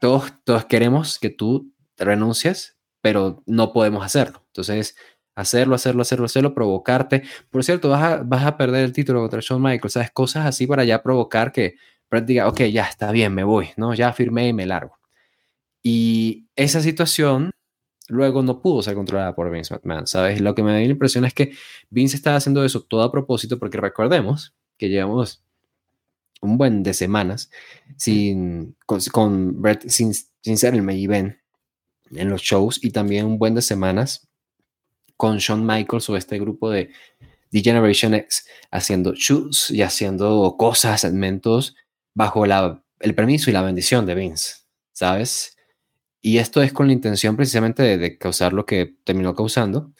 todos, 0.00 0.32
todos 0.44 0.64
queremos 0.64 1.18
que 1.18 1.28
tú 1.28 1.70
renuncies 1.98 2.78
pero 3.02 3.42
no 3.46 3.72
podemos 3.74 4.04
hacerlo. 4.04 4.42
Entonces, 4.46 4.96
hacerlo, 5.34 5.74
hacerlo, 5.74 6.02
hacerlo, 6.02 6.26
hacerlo, 6.26 6.54
provocarte. 6.54 7.24
Por 7.50 7.64
cierto, 7.64 7.90
vas 7.90 8.02
a, 8.02 8.22
vas 8.22 8.46
a 8.46 8.56
perder 8.56 8.84
el 8.84 8.92
título 8.92 9.20
contra 9.20 9.40
Shawn 9.42 9.62
Michaels, 9.62 9.92
¿sabes? 9.92 10.10
Cosas 10.12 10.46
así 10.46 10.66
para 10.66 10.84
ya 10.84 11.02
provocar 11.02 11.52
que 11.52 11.76
diga, 12.24 12.48
ok, 12.48 12.62
ya 12.64 12.84
está 12.84 13.10
bien, 13.10 13.34
me 13.34 13.44
voy, 13.44 13.70
¿no? 13.76 13.94
Ya 13.94 14.12
firmé 14.12 14.48
y 14.48 14.52
me 14.52 14.66
largo. 14.66 14.98
Y 15.82 16.46
esa 16.56 16.80
situación 16.80 17.50
luego 18.08 18.42
no 18.42 18.60
pudo 18.60 18.82
ser 18.82 18.94
controlada 18.94 19.34
por 19.34 19.50
Vince 19.50 19.74
McMahon, 19.74 20.06
¿sabes? 20.06 20.40
Lo 20.40 20.54
que 20.54 20.62
me 20.62 20.72
da 20.72 20.78
la 20.78 20.84
impresión 20.84 21.24
es 21.24 21.32
que 21.34 21.52
Vince 21.90 22.16
estaba 22.16 22.36
haciendo 22.36 22.64
eso 22.64 22.82
todo 22.82 23.02
a 23.02 23.10
propósito, 23.12 23.58
porque 23.58 23.78
recordemos 23.78 24.54
que 24.76 24.90
llevamos 24.90 25.42
un 26.42 26.58
buen 26.58 26.82
de 26.82 26.92
semanas 26.92 27.50
sin, 27.96 28.76
con, 28.84 29.00
con 29.12 29.62
Brett, 29.62 29.88
sin, 29.88 30.12
sin 30.14 30.58
ser 30.58 30.74
el 30.74 30.82
main 30.82 30.98
event 31.02 31.36
en 32.12 32.28
los 32.30 32.42
shows 32.42 32.82
y 32.82 32.90
también 32.90 33.26
un 33.26 33.38
buen 33.38 33.54
de 33.54 33.62
semanas 33.62 34.28
con 35.16 35.38
Shawn 35.38 35.64
Michaels 35.64 36.08
o 36.10 36.16
este 36.16 36.38
grupo 36.38 36.70
de 36.70 36.90
The 37.50 37.60
Generation 37.60 38.14
X 38.14 38.46
haciendo 38.70 39.14
shoots 39.14 39.70
y 39.70 39.82
haciendo 39.82 40.56
cosas, 40.58 41.02
segmentos 41.02 41.76
bajo 42.14 42.46
la, 42.46 42.82
el 43.00 43.14
permiso 43.14 43.50
y 43.50 43.52
la 43.52 43.62
bendición 43.62 44.06
de 44.06 44.14
Vince, 44.14 44.54
¿sabes? 44.92 45.56
Y 46.20 46.38
esto 46.38 46.62
es 46.62 46.72
con 46.72 46.86
la 46.86 46.92
intención 46.92 47.36
precisamente 47.36 47.96
de, 47.98 48.18
causar 48.18 48.52
lo 48.52 48.66
que 48.66 48.96
terminó 49.04 49.34
causando. 49.34 49.92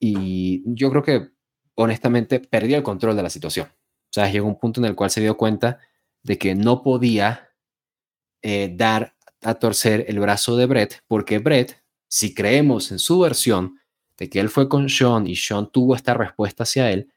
y 0.00 0.62
yo 0.66 0.90
creo 0.90 1.02
que 1.02 1.34
honestamente 1.74 2.40
perdió 2.40 2.76
el 2.76 2.82
control 2.82 3.16
de 3.16 3.22
la 3.22 3.30
situación. 3.30 3.68
O 3.68 4.12
sea, 4.14 4.30
llegó 4.30 4.46
un 4.46 4.58
punto 4.58 4.80
en 4.80 4.86
el 4.86 4.94
cual 4.94 5.10
se 5.10 5.20
dio 5.20 5.36
cuenta 5.36 5.80
de 6.22 6.38
que 6.38 6.54
no 6.54 6.82
podía 6.82 7.50
eh, 8.42 8.72
dar 8.74 9.13
a 9.44 9.54
torcer 9.54 10.06
el 10.08 10.18
brazo 10.18 10.56
de 10.56 10.66
Brett, 10.66 11.02
porque 11.06 11.38
Brett, 11.38 11.82
si 12.08 12.34
creemos 12.34 12.90
en 12.90 12.98
su 12.98 13.20
versión 13.20 13.78
de 14.16 14.28
que 14.28 14.40
él 14.40 14.48
fue 14.48 14.68
con 14.68 14.88
Sean 14.88 15.26
y 15.26 15.36
Sean 15.36 15.70
tuvo 15.70 15.94
esta 15.94 16.14
respuesta 16.14 16.62
hacia 16.62 16.90
él, 16.90 17.12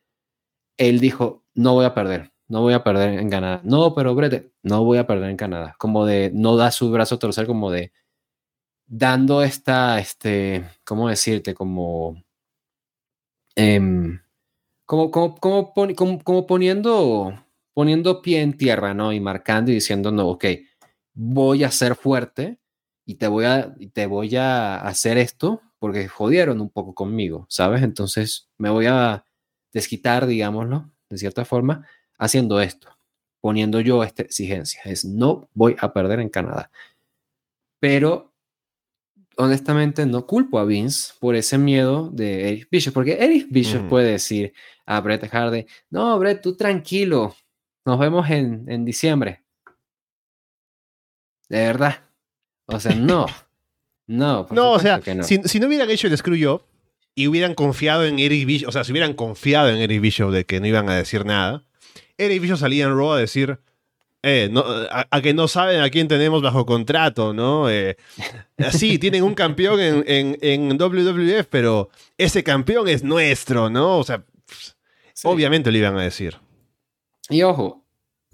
él 0.77 0.99
dijo, 0.99 1.43
no 1.53 1.73
voy 1.73 1.85
a 1.85 1.93
perder, 1.93 2.31
no 2.47 2.61
voy 2.61 2.73
a 2.73 2.83
perder 2.83 3.19
en 3.19 3.29
Canadá. 3.29 3.61
No, 3.63 3.93
pero 3.93 4.15
Brett, 4.15 4.51
no 4.63 4.83
voy 4.83 4.97
a 4.97 5.07
perder 5.07 5.29
en 5.29 5.37
Canadá. 5.37 5.75
Como 5.79 6.05
de, 6.05 6.31
no 6.33 6.55
da 6.55 6.71
su 6.71 6.91
brazo 6.91 7.15
a 7.15 7.19
torcer, 7.19 7.47
como 7.47 7.71
de, 7.71 7.91
dando 8.87 9.43
esta, 9.43 9.99
este, 9.99 10.65
¿cómo 10.83 11.09
decirte? 11.09 11.53
Como, 11.53 12.23
em, 13.55 14.21
como, 14.85 15.11
como, 15.11 15.73
como, 16.23 16.47
poniendo, 16.47 17.33
poniendo 17.73 18.21
pie 18.21 18.41
en 18.41 18.57
tierra, 18.57 18.93
¿no? 18.93 19.11
Y 19.13 19.19
marcando 19.19 19.71
y 19.71 19.75
diciendo, 19.75 20.11
no, 20.11 20.27
ok, 20.29 20.45
voy 21.19 21.63
a 21.63 21.71
ser 21.71 21.95
fuerte 21.95 22.59
y 23.03 23.15
te 23.15 23.27
voy 23.27 23.45
a, 23.45 23.73
te 23.91 24.05
voy 24.05 24.35
a 24.35 24.77
hacer 24.77 25.17
esto 25.17 25.61
porque 25.79 26.07
jodieron 26.07 26.61
un 26.61 26.69
poco 26.69 26.93
conmigo, 26.93 27.47
¿sabes? 27.49 27.81
Entonces 27.81 28.49
me 28.57 28.69
voy 28.69 28.85
a 28.85 29.25
desquitar, 29.73 30.27
digámoslo, 30.27 30.91
de 31.09 31.17
cierta 31.17 31.43
forma, 31.43 31.87
haciendo 32.19 32.61
esto, 32.61 32.89
poniendo 33.41 33.79
yo 33.81 34.03
esta 34.03 34.21
exigencia, 34.21 34.81
es 34.85 35.05
no 35.05 35.49
voy 35.53 35.75
a 35.79 35.91
perder 35.91 36.19
en 36.19 36.29
Canadá. 36.29 36.69
Pero 37.79 38.35
honestamente 39.37 40.05
no 40.05 40.27
culpo 40.27 40.59
a 40.59 40.65
Vince 40.65 41.13
por 41.19 41.35
ese 41.35 41.57
miedo 41.57 42.11
de 42.11 42.49
Eric 42.49 42.67
Bishop, 42.69 42.93
porque 42.93 43.17
Eric 43.19 43.47
Bishop 43.49 43.87
puede 43.87 44.11
decir 44.11 44.53
a 44.85 45.01
Brett 45.01 45.27
Hardy, 45.27 45.65
no, 45.89 46.17
Brett, 46.19 46.41
tú 46.41 46.55
tranquilo, 46.55 47.35
nos 47.85 47.97
vemos 47.97 48.29
en, 48.29 48.65
en 48.69 48.85
diciembre. 48.85 49.46
De 51.49 51.59
verdad. 51.59 52.01
O 52.65 52.79
sea, 52.79 52.95
no. 52.95 53.25
No, 54.09 54.47
no, 54.51 54.71
o 54.71 54.79
sea, 54.79 55.01
Si, 55.21 55.41
si, 55.43 55.59
no 55.59 55.67
hubieran 55.67 55.89
hecho 55.89 56.07
el 56.07 56.17
Screw 56.17 56.61
y 57.13 57.27
hubieran 57.27 57.53
confiado 57.53 58.05
en 58.05 58.19
Eric 58.19 58.45
Bishop, 58.45 58.69
o 58.69 58.71
sea, 58.71 58.85
si 58.85 58.93
hubieran 58.93 59.13
confiado 59.13 59.67
en 59.67 59.79
Eric 59.79 59.99
Bishop 59.99 60.31
de 60.31 60.45
que 60.45 60.61
no 60.61 60.67
iban 60.67 60.89
a 60.89 60.95
decir 60.95 61.25
nada, 61.25 61.65
Eric 62.17 62.41
Bishop 62.41 62.57
salía 62.57 62.85
en 62.85 62.95
Raw 62.95 63.11
a 63.11 63.19
decir, 63.19 63.59
eh, 64.23 64.49
a, 64.91 65.21
que 65.21 65.33
no 65.33 65.47
saben 65.47 65.81
a 65.81 65.89
quién 65.89 66.07
tenemos 66.07 66.41
bajo 66.41 66.65
contrato, 66.65 67.33
¿no? 67.33 67.69
Eh, 67.69 67.97
sí, 68.71 68.97
tienen 68.97 69.23
un 69.23 69.35
campeón 69.35 69.79
en, 69.79 70.37
en, 70.41 70.77
WWF, 70.77 71.47
pero 71.49 71.89
ese 72.17 72.43
campeón 72.43 72.87
es 72.87 73.03
nuestro, 73.03 73.69
¿no? 73.69 73.99
O 73.99 74.03
sea, 74.03 74.23
obviamente 75.23 75.71
lo 75.71 75.77
iban 75.77 75.97
a 75.97 76.03
decir. 76.03 76.37
Y 77.29 77.43
ojo, 77.43 77.85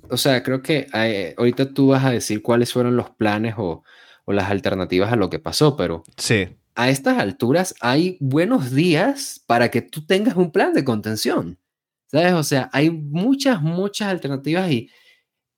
o 0.09 0.17
sea, 0.17 0.43
creo 0.43 0.61
que 0.61 0.87
eh, 0.93 1.35
ahorita 1.37 1.73
tú 1.73 1.87
vas 1.87 2.03
a 2.05 2.11
decir 2.11 2.41
cuáles 2.41 2.73
fueron 2.73 2.95
los 2.95 3.09
planes 3.11 3.55
o, 3.57 3.83
o, 4.25 4.33
las 4.33 4.49
alternativas 4.49 5.11
a 5.11 5.15
lo 5.15 5.29
que 5.29 5.39
pasó, 5.39 5.75
pero 5.75 6.03
sí. 6.17 6.47
a 6.75 6.89
estas 6.89 7.17
alturas 7.17 7.75
hay 7.81 8.17
buenos 8.19 8.71
días 8.71 9.43
para 9.47 9.69
que 9.69 9.81
tú 9.81 10.05
tengas 10.05 10.35
un 10.35 10.51
plan 10.51 10.73
de 10.73 10.83
contención. 10.83 11.59
¿Sabes? 12.07 12.33
O 12.33 12.43
sea, 12.43 12.69
hay 12.73 12.91
muchas, 12.91 13.61
muchas 13.63 14.09
alternativas 14.09 14.69
y 14.69 14.89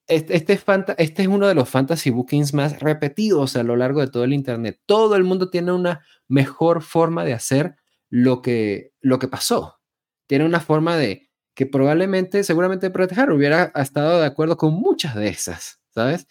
este, 0.08 0.36
este, 0.38 0.54
es 0.54 0.64
este 0.98 1.24
es 1.24 1.28
uno 1.28 1.48
de 1.48 1.56
los 1.56 1.68
fantasy 1.68 2.12
bookings 2.12 2.54
más 2.54 2.80
repetidos 2.80 3.56
a 3.56 3.64
lo 3.64 3.76
largo 3.76 4.02
de 4.02 4.08
todo 4.08 4.24
el 4.24 4.34
Internet. 4.34 4.80
Todo 4.86 5.16
el 5.16 5.24
mundo 5.24 5.50
tiene 5.50 5.72
una 5.72 6.06
mejor 6.28 6.82
forma 6.82 7.26
de 7.26 7.34
hacer 7.34 7.76
lo 8.10 8.42
que, 8.42 8.94
lo 9.02 9.20
que 9.20 9.28
pasó. 9.28 9.80
Tiene 10.28 10.46
una 10.46 10.60
forma 10.60 10.96
de 10.96 11.25
que 11.56 11.66
probablemente, 11.66 12.44
seguramente 12.44 12.90
Bret 12.90 13.12
hubiera 13.30 13.72
estado 13.76 14.20
de 14.20 14.28
acuerdo 14.28 14.58
con 14.58 14.74
muchas 14.74 15.16
de 15.16 15.30
esas, 15.30 15.80
¿sabes? 15.90 16.28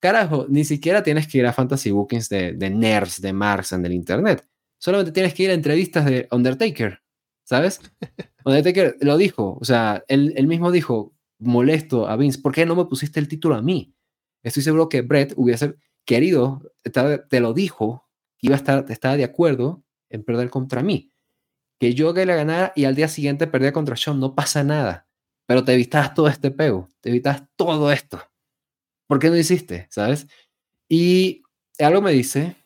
Carajo, 0.00 0.46
ni 0.48 0.64
siquiera 0.64 1.02
tienes 1.02 1.28
que 1.28 1.38
ir 1.38 1.46
a 1.46 1.52
fantasy 1.52 1.90
bookings 1.90 2.28
de, 2.28 2.52
de 2.54 2.70
nerds, 2.70 3.20
de 3.20 3.32
Marx, 3.32 3.72
en 3.72 3.82
del 3.82 3.92
Internet. 3.92 4.46
Solamente 4.78 5.12
tienes 5.12 5.34
que 5.34 5.44
ir 5.44 5.50
a 5.50 5.54
entrevistas 5.54 6.06
de 6.06 6.28
Undertaker, 6.30 7.00
¿sabes? 7.44 7.80
Undertaker 8.44 8.96
lo 9.00 9.16
dijo, 9.16 9.58
o 9.60 9.64
sea, 9.64 10.02
él, 10.08 10.32
él 10.36 10.46
mismo 10.46 10.72
dijo, 10.72 11.14
molesto 11.38 12.08
a 12.08 12.16
Vince, 12.16 12.40
¿por 12.40 12.52
qué 12.52 12.66
no 12.66 12.74
me 12.74 12.86
pusiste 12.86 13.20
el 13.20 13.28
título 13.28 13.54
a 13.54 13.62
mí? 13.62 13.94
Estoy 14.42 14.62
seguro 14.62 14.88
que 14.88 15.02
Brett 15.02 15.34
hubiese 15.36 15.76
querido, 16.04 16.62
te 16.82 17.40
lo 17.40 17.52
dijo, 17.52 18.08
que 18.38 18.48
iba 18.48 18.56
a 18.56 18.58
estar, 18.58 18.84
estaba 18.88 19.16
de 19.16 19.24
acuerdo 19.24 19.84
en 20.10 20.22
perder 20.22 20.50
contra 20.50 20.82
mí. 20.82 21.13
Que 21.84 21.92
yo 21.92 22.14
que 22.14 22.24
le 22.24 22.34
ganara 22.34 22.72
y 22.74 22.86
al 22.86 22.94
día 22.94 23.08
siguiente 23.08 23.46
perdía 23.46 23.74
contra 23.74 23.94
Sean, 23.94 24.18
no 24.18 24.34
pasa 24.34 24.64
nada. 24.64 25.06
Pero 25.44 25.66
te 25.66 25.74
evitas 25.74 26.14
todo 26.14 26.28
este 26.28 26.50
pego, 26.50 26.88
te 27.02 27.10
evitas 27.10 27.42
todo 27.56 27.92
esto. 27.92 28.22
¿Por 29.06 29.18
qué 29.18 29.28
no 29.28 29.36
hiciste? 29.36 29.86
¿Sabes? 29.90 30.26
Y 30.88 31.42
algo 31.78 32.00
me 32.00 32.12
dice, 32.12 32.56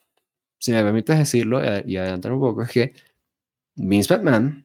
si 0.60 0.70
me 0.70 0.84
permites 0.84 1.18
decirlo 1.18 1.60
y 1.84 1.96
adelantar 1.96 2.30
un 2.30 2.38
poco, 2.38 2.62
es 2.62 2.70
que 2.70 2.94
Vince 3.74 4.16
McMahon 4.16 4.64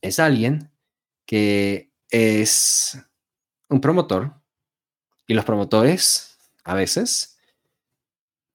es 0.00 0.20
alguien 0.20 0.70
que 1.26 1.90
es 2.10 2.96
un 3.68 3.80
promotor 3.80 4.34
y 5.26 5.34
los 5.34 5.44
promotores 5.44 6.38
a 6.62 6.74
veces, 6.74 7.40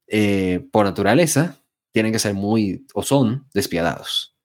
eh, 0.07 0.65
por 0.71 0.85
naturaleza, 0.85 1.57
tienen 1.91 2.13
que 2.13 2.19
ser 2.19 2.35
muy 2.35 2.87
o 2.93 3.03
son 3.03 3.49
despiadados. 3.53 4.38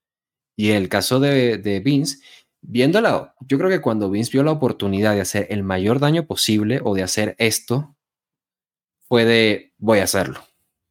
Y 0.57 0.71
el 0.71 0.89
caso 0.89 1.21
de, 1.21 1.59
de 1.59 1.81
Vince, 1.81 2.19
viéndola, 2.61 3.35
yo 3.41 3.59
creo 3.59 3.71
que 3.71 3.81
cuando 3.81 4.11
Vince 4.11 4.33
vio 4.33 4.43
la 4.43 4.53
oportunidad 4.53 5.15
de 5.15 5.21
hacer 5.21 5.47
el 5.51 5.63
mayor 5.63 6.01
daño 6.01 6.27
posible 6.27 6.81
o 6.83 6.95
de 6.95 7.03
hacer 7.03 7.35
esto, 7.39 7.95
fue 9.09 9.25
de 9.25 9.73
voy 9.79 9.99
a 9.99 10.05
hacerlo, 10.05 10.41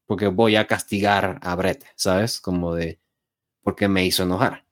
porque 0.05 0.27
voy 0.27 0.55
a 0.55 0.67
castigar 0.67 1.39
a 1.41 1.55
Brett, 1.55 1.85
¿sabes? 1.95 2.39
Como 2.39 2.75
de 2.75 2.99
porque 3.63 3.87
me 3.87 4.05
hizo 4.05 4.23
enojar. 4.23 4.65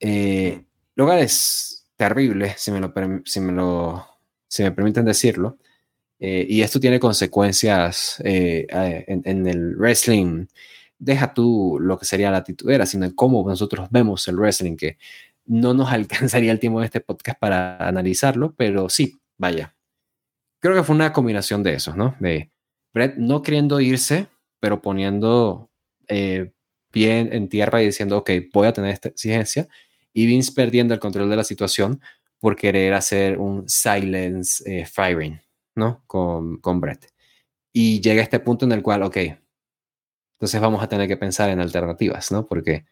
Eh, 0.00 0.64
es 0.96 1.86
terrible, 1.96 2.54
si 2.56 2.70
me 2.72 2.80
lo, 2.80 2.92
si 3.24 3.40
me 3.40 3.52
lo 3.52 4.06
si 4.48 4.62
me 4.62 4.72
permiten 4.72 5.04
decirlo. 5.04 5.58
Eh, 6.18 6.46
y 6.48 6.60
esto 6.60 6.80
tiene 6.80 7.00
consecuencias 7.00 8.20
eh, 8.24 8.66
en, 8.68 9.46
el 9.46 9.76
wrestling. 9.76 10.46
Deja 11.00 11.34
tú 11.34 11.78
lo 11.80 11.98
que 11.98 12.04
sería 12.04 12.30
la 12.30 12.44
titulera, 12.44 12.86
sino 12.86 13.12
cómo 13.16 13.46
nosotros 13.48 13.88
vemos 13.90 14.28
el 14.28 14.36
wrestling, 14.36 14.76
que 14.76 14.98
no 15.46 15.74
nos 15.74 15.90
alcanzaría 15.92 16.52
el 16.52 16.60
tiempo 16.60 16.80
de 16.80 16.86
este 16.86 17.00
podcast 17.00 17.38
para 17.40 17.76
analizarlo, 17.78 18.54
pero 18.56 18.88
sí, 18.88 19.18
vaya. 19.36 19.74
Creo 20.60 20.76
que 20.76 20.84
fue 20.84 20.94
una 20.94 21.12
combinación 21.12 21.62
de 21.62 21.74
esos, 21.74 21.96
¿no? 21.96 22.14
De 22.20 22.50
Brett 22.92 23.16
no 23.16 23.42
queriendo 23.42 23.80
irse, 23.80 24.28
pero 24.60 24.80
poniendo 24.82 25.70
eh, 26.06 26.52
pie 26.90 27.20
en 27.20 27.48
tierra 27.48 27.82
y 27.82 27.86
diciendo, 27.86 28.18
ok, 28.18 28.30
voy 28.52 28.68
a 28.68 28.72
tener 28.72 28.90
esta 28.90 29.08
exigencia, 29.08 29.68
y 30.12 30.26
Vince 30.26 30.52
perdiendo 30.52 30.92
el 30.94 31.00
control 31.00 31.30
de 31.30 31.36
la 31.36 31.44
situación 31.44 32.00
por 32.40 32.56
querer 32.56 32.94
hacer 32.94 33.38
un 33.38 33.68
silence 33.68 34.62
eh, 34.66 34.86
firing, 34.86 35.40
¿no? 35.74 36.02
Con, 36.06 36.58
con 36.58 36.80
Brett. 36.80 37.12
Y 37.72 38.00
llega 38.00 38.22
este 38.22 38.40
punto 38.40 38.64
en 38.64 38.72
el 38.72 38.82
cual, 38.82 39.02
ok, 39.02 39.16
entonces 40.40 40.58
vamos 40.62 40.82
a 40.82 40.88
tener 40.88 41.06
que 41.06 41.18
pensar 41.18 41.50
en 41.50 41.60
alternativas, 41.60 42.32
¿no? 42.32 42.46
Porque 42.46 42.86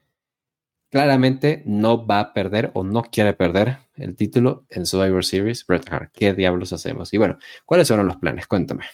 claramente 0.90 1.62
no 1.64 2.06
va 2.06 2.20
a 2.20 2.34
perder 2.34 2.70
o 2.74 2.84
no 2.84 3.04
quiere 3.04 3.32
perder 3.32 3.78
el 3.94 4.16
título 4.16 4.66
en 4.68 4.84
Survivor 4.84 5.24
Series 5.24 5.66
Bret 5.66 5.90
Hart. 5.90 6.12
¿Qué 6.12 6.34
diablos 6.34 6.74
hacemos? 6.74 7.14
Y 7.14 7.16
bueno, 7.16 7.38
¿cuáles 7.64 7.88
fueron 7.88 8.06
los 8.06 8.16
planes? 8.16 8.46
Cuéntame. 8.46 8.84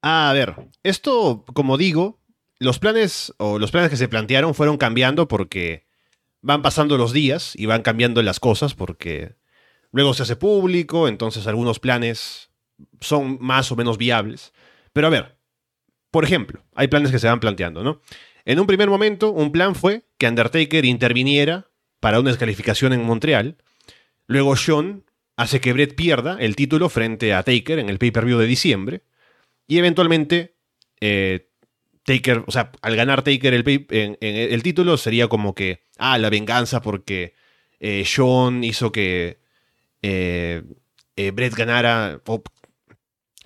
A 0.00 0.32
ver, 0.32 0.70
esto, 0.82 1.44
como 1.52 1.76
digo, 1.76 2.22
los 2.58 2.78
planes 2.78 3.34
o 3.36 3.58
los 3.58 3.70
planes 3.70 3.90
que 3.90 3.98
se 3.98 4.08
plantearon 4.08 4.54
fueron 4.54 4.78
cambiando 4.78 5.28
porque 5.28 5.86
van 6.40 6.62
pasando 6.62 6.96
los 6.96 7.12
días 7.12 7.52
y 7.54 7.66
van 7.66 7.82
cambiando 7.82 8.22
las 8.22 8.40
cosas 8.40 8.74
porque 8.74 9.36
luego 9.92 10.14
se 10.14 10.22
hace 10.22 10.36
público, 10.36 11.06
entonces 11.06 11.46
algunos 11.46 11.80
planes 11.80 12.48
son 13.02 13.36
más 13.42 13.70
o 13.70 13.76
menos 13.76 13.98
viables. 13.98 14.54
Pero 14.94 15.08
a 15.08 15.10
ver, 15.10 15.33
por 16.14 16.22
ejemplo, 16.22 16.62
hay 16.76 16.86
planes 16.86 17.10
que 17.10 17.18
se 17.18 17.26
van 17.26 17.40
planteando, 17.40 17.82
¿no? 17.82 18.00
En 18.44 18.60
un 18.60 18.68
primer 18.68 18.88
momento, 18.88 19.32
un 19.32 19.50
plan 19.50 19.74
fue 19.74 20.04
que 20.16 20.28
Undertaker 20.28 20.84
interviniera 20.84 21.66
para 21.98 22.20
una 22.20 22.30
descalificación 22.30 22.92
en 22.92 23.02
Montreal. 23.02 23.56
Luego 24.28 24.54
Sean 24.54 25.02
hace 25.34 25.60
que 25.60 25.72
Brett 25.72 25.96
pierda 25.96 26.36
el 26.38 26.54
título 26.54 26.88
frente 26.88 27.34
a 27.34 27.42
Taker 27.42 27.80
en 27.80 27.88
el 27.88 27.98
pay-per-view 27.98 28.38
de 28.38 28.46
diciembre. 28.46 29.02
Y 29.66 29.78
eventualmente 29.78 30.54
eh, 31.00 31.48
Taker, 32.04 32.44
o 32.46 32.52
sea, 32.52 32.70
al 32.80 32.94
ganar 32.94 33.22
Taker 33.22 33.52
el, 33.52 33.64
en, 33.90 34.16
el 34.20 34.62
título 34.62 34.96
sería 34.96 35.26
como 35.26 35.52
que, 35.52 35.82
ah, 35.98 36.16
la 36.18 36.30
venganza 36.30 36.80
porque 36.80 37.34
eh, 37.80 38.04
Sean 38.06 38.62
hizo 38.62 38.92
que 38.92 39.40
eh, 40.00 40.62
eh, 41.16 41.30
Brett 41.32 41.56
ganara, 41.56 42.22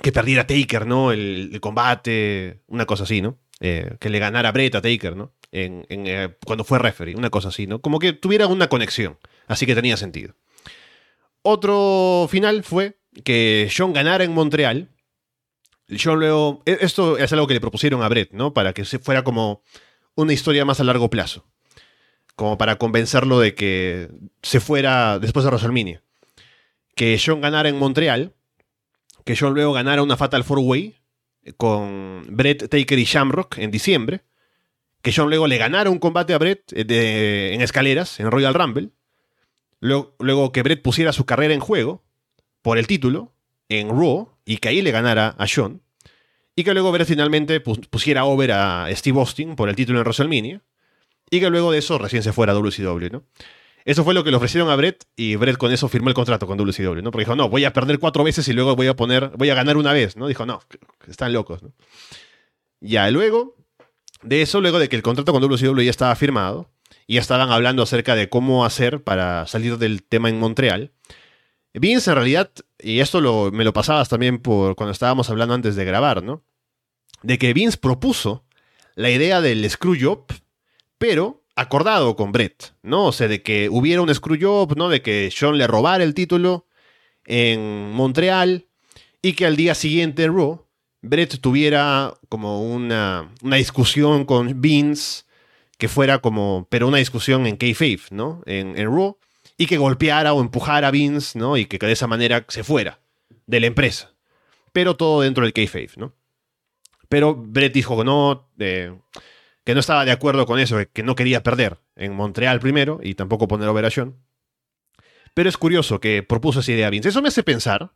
que 0.03 0.13
perdiera 0.13 0.47
Taker, 0.47 0.87
¿no? 0.87 1.13
El, 1.13 1.59
combate, 1.61 2.63
una 2.67 2.87
cosa 2.87 3.05
así, 3.05 3.21
¿no? 3.21 3.39
que 3.61 4.09
le 4.09 4.21
ganara 4.21 4.53
Brett 4.53 4.77
a 4.77 4.81
Taker, 4.81 5.17
¿no? 5.17 5.33
eh, 5.51 6.37
cuando 6.47 6.63
fue 6.65 6.79
referee, 6.79 7.17
una 7.17 7.31
cosa 7.31 7.49
así, 7.49 7.67
¿no? 7.67 7.81
Como 7.81 7.99
que 7.99 8.13
tuviera 8.13 8.47
una 8.47 8.69
conexión, 8.69 9.19
así 9.47 9.67
que 9.67 9.75
tenía 9.75 9.97
sentido. 9.97 10.35
Otro 11.43 12.29
final 12.31 12.63
fue 12.63 12.99
que 13.25 13.71
John 13.75 13.93
ganara 13.93 14.25
en 14.25 14.33
Montreal. 14.33 14.91
John 15.89 16.21
luego, 16.21 16.63
e, 16.67 16.79
esto 16.81 17.17
es 17.17 17.33
algo 17.33 17.47
que 17.47 17.55
le 17.55 17.61
propusieron 17.61 18.03
a 18.03 18.09
Brett, 18.09 18.33
¿no? 18.33 18.53
Para 18.53 18.73
que 18.73 18.85
se 18.85 18.99
fuera 18.99 19.25
como 19.25 19.63
una 20.15 20.33
historia 20.33 20.65
más 20.65 20.81
a 20.81 20.85
largo 20.85 21.11
plazo. 21.11 21.47
Como 22.37 22.59
para 22.59 22.77
convencerlo 22.77 23.41
de 23.41 23.55
que 23.55 24.11
se 24.43 24.61
fuera 24.61 25.19
después 25.19 25.45
de 25.45 25.51
WrestleMania. 25.51 26.03
Que 26.95 27.21
John 27.25 27.41
ganara 27.41 27.69
en 27.69 27.79
Montreal. 27.79 28.35
Que 29.29 29.37
John 29.37 29.53
luego 29.53 29.75
ganara 29.75 30.03
una 30.03 30.17
Fatal 30.17 30.43
Four 30.43 30.61
Way 30.61 30.95
con 31.59 32.23
Brett, 32.31 32.71
Taker 32.71 32.99
y 32.99 33.05
Shamrock 33.05 33.59
en 33.59 33.71
diciembre. 33.71 34.23
Que 35.03 35.13
John 35.15 35.29
luego 35.29 35.47
le 35.47 35.59
ganara 35.59 35.91
un 35.91 35.99
combate 35.99 36.33
a 36.33 36.39
Brett 36.39 36.73
eh, 36.73 37.51
en 37.53 37.61
escaleras, 37.61 38.21
en 38.21 38.31
Royal 38.31 38.55
Rumble. 38.55 38.89
Luego, 39.81 40.51
que 40.51 40.63
Brett 40.63 40.81
pusiera 40.81 41.13
su 41.13 41.27
carrera 41.27 41.53
en 41.53 41.61
juego 41.61 42.03
por 42.63 42.79
el 42.79 42.87
título 42.87 43.35
en 43.69 43.91
Raw 43.91 44.31
y 44.47 44.57
que 44.57 44.71
ahí 44.71 44.81
le 44.81 44.93
ganara 44.93 45.37
a 45.39 45.47
John. 45.47 45.83
Y 46.57 46.65
que 46.65 46.73
luego 46.73 46.91
Brett 46.91 47.07
finalmente 47.07 47.61
pusiera 47.61 48.25
over 48.25 48.53
a 48.53 48.87
Steve 48.93 49.21
Austin 49.21 49.57
por 49.57 49.69
el 49.69 49.77
título 49.77 49.99
en 49.99 50.05
WrestleMania. 50.05 50.63
Y 51.29 51.41
que 51.41 51.51
luego 51.51 51.71
de 51.71 51.81
eso 51.81 51.99
recién 51.99 52.23
se 52.23 52.33
fuera 52.33 52.53
a 52.53 52.57
WCW, 52.57 53.09
¿no? 53.13 53.25
Eso 53.89 54.05
fue 54.05 54.13
lo 54.13 54.23
que 54.23 54.31
le 54.31 54.37
ofrecieron 54.37 54.69
a 54.69 54.77
Brett 54.77 55.07
y 55.17 55.37
Brett 55.37 55.57
con 55.57 55.73
eso 55.73 55.89
firmó 55.89 56.11
el 56.11 56.15
contrato 56.15 56.47
con 56.47 56.59
WCW, 56.59 57.01
¿no? 57.01 57.11
Porque 57.11 57.25
dijo, 57.25 57.35
no, 57.35 57.49
voy 57.49 57.65
a 57.65 57.73
perder 57.73 57.99
cuatro 57.99 58.23
veces 58.23 58.47
y 58.47 58.53
luego 58.53 58.77
voy 58.77 58.87
a 58.87 58.95
poner, 58.95 59.31
voy 59.39 59.49
a 59.49 59.55
ganar 59.55 59.79
una 59.79 59.95
vez, 59.95 60.15
¿no? 60.15 60.27
Dijo, 60.27 60.45
no, 60.45 60.61
están 61.07 61.33
locos, 61.33 61.63
¿no? 61.63 61.73
Ya, 62.81 63.11
luego 63.11 63.57
de 64.23 64.43
eso, 64.43 64.61
luego 64.61 64.79
de 64.79 64.91
que 64.91 64.97
el 64.97 65.01
contrato 65.01 65.33
con 65.33 65.41
WCW 65.41 65.81
ya 65.81 65.89
estaba 65.89 66.15
firmado 66.17 66.71
y 67.07 67.17
estaban 67.17 67.51
hablando 67.51 67.83
acerca 67.83 68.15
de 68.15 68.29
cómo 68.29 68.67
hacer 68.67 69.03
para 69.03 69.47
salir 69.47 69.79
del 69.79 70.03
tema 70.03 70.29
en 70.29 70.39
Montreal, 70.39 70.93
Vince 71.73 72.11
en 72.11 72.17
realidad, 72.17 72.51
y 72.79 73.01
esto 73.01 73.51
me 73.53 73.65
lo 73.65 73.73
pasabas 73.73 74.11
también 74.11 74.39
por 74.39 74.77
cuando 74.77 74.93
estábamos 74.93 75.31
hablando 75.31 75.55
antes 75.55 75.77
de 75.77 75.87
grabar, 75.87 76.23
¿no? 76.23 76.45
De 77.23 77.39
que 77.39 77.55
Vince 77.55 77.79
propuso 77.79 78.45
la 78.97 79.09
idea 79.09 79.41
del 79.41 79.69
screw 79.71 80.27
pero 80.99 81.38
acordado 81.59 82.15
con 82.15 82.31
Brett, 82.31 82.73
¿no? 82.83 83.07
O 83.07 83.13
sea, 83.13 83.27
de 83.27 83.43
que 83.43 83.69
hubiera 83.69 84.01
un 84.01 84.15
screwjob, 84.15 84.77
¿no? 84.77 84.89
De 84.89 85.03
que 85.03 85.29
Sean 85.35 85.59
le 85.59 85.67
robara 85.67 86.05
el 86.05 86.15
título 86.15 86.67
en 87.25 87.91
Montreal 87.91 88.69
y 89.23 89.33
que 89.33 89.45
al 89.45 89.57
día 89.57 89.75
siguiente 89.75 90.23
en 90.23 90.37
Raw, 90.37 90.65
Brett 91.03 91.41
tuviera 91.41 92.15
como 92.29 92.63
una, 92.63 93.33
una 93.43 93.57
discusión 93.57 94.25
con 94.25 94.61
Vince 94.61 95.25
que 95.79 95.89
fuera 95.89 96.21
como, 96.21 96.69
pero 96.71 96.87
una 96.87 96.99
discusión 96.99 97.45
en 97.49 97.57
kayfabe, 97.57 98.03
¿no? 98.11 98.41
En, 98.47 98.77
Raw 98.77 99.19
y 99.57 99.67
que 99.67 99.79
golpeara 99.79 100.35
o 100.35 100.41
empujara 100.41 100.89
a 100.89 100.93
Vince, 100.93 101.37
¿no? 101.37 101.57
Y 101.57 101.67
que 101.67 101.79
de 101.79 101.93
esa 101.93 102.07
manera 102.07 102.45
se 102.47 102.63
fuera 102.63 103.01
de 103.47 103.59
la 103.59 103.67
empresa. 103.67 104.13
Pero 104.73 104.97
todo 104.97 105.23
dentro 105.23 105.43
del 105.43 105.53
kayfabe, 105.53 105.91
¿no? 105.97 106.15
Pero 107.09 107.35
Brett 107.35 107.73
dijo 107.73 108.05
no, 108.05 108.49
eh, 108.61 108.95
que 109.69 109.75
no 109.75 109.81
estaba 109.81 110.07
de 110.07 110.13
acuerdo 110.13 110.47
con 110.47 110.59
eso, 110.59 110.79
que 110.95 111.03
no 111.03 111.15
quería 111.15 111.43
perder 111.43 111.77
en 111.95 112.15
Montreal 112.15 112.59
primero 112.59 113.01
y 113.03 113.17
tampoco 113.17 113.49
poner 113.49 113.69
operación. 113.69 114.17
Pero 115.35 115.51
es 115.51 115.59
curioso 115.59 116.01
que 116.01 116.23
propuso 116.23 116.61
esa 116.61 116.73
idea 116.73 116.87
a 116.87 116.91
Vince. 116.91 117.11
Eso 117.11 117.21
me 117.21 117.29
hace 117.29 117.43
pensar 117.43 117.93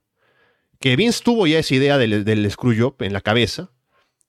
que 0.81 0.97
Vince 0.97 1.23
tuvo 1.25 1.47
ya 1.47 1.59
esa 1.59 1.75
idea 1.75 1.97
del, 1.97 2.27
del 2.27 2.51
screwjob 2.51 3.03
en 3.03 3.15
la 3.15 3.23
cabeza 3.23 3.71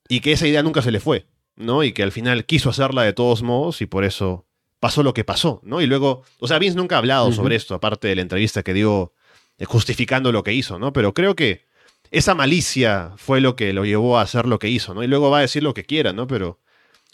y 0.08 0.22
que 0.22 0.32
esa 0.32 0.48
idea 0.48 0.64
nunca 0.64 0.82
se 0.82 0.92
le 0.92 1.02
fue, 1.02 1.28
¿no? 1.58 1.84
Y 1.84 1.92
que 1.92 2.04
al 2.04 2.14
final 2.14 2.46
quiso 2.46 2.70
hacerla 2.70 3.04
de 3.04 3.12
todos 3.12 3.44
modos 3.44 3.82
y 3.82 3.88
por 3.88 4.06
eso 4.06 4.48
pasó 4.80 5.04
lo 5.04 5.14
que 5.14 5.26
pasó, 5.26 5.60
¿no? 5.66 5.82
Y 5.82 5.86
luego, 5.86 6.24
o 6.40 6.48
sea, 6.48 6.60
Vince 6.60 6.78
nunca 6.78 6.96
ha 6.96 7.00
hablado 7.00 7.34
sobre 7.34 7.58
esto, 7.58 7.76
aparte 7.76 8.08
de 8.08 8.16
la 8.16 8.22
entrevista 8.22 8.64
que 8.64 8.74
dio 8.74 9.12
eh, 9.58 9.66
justificando 9.66 10.32
lo 10.32 10.44
que 10.44 10.54
hizo, 10.54 10.80
¿no? 10.80 10.94
Pero 10.94 11.14
creo 11.14 11.36
que 11.36 11.66
esa 12.10 12.36
malicia 12.36 13.12
fue 13.18 13.42
lo 13.42 13.58
que 13.58 13.74
lo 13.74 13.84
llevó 13.84 14.18
a 14.18 14.22
hacer 14.22 14.48
lo 14.48 14.60
que 14.60 14.70
hizo, 14.70 14.94
¿no? 14.94 15.04
Y 15.04 15.08
luego 15.08 15.30
va 15.30 15.40
a 15.40 15.42
decir 15.42 15.62
lo 15.62 15.74
que 15.74 15.84
quiera, 15.84 16.14
¿no? 16.14 16.26
Pero 16.26 16.63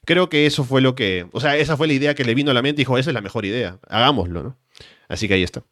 creo 0.10 0.27
que 0.27 0.48
eso 0.48 0.64
fue 0.64 0.81
lo 0.81 0.95
que, 0.95 1.27
o 1.34 1.40
sea, 1.40 1.56
esa 1.56 1.77
fue 1.77 1.86
la 1.86 1.94
idea 1.94 2.15
que 2.15 2.23
le 2.23 2.34
vino 2.34 2.49
a 2.49 2.56
la 2.56 2.64
mente 2.64 2.81
y 2.81 2.84
dijo, 2.84 2.98
esa 2.98 3.11
es 3.11 3.14
la 3.14 3.22
mejor 3.22 3.45
idea, 3.45 3.80
hagámoslo, 3.88 4.41
¿no? 4.41 4.57
Así 5.07 5.27
que 5.27 5.36
ahí 5.36 5.44
está. 5.44 5.64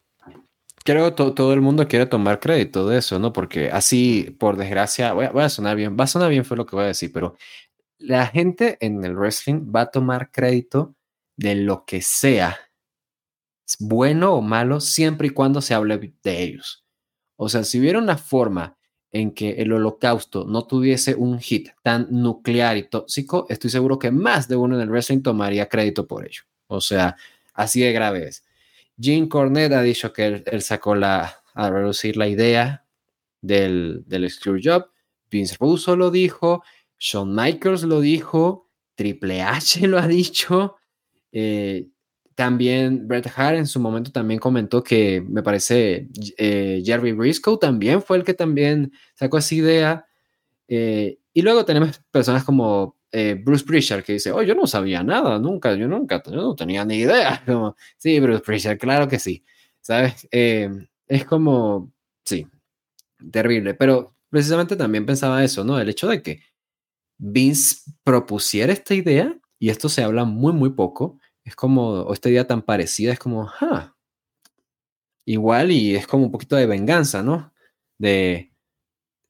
Creo 0.84 1.12
que 1.12 1.32
todo 1.32 1.52
el 1.52 1.60
mundo 1.60 1.88
quiere 1.88 2.06
tomar 2.06 2.38
crédito 2.38 2.88
de 2.88 2.98
eso, 2.98 3.18
¿no? 3.18 3.32
Porque 3.32 3.68
así, 3.72 4.36
por 4.38 4.56
desgracia, 4.56 5.12
voy 5.12 5.42
a, 5.42 5.48
sonar 5.48 5.74
bien, 5.74 5.96
va 5.98 6.04
a 6.04 6.06
sonar 6.06 6.30
bien 6.30 6.44
fue 6.44 6.56
lo 6.56 6.66
que 6.66 6.76
voy 6.76 6.84
a 6.84 6.88
decir, 6.88 7.12
pero 7.12 7.36
la 7.98 8.28
gente 8.28 8.78
en 8.80 9.04
el 9.04 9.16
wrestling 9.16 9.72
va 9.74 9.80
a 9.80 9.90
tomar 9.90 10.30
crédito 10.30 10.94
de 11.36 11.56
lo 11.56 11.84
que 11.84 12.00
sea, 12.00 12.56
bueno 13.80 14.34
o 14.34 14.40
malo, 14.40 14.80
siempre 14.80 15.26
y 15.26 15.30
cuando 15.30 15.60
se 15.60 15.74
hable 15.74 16.14
de 16.22 16.42
ellos. 16.44 16.84
O 17.34 17.48
sea, 17.48 17.64
si 17.64 17.80
hubiera 17.80 17.98
una 17.98 18.16
forma 18.16 18.77
en 19.12 19.32
que 19.32 19.50
el 19.52 19.72
holocausto 19.72 20.44
no 20.44 20.66
tuviese 20.66 21.14
un 21.14 21.38
hit 21.38 21.70
tan 21.82 22.08
nuclear 22.10 22.76
y 22.76 22.84
tóxico, 22.84 23.46
estoy 23.48 23.70
seguro 23.70 23.98
que 23.98 24.10
más 24.10 24.48
de 24.48 24.56
uno 24.56 24.76
en 24.76 24.82
el 24.82 24.90
wrestling 24.90 25.22
tomaría 25.22 25.68
crédito 25.68 26.06
por 26.06 26.26
ello. 26.26 26.42
O 26.66 26.80
sea, 26.80 27.16
así 27.54 27.80
de 27.80 27.92
grave 27.92 28.28
es. 28.28 28.44
Jim 29.00 29.28
Cornette 29.28 29.72
ha 29.74 29.82
dicho 29.82 30.12
que 30.12 30.42
él, 30.44 30.62
sacó 30.62 30.94
la, 30.94 31.42
a 31.54 31.70
reducir 31.70 32.16
la 32.16 32.28
idea 32.28 32.84
del, 33.40 34.02
del 34.06 34.30
Job. 34.62 34.90
Vince 35.30 35.56
Russo 35.58 35.96
lo 35.96 36.10
dijo, 36.10 36.62
Shawn 36.98 37.34
Michaels 37.34 37.84
lo 37.84 38.00
dijo, 38.00 38.68
Triple 38.94 39.42
H 39.42 39.86
lo 39.86 39.98
ha 39.98 40.06
dicho. 40.06 40.76
Eh, 41.32 41.86
también 42.38 43.08
Bret 43.08 43.26
Hart 43.34 43.56
en 43.58 43.66
su 43.66 43.80
momento 43.80 44.12
también 44.12 44.38
comentó 44.38 44.80
que 44.84 45.20
me 45.28 45.42
parece 45.42 46.06
eh, 46.36 46.80
Jerry 46.86 47.10
Briscoe 47.10 47.58
también 47.58 48.00
fue 48.00 48.16
el 48.16 48.22
que 48.22 48.32
también 48.32 48.92
sacó 49.16 49.38
esa 49.38 49.56
idea. 49.56 50.06
Eh, 50.68 51.18
y 51.34 51.42
luego 51.42 51.64
tenemos 51.64 52.00
personas 52.12 52.44
como 52.44 52.96
eh, 53.10 53.34
Bruce 53.44 53.64
Prichard 53.64 54.04
que 54.04 54.12
dice, 54.12 54.30
oh, 54.30 54.40
yo 54.42 54.54
no 54.54 54.68
sabía 54.68 55.02
nada, 55.02 55.40
nunca, 55.40 55.74
yo 55.74 55.88
nunca, 55.88 56.22
yo 56.24 56.36
no 56.36 56.54
tenía 56.54 56.84
ni 56.84 56.98
idea. 56.98 57.42
Sí, 57.96 58.20
Bruce 58.20 58.44
Prichard, 58.46 58.78
claro 58.78 59.08
que 59.08 59.18
sí. 59.18 59.44
¿Sabes? 59.80 60.28
es 60.30 61.24
como, 61.24 61.92
sí, 62.24 62.46
terrible. 63.32 63.74
Pero 63.74 64.14
precisamente 64.30 64.76
también 64.76 65.06
pensaba 65.06 65.42
eso, 65.42 65.64
¿no? 65.64 65.80
El 65.80 65.88
hecho 65.88 66.06
de 66.06 66.22
que 66.22 66.40
Vince 67.18 67.78
propusiera 68.04 68.72
esta 68.72 68.94
idea, 68.94 69.36
y 69.58 69.70
esto 69.70 69.88
se 69.88 70.04
habla 70.04 70.24
muy, 70.24 70.52
muy 70.52 70.70
poco, 70.70 71.18
es 71.48 71.56
como, 71.56 72.02
o 72.02 72.12
esta 72.12 72.28
idea 72.28 72.46
tan 72.46 72.62
parecida, 72.62 73.12
es 73.12 73.18
como, 73.18 73.50
ah, 73.60 73.94
igual 75.24 75.70
y 75.70 75.96
es 75.96 76.06
como 76.06 76.24
un 76.24 76.30
poquito 76.30 76.56
de 76.56 76.66
venganza, 76.66 77.22
¿no? 77.22 77.52
De, 77.98 78.52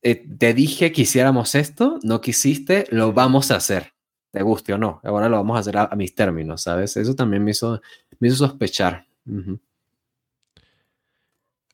eh, 0.02 0.26
te 0.38 0.52
dije 0.52 0.90
que 0.90 1.02
hiciéramos 1.02 1.54
esto, 1.54 2.00
no 2.02 2.20
quisiste, 2.20 2.86
lo 2.90 3.12
vamos 3.12 3.52
a 3.52 3.56
hacer, 3.56 3.94
te 4.32 4.42
guste 4.42 4.74
o 4.74 4.78
no, 4.78 5.00
ahora 5.04 5.28
lo 5.28 5.36
vamos 5.36 5.56
a 5.56 5.60
hacer 5.60 5.76
a, 5.76 5.88
mis 5.96 6.14
términos, 6.14 6.62
¿sabes? 6.62 6.96
Eso 6.96 7.14
también 7.14 7.44
me 7.44 7.52
hizo, 7.52 7.80
me 8.18 8.28
hizo 8.28 8.36
sospechar. 8.36 9.06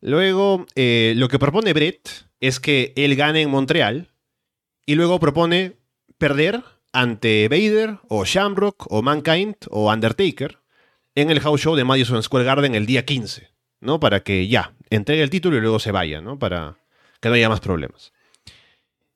Luego, 0.03 0.67
eh, 0.75 1.15
lo 1.17 1.29
que 1.29 1.39
propone 1.39 1.73
Brett 1.73 2.29
es 2.41 2.61
que 2.61 2.93
él 2.97 3.17
gane 3.17 3.41
en 3.41 3.51
Montreal 3.51 4.11
y 4.85 4.95
luego 4.95 5.19
propone 5.19 5.79
perder 6.19 6.63
ante 6.95 7.49
Vader 7.49 7.99
o 8.09 8.25
Shamrock 8.25 8.87
o 8.91 9.03
Mankind 9.03 9.57
o 9.69 9.93
Undertaker 9.93 10.61
en 11.15 11.31
el 11.31 11.41
house 11.41 11.61
show 11.61 11.75
de 11.75 11.85
Madison 11.85 12.23
Square 12.23 12.45
Garden 12.45 12.75
el 12.75 12.87
día 12.87 13.05
15, 13.05 13.51
¿no? 13.81 14.01
Para 14.01 14.23
que 14.23 14.49
ya 14.49 14.75
entregue 14.91 15.23
el 15.23 15.29
título 15.29 15.57
y 15.59 15.61
luego 15.61 15.81
se 15.81 15.93
vaya, 15.93 16.21
¿no? 16.21 16.39
Para 16.39 16.79
que 17.21 17.29
no 17.29 17.35
haya 17.35 17.49
más 17.49 17.61
problemas. 17.61 18.13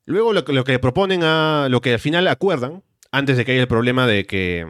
Luego 0.05 0.33
lo, 0.33 0.43
lo 0.43 0.65
que 0.65 0.79
proponen 0.79 1.23
a 1.23 1.69
lo 1.71 1.81
que 1.81 1.95
al 1.95 2.01
final 2.01 2.27
acuerdan 2.27 2.83
antes 3.13 3.37
de 3.37 3.45
que 3.45 3.53
haya 3.53 3.63
el 3.63 3.69
problema 3.69 4.07
de 4.07 4.27
que 4.27 4.67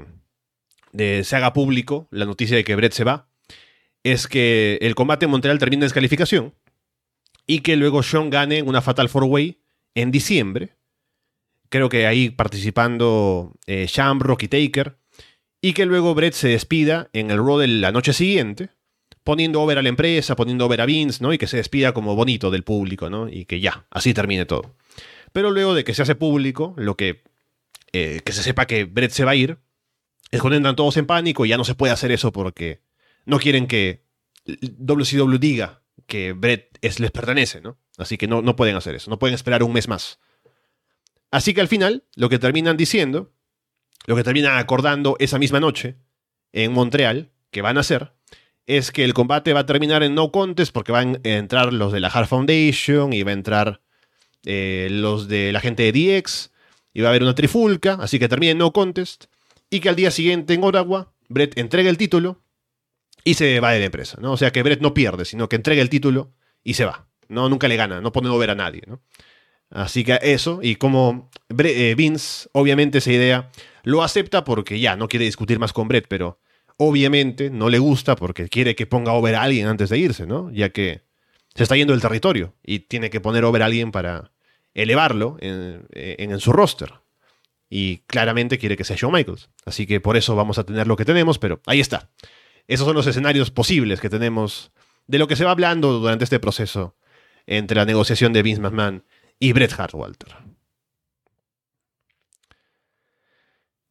se 1.25 1.37
haga 1.37 1.53
público 1.53 2.09
la 2.11 2.25
noticia 2.25 2.57
de 2.57 2.65
que 2.65 2.77
Brett 2.77 2.93
se 2.93 3.05
va 3.05 3.29
es 4.03 4.27
que 4.27 4.79
el 4.83 4.95
combate 4.95 5.25
en 5.25 5.31
Montreal 5.31 5.59
termine 5.59 5.85
en 5.85 5.87
descalificación 5.87 6.55
y 7.47 7.61
que 7.61 7.77
luego 7.77 8.03
Sean 8.03 8.31
gane 8.31 8.63
una 8.63 8.83
Fatal 8.83 9.09
Four 9.09 9.25
Way 9.25 9.61
en 9.95 10.11
diciembre 10.11 10.78
creo 11.69 11.89
que 11.89 12.07
ahí 12.07 12.31
participando 12.31 13.53
eh, 13.66 13.86
Shamrock 13.89 14.43
y 14.43 14.49
Taker, 14.49 14.99
y 15.61 15.73
que 15.73 15.86
luego 15.86 16.15
Brett 16.15 16.35
se 16.35 16.49
despida 16.49 17.11
en 17.12 17.31
el 17.31 17.39
Raw 17.39 17.59
de 17.59 17.69
la 17.69 17.93
noche 17.93 18.12
siguiente, 18.12 18.70
poniendo 19.24 19.61
over 19.61 19.78
a 19.78 19.82
la 19.82 19.89
empresa, 19.89 20.36
poniendo 20.36 20.65
over 20.66 20.81
a 20.81 20.86
Vince, 20.86 21.23
¿no? 21.23 21.32
Y 21.32 21.39
que 21.39 21.47
se 21.47 21.57
despida 21.57 21.93
como 21.93 22.15
bonito 22.15 22.51
del 22.51 22.65
público, 22.65 23.11
¿no? 23.11 23.28
Y 23.28 23.45
que 23.45 23.61
ya, 23.61 23.86
así 23.90 24.15
termine 24.15 24.47
todo. 24.47 24.77
Pero 25.32 25.51
luego 25.51 25.74
de 25.74 25.85
que 25.85 25.95
se 25.95 26.03
hace 26.03 26.15
público, 26.15 26.74
lo 26.78 26.97
que, 26.97 27.23
eh, 27.93 28.20
que 28.24 28.32
se 28.32 28.43
sepa 28.43 28.66
que 28.66 28.85
Brett 28.85 29.11
se 29.11 29.24
va 29.24 29.32
a 29.32 29.36
ir, 29.36 29.59
es 30.31 30.40
cuando 30.40 30.57
entran 30.57 30.77
todos 30.77 30.97
en 30.97 31.07
pánico 31.07 31.45
y 31.45 31.51
ya 31.51 31.57
no 31.57 31.65
se 31.65 31.74
puede 31.74 31.93
hacer 31.93 32.12
eso 32.12 32.32
porque 32.32 32.82
no 33.24 33.39
quieren 33.39 33.66
que 33.66 34.05
WCW 34.47 35.39
diga 35.39 35.82
que 36.07 36.32
Brett 36.32 36.78
es, 36.81 37.01
les 37.01 37.11
pertenece, 37.11 37.61
¿no? 37.61 37.78
Así 37.99 38.16
que 38.16 38.28
no, 38.28 38.43
no 38.43 38.57
pueden 38.57 38.77
hacer 38.77 38.95
eso, 38.95 39.11
no 39.11 39.19
pueden 39.19 39.35
esperar 39.35 39.62
un 39.62 39.73
mes 39.73 39.89
más. 39.89 40.20
Así 41.31 41.55
que 41.55 41.61
al 41.61 41.69
final, 41.69 42.05
lo 42.17 42.29
que 42.29 42.39
terminan 42.39 42.77
diciendo 42.77 43.33
lo 44.09 44.17
que 44.17 44.25
terminan 44.25 44.57
acordando 44.57 45.17
esa 45.19 45.39
misma 45.39 45.61
noche 45.61 45.97
en 46.53 46.73
Montreal, 46.73 47.31
que 47.51 47.61
van 47.61 47.77
a 47.77 47.81
hacer, 47.81 48.15
es 48.67 48.91
que 48.91 49.05
el 49.05 49.13
combate 49.13 49.53
va 49.53 49.61
a 49.61 49.67
terminar 49.67 50.03
en 50.03 50.15
no 50.15 50.33
contest 50.33 50.73
porque 50.73 50.93
van 50.93 51.21
a 51.25 51.29
entrar 51.29 51.75
los 51.75 51.93
de 51.93 52.01
la 52.01 52.09
Hard 52.09 52.27
Foundation 52.27 53.13
y 53.13 53.23
va 53.23 53.33
a 53.33 53.35
entrar 53.35 53.83
eh, 54.47 54.89
los 54.91 55.29
de 55.29 55.53
la 55.53 55.61
gente 55.61 55.93
de 55.93 55.93
DX 56.23 56.53
y 56.95 57.03
va 57.03 57.09
a 57.09 57.11
haber 57.11 57.23
una 57.23 57.35
trifulca, 57.35 57.99
así 58.01 58.19
que 58.19 58.31
termina 58.31 58.53
en 58.53 58.59
no 58.59 58.73
contest 58.73 59.27
y 59.69 59.81
que 59.81 59.91
al 59.91 59.97
día 59.97 60.11
siguiente 60.11 60.55
en 60.55 60.65
Ottawa 60.65 61.13
Brett 61.29 61.59
entrega 61.59 61.91
el 61.91 61.99
título 61.99 62.41
y 63.25 63.35
se 63.35 63.61
va 63.61 63.73
de 63.73 63.81
la 63.81 63.85
empresa, 63.85 64.17
¿no? 64.23 64.33
O 64.33 64.37
sea 64.39 64.53
que 64.53 64.63
Brett 64.63 64.81
no 64.81 64.95
pierde, 64.95 65.27
sino 65.27 65.51
que 65.51 65.57
entrega 65.57 65.83
el 65.83 65.91
título 65.91 66.33
y 66.65 66.75
se 66.75 66.87
va. 66.87 67.09
No, 67.29 67.51
nunca 67.51 67.69
le 67.69 67.77
gana, 67.77 68.01
no 68.01 68.11
pone 68.11 68.31
over 68.31 68.49
a 68.49 68.55
nadie, 68.55 68.85
¿no? 68.87 69.03
Así 69.70 70.05
que 70.05 70.19
eso, 70.23 70.61
y 70.62 70.77
como 70.77 71.31
eh, 71.59 71.95
Vince, 71.97 72.49
obviamente 72.53 72.99
esa 72.99 73.12
idea 73.12 73.51
lo 73.82 74.03
acepta 74.03 74.45
porque 74.45 74.81
ya 74.81 74.97
no 74.97 75.09
quiere 75.09 75.27
discutir 75.27 75.59
más 75.59 75.73
con 75.73 75.89
Brett, 75.89 76.07
pero 76.09 76.39
obviamente 76.78 77.51
no 77.51 77.69
le 77.69 77.78
gusta 77.78 78.16
porque 78.16 78.49
quiere 78.49 78.74
que 78.74 78.86
ponga 78.86 79.12
over 79.12 79.35
a 79.35 79.43
alguien 79.43 79.66
antes 79.66 79.90
de 79.90 79.99
irse, 79.99 80.27
¿no? 80.27 80.51
Ya 80.53 80.70
que 80.70 81.03
se 81.55 81.65
está 81.65 81.77
yendo 81.77 81.93
del 81.93 82.01
territorio 82.01 82.55
y 82.65 82.81
tiene 82.81 83.11
que 83.11 83.20
poner 83.20 83.45
over 83.45 83.62
a 83.62 83.66
alguien 83.66 83.93
para 83.93 84.31
elevarlo 84.74 85.36
en, 85.40 85.86
en, 85.93 86.39
su 86.40 86.53
roster. 86.53 86.95
Y 87.69 87.99
claramente 88.07 88.59
quiere 88.59 88.77
que 88.77 88.85
sea 88.85 88.97
Shawn 88.97 89.12
Michaels. 89.12 89.51
Así 89.66 89.86
que 89.86 90.01
por 90.01 90.16
eso 90.16 90.36
vamos 90.36 90.59
a 90.59 90.65
tener 90.65 90.86
lo 90.86 90.97
que 90.97 91.05
tenemos, 91.05 91.39
pero 91.39 91.61
ahí 91.66 91.81
está. 91.81 92.11
Esos 92.69 92.86
son 92.86 92.95
los 92.95 93.07
escenarios 93.07 93.51
posibles 93.51 94.01
que 94.01 94.09
tenemos 94.09 94.70
de 95.07 95.19
lo 95.19 95.27
que 95.27 95.36
se 95.36 95.45
va 95.45 95.51
hablando 95.51 95.99
durante 95.99 96.24
este 96.24 96.39
proceso 96.39 96.95
entre 97.47 97.77
la 97.77 97.86
negociación 97.86 98.32
de 98.32 98.43
Vince 98.43 98.61
McMahon 98.61 99.05
y 99.39 99.52
Bret 99.52 99.73
Hart, 99.78 99.94
Walter. 99.94 100.35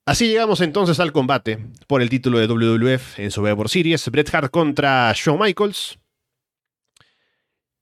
Así 0.07 0.29
llegamos 0.29 0.61
entonces 0.61 1.01
al 1.01 1.11
combate 1.11 1.59
por 1.85 2.01
el 2.01 2.09
título 2.09 2.39
de 2.39 2.47
WWF 2.47 3.19
en 3.19 3.29
Survivor 3.29 3.67
Series, 3.67 4.09
Bret 4.09 4.33
Hart 4.33 4.51
contra 4.51 5.11
Shawn 5.13 5.37
Michaels. 5.37 5.99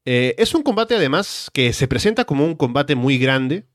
Eh, 0.05 0.33
es 0.37 0.55
un 0.55 0.63
combate 0.63 0.95
además 0.95 1.51
que 1.53 1.71
se 1.71 1.87
presenta 1.87 2.25
como 2.25 2.45
un 2.45 2.55
combate 2.55 2.95
muy 2.95 3.19
grande. 3.19 3.67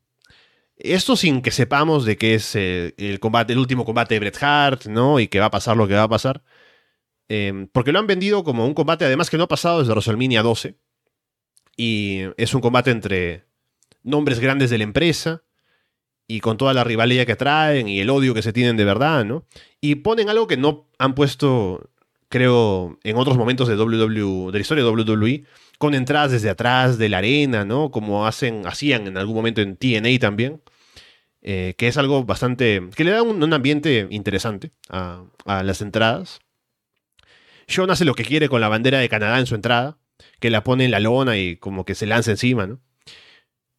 Esto 0.76 1.14
sin 1.16 1.42
que 1.42 1.52
sepamos 1.52 2.04
de 2.04 2.16
que 2.16 2.34
es 2.34 2.56
eh, 2.56 2.94
el, 2.98 3.20
combate, 3.20 3.52
el 3.52 3.58
último 3.60 3.84
combate 3.84 4.14
de 4.14 4.20
Bret 4.20 4.42
Hart, 4.42 4.86
¿no? 4.86 5.20
Y 5.20 5.28
que 5.28 5.38
va 5.38 5.46
a 5.46 5.50
pasar 5.50 5.76
lo 5.76 5.86
que 5.86 5.94
va 5.94 6.04
a 6.04 6.08
pasar. 6.08 6.42
Em, 7.28 7.68
porque 7.68 7.92
lo 7.92 8.00
han 8.00 8.08
vendido 8.08 8.42
como 8.42 8.66
un 8.66 8.74
combate 8.74 9.04
además 9.04 9.30
que 9.30 9.38
no 9.38 9.44
ha 9.44 9.48
pasado 9.48 9.78
desde 9.78 9.92
WrestleMania 9.92 10.42
12. 10.42 10.76
Y 11.76 12.22
es 12.36 12.52
un 12.54 12.60
combate 12.60 12.90
entre 12.90 13.49
nombres 14.02 14.40
grandes 14.40 14.70
de 14.70 14.78
la 14.78 14.84
empresa 14.84 15.42
y 16.30 16.40
con 16.40 16.56
toda 16.56 16.72
la 16.74 16.84
rivalidad 16.84 17.26
que 17.26 17.34
traen 17.34 17.88
y 17.88 18.00
el 18.00 18.08
odio 18.08 18.34
que 18.34 18.42
se 18.42 18.52
tienen 18.52 18.76
de 18.76 18.84
verdad, 18.84 19.24
¿no? 19.24 19.44
Y 19.80 19.96
ponen 19.96 20.28
algo 20.28 20.46
que 20.46 20.56
no 20.56 20.88
han 20.98 21.16
puesto, 21.16 21.90
creo, 22.28 22.98
en 23.02 23.16
otros 23.16 23.36
momentos 23.36 23.66
de, 23.66 23.74
WW, 23.74 24.50
de 24.52 24.58
la 24.58 24.60
historia 24.60 24.84
de 24.84 24.90
WWE, 24.90 25.44
con 25.78 25.94
entradas 25.94 26.30
desde 26.30 26.50
atrás 26.50 26.98
de 26.98 27.08
la 27.08 27.18
arena, 27.18 27.64
¿no? 27.64 27.90
Como 27.90 28.26
hacen, 28.26 28.64
hacían 28.66 29.08
en 29.08 29.16
algún 29.16 29.34
momento 29.34 29.60
en 29.60 29.76
TNA 29.76 30.18
también. 30.20 30.62
Eh, 31.42 31.74
que 31.78 31.88
es 31.88 31.96
algo 31.96 32.24
bastante. 32.24 32.82
que 32.94 33.02
le 33.02 33.12
da 33.12 33.22
un, 33.22 33.52
ambiente 33.52 34.06
interesante 34.10 34.72
a, 34.90 35.24
a, 35.46 35.62
las 35.62 35.80
entradas. 35.80 36.40
John 37.74 37.90
hace 37.90 38.04
lo 38.04 38.14
que 38.14 38.24
quiere 38.24 38.48
con 38.48 38.60
la 38.60 38.68
bandera 38.68 38.98
de 38.98 39.08
Canadá 39.08 39.38
en 39.38 39.46
su 39.46 39.54
entrada, 39.54 39.98
que 40.38 40.50
la 40.50 40.62
pone 40.64 40.84
en 40.84 40.90
la 40.90 41.00
lona 41.00 41.38
y 41.38 41.56
como 41.56 41.84
que 41.84 41.94
se 41.94 42.06
lanza 42.06 42.30
encima, 42.30 42.66
¿no? 42.66 42.80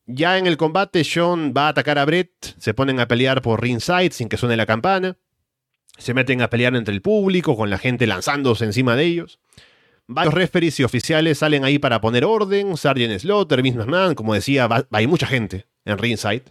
Ya 0.06 0.38
en 0.38 0.48
el 0.48 0.57
combate, 0.57 1.03
Sean 1.03 1.53
va 1.56 1.68
a 1.68 1.69
atacar 1.69 1.98
a 1.99 2.06
Brett, 2.06 2.56
se 2.57 2.73
ponen 2.73 2.99
a 2.99 3.07
pelear 3.07 3.41
por 3.41 3.61
ringside 3.61 4.11
sin 4.11 4.30
que 4.30 4.38
suene 4.38 4.57
la 4.57 4.65
campana, 4.65 5.18
se 5.98 6.14
meten 6.14 6.41
a 6.41 6.49
pelear 6.49 6.76
entre 6.76 6.94
el 6.94 7.02
público, 7.02 7.56
con 7.56 7.69
la 7.69 7.78
gente 7.78 8.07
lanzándose 8.07 8.65
encima 8.65 8.95
de 8.95 9.06
ellos. 9.06 9.40
Varios 10.07 10.34
referees 10.34 10.80
y 10.80 10.84
oficiales 10.84 11.38
salen 11.38 11.64
ahí 11.64 11.80
para 11.80 12.02
poner 12.02 12.26
orden, 12.26 12.76
Sargent 12.76 13.19
Slaughter, 13.19 13.61
Vince 13.61 13.78
McMahon, 13.80 14.15
como 14.15 14.34
decía, 14.34 14.68
hay 14.91 15.07
mucha 15.07 15.28
gente 15.28 15.68
en 15.86 15.98
ringside. 15.98 16.45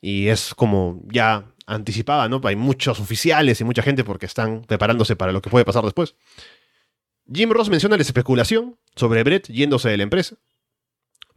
Y 0.00 0.28
es 0.28 0.54
como 0.54 1.02
ya 1.10 1.44
anticipaba, 1.66 2.28
¿no? 2.28 2.40
Hay 2.44 2.56
muchos 2.56 3.00
oficiales 3.00 3.60
y 3.60 3.64
mucha 3.64 3.82
gente 3.82 4.04
porque 4.04 4.26
están 4.26 4.62
preparándose 4.62 5.16
para 5.16 5.32
lo 5.32 5.42
que 5.42 5.50
puede 5.50 5.64
pasar 5.64 5.84
después. 5.84 6.14
Jim 7.32 7.50
Ross 7.50 7.68
menciona 7.68 7.96
la 7.96 8.02
especulación 8.02 8.78
sobre 8.94 9.24
Brett 9.24 9.48
yéndose 9.48 9.88
de 9.88 9.96
la 9.96 10.04
empresa. 10.04 10.36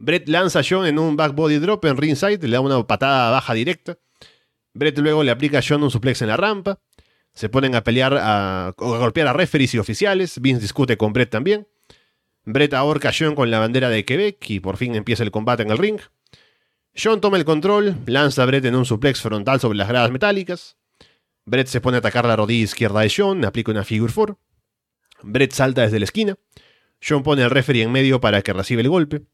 Brett 0.00 0.28
lanza 0.30 0.60
a 0.60 0.62
John 0.66 0.86
en 0.86 0.98
un 0.98 1.14
back 1.14 1.34
body 1.34 1.58
drop 1.58 1.84
en 1.84 1.98
ringside, 1.98 2.42
le 2.42 2.56
da 2.56 2.60
una 2.60 2.82
patada 2.86 3.30
baja 3.30 3.52
directa. 3.52 3.98
Brett 4.72 4.98
luego 4.98 5.22
le 5.22 5.30
aplica 5.30 5.58
a 5.58 5.62
John 5.66 5.82
un 5.82 5.90
suplex 5.90 6.22
en 6.22 6.28
la 6.28 6.38
rampa. 6.38 6.80
Se 7.34 7.50
ponen 7.50 7.74
a 7.74 7.84
pelear, 7.84 8.16
a, 8.18 8.72
golpear 8.78 9.28
a 9.28 9.34
referees 9.34 9.74
y 9.74 9.78
oficiales. 9.78 10.40
Vince 10.40 10.62
discute 10.62 10.96
con 10.96 11.12
Brett 11.12 11.28
también. 11.28 11.68
Brett 12.44 12.72
ahorca 12.72 13.10
a 13.10 13.12
John 13.16 13.34
con 13.34 13.50
la 13.50 13.58
bandera 13.58 13.90
de 13.90 14.06
Quebec 14.06 14.48
y 14.48 14.60
por 14.60 14.78
fin 14.78 14.94
empieza 14.94 15.22
el 15.22 15.30
combate 15.30 15.64
en 15.64 15.70
el 15.70 15.76
ring. 15.76 16.00
John 16.96 17.20
toma 17.20 17.36
el 17.36 17.44
control, 17.44 17.96
lanza 18.06 18.42
a 18.42 18.46
Brett 18.46 18.64
en 18.64 18.76
un 18.76 18.86
suplex 18.86 19.20
frontal 19.20 19.60
sobre 19.60 19.76
las 19.76 19.88
gradas 19.88 20.10
metálicas. 20.10 20.78
Brett 21.44 21.66
se 21.66 21.82
pone 21.82 21.96
a 21.96 21.98
atacar 21.98 22.24
la 22.24 22.36
rodilla 22.36 22.64
izquierda 22.64 23.00
de 23.00 23.12
John, 23.14 23.44
aplica 23.44 23.70
una 23.70 23.84
figure 23.84 24.10
4. 24.12 24.38
Brett 25.24 25.52
salta 25.52 25.82
desde 25.82 25.98
la 25.98 26.04
esquina. 26.04 26.36
John 27.06 27.22
pone 27.22 27.42
al 27.42 27.50
referee 27.50 27.82
en 27.82 27.92
medio 27.92 28.18
para 28.18 28.40
que 28.40 28.54
reciba 28.54 28.80
el 28.80 28.88
golpe. 28.88 29.26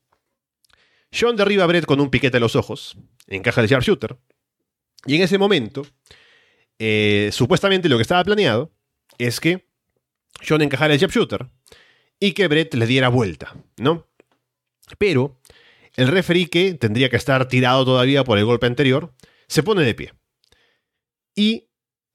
John 1.12 1.36
derriba 1.36 1.64
a 1.64 1.66
Brett 1.66 1.86
con 1.86 2.00
un 2.00 2.10
piquete 2.10 2.36
a 2.36 2.40
los 2.40 2.56
ojos, 2.56 2.96
encaja 3.26 3.60
el 3.60 3.68
sharpshooter, 3.68 4.18
y 5.06 5.16
en 5.16 5.22
ese 5.22 5.38
momento, 5.38 5.86
eh, 6.78 7.30
supuestamente 7.32 7.88
lo 7.88 7.96
que 7.96 8.02
estaba 8.02 8.24
planeado 8.24 8.72
es 9.18 9.40
que 9.40 9.68
John 10.46 10.62
encajara 10.62 10.94
el 10.94 11.00
sharpshooter 11.00 11.48
y 12.20 12.32
que 12.32 12.48
Brett 12.48 12.74
le 12.74 12.86
diera 12.86 13.08
vuelta, 13.08 13.54
¿no? 13.76 14.06
Pero 14.98 15.40
el 15.94 16.08
referee 16.08 16.48
que 16.48 16.74
tendría 16.74 17.08
que 17.08 17.16
estar 17.16 17.48
tirado 17.48 17.84
todavía 17.84 18.24
por 18.24 18.38
el 18.38 18.44
golpe 18.44 18.66
anterior, 18.66 19.14
se 19.48 19.62
pone 19.62 19.82
de 19.82 19.94
pie. 19.94 20.12
Y 21.34 21.68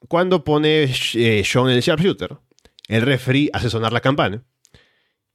cuando 0.07 0.43
pone 0.43 0.93
eh, 1.13 1.43
John 1.51 1.69
el 1.69 1.81
sharpshooter, 1.81 2.37
el 2.87 3.01
referee 3.03 3.49
hace 3.53 3.69
sonar 3.69 3.93
la 3.93 4.01
campana 4.01 4.43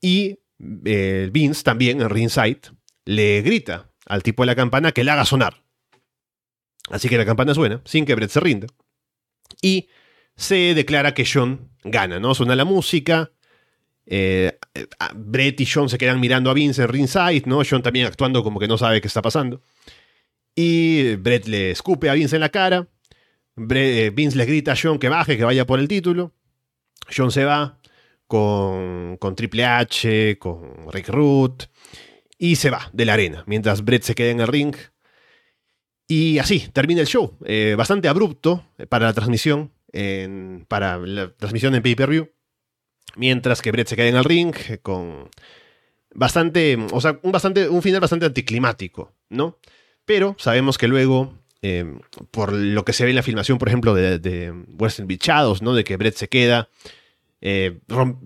y 0.01 0.41
eh, 0.85 1.31
Vince 1.33 1.63
también 1.63 2.01
en 2.01 2.11
ringside 2.11 2.61
le 3.07 3.41
grita 3.41 3.91
al 4.05 4.23
tipo 4.23 4.43
de 4.43 4.49
la 4.49 4.55
campana 4.55 4.93
que 4.93 5.03
le 5.03 5.11
haga 5.11 5.25
sonar. 5.25 5.63
Así 6.91 7.09
que 7.09 7.17
la 7.17 7.25
campana 7.25 7.55
suena, 7.55 7.81
sin 7.85 8.05
que 8.05 8.15
Brett 8.15 8.31
se 8.31 8.41
rinda. 8.41 8.67
Y 9.63 9.89
se 10.37 10.75
declara 10.75 11.15
que 11.15 11.25
John 11.31 11.71
gana, 11.83 12.21
¿no? 12.21 12.35
Suena 12.35 12.55
la 12.55 12.65
música. 12.65 13.33
Eh, 14.05 14.59
Brett 15.15 15.61
y 15.61 15.67
John 15.67 15.89
se 15.89 15.99
quedan 15.99 16.21
mirando 16.21 16.51
a 16.51 16.55
Vince 16.55 16.83
en 16.83 16.89
ringside, 16.89 17.47
¿no? 17.47 17.63
John 17.69 17.83
también 17.83 18.07
actuando 18.07 18.45
como 18.45 18.61
que 18.61 18.69
no 18.69 18.77
sabe 18.77 19.01
qué 19.01 19.09
está 19.09 19.23
pasando. 19.23 19.63
Y 20.55 21.17
Brett 21.17 21.47
le 21.47 21.71
escupe 21.71 22.11
a 22.11 22.15
Vince 22.15 22.37
en 22.37 22.41
la 22.41 22.51
cara. 22.51 22.89
Eh, 23.57 24.11
Vince 24.15 24.37
le 24.37 24.45
grita 24.45 24.73
a 24.73 24.77
John 24.81 24.99
que 24.99 25.09
baje, 25.09 25.37
que 25.37 25.45
vaya 25.45 25.67
por 25.67 25.81
el 25.81 25.89
título. 25.89 26.35
John 27.15 27.31
se 27.31 27.45
va 27.45 27.79
con, 28.27 29.17
con 29.17 29.35
Triple 29.35 29.65
H, 29.65 30.39
con 30.39 30.91
Rick 30.93 31.09
Root 31.09 31.69
y 32.39 32.57
se 32.57 32.71
va 32.71 32.91
de 32.93 33.05
la 33.05 33.15
arena, 33.15 33.45
mientras 33.47 33.85
Brett 33.85 34.03
se 34.03 34.15
queda 34.15 34.31
en 34.31 34.41
el 34.41 34.49
ring. 34.49 34.75
Y 36.09 36.39
así 36.39 36.69
termina 36.73 37.01
el 37.01 37.07
show, 37.07 37.37
eh, 37.45 37.75
bastante 37.77 38.09
abrupto 38.09 38.65
para 38.89 39.07
la 39.07 39.13
transmisión, 39.13 39.73
para 40.69 40.99
la 40.99 41.35
transmisión 41.35 41.75
en 41.75 41.83
pay-per-view, 41.83 42.31
mientras 43.17 43.63
que 43.63 43.73
Brett 43.73 43.89
se 43.89 43.97
queda 43.97 44.09
en 44.09 44.17
el 44.17 44.25
ring 44.25 44.55
con 44.83 45.31
bastante, 46.17 46.79
o 46.93 47.01
sea, 47.01 47.19
un, 47.23 47.33
bastante, 47.33 47.69
un 47.69 47.83
final 47.83 48.01
bastante 48.01 48.27
anticlimático, 48.27 49.13
¿no? 49.29 49.59
Pero 50.05 50.35
sabemos 50.39 50.79
que 50.79 50.89
luego, 50.89 51.35
eh, 51.63 51.85
por 52.31 52.53
lo 52.53 52.85
que 52.85 52.93
se 52.93 53.05
ve 53.05 53.11
en 53.11 53.17
la 53.17 53.23
filmación, 53.23 53.59
por 53.59 53.69
ejemplo, 53.69 53.95
de, 53.95 54.53
Western 54.79 55.07
Bichados, 55.09 55.63
¿no? 55.63 55.75
De 55.75 55.85
que 55.85 55.97
Brett 55.97 56.17
se 56.17 56.29
queda 56.29 56.69
eh, 57.49 57.79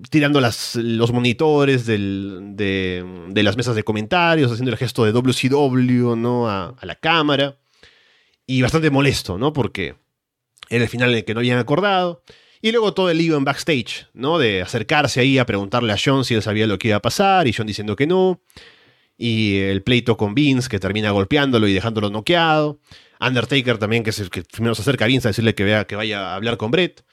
tirando 0.09 0.41
los 0.41 1.13
monitores 1.13 1.85
de, 1.85 3.05
las 3.35 3.57
mesas 3.59 3.77
de 3.77 3.83
comentarios, 3.83 4.51
haciendo 4.51 4.71
el 4.71 4.79
gesto 4.79 5.05
de 5.05 5.13
WCW 5.13 6.17
¿no? 6.17 6.49
A, 6.49 6.75
la 6.81 6.95
cámara. 6.95 7.59
Y 8.47 8.63
bastante 8.63 8.89
molesto, 8.89 9.37
¿no? 9.37 9.53
Porque 9.53 9.97
era 10.71 10.85
el 10.85 10.89
final 10.89 11.11
en 11.11 11.17
el 11.17 11.25
que 11.27 11.35
no 11.35 11.41
habían 11.41 11.59
acordado. 11.59 12.23
Y 12.63 12.73
luego 12.73 12.95
todo 12.95 13.11
el 13.11 13.19
lío 13.19 13.37
en 13.37 13.45
backstage, 13.45 14.07
¿no? 14.15 14.39
De 14.39 14.63
acercarse 14.63 15.21
ahí 15.21 15.37
a 15.37 15.45
preguntarle 15.45 15.93
a 15.93 15.99
John 16.03 16.25
si 16.25 16.35
él 16.35 16.41
sabía 16.41 16.67
lo 16.67 16.79
que 16.79 16.89
iba 16.89 16.97
a 16.97 17.03
pasar 17.03 17.47
y 17.47 17.53
John 17.53 17.67
diciendo 17.67 17.97
que 17.97 18.07
no. 18.07 18.41
Y 19.19 19.59
el 19.59 19.83
pleito 19.83 20.17
con 20.17 20.35
Vince 20.35 20.71
que 20.71 20.81
termina 20.81 21.11
golpeándolo 21.11 21.69
y 21.69 21.75
dejándolo 21.75 22.09
noqueado. 22.09 22.81
Undertaker 23.21 23.77
también 23.77 24.03
que, 24.03 24.13
que 24.31 24.45
primero 24.45 24.75
se 24.75 24.81
acerca 24.81 25.05
a 25.05 25.09
Vince 25.09 25.29
a 25.29 25.31
decirle 25.31 25.55
que, 25.55 25.65
vea, 25.65 25.85
que 25.85 25.95
vaya 25.95 26.31
a 26.31 26.37
hablar 26.37 26.57
con 26.57 26.71
Brett. 26.71 27.05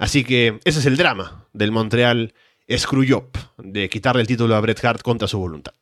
Así 0.00 0.24
que 0.24 0.58
ese 0.64 0.78
es 0.78 0.86
el 0.86 0.96
drama 0.96 1.46
del 1.52 1.72
Montreal 1.72 2.32
Screwjob, 2.74 3.36
de 3.58 3.90
quitarle 3.90 4.22
el 4.22 4.26
título 4.26 4.56
a 4.56 4.60
Bret 4.60 4.82
Hart 4.82 5.02
contra 5.02 5.28
su 5.28 5.38
voluntad. 5.38 5.74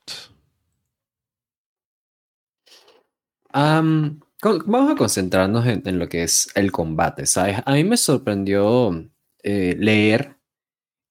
vamos 3.53 4.91
a 4.91 4.97
concentrarnos 4.97 5.65
en, 5.67 5.99
lo 6.01 6.09
que 6.09 6.25
es 6.25 6.49
el 6.57 6.73
combate, 6.73 7.27
¿sabes? 7.27 7.59
A 7.65 7.75
mí 7.75 7.85
me 7.85 7.97
sorprendió 7.97 9.09
eh, 9.45 9.77
leer 9.79 10.37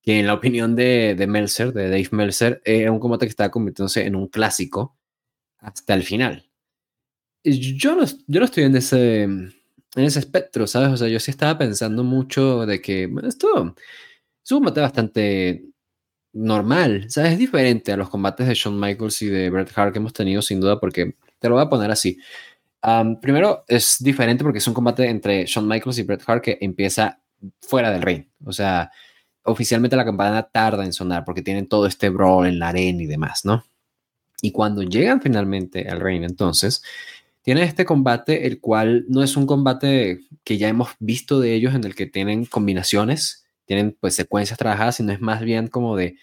que 0.01 0.19
en 0.19 0.27
la 0.27 0.33
opinión 0.33 0.75
de, 0.75 1.15
de 1.15 1.27
de 1.27 1.89
Dave 1.89 2.09
Meltzer, 2.11 2.61
era 2.65 2.91
un 2.91 2.99
combate 2.99 3.25
que 3.25 3.29
estaba 3.29 3.51
convirtiéndose 3.51 4.05
en 4.05 4.17
un 4.17 4.27
clásico 4.27 4.97
hasta 5.59 5.93
el 5.93 6.03
final. 6.03 6.49
Yo 7.45 7.95
no, 7.95 8.03
yo 8.03 8.39
no 8.41 8.45
estoy 8.45 8.65
en 8.65 8.75
ese, 8.75 9.29
ese 9.95 10.19
espectro, 10.19 10.67
¿sabes? 10.67 10.89
O 10.89 10.97
sea, 10.97 11.07
yo 11.07 11.19
sí 11.19 11.31
estaba 11.31 11.57
pensando 11.57 12.03
mucho 12.03 12.65
de 12.65 12.81
que 12.81 13.09
esto 13.27 13.75
es 14.43 14.51
un 14.51 14.59
combate 14.59 14.81
bastante 14.81 15.65
normal, 16.33 17.05
¿sabes? 17.09 17.33
Es 17.33 17.39
diferente 17.39 17.91
a 17.91 17.97
los 17.97 18.09
combates 18.09 18.47
de 18.47 18.53
Shawn 18.53 18.79
Michaels 18.79 19.21
y 19.21 19.27
de 19.27 19.49
Bret 19.49 19.71
Hart 19.75 19.93
que 19.93 19.99
hemos 19.99 20.13
tenido 20.13 20.41
sin 20.41 20.59
duda 20.59 20.79
porque 20.79 21.15
te 21.39 21.49
lo 21.49 21.55
voy 21.55 21.63
a 21.63 21.69
poner 21.69 21.91
así. 21.91 22.19
primero, 23.21 23.63
es 23.67 23.97
diferente 23.99 24.43
porque 24.43 24.59
es 24.59 24.67
un 24.67 24.73
combate 24.73 25.09
entre 25.09 25.45
Shawn 25.45 25.67
Michaels 25.67 25.97
y 25.99 26.03
Bret 26.03 26.23
Hart 26.27 26.43
que 26.43 26.57
empieza 26.61 27.19
fuera 27.61 27.91
del 27.91 28.01
ring. 28.01 28.25
O 28.45 28.53
sea, 28.53 28.91
oficialmente 29.43 29.95
la 29.95 30.05
campana 30.05 30.43
tarda 30.43 30.85
en 30.85 30.93
sonar 30.93 31.25
porque 31.25 31.41
tienen 31.41 31.67
todo 31.67 31.87
este 31.87 32.09
brawl 32.09 32.47
en 32.47 32.59
la 32.59 32.69
arena 32.69 33.03
y 33.03 33.07
demás, 33.07 33.45
¿no? 33.45 33.63
Y 34.41 34.51
cuando 34.51 34.83
llegan 34.83 35.21
finalmente 35.21 35.87
al 35.89 35.99
ring, 35.99 36.23
entonces, 36.23 36.83
tienen 37.47 37.63
este 37.63 37.85
combate, 37.85 38.45
el 38.45 38.59
cual 38.59 39.05
no 39.07 39.23
es 39.23 39.37
un 39.37 39.47
combate 39.47 40.19
que 40.43 40.57
ya 40.57 40.67
hemos 40.67 40.89
visto 40.99 41.39
de 41.39 41.53
ellos 41.53 41.73
en 41.75 41.85
el 41.85 41.95
que 41.95 42.05
tienen 42.05 42.43
combinaciones, 42.43 43.45
tienen 43.63 43.95
pues 43.97 44.15
secuencias 44.15 44.59
trabajadas, 44.59 44.97
sino 44.97 45.13
es 45.13 45.21
más 45.21 45.39
bien 45.39 45.67
como 45.69 45.95
de 45.95 46.17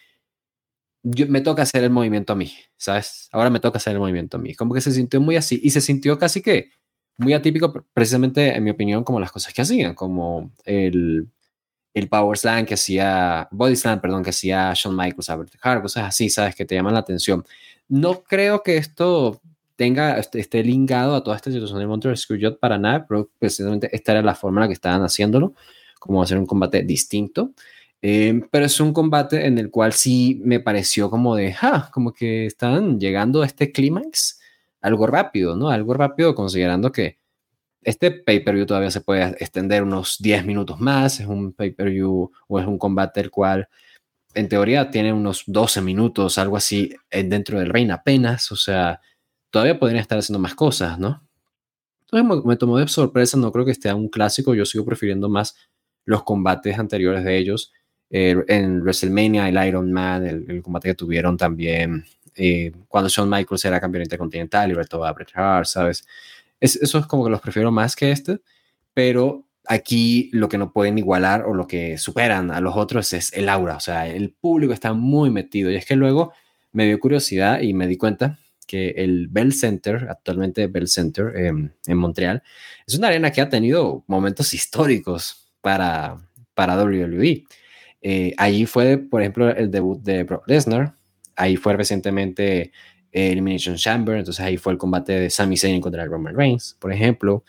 yo, 1.03 1.27
me 1.27 1.41
toca 1.41 1.63
hacer 1.63 1.83
el 1.83 1.89
movimiento 1.89 2.35
a 2.35 2.37
mí, 2.37 2.53
¿sabes? 2.77 3.31
Ahora 3.33 3.49
me 3.49 3.59
toca 3.59 3.79
hacer 3.79 3.95
el 3.95 4.01
movimiento 4.01 4.37
a 4.37 4.41
mí. 4.41 4.55
Como 4.55 4.75
que 4.75 4.83
se 4.83 4.93
sintió 4.93 5.19
muy 5.19 5.37
así 5.37 5.59
y 5.65 5.71
se 5.71 5.81
sintió 5.81 6.19
casi 6.19 6.43
que 6.43 6.73
muy 7.17 7.33
atípico, 7.33 7.73
precisamente 7.95 8.55
en 8.55 8.63
mi 8.63 8.73
opinión, 8.73 9.03
como 9.03 9.19
las 9.19 9.33
cosas 9.33 9.55
que 9.55 9.63
hacían, 9.63 9.95
como 9.95 10.53
el, 10.67 11.31
el 11.95 12.09
Power 12.11 12.37
Slam 12.37 12.67
que 12.67 12.75
hacía, 12.75 13.49
Body 13.51 13.77
Slam, 13.77 14.03
perdón, 14.03 14.25
que 14.25 14.29
hacía 14.29 14.75
Shawn 14.75 14.95
Michaels, 14.95 15.31
Albert 15.31 15.55
Hart, 15.63 15.81
cosas 15.81 16.05
así, 16.05 16.29
¿sabes? 16.29 16.55
Que 16.55 16.67
te 16.67 16.75
llaman 16.75 16.93
la 16.93 17.01
atención. 17.01 17.47
No 17.89 18.23
creo 18.25 18.63
que 18.63 18.77
esto 18.77 19.41
tenga, 19.77 20.19
esté, 20.19 20.41
esté 20.41 20.63
ligado 20.63 21.15
a 21.15 21.25
toda 21.25 21.37
esta 21.37 21.51
situación 21.51 21.79
de 21.79 21.87
Montreal 21.87 22.17
Screwjob 22.17 22.59
para 22.59 22.79
nada, 22.79 23.07
pero 23.07 23.31
precisamente 23.39 23.95
esta 23.95 24.13
era 24.13 24.23
la 24.23 24.35
forma 24.35 24.61
en 24.61 24.63
la 24.63 24.69
que 24.69 24.75
estaban 24.75 25.03
haciéndolo, 25.03 25.55
como 25.99 26.23
hacer 26.23 26.39
un 26.39 26.47
combate 26.47 26.83
distinto. 26.83 27.53
Em, 28.03 28.47
pero 28.51 28.67
es 28.67 28.79
un 28.81 28.93
combate 28.93 29.47
en 29.47 29.59
el 29.59 29.71
cual 29.71 29.95
sí 29.95 30.41
me 30.45 30.61
pareció 30.61 31.09
como 31.11 31.37
de, 31.37 31.55
ah, 31.63 31.89
como 31.93 32.13
que 32.13 32.47
están 32.47 33.01
llegando 33.01 33.43
a 33.43 33.47
este 33.47 33.73
clímax 33.73 34.41
algo 34.83 35.07
rápido, 35.07 35.57
¿no? 35.57 35.71
Algo 35.71 35.95
rápido 35.95 36.35
considerando 36.35 36.93
que 36.93 37.19
este 37.83 38.11
pay-per-view 38.11 38.67
todavía 38.67 38.91
se 38.91 39.01
puede 39.01 39.23
extender 39.41 39.83
unos 39.83 40.19
10 40.21 40.45
minutos 40.45 40.81
más, 40.81 41.21
es 41.21 41.27
un 41.27 41.55
pay-per-view 41.55 42.31
o 42.49 42.61
es 42.61 42.67
un 42.67 42.79
combate 42.79 43.21
el 43.21 43.31
cual 43.31 43.69
en 44.35 44.49
teoría 44.49 44.91
tiene 44.91 45.13
unos 45.13 45.45
12 45.47 45.81
minutos, 45.81 46.39
algo 46.39 46.59
así, 46.59 46.95
eh, 47.11 47.25
dentro 47.25 47.59
del 47.59 47.71
reino 47.71 47.95
apenas, 47.95 48.53
o 48.53 48.57
sea, 48.57 49.01
todavía 49.55 49.79
podrían 49.79 50.01
estar 50.01 50.19
haciendo 50.19 50.41
más 50.41 50.57
cosas, 50.57 50.99
¿no? 50.99 51.23
Entonces 52.01 52.45
me 52.45 52.57
tomó 52.57 52.77
de 52.79 52.89
sorpresa, 52.89 53.37
no 53.37 53.53
creo 53.53 53.65
que 53.65 53.71
esté 53.71 53.95
un 53.95 54.09
clásico, 54.09 54.53
yo 54.53 54.67
sigo 54.67 54.85
prefiriendo 54.85 55.29
más 55.29 55.55
los 56.05 56.25
combates 56.25 56.77
anteriores 56.77 57.23
de 57.23 57.39
ellos 57.39 57.73
eh, 58.11 58.35
en 58.49 58.81
WrestleMania, 58.81 59.49
el 59.49 59.69
Iron 59.69 59.93
Man, 59.93 60.27
el, 60.27 60.61
combate 60.61 60.89
que 60.89 60.95
tuvieron 60.97 61.37
también 61.37 62.05
eh, 62.35 62.73
cuando 62.89 63.09
Shawn 63.09 63.31
Michaels 63.31 63.65
era 63.65 63.81
campeón 63.81 64.03
intercontinental 64.03 64.73
y 64.73 64.75
retó 64.75 65.05
a 65.05 65.13
Bret 65.13 65.31
Hart, 65.35 65.67
¿sabes? 65.67 66.05
eso 66.59 66.99
es 66.99 67.07
como 67.07 67.23
que 67.25 67.31
los 67.31 67.41
prefiero 67.41 67.71
más 67.71 67.95
que 67.95 68.11
este, 68.11 68.41
pero 68.93 69.45
aquí 69.67 70.31
lo 70.33 70.49
que 70.49 70.59
no 70.59 70.73
pueden 70.73 70.99
igualar 70.99 71.45
o 71.45 71.55
lo 71.55 71.69
que 71.69 71.97
superan 71.97 72.51
a 72.51 72.61
los 72.61 72.77
otros 72.77 73.13
es 73.13 73.33
el 73.33 73.49
aura, 73.49 73.77
o 73.77 73.81
sea, 73.81 74.09
el 74.09 74.33
público 74.33 74.73
está 74.73 74.95
muy 74.95 75.31
metido 75.31 75.71
y 75.71 75.77
es 75.77 75.87
que 75.87 75.95
luego 75.95 76.33
me 76.73 76.87
dio 76.87 76.99
curiosidad 76.99 77.61
y 77.61 77.73
me 77.73 77.87
di 77.87 77.97
cuenta 77.97 78.41
que 78.65 78.91
el 78.91 79.29
Bell 79.29 79.53
Center, 79.53 80.07
actualmente 80.11 80.67
Bell 80.67 80.89
Center 80.89 81.35
en 81.37 81.97
Montreal, 81.97 82.43
es 82.87 82.95
una 82.97 83.09
arena 83.09 83.31
que 83.31 83.41
ha 83.41 83.49
tenido 83.49 84.05
momentos 84.07 84.53
históricos 84.55 85.51
para, 85.61 86.19
para 86.55 86.77
WWE. 86.83 87.45
Eh, 88.03 88.35
ahí 88.37 88.67
fue, 88.67 88.99
por 88.99 89.23
ejemplo, 89.23 89.49
el 89.49 89.71
debut 89.71 90.01
de 90.03 90.25
Brock 90.25 90.47
Lesnar. 90.47 90.95
Ahí 91.37 91.57
fue 91.57 91.75
recientemente 91.75 92.71
Elimination 93.11 93.77
Chamber. 93.77 94.19
Entonces 94.19 94.45
ahí 94.45 94.59
fue 94.59 94.75
el 94.75 94.79
combate 94.79 95.13
de 95.13 95.31
Sami 95.31 95.57
Zayn 95.57 95.81
contra 95.81 96.05
Roman 96.05 96.37
Reigns, 96.37 96.77
por 96.79 96.93
ejemplo. 96.93 97.45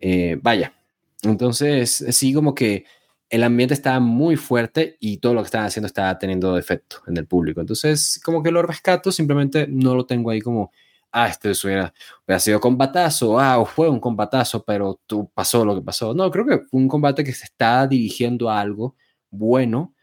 Eh, 0.00 0.36
vaya. 0.42 0.74
Entonces, 1.22 2.04
sí, 2.10 2.34
como 2.34 2.54
que 2.54 2.84
el 3.30 3.42
ambiente 3.42 3.74
estaba 3.74 4.00
muy 4.00 4.36
fuerte 4.36 4.96
y 5.00 5.18
todo 5.18 5.34
lo 5.34 5.40
que 5.42 5.46
estaban 5.46 5.66
haciendo 5.66 5.86
estaba 5.86 6.18
teniendo 6.18 6.56
efecto 6.58 7.02
en 7.06 7.16
el 7.16 7.26
público. 7.26 7.60
Entonces, 7.60 8.20
como 8.24 8.42
que 8.42 8.50
lo 8.50 8.62
rescato, 8.62 9.10
simplemente 9.12 9.66
no 9.68 9.94
lo 9.94 10.06
tengo 10.06 10.30
ahí 10.30 10.40
como, 10.40 10.72
ah, 11.12 11.28
este 11.28 11.50
hubiera, 11.50 11.92
hubiera 12.26 12.40
sido 12.40 12.60
combatazo, 12.60 13.38
ah, 13.40 13.64
fue 13.64 13.88
un 13.88 14.00
combatazo, 14.00 14.64
pero 14.64 15.00
tú 15.06 15.30
pasó 15.34 15.64
lo 15.64 15.74
que 15.74 15.82
pasó. 15.82 16.14
No, 16.14 16.30
creo 16.30 16.46
que 16.46 16.58
fue 16.58 16.80
un 16.80 16.88
combate 16.88 17.24
que 17.24 17.32
se 17.32 17.44
está 17.44 17.86
dirigiendo 17.86 18.50
a 18.50 18.60
algo 18.60 18.96
bueno 19.30 19.94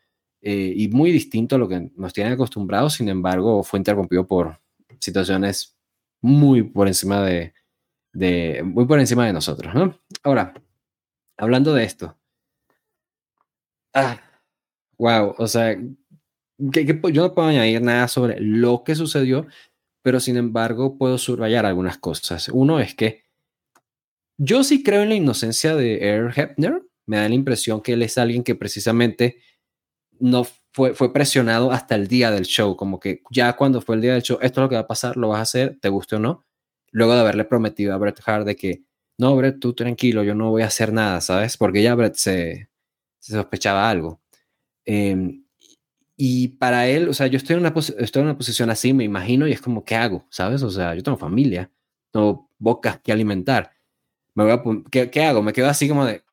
eh, 0.42 0.74
y 0.76 0.88
muy 0.90 1.12
distinto 1.12 1.56
a 1.56 1.60
lo 1.60 1.68
que 1.68 1.92
nos 1.96 2.14
tienen 2.14 2.34
acostumbrados, 2.34 2.96
sin 2.96 3.10
embargo, 3.10 3.64
fue 3.64 3.80
interrumpido 3.80 4.26
por 4.26 4.60
situaciones 5.00 5.78
muy 6.22 6.64
por 6.64 6.88
encima 6.88 7.24
de, 7.24 7.54
muy 8.64 8.86
por 8.86 9.00
encima 9.00 9.26
de 9.26 9.34
nosotros, 9.34 9.74
¿no? 9.74 10.00
Ahora, 10.24 10.54
hablando 11.38 11.74
de 11.74 11.84
esto, 11.84 12.18
ah, 13.94 14.22
wow, 14.98 15.36
o 15.38 15.48
sea, 15.48 15.78
que, 16.72 16.86
yo 16.86 17.22
no 17.24 17.34
puedo 17.34 17.48
añadir 17.48 17.82
nada 17.82 18.08
sobre 18.08 18.40
lo 18.40 18.84
que 18.84 18.96
sucedió, 18.96 19.48
pero 20.04 20.20
sin 20.20 20.38
embargo 20.38 20.98
puedo 20.98 21.18
subrayar 21.18 21.66
algunas 21.66 21.98
cosas. 21.98 22.50
Uno 22.50 22.80
es 22.80 22.96
que 22.96 23.24
yo 24.38 24.64
sí 24.64 24.84
creo 24.84 25.04
en 25.04 25.10
la 25.10 25.16
inocencia 25.16 25.76
de 25.76 26.00
Air 26.08 26.34
Hepner, 26.36 26.82
me 27.06 27.18
da 27.18 27.30
la 27.30 27.36
impresión 27.36 27.82
que 27.82 27.94
él 27.94 28.02
es 28.04 28.18
alguien 28.18 28.44
que 28.44 28.56
precisamente 28.56 29.42
no 30.20 30.46
fue, 30.74 30.94
fue 30.94 31.14
presionado 31.14 31.72
hasta 31.72 31.96
el 31.96 32.08
día 32.08 32.32
del 32.32 32.46
show, 32.46 32.76
como 32.76 33.00
que 33.00 33.22
ya 33.32 33.56
cuando 33.56 33.82
fue 33.82 33.96
el 33.96 34.02
día 34.02 34.14
del 34.14 34.24
show, 34.24 34.38
esto 34.42 34.62
es 34.62 34.64
lo 34.64 34.70
que 34.70 34.76
va 34.76 34.82
a 34.82 34.88
pasar, 34.88 35.18
lo 35.18 35.30
vas 35.30 35.40
a 35.40 35.44
hacer, 35.44 35.78
te 35.82 35.90
guste 35.90 36.16
o 36.16 36.20
no, 36.20 36.46
luego 36.92 37.14
de 37.14 37.20
haberle 37.20 37.46
prometido 37.46 37.94
a 37.94 37.98
Bret 37.98 38.20
Hart 38.26 38.46
de 38.46 38.56
que, 38.56 38.84
no, 39.18 39.36
Bret, 39.36 39.60
tú 39.60 39.74
tranquilo, 39.74 40.24
yo 40.24 40.36
no 40.36 40.50
voy 40.50 40.64
a 40.64 40.68
hacer 40.68 40.94
nada, 40.94 41.22
¿sabes? 41.22 41.58
Porque 41.58 41.84
ya 41.84 41.94
Bret 41.96 42.16
se, 42.16 42.71
sospechaba 43.22 43.90
algo. 43.90 44.22
Em, 44.86 45.46
y 46.18 46.50
para 46.50 46.88
él, 46.88 47.10
o 47.10 47.14
sea, 47.14 47.28
yo 47.28 47.38
estoy 47.38 47.56
en, 47.56 47.62
una 47.62 47.74
estoy 48.00 48.22
en 48.22 48.28
una 48.28 48.38
posición 48.38 48.70
así, 48.70 48.94
me 48.94 49.04
imagino, 49.04 49.48
y 49.48 49.52
es 49.54 49.62
como, 49.62 49.84
¿qué 49.86 49.96
hago? 49.96 50.26
¿Sabes? 50.30 50.64
O 50.64 50.70
sea, 50.70 50.96
yo 50.96 51.04
tengo 51.04 51.18
familia, 51.18 51.72
tengo 52.12 52.50
bocas 52.60 53.00
que 53.02 53.12
alimentar. 53.12 53.72
Me 54.36 54.44
voy 54.44 54.54
a, 54.54 54.64
¿qué, 54.92 55.10
¿Qué 55.12 55.24
hago? 55.24 55.42
Me 55.42 55.54
quedo 55.54 55.68
así 55.70 55.88
como 55.88 56.06
de, 56.06 56.24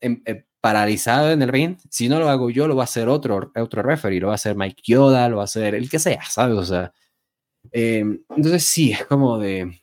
Em, 0.00 0.22
eh, 0.26 0.44
paralizado 0.60 1.30
en 1.30 1.42
el 1.42 1.48
ring. 1.48 1.76
Si 1.90 2.08
no 2.08 2.18
lo 2.18 2.28
hago 2.28 2.50
yo, 2.50 2.68
lo 2.68 2.76
va 2.76 2.82
a 2.82 2.84
hacer 2.84 3.08
otro, 3.08 3.52
otro 3.56 3.82
referee, 3.82 4.20
lo 4.20 4.28
va 4.28 4.34
a 4.34 4.36
hacer 4.36 4.56
Mike 4.56 4.82
Yoda, 4.84 5.28
lo 5.28 5.36
va 5.36 5.42
a 5.42 5.44
hacer 5.44 5.74
el 5.74 5.88
que 5.88 5.98
sea, 5.98 6.22
¿sabes? 6.24 6.56
O 6.58 6.64
sea, 6.64 6.92
em, 7.72 8.22
entonces 8.30 8.64
sí, 8.64 8.92
es 8.92 9.04
como 9.06 9.38
de 9.38 9.80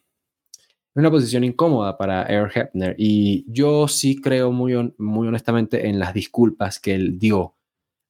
una 0.95 1.09
posición 1.09 1.43
incómoda 1.43 1.97
para 1.97 2.23
Air 2.23 2.51
Hepner. 2.53 2.95
Y 2.97 3.45
yo 3.47 3.87
sí 3.87 4.21
creo 4.21 4.51
muy, 4.51 4.93
muy 4.97 5.27
honestamente 5.27 5.87
en 5.87 5.99
las 5.99 6.13
disculpas 6.13 6.79
que 6.79 6.93
él 6.93 7.17
dio 7.17 7.55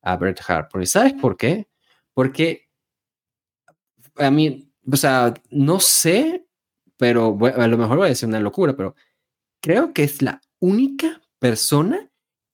a 0.01 0.17
Bret 0.17 0.41
Hart. 0.47 0.69
Porque, 0.71 0.85
¿sabes 0.87 1.13
por 1.13 1.37
qué? 1.37 1.69
Porque 2.13 2.69
a 4.17 4.29
mí, 4.29 4.71
o 4.91 4.97
sea, 4.97 5.33
no 5.49 5.79
sé, 5.79 6.45
pero 6.97 7.37
a 7.55 7.67
lo 7.67 7.77
mejor 7.77 7.97
voy 7.97 8.07
a 8.07 8.09
decir 8.09 8.27
una 8.27 8.39
locura, 8.39 8.75
pero 8.75 8.95
creo 9.61 9.93
que 9.93 10.03
es 10.03 10.21
la 10.21 10.41
única 10.59 11.21
persona 11.39 12.09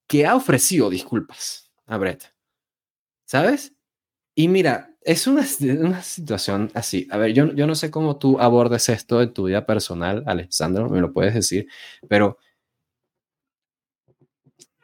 que 0.07 0.25
ha 0.25 0.35
ofrecido 0.35 0.89
disculpas 0.89 1.71
a 1.85 1.97
Brett. 1.97 2.33
¿Sabes? 3.25 3.75
Y 4.35 4.47
mira, 4.47 4.88
es 5.01 5.27
una, 5.27 5.45
una 5.79 6.01
situación 6.03 6.71
así. 6.73 7.07
A 7.11 7.17
ver, 7.17 7.33
yo, 7.33 7.53
yo 7.53 7.67
no 7.67 7.75
sé 7.75 7.89
cómo 7.91 8.17
tú 8.17 8.39
abordes 8.39 8.89
esto 8.89 9.21
en 9.21 9.33
tu 9.33 9.45
vida 9.45 9.65
personal, 9.65 10.23
Alexandro, 10.27 10.89
me 10.89 11.01
lo 11.01 11.13
puedes 11.13 11.33
decir, 11.33 11.67
pero... 12.07 12.37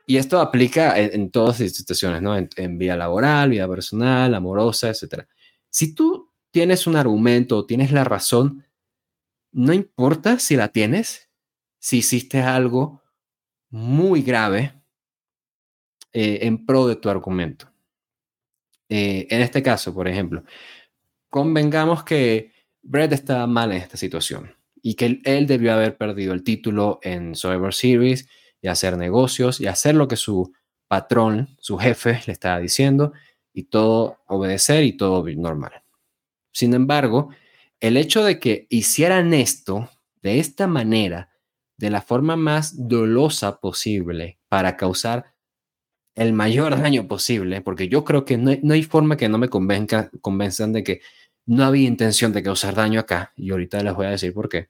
Y 0.08 0.18
esto 0.18 0.40
aplica 0.40 1.00
en, 1.00 1.32
todas 1.32 1.60
las 1.60 1.72
situaciones, 1.72 2.22
¿no? 2.22 2.38
En, 2.38 2.48
en, 2.58 2.78
vida 2.78 2.96
laboral, 2.96 3.50
vida 3.50 3.68
personal, 3.68 4.36
amorosa, 4.36 4.90
etc. 4.90 5.26
Si 5.72 5.96
tú 5.96 6.32
tienes 6.56 6.88
un 6.88 6.96
argumento 6.96 7.66
tienes 7.66 7.92
la 7.92 8.06
razón, 8.06 8.66
no 9.52 9.74
importa 9.74 10.40
si 10.40 10.56
la 10.56 10.70
tienes, 10.70 11.30
si 11.80 11.98
hiciste 11.98 12.42
algo 12.42 13.04
muy 13.70 14.22
grave 14.22 14.74
eh, 16.14 16.40
en 16.44 16.66
pro 16.66 16.88
de 16.88 16.96
tu 16.96 17.10
argumento. 17.10 17.70
Eh, 18.90 19.28
en 19.30 19.42
este 19.42 19.64
caso, 19.64 19.94
por 19.94 20.08
ejemplo, 20.08 20.44
convengamos 21.30 22.04
que 22.04 22.52
Brett 22.82 23.14
está 23.14 23.46
mal 23.48 23.72
en 23.72 23.80
esta 23.80 23.98
situación 23.98 24.56
y 24.82 24.96
que 24.96 25.22
él, 25.24 25.48
debió 25.48 25.74
haber 25.74 25.98
perdido 25.98 26.34
el 26.34 26.44
título 26.44 27.00
en 27.02 27.36
Survivor 27.36 27.74
Series 27.74 28.28
y 28.62 28.68
hacer 28.68 28.98
negocios 28.98 29.60
y 29.60 29.68
hacer 29.68 29.96
lo 29.96 30.08
que 30.08 30.16
su 30.16 30.54
patrón, 30.88 31.58
su 31.60 31.78
jefe 31.78 32.22
le 32.28 32.34
estaba 32.34 32.60
diciendo 32.60 33.14
y 33.52 33.64
todo 33.64 34.20
obedecer 34.28 34.84
y 34.84 34.94
todo 34.94 35.26
normal. 35.36 35.84
Sin 36.52 36.74
embargo, 36.74 37.30
el 37.80 37.98
hecho 37.98 38.24
de 38.24 38.40
que 38.40 38.68
hicieran 38.70 39.34
esto 39.34 39.90
de 40.22 40.40
esta 40.40 40.68
manera, 40.68 41.30
de 41.78 41.90
la 41.90 42.02
forma 42.02 42.36
más 42.36 42.88
dolosa 42.88 43.60
posible 43.60 44.40
para 44.48 44.78
causar 44.78 45.35
el 46.16 46.34
mayor 46.34 46.82
daño 46.82 47.08
posible, 47.08 47.62
porque 47.62 47.90
yo 47.90 48.04
creo 48.06 48.26
que 48.26 48.38
no 48.38 48.74
hay, 48.74 48.84
forma 48.84 49.18
que 49.18 49.30
no 49.30 49.38
me 49.38 49.50
convenza, 49.50 50.10
convenzan 50.22 50.72
de 50.74 50.84
que 50.84 51.02
no 51.46 51.66
había 51.66 51.88
intención 51.88 52.32
de 52.34 52.42
causar 52.42 52.74
daño 52.76 53.00
acá, 53.00 53.34
y 53.36 53.52
ahorita 53.52 53.84
les 53.84 53.94
voy 53.94 54.08
a 54.08 54.12
decir 54.12 54.34
por 54.34 54.50
qué. 54.50 54.70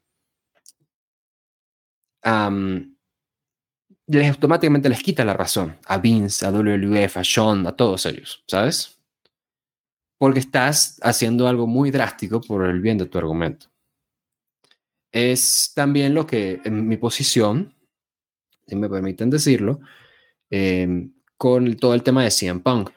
les, 4.08 4.30
automáticamente 4.30 4.90
les 4.90 5.04
quita 5.04 5.24
la 5.24 5.34
razón 5.34 5.78
a 5.86 6.00
Vince, 6.00 6.46
a 6.46 6.52
WWF, 6.52 7.18
a 7.18 7.24
Sean, 7.24 7.68
a 7.68 7.76
todos 7.76 8.06
ellos, 8.08 8.44
¿sabes? 8.48 8.98
Porque 10.18 10.40
estás 10.40 11.00
haciendo 11.04 11.48
algo 11.48 11.68
muy 11.68 11.92
drástico 11.92 12.42
por 12.42 12.66
el 12.66 12.82
bien 12.82 12.98
de 12.98 13.06
tu 13.06 13.18
argumento. 13.20 13.68
Es 15.12 15.72
también 15.76 16.14
lo 16.14 16.26
que, 16.26 16.62
en 16.66 16.88
mi 16.88 16.98
posición, 16.98 17.76
si 18.68 18.76
me 18.76 18.90
permiten 18.90 19.30
decirlo, 19.30 19.80
em, 20.50 21.15
con 21.38 21.76
todo 21.78 21.94
el 21.94 22.04
tema 22.04 22.24
de 22.24 22.32
CM 22.32 22.62
Punk 22.62 22.92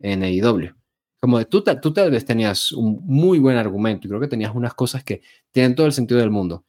en 0.00 0.22
AEW. 0.22 0.74
Como 1.20 1.38
de, 1.38 1.46
tú, 1.46 1.62
tú 1.62 1.92
tal 1.92 2.10
vez 2.10 2.24
tenías 2.24 2.72
un 2.72 3.00
muy 3.04 3.38
buen 3.38 3.56
argumento 3.56 4.06
y 4.06 4.10
creo 4.10 4.20
que 4.20 4.28
tenías 4.28 4.54
unas 4.54 4.74
cosas 4.74 5.02
que 5.04 5.22
tienen 5.52 5.74
todo 5.74 5.86
el 5.86 5.92
sentido 5.92 6.20
del 6.20 6.30
mundo, 6.30 6.64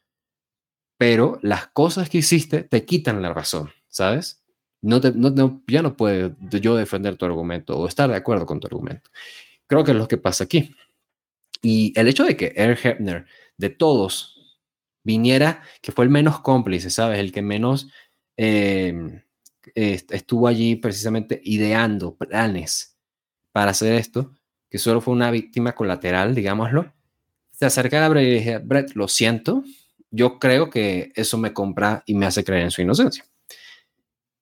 pero 0.98 1.38
las 1.42 1.66
cosas 1.68 2.08
que 2.08 2.18
hiciste 2.18 2.62
te 2.62 2.84
quitan 2.84 3.20
la 3.20 3.34
razón, 3.34 3.70
¿sabes? 3.88 4.42
No, 4.80 5.00
te, 5.00 5.12
no, 5.12 5.62
ya 5.66 5.82
no 5.82 5.96
puedo 5.96 6.34
yo 6.40 6.76
defender 6.76 7.16
tu 7.16 7.26
argumento 7.26 7.76
o 7.76 7.86
estar 7.86 8.08
de 8.08 8.16
acuerdo 8.16 8.46
con 8.46 8.60
tu 8.60 8.66
argumento. 8.66 9.10
Creo 9.66 9.84
que 9.84 9.90
es 9.90 9.96
lo 9.96 10.08
que 10.08 10.16
pasa 10.16 10.44
aquí. 10.44 10.74
Y 11.60 11.92
el 11.98 12.08
hecho 12.08 12.24
de 12.24 12.36
que 12.36 12.52
Eric 12.56 12.84
Hebner, 12.84 13.26
de 13.58 13.70
todos, 13.70 14.60
viniera, 15.04 15.62
que 15.82 15.92
fue 15.92 16.04
el 16.04 16.10
menos 16.10 16.40
cómplice, 16.40 16.90
¿sabes? 16.90 17.18
El 17.18 17.32
que 17.32 17.42
menos 17.42 17.90
eh, 18.36 19.22
estuvo 19.74 20.48
allí 20.48 20.76
precisamente 20.76 21.40
ideando 21.44 22.14
planes 22.16 22.96
para 23.52 23.70
hacer 23.70 23.94
esto, 23.94 24.32
que 24.70 24.78
solo 24.78 25.00
fue 25.00 25.14
una 25.14 25.30
víctima 25.30 25.74
colateral, 25.74 26.34
digámoslo. 26.34 26.92
Se 27.52 27.66
acerca 27.66 28.04
a 28.04 28.08
Brett 28.08 28.26
y 28.26 28.30
dije, 28.30 28.58
Brett, 28.58 28.94
lo 28.94 29.08
siento, 29.08 29.64
yo 30.10 30.38
creo 30.38 30.70
que 30.70 31.12
eso 31.14 31.38
me 31.38 31.52
compra 31.52 32.02
y 32.06 32.14
me 32.14 32.26
hace 32.26 32.44
creer 32.44 32.64
en 32.64 32.70
su 32.70 32.82
inocencia. 32.82 33.24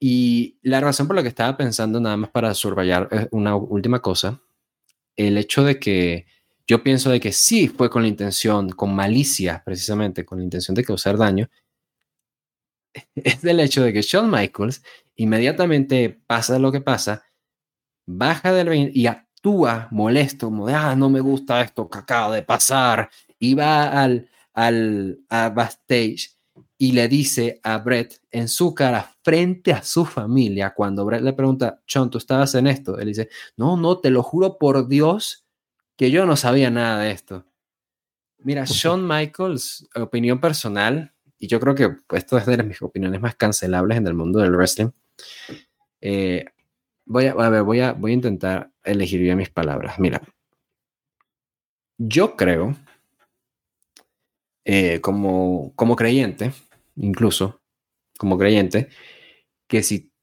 Y 0.00 0.58
la 0.62 0.80
razón 0.80 1.06
por 1.06 1.16
la 1.16 1.22
que 1.22 1.28
estaba 1.28 1.56
pensando, 1.56 2.00
nada 2.00 2.16
más 2.16 2.30
para 2.30 2.52
subrayar 2.54 3.08
eh, 3.10 3.28
una 3.30 3.56
última 3.56 4.00
cosa, 4.00 4.40
el 5.16 5.38
hecho 5.38 5.64
de 5.64 5.78
que 5.78 6.26
yo 6.66 6.82
pienso 6.82 7.10
de 7.10 7.20
que 7.20 7.32
sí 7.32 7.68
fue 7.68 7.90
con 7.90 8.02
la 8.02 8.08
intención, 8.08 8.70
con 8.70 8.94
malicia, 8.94 9.62
precisamente, 9.64 10.24
con 10.24 10.38
la 10.38 10.44
intención 10.44 10.74
de 10.74 10.84
causar 10.84 11.16
daño, 11.16 11.48
es 13.14 13.44
el 13.44 13.60
hecho 13.60 13.82
de 13.82 13.92
que 13.92 14.02
Shawn 14.02 14.30
Michaels 14.30 14.82
inmediatamente 15.16 16.20
pasa 16.26 16.58
lo 16.58 16.72
que 16.72 16.80
pasa, 16.80 17.24
baja 18.06 18.52
del 18.52 18.66
ring 18.66 18.90
y 18.92 19.06
actúa 19.06 19.88
molesto, 19.90 20.46
como 20.46 20.66
de, 20.66 20.74
ah, 20.74 20.94
no 20.96 21.10
me 21.10 21.20
gusta 21.20 21.60
esto 21.60 21.88
que 21.88 21.98
acaba 21.98 22.34
de 22.34 22.42
pasar, 22.42 23.10
y 23.38 23.54
va 23.54 24.02
al, 24.02 24.28
al 24.52 25.20
a 25.28 25.50
backstage 25.50 26.34
y 26.78 26.92
le 26.92 27.08
dice 27.08 27.60
a 27.62 27.78
Brett 27.78 28.20
en 28.30 28.48
su 28.48 28.74
cara, 28.74 29.14
frente 29.22 29.72
a 29.72 29.82
su 29.82 30.04
familia, 30.04 30.74
cuando 30.74 31.04
Brett 31.04 31.22
le 31.22 31.32
pregunta, 31.32 31.80
Sean, 31.86 32.10
¿tú 32.10 32.18
estabas 32.18 32.54
en 32.54 32.66
esto? 32.66 32.98
Él 32.98 33.08
dice, 33.08 33.28
no, 33.56 33.76
no, 33.76 33.98
te 33.98 34.10
lo 34.10 34.22
juro 34.22 34.58
por 34.58 34.88
Dios 34.88 35.44
que 35.96 36.10
yo 36.10 36.26
no 36.26 36.36
sabía 36.36 36.70
nada 36.70 37.02
de 37.02 37.12
esto. 37.12 37.46
Mira, 38.38 38.64
Shawn 38.66 39.06
Michaels, 39.06 39.88
opinión 39.94 40.40
personal, 40.40 41.13
y 41.44 41.46
yo 41.46 41.60
creo 41.60 41.74
que 41.74 41.98
esto 42.16 42.38
es 42.38 42.46
de 42.46 42.62
mis 42.62 42.80
opiniones 42.80 43.20
más 43.20 43.36
cancelables 43.36 43.98
en 43.98 44.06
el 44.06 44.14
mundo 44.14 44.38
del 44.38 44.56
wrestling. 44.56 44.88
Eh, 46.00 46.46
voy, 47.04 47.26
a, 47.26 47.32
a, 47.32 47.50
ver, 47.50 47.62
voy, 47.64 47.80
a, 47.80 47.92
voy 47.92 48.12
a 48.12 48.14
intentar 48.14 48.70
elegir 48.82 49.20
bien 49.20 49.36
mis 49.36 49.50
palabras. 49.50 49.98
Mira, 49.98 50.22
yo 51.98 52.34
creo, 52.34 52.74
eh, 54.64 55.02
como, 55.02 55.74
como 55.76 55.96
creyente, 55.96 56.52
incluso 56.96 57.60
como 58.16 58.38
creyente, 58.38 58.88
que 59.66 59.82
si 59.82 60.14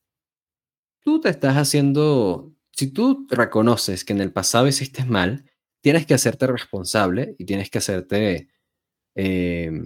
tú 1.01 1.21
te 1.21 1.29
estás 1.29 1.55
haciendo, 1.55 2.51
si 2.71 2.87
tú 2.87 3.27
reconoces 3.29 4.03
que 4.03 4.13
en 4.13 4.21
el 4.21 4.33
pasado 4.33 4.67
hiciste 4.67 5.05
mal, 5.05 5.45
tienes 5.81 6.07
que 6.07 6.15
hacerte 6.15 6.47
responsable 6.47 7.35
y 7.37 7.45
tienes 7.45 7.69
que 7.69 7.77
hacerte, 7.77 8.49
eh, 9.13 9.83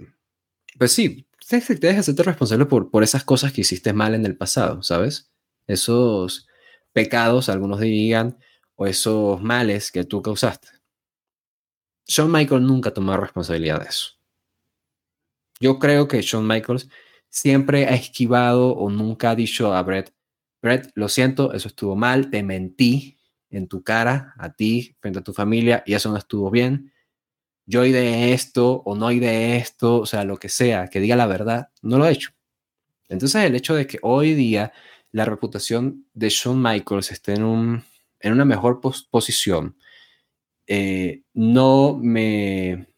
pues 0.78 0.92
sí, 0.92 1.25
tienes 1.48 1.66
que 1.66 1.88
hacerte 1.88 2.22
responsable 2.22 2.66
por, 2.66 2.90
por 2.90 3.02
esas 3.02 3.24
cosas 3.24 3.52
que 3.52 3.60
hiciste 3.60 3.92
mal 3.92 4.14
en 4.14 4.26
el 4.26 4.36
pasado, 4.36 4.82
¿sabes? 4.82 5.32
Esos 5.66 6.46
pecados, 6.92 7.48
algunos 7.48 7.80
digan, 7.80 8.38
o 8.74 8.86
esos 8.86 9.40
males 9.42 9.92
que 9.92 10.04
tú 10.04 10.22
causaste. 10.22 10.68
Shawn 12.06 12.30
Michaels 12.30 12.64
nunca 12.64 12.92
tomó 12.92 13.16
responsabilidad 13.16 13.80
de 13.80 13.88
eso. 13.88 14.10
Yo 15.60 15.78
creo 15.78 16.06
que 16.08 16.20
Shawn 16.20 16.46
Michaels 16.46 16.88
siempre 17.28 17.86
ha 17.86 17.94
esquivado 17.94 18.74
o 18.74 18.90
nunca 18.90 19.30
ha 19.30 19.34
dicho 19.34 19.74
a 19.74 19.82
Brett, 19.82 20.14
Brett, 20.62 20.90
lo 20.94 21.08
siento, 21.08 21.52
eso 21.52 21.68
estuvo 21.68 21.96
mal, 21.96 22.30
te 22.30 22.42
mentí 22.42 23.18
en 23.50 23.68
tu 23.68 23.82
cara, 23.82 24.34
a 24.38 24.52
ti, 24.52 24.96
frente 25.00 25.20
a 25.20 25.22
tu 25.22 25.32
familia, 25.32 25.82
y 25.86 25.94
eso 25.94 26.10
no 26.10 26.16
estuvo 26.16 26.50
bien 26.50 26.92
yo 27.66 27.82
de 27.82 28.32
esto 28.32 28.82
o 28.84 28.94
no 28.94 29.08
de 29.08 29.56
esto, 29.56 30.00
o 30.00 30.06
sea, 30.06 30.24
lo 30.24 30.38
que 30.38 30.48
sea, 30.48 30.88
que 30.88 31.00
diga 31.00 31.16
la 31.16 31.26
verdad, 31.26 31.68
no 31.82 31.98
lo 31.98 32.06
he 32.06 32.12
hecho. 32.12 32.30
Entonces 33.08 33.44
el 33.44 33.54
hecho 33.56 33.74
de 33.74 33.86
que 33.86 33.98
hoy 34.02 34.34
día 34.34 34.72
la 35.10 35.24
reputación 35.24 36.06
de 36.14 36.28
Shawn 36.28 36.62
Michaels 36.62 37.10
esté 37.10 37.34
en, 37.34 37.44
un, 37.44 37.84
en 38.20 38.32
una 38.32 38.44
mejor 38.44 38.80
posición, 39.10 39.76
eh, 40.68 41.22
no 41.34 41.98
me, 42.00 42.88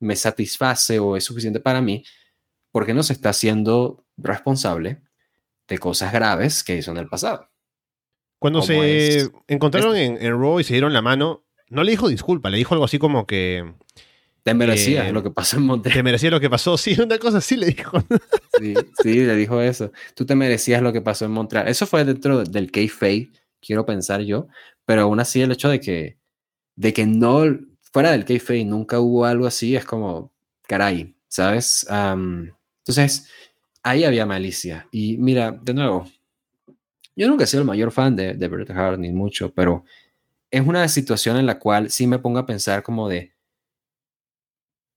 me 0.00 0.16
satisface 0.16 0.98
o 0.98 1.16
es 1.16 1.24
suficiente 1.24 1.60
para 1.60 1.80
mí 1.80 2.04
porque 2.70 2.94
no 2.94 3.02
se 3.02 3.12
está 3.12 3.30
haciendo 3.30 4.04
responsable 4.16 5.02
de 5.68 5.78
cosas 5.78 6.12
graves 6.12 6.64
que 6.64 6.76
hizo 6.76 6.90
en 6.90 6.98
el 6.98 7.08
pasado. 7.08 7.48
Cuando 8.38 8.62
se 8.62 9.30
encontraron 9.48 9.96
en, 9.96 10.22
en 10.22 10.40
Raw 10.40 10.60
y 10.60 10.64
se 10.64 10.74
dieron 10.74 10.92
la 10.92 11.02
mano, 11.02 11.44
no 11.70 11.84
le 11.84 11.90
dijo 11.92 12.08
disculpa, 12.08 12.50
le 12.50 12.58
dijo 12.58 12.74
algo 12.74 12.84
así 12.84 12.98
como 12.98 13.26
que. 13.26 13.74
Te 14.42 14.54
merecía 14.54 15.12
lo 15.12 15.22
que 15.22 15.30
pasó 15.30 15.58
en 15.58 15.64
Montreal. 15.64 15.98
Te 15.98 16.02
merecía 16.02 16.30
lo 16.30 16.40
que 16.40 16.48
pasó, 16.48 16.78
sí, 16.78 16.96
una 16.98 17.18
cosa 17.18 17.38
así 17.38 17.56
le 17.56 17.66
dijo. 17.66 18.02
Sí, 18.58 18.74
sí, 19.00 19.20
le 19.20 19.36
dijo 19.36 19.60
eso. 19.60 19.92
Tú 20.16 20.26
te 20.26 20.34
merecías 20.34 20.82
lo 20.82 20.92
que 20.92 21.00
pasó 21.00 21.24
en 21.24 21.30
Montreal. 21.30 21.68
Eso 21.68 21.86
fue 21.86 22.04
dentro 22.04 22.42
del 22.42 22.72
kayfabe, 22.72 23.30
quiero 23.60 23.86
pensar 23.86 24.22
yo, 24.22 24.48
pero 24.84 25.02
aún 25.02 25.20
así 25.20 25.40
el 25.40 25.52
hecho 25.52 25.68
de 25.68 25.78
que, 25.78 26.18
de 26.74 26.92
que 26.92 27.06
no, 27.06 27.44
fuera 27.80 28.10
del 28.10 28.24
kayfabe 28.24 28.64
nunca 28.64 28.98
hubo 28.98 29.26
algo 29.26 29.46
así, 29.46 29.76
es 29.76 29.84
como, 29.84 30.32
caray, 30.66 31.14
¿sabes? 31.28 31.86
entonces, 31.88 33.28
ahí 33.84 34.02
había 34.02 34.26
malicia. 34.26 34.88
Y 34.90 35.18
mira, 35.18 35.52
de 35.52 35.74
nuevo, 35.74 36.10
yo 37.14 37.28
nunca 37.28 37.44
he 37.44 37.46
sido 37.46 37.62
el 37.62 37.68
mayor 37.68 37.92
fan 37.92 38.16
de, 38.16 38.34
de 38.34 38.48
Bret 38.48 38.70
Hart, 38.70 38.98
ni 38.98 39.12
mucho, 39.12 39.52
pero 39.54 39.84
es 40.50 40.66
una 40.66 40.88
situación 40.88 41.36
en 41.36 41.46
la 41.46 41.58
cual 41.58 41.90
sí 41.90 42.06
me 42.06 42.18
pongo 42.18 42.38
a 42.38 42.46
pensar 42.46 42.82
como 42.82 43.08
de, 43.08 43.34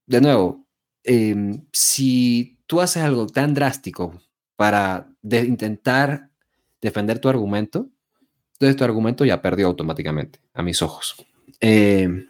de 0.06 0.22
nuevo, 0.22 0.66
em, 1.04 1.66
si 1.72 2.60
tú 2.68 2.82
haces 2.82 3.04
algo 3.04 3.28
tan 3.28 3.54
drástico 3.54 4.22
para 4.56 5.08
intentar 5.24 6.30
defender 6.82 7.20
tu 7.20 7.30
argumento, 7.30 7.90
entonces 8.54 8.78
tu 8.78 8.84
argumento 8.84 9.26
ya 9.26 9.42
perdió 9.42 9.68
automáticamente, 9.68 10.40
a 10.54 10.64
mis 10.64 10.82
ojos. 10.82 11.16
Em, 11.60 12.30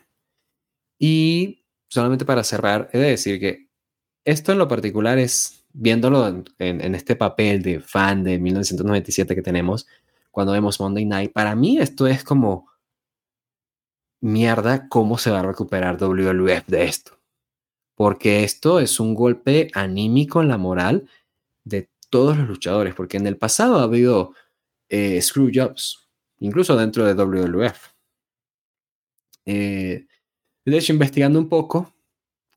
y 0.97 1.63
solamente 1.89 2.25
para 2.25 2.43
cerrar, 2.43 2.89
he 2.93 2.99
de 2.99 3.09
decir 3.09 3.39
que 3.39 3.67
esto 4.25 4.51
en 4.51 4.57
lo 4.57 4.67
particular 4.67 5.17
es, 5.17 5.65
viéndolo 5.73 6.27
en, 6.27 6.45
en, 6.59 6.95
este 6.95 7.15
papel 7.15 7.61
de 7.61 7.79
fan 7.79 8.23
de 8.23 8.39
1997 8.39 9.35
que 9.35 9.41
tenemos, 9.41 9.87
cuando 10.31 10.53
vemos 10.53 10.79
Monday 10.79 11.05
Night, 11.05 11.33
para 11.33 11.55
mí 11.55 11.77
esto 11.79 12.07
es 12.07 12.23
como 12.23 12.70
mierda, 14.21 14.87
¿cómo 14.87 15.17
se 15.17 15.31
va 15.31 15.39
a 15.39 15.43
recuperar 15.43 15.97
WWF 15.97 16.67
de 16.67 16.85
esto? 16.85 17.19
Porque 17.95 18.43
esto 18.43 18.79
es 18.79 18.99
un 18.99 19.13
golpe 19.13 19.69
anímico 19.73 20.41
en 20.41 20.47
la 20.47 20.57
moral 20.57 21.09
de 21.63 21.89
todos 22.09 22.37
los 22.37 22.47
luchadores, 22.47 22.95
porque 22.95 23.17
en 23.17 23.27
el 23.27 23.37
pasado 23.37 23.79
ha 23.79 23.83
habido 23.83 24.33
eh, 24.89 25.21
screw 25.21 25.51
jobs, 25.53 26.07
incluso 26.39 26.75
dentro 26.75 27.05
de 27.05 27.13
WWF. 27.13 27.89
Eh, 29.45 30.07
de 30.65 30.77
hecho, 30.77 30.93
investigando 30.93 31.39
un 31.39 31.49
poco, 31.49 31.93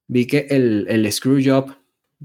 vi 0.06 0.26
que 0.26 0.46
el, 0.50 0.86
el 0.88 1.10
screw 1.10 1.40
job, 1.44 1.74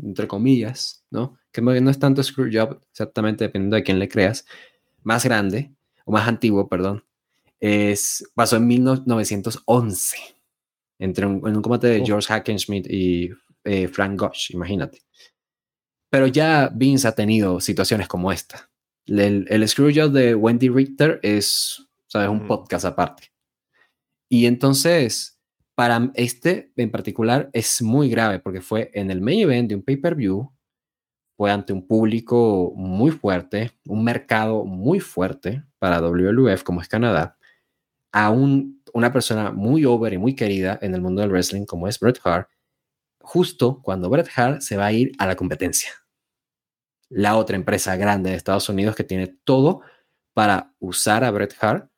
entre 0.01 0.27
comillas, 0.27 1.05
¿no? 1.09 1.37
Que 1.51 1.61
no 1.61 1.89
es 1.89 1.99
tanto 1.99 2.21
screw 2.21 2.49
job, 2.51 2.81
exactamente 2.91 3.45
dependiendo 3.45 3.75
de 3.75 3.83
quién 3.83 3.99
le 3.99 4.09
creas, 4.09 4.45
más 5.03 5.23
grande, 5.23 5.71
o 6.05 6.11
más 6.11 6.27
antiguo, 6.27 6.67
perdón, 6.67 7.03
es, 7.59 8.29
pasó 8.33 8.57
en 8.57 8.67
1911, 8.67 10.17
entre 10.99 11.25
un, 11.25 11.47
en 11.47 11.55
un 11.55 11.61
combate 11.61 11.87
de 11.87 12.01
oh. 12.01 12.05
George 12.05 12.27
Hackenschmidt 12.27 12.87
y 12.89 13.31
eh, 13.63 13.87
Frank 13.87 14.19
Gosh, 14.19 14.51
imagínate. 14.51 15.01
Pero 16.09 16.27
ya 16.27 16.71
Vince 16.73 17.07
ha 17.07 17.13
tenido 17.13 17.59
situaciones 17.59 18.07
como 18.07 18.31
esta. 18.31 18.69
El, 19.05 19.45
el 19.49 19.67
Screwjob 19.67 20.11
de 20.11 20.35
Wendy 20.35 20.69
Richter 20.69 21.19
es, 21.23 21.87
¿sabes? 22.07 22.29
Un 22.29 22.47
podcast 22.47 22.85
aparte. 22.85 23.31
Y 24.29 24.45
entonces, 24.45 25.39
para 25.75 26.11
este 26.13 26.71
en 26.75 26.91
particular 26.91 27.49
es 27.53 27.81
muy 27.81 28.09
grave 28.09 28.39
porque 28.39 28.61
fue 28.61 28.91
en 28.93 29.09
el 29.09 29.21
main 29.21 29.39
event 29.39 29.69
de 29.69 29.75
un 29.75 29.81
pay-per-view, 29.81 30.51
fue 31.37 31.51
ante 31.51 31.71
un 31.71 31.87
público 31.87 32.73
muy 32.75 33.11
fuerte, 33.11 33.71
un 33.87 34.03
mercado 34.03 34.65
muy 34.65 34.99
fuerte 34.99 35.63
para 35.79 36.01
WWF 36.01 36.63
como 36.63 36.81
es 36.81 36.89
Canadá, 36.89 37.37
a 38.11 38.29
un, 38.29 38.83
una 38.93 39.11
persona 39.11 39.51
muy 39.51 39.85
over 39.85 40.13
y 40.13 40.17
muy 40.17 40.35
querida 40.35 40.79
en 40.81 40.95
el 40.95 41.01
mundo 41.01 41.21
del 41.21 41.31
wrestling 41.31 41.65
como 41.65 41.87
es 41.87 41.99
Bret 41.99 42.19
Hart, 42.23 42.49
justo 43.21 43.81
cuando 43.81 44.09
Bret 44.09 44.29
Hart 44.35 44.61
se 44.61 44.77
va 44.77 44.87
a 44.87 44.91
ir 44.91 45.11
a 45.19 45.27
la 45.27 45.35
competencia. 45.35 45.91
La 47.09 47.37
otra 47.37 47.55
empresa 47.55 47.95
grande 47.95 48.31
de 48.31 48.35
Estados 48.35 48.69
Unidos 48.69 48.95
que 48.95 49.03
tiene 49.03 49.27
todo 49.43 49.81
para 50.33 50.73
usar 50.79 51.23
a 51.23 51.31
Bret 51.31 51.55
Hart 51.59 51.89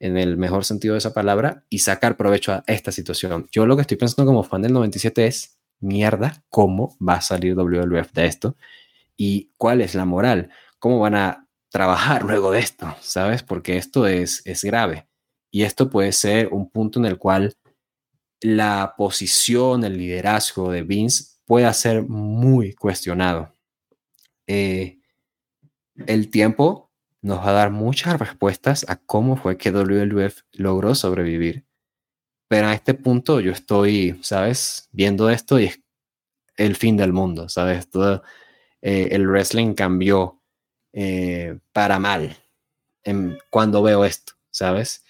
en 0.00 0.16
el 0.16 0.36
mejor 0.36 0.64
sentido 0.64 0.94
de 0.94 0.98
esa 0.98 1.14
palabra 1.14 1.64
y 1.68 1.80
sacar 1.80 2.16
provecho 2.16 2.52
a 2.52 2.64
esta 2.66 2.92
situación. 2.92 3.48
Yo 3.50 3.66
lo 3.66 3.76
que 3.76 3.82
estoy 3.82 3.96
pensando 3.96 4.26
como 4.30 4.44
fan 4.44 4.62
del 4.62 4.72
97 4.72 5.26
es, 5.26 5.58
mierda, 5.80 6.44
¿cómo 6.48 6.96
va 7.06 7.14
a 7.14 7.20
salir 7.20 7.54
WWF 7.56 8.12
de 8.12 8.26
esto? 8.26 8.56
¿Y 9.16 9.52
cuál 9.56 9.80
es 9.80 9.94
la 9.94 10.04
moral? 10.04 10.50
¿Cómo 10.78 11.00
van 11.00 11.14
a 11.14 11.48
trabajar 11.70 12.24
luego 12.24 12.52
de 12.52 12.60
esto? 12.60 12.94
¿Sabes? 13.00 13.42
Porque 13.42 13.76
esto 13.76 14.06
es, 14.06 14.42
es 14.44 14.62
grave. 14.62 15.07
Y 15.50 15.62
esto 15.62 15.90
puede 15.90 16.12
ser 16.12 16.48
un 16.48 16.70
punto 16.70 16.98
en 16.98 17.06
el 17.06 17.18
cual 17.18 17.56
la 18.40 18.94
posición, 18.96 19.84
el 19.84 19.98
liderazgo 19.98 20.70
de 20.70 20.82
Vince 20.82 21.38
pueda 21.44 21.72
ser 21.72 22.02
muy 22.02 22.74
cuestionado. 22.74 23.54
Eh, 24.46 24.98
el 26.06 26.30
tiempo 26.30 26.90
nos 27.22 27.38
va 27.38 27.50
a 27.50 27.52
dar 27.52 27.70
muchas 27.70 28.18
respuestas 28.18 28.84
a 28.88 28.96
cómo 28.96 29.36
fue 29.36 29.56
que 29.56 29.72
WWF 29.72 30.42
logró 30.52 30.94
sobrevivir. 30.94 31.64
Pero 32.48 32.68
a 32.68 32.74
este 32.74 32.94
punto 32.94 33.40
yo 33.40 33.52
estoy, 33.52 34.18
¿sabes? 34.22 34.88
Viendo 34.92 35.28
esto 35.30 35.58
y 35.58 35.66
es 35.66 35.80
el 36.56 36.76
fin 36.76 36.96
del 36.96 37.12
mundo, 37.12 37.48
¿sabes? 37.48 37.90
Todo 37.90 38.22
eh, 38.80 39.08
el 39.12 39.26
wrestling 39.26 39.74
cambió 39.74 40.40
eh, 40.92 41.58
para 41.72 41.98
mal 41.98 42.36
cuando 43.48 43.82
veo 43.82 44.04
esto, 44.04 44.34
¿sabes? 44.50 45.02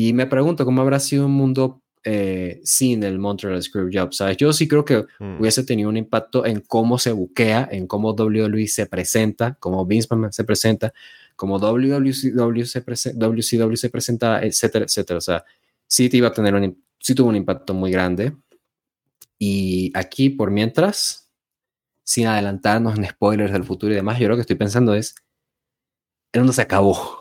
Y 0.00 0.12
me 0.12 0.26
pregunto 0.26 0.64
cómo 0.64 0.80
habrá 0.80 1.00
sido 1.00 1.26
un 1.26 1.32
mundo 1.32 1.82
eh, 2.04 2.60
sin 2.62 3.02
el 3.02 3.18
Montreal 3.18 3.60
Screwjob, 3.60 4.14
¿sabes? 4.14 4.36
Yo 4.36 4.52
sí 4.52 4.68
creo 4.68 4.84
que 4.84 5.06
mm. 5.18 5.40
hubiese 5.40 5.64
tenido 5.64 5.88
un 5.88 5.96
impacto 5.96 6.46
en 6.46 6.60
cómo 6.60 6.98
se 7.00 7.10
buquea, 7.10 7.68
en 7.72 7.88
cómo 7.88 8.12
WWE 8.12 8.68
se 8.68 8.86
presenta, 8.86 9.56
cómo 9.58 9.84
Vince 9.84 10.06
McMahon 10.08 10.32
se 10.32 10.44
presenta, 10.44 10.94
cómo 11.34 11.58
WCW 11.58 12.62
se, 12.62 12.80
WCW 12.80 13.74
se 13.74 13.90
presenta, 13.90 14.40
etcétera, 14.40 14.84
etcétera. 14.84 15.18
O 15.18 15.20
sea, 15.20 15.44
sí 15.88 16.08
te 16.08 16.18
iba 16.18 16.28
a 16.28 16.32
tener 16.32 16.54
un, 16.54 16.80
sí 17.00 17.16
tuvo 17.16 17.30
un 17.30 17.34
impacto 17.34 17.74
muy 17.74 17.90
grande. 17.90 18.36
Y 19.36 19.90
aquí, 19.96 20.30
por 20.30 20.52
mientras, 20.52 21.28
sin 22.04 22.28
adelantarnos 22.28 22.96
en 22.96 23.04
spoilers 23.04 23.52
del 23.52 23.64
futuro 23.64 23.92
y 23.92 23.96
demás, 23.96 24.20
yo 24.20 24.28
lo 24.28 24.36
que 24.36 24.42
estoy 24.42 24.54
pensando 24.54 24.94
es, 24.94 25.16
el 26.32 26.42
mundo 26.42 26.52
se 26.52 26.62
acabó 26.62 27.17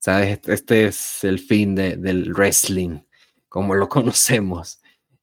¿Sabes? 0.00 0.40
Este 0.46 0.86
es 0.86 1.24
el 1.24 1.38
fin 1.38 1.74
del 1.74 2.32
wrestling, 2.32 3.00
como 3.48 3.74
lo 3.74 3.88
conocemos. 3.90 4.80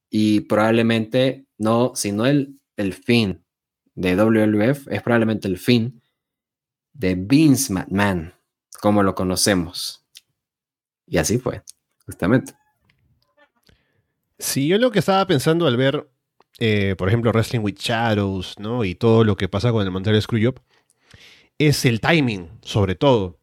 Y 0.10 0.42
probablemente, 0.42 1.46
no, 1.58 1.94
si 1.96 2.12
no 2.12 2.26
el, 2.26 2.60
el 2.78 2.94
fin 2.94 3.44
de 3.96 4.16
WWF, 4.16 4.88
es 4.88 5.02
probablemente 5.02 5.48
el 5.48 5.58
fin 5.58 6.02
de 6.94 7.16
Vince 7.16 7.74
McMahon, 7.74 8.34
como 8.80 9.02
lo 9.02 9.16
conocemos. 9.16 10.06
Y 11.08 11.18
así 11.18 11.40
fue, 11.40 11.64
justamente. 12.06 12.54
Sí, 14.38 14.68
yo 14.68 14.78
lo 14.78 14.92
que 14.92 15.00
estaba 15.00 15.26
pensando 15.26 15.66
al 15.66 15.78
ver, 15.78 16.08
eh, 16.60 16.96
por 16.98 17.08
ejemplo, 17.08 17.32
Wrestling 17.32 17.62
with 17.62 17.78
Shadows, 17.80 18.60
¿no? 18.60 18.84
Y 18.84 18.94
todo 18.94 19.24
lo 19.24 19.36
que 19.36 19.50
pasa 19.50 19.72
con 19.72 19.84
el 19.84 19.92
Montreal 19.92 20.22
Screwjob, 20.22 20.60
es 21.58 21.86
el 21.86 22.00
timing, 22.00 22.52
sobre 22.62 22.94
todo. 22.94 23.37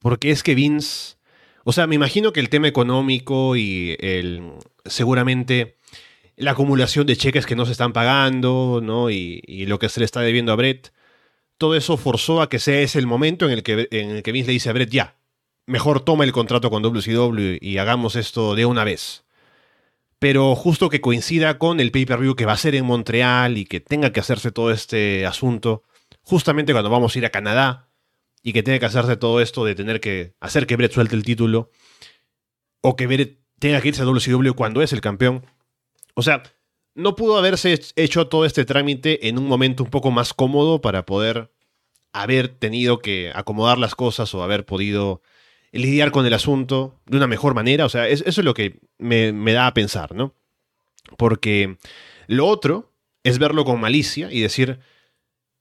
Porque 0.00 0.30
es 0.30 0.42
que 0.42 0.54
Vince. 0.54 1.16
O 1.64 1.72
sea, 1.72 1.86
me 1.86 1.94
imagino 1.94 2.32
que 2.32 2.40
el 2.40 2.48
tema 2.48 2.68
económico 2.68 3.56
y 3.56 3.96
el. 4.00 4.52
seguramente 4.84 5.76
la 6.38 6.52
acumulación 6.52 7.06
de 7.06 7.16
cheques 7.16 7.46
que 7.46 7.56
no 7.56 7.66
se 7.66 7.72
están 7.72 7.92
pagando, 7.92 8.80
¿no? 8.82 9.10
Y, 9.10 9.66
lo 9.66 9.78
que 9.78 9.88
se 9.88 10.00
le 10.00 10.06
está 10.06 10.20
debiendo 10.20 10.52
a 10.52 10.56
Brett. 10.56 10.92
Todo 11.58 11.74
eso 11.74 11.96
forzó 11.96 12.40
a 12.40 12.48
que 12.48 12.60
sea 12.60 12.80
ese 12.80 13.00
el 13.00 13.06
momento 13.06 13.46
en 13.46 13.52
el 13.52 13.62
que, 13.64 13.88
en 13.90 14.10
el 14.10 14.22
que 14.22 14.32
Vince 14.32 14.46
le 14.46 14.52
dice 14.52 14.70
a 14.70 14.72
Brett, 14.72 14.90
ya, 14.90 15.16
mejor 15.66 16.00
toma 16.00 16.24
el 16.24 16.32
contrato 16.32 16.70
con 16.70 16.82
WCW 16.82 17.58
y 17.60 17.78
hagamos 17.78 18.14
esto 18.14 18.54
de 18.54 18.64
una 18.66 18.84
vez. 18.84 19.24
Pero 20.20 20.54
justo 20.54 20.88
que 20.88 21.00
coincida 21.00 21.58
con 21.58 21.80
el 21.80 21.90
pay-per-view 21.90 22.36
que 22.36 22.46
va 22.46 22.52
a 22.52 22.56
ser 22.56 22.74
en 22.76 22.84
Montreal 22.84 23.58
y 23.58 23.64
que 23.64 23.80
tenga 23.80 24.12
que 24.12 24.20
hacerse 24.20 24.52
todo 24.52 24.70
este 24.70 25.26
asunto, 25.26 25.82
justamente 26.22 26.72
cuando 26.72 26.90
vamos 26.90 27.14
a 27.14 27.18
ir 27.18 27.26
a 27.26 27.30
Canadá, 27.30 27.87
y 28.42 28.52
que 28.52 28.62
tiene 28.62 28.80
que 28.80 28.86
hacerse 28.86 29.16
todo 29.16 29.40
esto 29.40 29.64
de 29.64 29.74
tener 29.74 30.00
que 30.00 30.34
hacer 30.40 30.66
que 30.66 30.76
Brett 30.76 30.92
suelte 30.92 31.16
el 31.16 31.22
título 31.22 31.70
o 32.80 32.96
que 32.96 33.06
Brett 33.06 33.38
tenga 33.58 33.80
que 33.80 33.88
irse 33.88 34.02
a 34.02 34.04
WCW 34.04 34.52
cuando 34.54 34.82
es 34.82 34.92
el 34.92 35.00
campeón. 35.00 35.44
O 36.14 36.22
sea, 36.22 36.42
no 36.94 37.16
pudo 37.16 37.36
haberse 37.36 37.78
hecho 37.96 38.28
todo 38.28 38.44
este 38.44 38.64
trámite 38.64 39.28
en 39.28 39.38
un 39.38 39.46
momento 39.46 39.84
un 39.84 39.90
poco 39.90 40.10
más 40.10 40.34
cómodo 40.34 40.80
para 40.80 41.06
poder 41.06 41.52
haber 42.12 42.48
tenido 42.48 43.00
que 43.00 43.30
acomodar 43.34 43.78
las 43.78 43.94
cosas 43.94 44.34
o 44.34 44.42
haber 44.42 44.64
podido 44.64 45.22
lidiar 45.70 46.10
con 46.10 46.24
el 46.26 46.34
asunto 46.34 47.00
de 47.06 47.16
una 47.16 47.26
mejor 47.26 47.54
manera. 47.54 47.84
O 47.84 47.88
sea, 47.88 48.08
eso 48.08 48.24
es 48.26 48.38
lo 48.38 48.54
que 48.54 48.80
me, 48.98 49.32
me 49.32 49.52
da 49.52 49.66
a 49.66 49.74
pensar, 49.74 50.14
¿no? 50.14 50.34
Porque 51.16 51.78
lo 52.26 52.46
otro 52.46 52.92
es 53.22 53.38
verlo 53.38 53.64
con 53.64 53.80
malicia 53.80 54.32
y 54.32 54.40
decir, 54.40 54.80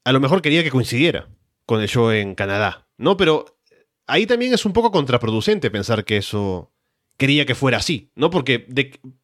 a 0.03 0.11
lo 0.11 0.19
mejor 0.19 0.41
quería 0.41 0.63
que 0.63 0.71
coincidiera 0.71 1.27
con 1.67 1.81
el 1.81 1.89
show 1.89 2.09
en 2.09 2.33
Canadá, 2.33 2.87
¿no? 2.97 3.17
Pero 3.17 3.59
ahí 4.07 4.25
también 4.25 4.53
es 4.53 4.65
un 4.65 4.73
poco 4.73 4.89
contraproducente 4.91 5.69
pensar 5.69 6.05
que 6.05 6.17
eso 6.17 6.71
quería 7.17 7.45
que 7.45 7.55
fuera 7.55 7.77
así, 7.77 8.09
¿no? 8.15 8.29
Porque, 8.31 8.65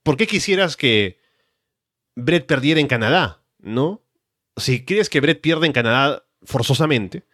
¿por 0.03 0.17
qué 0.17 0.27
quisieras 0.27 0.75
que 0.75 1.19
Brett 2.15 2.45
perdiera 2.45 2.81
en 2.81 2.87
Canadá, 2.87 3.43
¿no? 3.59 4.03
Si 4.57 4.83
quieres 4.83 5.09
que 5.09 5.21
Brett 5.21 5.41
pierda 5.41 5.65
en 5.65 5.71
Canadá 5.71 6.25
forzosamente, 6.43 7.25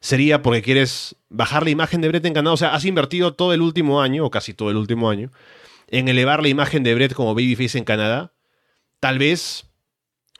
sería 0.00 0.40
porque 0.40 0.62
quieres 0.62 1.16
bajar 1.28 1.62
la 1.64 1.70
imagen 1.70 2.00
de 2.00 2.08
Brett 2.08 2.24
en 2.24 2.32
Canadá. 2.32 2.54
O 2.54 2.56
sea, 2.56 2.74
has 2.74 2.86
invertido 2.86 3.34
todo 3.34 3.52
el 3.52 3.60
último 3.60 4.00
año, 4.00 4.24
o 4.24 4.30
casi 4.30 4.54
todo 4.54 4.70
el 4.70 4.78
último 4.78 5.10
año, 5.10 5.30
en 5.88 6.08
elevar 6.08 6.40
la 6.40 6.48
imagen 6.48 6.82
de 6.82 6.94
Brett 6.94 7.12
como 7.12 7.34
babyface 7.34 7.76
en 7.76 7.84
Canadá. 7.84 8.32
Tal 9.00 9.18
vez, 9.18 9.66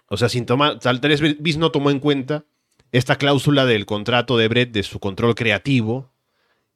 o 0.09 0.17
sea, 0.17 0.31
sin 0.31 0.47
tomar, 0.47 0.79
tal 0.79 1.01
vez 1.01 1.21
Vince 1.21 1.59
no 1.59 1.71
tomó 1.71 1.91
en 1.91 2.01
cuenta 2.01 2.47
esta 2.93 3.17
cláusula 3.17 3.67
del 3.67 3.87
contrato 3.87 4.37
de 4.37 4.49
Brett 4.49 4.73
de 4.73 4.83
su 4.83 5.01
control 5.01 5.35
creativo 5.35 6.11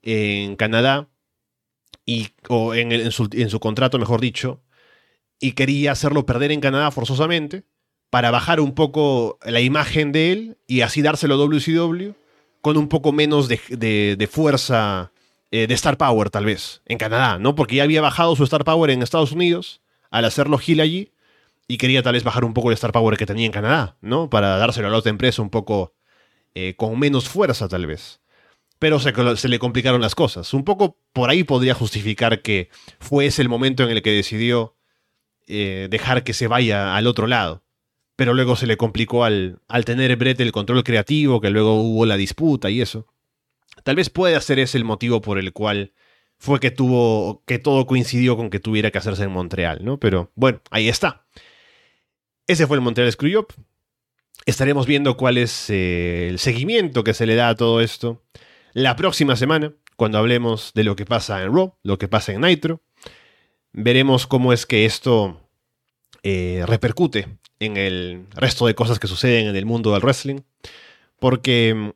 en 0.03 0.57
Canadá, 0.57 1.09
y, 2.07 2.31
o 2.49 2.75
en, 2.75 3.13
su, 3.13 3.29
en 3.33 3.51
su 3.51 3.61
contrato, 3.61 3.99
mejor 3.99 4.21
dicho, 4.21 4.61
y 5.39 5.53
quería 5.53 5.93
hacerlo 5.93 6.27
perder 6.27 6.53
en 6.53 6.61
Canadá 6.61 6.91
forzosamente 6.91 7.65
para 8.11 8.31
bajar 8.31 8.61
un 8.61 8.75
poco 8.75 9.39
la 9.45 9.61
imagen 9.61 10.13
de 10.13 10.33
él 10.33 10.59
y 10.67 10.81
así 10.81 11.03
dárselo 11.03 11.37
WCW 11.37 12.11
con 12.61 12.77
un 12.77 12.89
poco 12.89 13.13
menos 13.13 13.49
de, 13.49 14.29
fuerza 14.31 15.13
eh, 15.51 15.67
de 15.67 15.75
Star 15.75 15.97
Power, 15.97 16.31
tal 16.31 16.45
vez, 16.45 16.83
en 16.87 16.99
Canadá, 16.99 17.39
¿no? 17.39 17.55
Porque 17.55 17.77
ya 17.77 17.85
había 17.85 18.03
bajado 18.03 18.37
su 18.37 18.45
Star 18.45 18.65
Power 18.65 18.91
en 18.91 19.03
Estados 19.03 19.33
Unidos 19.33 19.81
al 20.11 20.25
hacerlo 20.25 20.59
Gil 20.59 20.81
allí 20.81 21.13
y 21.69 21.79
quería 21.79 22.03
tal 22.03 22.15
vez 22.15 22.25
bajar 22.25 22.45
un 22.45 22.53
poco 22.53 22.71
el 22.71 22.75
Star 22.75 22.93
Power 22.93 23.17
que 23.17 23.27
tenía 23.27 23.47
en 23.47 23.53
Canadá, 23.53 23.97
¿no? 24.01 24.29
Para 24.29 24.59
dárselo 24.59 24.89
a 24.89 24.91
la 24.91 24.99
otra 24.99 25.11
empresa 25.11 25.41
un 25.41 25.51
poco 25.51 25.95
eh, 26.55 26.75
con 26.77 26.99
menos 26.99 27.29
fuerza 27.29 27.69
tal 27.69 27.87
vez. 27.87 28.21
Pero 28.79 28.99
se, 28.99 29.49
le 29.49 29.59
complicaron 29.59 30.01
las 30.01 30.15
cosas. 30.15 30.55
Un 30.55 30.65
poco 30.65 30.99
por 31.13 31.29
ahí 31.29 31.45
podría 31.45 31.75
justificar 31.75 32.41
que 32.41 32.71
fue 32.99 33.27
ese 33.27 33.43
el 33.43 33.49
momento 33.49 33.83
en 33.85 33.91
el 33.91 34.03
que 34.03 34.11
decidió 34.11 34.75
eh, 35.47 35.89
dejar 35.91 36.25
que 36.25 36.33
se 36.33 36.47
vaya 36.47 36.97
al 36.97 37.07
otro 37.07 37.27
lado. 37.27 37.63
Pero 38.17 38.33
luego 38.35 38.57
se 38.57 38.67
le 38.67 38.77
complicó 38.77 39.25
al, 39.25 39.61
al 39.69 39.85
tener 39.85 40.17
Brett 40.17 40.41
el 40.41 40.53
control 40.53 40.83
creativo, 40.83 41.41
que 41.41 41.51
luego 41.51 41.75
hubo 41.75 42.07
la 42.07 42.17
disputa 42.17 42.71
y 42.71 42.81
eso. 42.81 43.07
Tal 43.85 43.97
vez 43.97 44.11
pueda 44.11 44.41
ser 44.41 44.59
ese 44.59 44.79
el 44.79 44.85
motivo 44.85 45.21
por 45.21 45.39
el 45.39 45.53
cual 45.53 45.93
fue 46.39 46.59
que 46.59 46.71
tuvo 46.71 47.43
que 47.47 47.59
todo 47.59 47.87
coincidió 47.87 48.37
con 48.37 48.49
que 48.49 48.61
tuviera 48.61 48.91
que 48.91 48.99
hacerse 48.99 49.25
en 49.25 49.31
Montreal, 49.31 49.85
¿no? 49.85 49.99
Pero 50.01 50.33
bueno, 50.35 50.61
ahí 50.71 50.89
está. 50.89 51.27
ese 52.47 52.67
fue 52.67 52.77
el 52.77 52.83
Montreal 52.83 53.13
Screwjob. 53.13 53.49
Estaremos 54.47 54.87
viendo 54.87 55.17
cuál 55.17 55.39
es 55.39 55.71
eh, 55.71 56.29
el 56.29 56.39
seguimiento 56.39 57.05
que 57.05 57.15
se 57.15 57.27
le 57.27 57.35
da 57.35 57.51
a 57.51 57.55
todo 57.55 57.81
esto 57.81 58.23
la 58.73 58.97
próxima 58.97 59.37
semana, 59.37 59.75
cuando 59.97 60.19
hablemos 60.19 60.73
de 60.75 60.85
lo 60.85 60.97
que 60.97 61.05
pasa 61.05 61.43
en 61.43 61.55
Raw, 61.55 61.75
lo 61.83 61.99
que 61.99 62.09
pasa 62.09 62.33
en 62.33 62.43
Nitro. 62.43 62.83
Veremos 63.73 64.27
cómo 64.27 64.53
es 64.53 64.65
que 64.67 64.85
esto 64.85 65.41
eh, 66.23 66.65
repercute 66.67 67.29
en 67.59 67.77
el 67.77 68.27
resto 68.31 68.67
de 68.67 68.75
cosas 68.75 68.99
que 68.99 69.09
suceden 69.09 69.49
en 69.49 69.57
el 69.57 69.67
mundo 69.67 69.93
del 69.93 70.03
wrestling. 70.03 70.41
Porque 71.19 71.95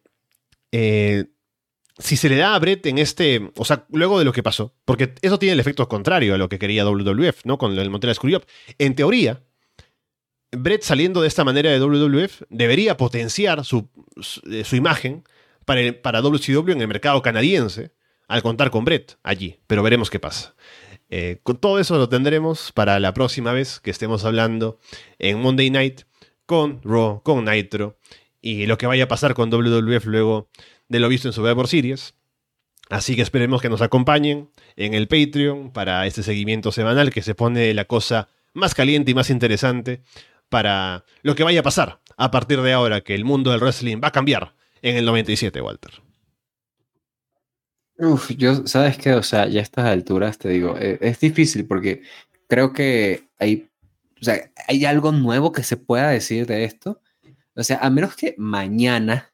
eh, 0.73 1.27
si 1.99 2.17
se 2.17 2.29
le 2.29 2.37
da 2.37 2.55
a 2.55 2.59
Brett 2.59 2.85
en 2.87 2.99
este, 2.99 3.53
o 3.57 3.65
sea, 3.65 3.87
luego 3.91 4.19
de 4.19 4.25
lo 4.25 4.33
que 4.33 4.43
pasó, 4.43 4.75
porque 4.85 5.15
eso 5.23 5.39
tiene 5.39 5.55
el 5.55 5.61
efecto 5.61 5.89
contrario 5.89 6.35
a 6.35 6.39
lo 6.39 6.49
que 6.49 6.59
quería 6.59 6.85
WWF, 6.85 7.45
¿no? 7.45 7.57
Con 7.57 7.79
el 7.79 7.91
Montreal 7.91 8.17
Screwjob. 8.17 8.45
En 8.79 8.95
teoría, 8.95 9.43
Brett 10.57 10.83
saliendo 10.83 11.21
de 11.23 11.29
esta 11.29 11.45
manera 11.45 11.71
de 11.71 11.81
WWF 11.81 12.43
debería 12.49 12.97
potenciar 12.97 13.65
su, 13.65 13.89
su 14.21 14.77
imagen 14.77 15.25
para, 15.65 15.81
para 16.03 16.21
WCW 16.21 16.71
en 16.71 16.81
el 16.81 16.89
mercado 16.89 17.23
canadiense 17.23 17.93
al 18.29 18.43
contar 18.43 18.71
con 18.71 18.85
Brett 18.85 19.19
allí, 19.23 19.59
pero 19.67 19.83
veremos 19.83 20.11
qué 20.11 20.19
pasa. 20.19 20.55
Eh, 21.11 21.41
con 21.43 21.59
todo 21.59 21.79
eso 21.79 21.97
lo 21.99 22.09
tendremos 22.09 22.73
para 22.73 22.99
la 22.99 23.13
próxima 23.15 23.53
vez 23.53 23.81
que 23.81 23.91
estemos 23.91 24.25
hablando 24.25 24.81
en 25.19 25.41
Monday 25.41 25.71
Night 25.71 26.03
con 26.47 26.81
Raw, 26.83 27.23
con 27.23 27.45
Nitro 27.45 27.99
y 28.41 28.67
lo 28.67 28.79
que 28.79 28.87
vaya 28.87 29.05
a 29.05 29.09
pasar 29.09 29.35
con 29.35 29.51
WWF 29.51 30.07
luego 30.07 30.49
de 30.89 31.01
lo 31.01 31.09
visto 31.09 31.29
en 31.29 31.33
Survivor 31.33 31.69
Series. 31.69 32.15
Así 32.91 33.17
que 33.17 33.23
esperemos 33.23 33.63
que 33.63 33.71
nos 33.71 33.81
acompañen 33.81 34.51
en 34.77 34.95
el 34.95 35.09
Patreon 35.09 35.73
para 35.73 36.07
este 36.07 36.23
seguimiento 36.23 36.71
semanal 36.73 37.11
que 37.11 37.23
se 37.23 37.35
pone 37.35 37.73
la 37.75 37.87
cosa 37.87 38.29
más 38.53 38.75
caliente 38.75 39.11
y 39.11 39.15
más 39.15 39.31
interesante 39.31 40.03
para 40.49 41.05
lo 41.23 41.35
que 41.35 41.45
vaya 41.45 41.61
a 41.61 41.65
pasar 41.65 42.01
a 42.17 42.31
partir 42.31 42.61
de 42.61 42.73
ahora 42.73 43.01
que 43.01 43.15
el 43.15 43.25
mundo 43.25 43.51
del 43.51 43.61
wrestling 43.61 44.01
va 44.03 44.09
a 44.09 44.13
cambiar 44.13 44.55
en 44.83 44.97
el 44.97 45.05
97, 45.05 45.61
Walter. 45.61 45.93
Uf, 47.97 48.31
yo, 48.33 48.67
¿sabes 48.67 48.99
qué? 48.99 49.15
O 49.15 49.23
sea, 49.23 49.47
ya 49.47 49.61
a 49.61 49.63
estas 49.63 49.87
alturas 49.87 50.39
te 50.39 50.49
digo, 50.49 50.77
es, 50.77 50.99
es 51.01 51.21
difícil 51.21 51.67
porque 51.67 52.03
creo 52.49 52.73
que 52.73 53.29
hay, 53.39 53.71
o 54.21 54.25
sea, 54.25 54.51
hay 54.69 54.85
algo 54.85 55.13
nuevo 55.13 55.53
que 55.53 55.63
se 55.63 55.77
pueda 55.77 56.11
decir 56.11 56.47
de 56.47 56.65
esto. 56.65 57.01
O 57.55 57.63
sea, 57.63 57.79
a 57.79 57.91
menos 57.91 58.17
que 58.17 58.35
mañana, 58.37 59.33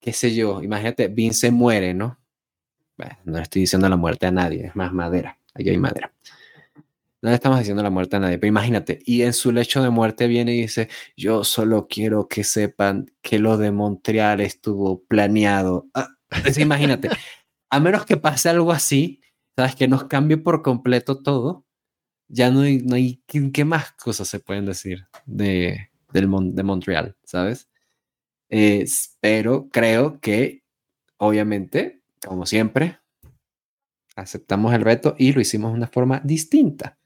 qué 0.00 0.12
sé 0.12 0.34
yo, 0.34 0.62
imagínate, 0.62 1.08
Vince 1.08 1.50
muere, 1.50 1.94
¿no? 1.94 2.18
Bueno, 2.98 3.16
no 3.24 3.38
estoy 3.38 3.62
diciendo 3.62 3.88
la 3.88 3.96
muerte 3.96 4.26
a 4.26 4.30
nadie, 4.30 4.66
es 4.66 4.76
más 4.76 4.92
madera, 4.92 5.38
aquí 5.54 5.70
hay 5.70 5.78
madera. 5.78 6.12
No 7.22 7.28
le 7.28 7.34
estamos 7.34 7.58
diciendo 7.58 7.82
la 7.82 7.90
muerte 7.90 8.16
a 8.16 8.20
nadie, 8.20 8.38
pero 8.38 8.48
imagínate, 8.48 9.00
y 9.04 9.22
en 9.22 9.34
su 9.34 9.52
lecho 9.52 9.82
de 9.82 9.90
muerte 9.90 10.26
viene 10.26 10.54
y 10.54 10.62
dice, 10.62 10.88
yo 11.16 11.44
solo 11.44 11.86
quiero 11.86 12.28
que 12.28 12.44
sepan 12.44 13.12
que 13.20 13.38
lo 13.38 13.58
de 13.58 13.70
Montreal 13.72 14.40
estuvo 14.40 15.04
planeado. 15.04 15.86
Ah, 15.92 16.08
imagínate, 16.56 17.10
a 17.70 17.80
menos 17.80 18.06
que 18.06 18.16
pase 18.16 18.48
algo 18.48 18.72
así, 18.72 19.20
sabes, 19.54 19.76
que 19.76 19.86
nos 19.86 20.04
cambie 20.04 20.38
por 20.38 20.62
completo 20.62 21.22
todo, 21.22 21.66
ya 22.28 22.50
no 22.50 22.62
hay, 22.62 22.78
no 22.78 22.94
hay 22.96 23.22
¿qué, 23.26 23.64
más 23.64 23.92
cosas 23.92 24.28
se 24.28 24.40
pueden 24.40 24.64
decir 24.64 25.06
de, 25.26 25.90
del 26.12 26.26
Mon, 26.26 26.54
de 26.54 26.62
Montreal, 26.62 27.16
¿sabes? 27.24 27.68
Pero 29.20 29.68
creo 29.70 30.20
que, 30.20 30.64
obviamente, 31.18 32.02
como 32.26 32.46
siempre, 32.46 32.98
aceptamos 34.16 34.72
el 34.74 34.82
reto 34.82 35.14
y 35.18 35.32
lo 35.32 35.40
hicimos 35.40 35.72
de 35.72 35.78
una 35.78 35.86
forma 35.86 36.20
distinta. 36.24 36.99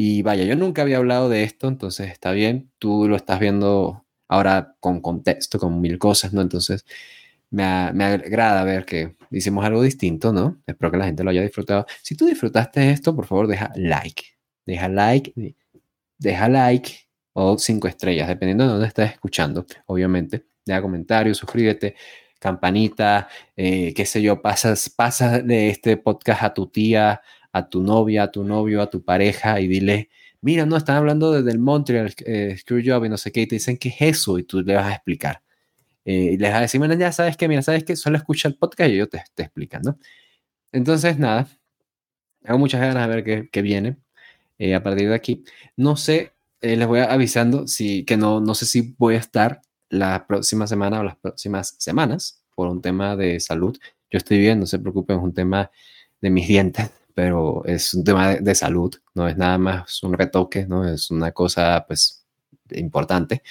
Y 0.00 0.22
vaya, 0.22 0.44
yo 0.44 0.54
nunca 0.54 0.82
había 0.82 0.98
hablado 0.98 1.28
de 1.28 1.42
esto, 1.42 1.66
entonces 1.66 2.12
está 2.12 2.30
bien, 2.30 2.70
tú 2.78 3.08
lo 3.08 3.16
estás 3.16 3.40
viendo 3.40 4.06
ahora 4.28 4.76
con 4.78 5.00
contexto, 5.00 5.58
con 5.58 5.80
mil 5.80 5.98
cosas, 5.98 6.32
¿no? 6.32 6.40
Entonces, 6.40 6.86
me, 7.50 7.92
me, 7.94 8.04
agrada 8.04 8.62
ver 8.62 8.84
que 8.84 9.16
hicimos 9.32 9.64
algo 9.64 9.82
distinto, 9.82 10.32
¿no? 10.32 10.62
Espero 10.68 10.92
que 10.92 10.98
la 10.98 11.06
gente 11.06 11.24
lo 11.24 11.30
haya 11.30 11.42
disfrutado. 11.42 11.84
Si 12.00 12.14
tú 12.14 12.26
disfrutaste 12.26 12.92
esto, 12.92 13.16
por 13.16 13.26
favor, 13.26 13.48
deja 13.48 13.72
like. 13.74 14.22
Deja 14.64 14.88
like, 14.88 15.56
deja 16.16 16.48
like 16.48 16.92
o 17.32 17.58
cinco 17.58 17.88
estrellas, 17.88 18.28
dependiendo 18.28 18.64
de 18.66 18.70
dónde 18.70 18.86
estés 18.86 19.10
escuchando, 19.14 19.66
obviamente. 19.86 20.46
Deja 20.64 20.80
comentarios, 20.80 21.38
suscríbete, 21.38 21.96
campanita, 22.38 23.28
eh, 23.56 23.92
qué 23.94 24.06
sé 24.06 24.22
yo, 24.22 24.40
pasas, 24.42 24.90
pasas 24.90 25.44
de 25.44 25.70
este 25.70 25.96
podcast 25.96 26.44
a 26.44 26.54
tu 26.54 26.68
tía, 26.68 27.20
a 27.52 27.68
tu 27.68 27.82
novia, 27.82 28.24
a 28.24 28.30
tu 28.30 28.44
novio, 28.44 28.82
a 28.82 28.90
tu 28.90 29.04
pareja 29.04 29.60
y 29.60 29.68
dile, 29.68 30.10
mira, 30.40 30.66
no, 30.66 30.76
están 30.76 30.96
hablando 30.96 31.32
desde 31.32 31.50
el 31.50 31.58
Montreal 31.58 32.14
eh, 32.26 32.56
Screwjob 32.58 33.04
y 33.06 33.08
no 33.08 33.16
sé 33.16 33.32
qué, 33.32 33.42
y 33.42 33.46
te 33.46 33.56
dicen 33.56 33.76
que 33.78 33.88
es 33.90 33.96
eso 34.00 34.38
y 34.38 34.44
tú 34.44 34.60
le 34.62 34.74
vas 34.74 34.86
a 34.86 34.94
explicar. 34.94 35.42
Eh, 36.04 36.32
y 36.34 36.36
les 36.38 36.50
vas 36.50 36.58
a 36.58 36.62
decir, 36.62 36.78
bueno, 36.78 36.94
ya 36.94 37.12
sabes 37.12 37.36
que, 37.36 37.48
mira, 37.48 37.62
sabes 37.62 37.84
que 37.84 37.96
solo 37.96 38.16
escucha 38.16 38.48
el 38.48 38.56
podcast 38.56 38.90
y 38.90 38.96
yo 38.96 39.08
te, 39.08 39.22
te 39.34 39.42
explican, 39.44 39.82
¿no? 39.82 39.98
Entonces, 40.72 41.18
nada, 41.18 41.48
tengo 42.42 42.58
muchas 42.58 42.80
ganas 42.80 43.08
de 43.08 43.14
ver 43.14 43.24
qué, 43.24 43.48
qué 43.50 43.62
viene 43.62 43.98
eh, 44.58 44.74
a 44.74 44.82
partir 44.82 45.08
de 45.08 45.14
aquí. 45.14 45.44
No 45.76 45.96
sé, 45.96 46.32
eh, 46.60 46.76
les 46.76 46.86
voy 46.88 47.00
avisando 47.00 47.66
si, 47.68 48.04
que 48.04 48.16
no, 48.16 48.40
no 48.40 48.54
sé 48.54 48.66
si 48.66 48.94
voy 48.98 49.14
a 49.14 49.18
estar 49.18 49.62
la 49.90 50.26
próxima 50.26 50.66
semana 50.66 51.00
o 51.00 51.04
las 51.04 51.16
próximas 51.16 51.76
semanas 51.78 52.42
por 52.54 52.68
un 52.68 52.82
tema 52.82 53.16
de 53.16 53.40
salud. 53.40 53.78
Yo 54.10 54.18
estoy 54.18 54.38
bien, 54.38 54.60
no 54.60 54.66
se 54.66 54.78
preocupen, 54.78 55.18
es 55.18 55.22
un 55.22 55.34
tema 55.34 55.70
de 56.20 56.30
mis 56.30 56.48
dientes, 56.48 56.90
pero 57.18 57.64
es 57.64 57.94
un 57.94 58.04
tema 58.04 58.36
de, 58.36 58.54
salud, 58.54 58.94
no 59.16 59.26
es 59.26 59.36
nada 59.36 59.58
más 59.58 60.04
un 60.04 60.12
retoque, 60.12 60.66
¿no? 60.66 60.88
Es 60.88 61.10
una 61.10 61.32
cosa, 61.32 61.84
pues, 61.84 62.24
importante. 62.70 63.42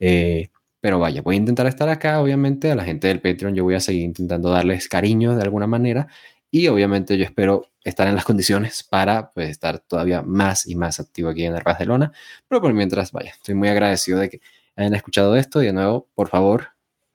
Eh, 0.00 0.50
pero 0.80 0.98
vaya, 0.98 1.22
voy 1.22 1.36
a 1.36 1.38
intentar 1.38 1.68
estar 1.68 1.88
acá, 1.88 2.20
obviamente, 2.20 2.72
a 2.72 2.74
la 2.74 2.82
gente 2.82 3.06
del 3.06 3.20
Patreon 3.20 3.54
yo 3.54 3.62
voy 3.62 3.76
a 3.76 3.80
seguir 3.80 4.02
intentando 4.02 4.50
darles 4.50 4.88
cariño 4.88 5.36
de 5.36 5.42
alguna 5.44 5.68
manera 5.68 6.08
y 6.50 6.66
obviamente 6.66 7.16
yo 7.16 7.24
espero 7.24 7.70
estar 7.84 8.08
en 8.08 8.16
las 8.16 8.24
condiciones 8.24 8.82
para 8.82 9.30
pues, 9.30 9.48
estar 9.48 9.78
todavía 9.78 10.22
más 10.22 10.66
y 10.66 10.74
más 10.74 10.98
activo 10.98 11.28
aquí 11.28 11.44
en 11.44 11.54
el 11.54 11.62
Barcelona, 11.62 12.10
pero 12.48 12.60
por 12.60 12.72
mientras, 12.74 13.12
vaya, 13.12 13.30
estoy 13.30 13.54
muy 13.54 13.68
agradecido 13.68 14.18
de 14.18 14.28
que 14.28 14.40
hayan 14.74 14.94
escuchado 14.96 15.36
esto 15.36 15.62
y 15.62 15.66
de 15.66 15.72
nuevo, 15.72 16.08
por 16.16 16.30
favor, 16.30 16.70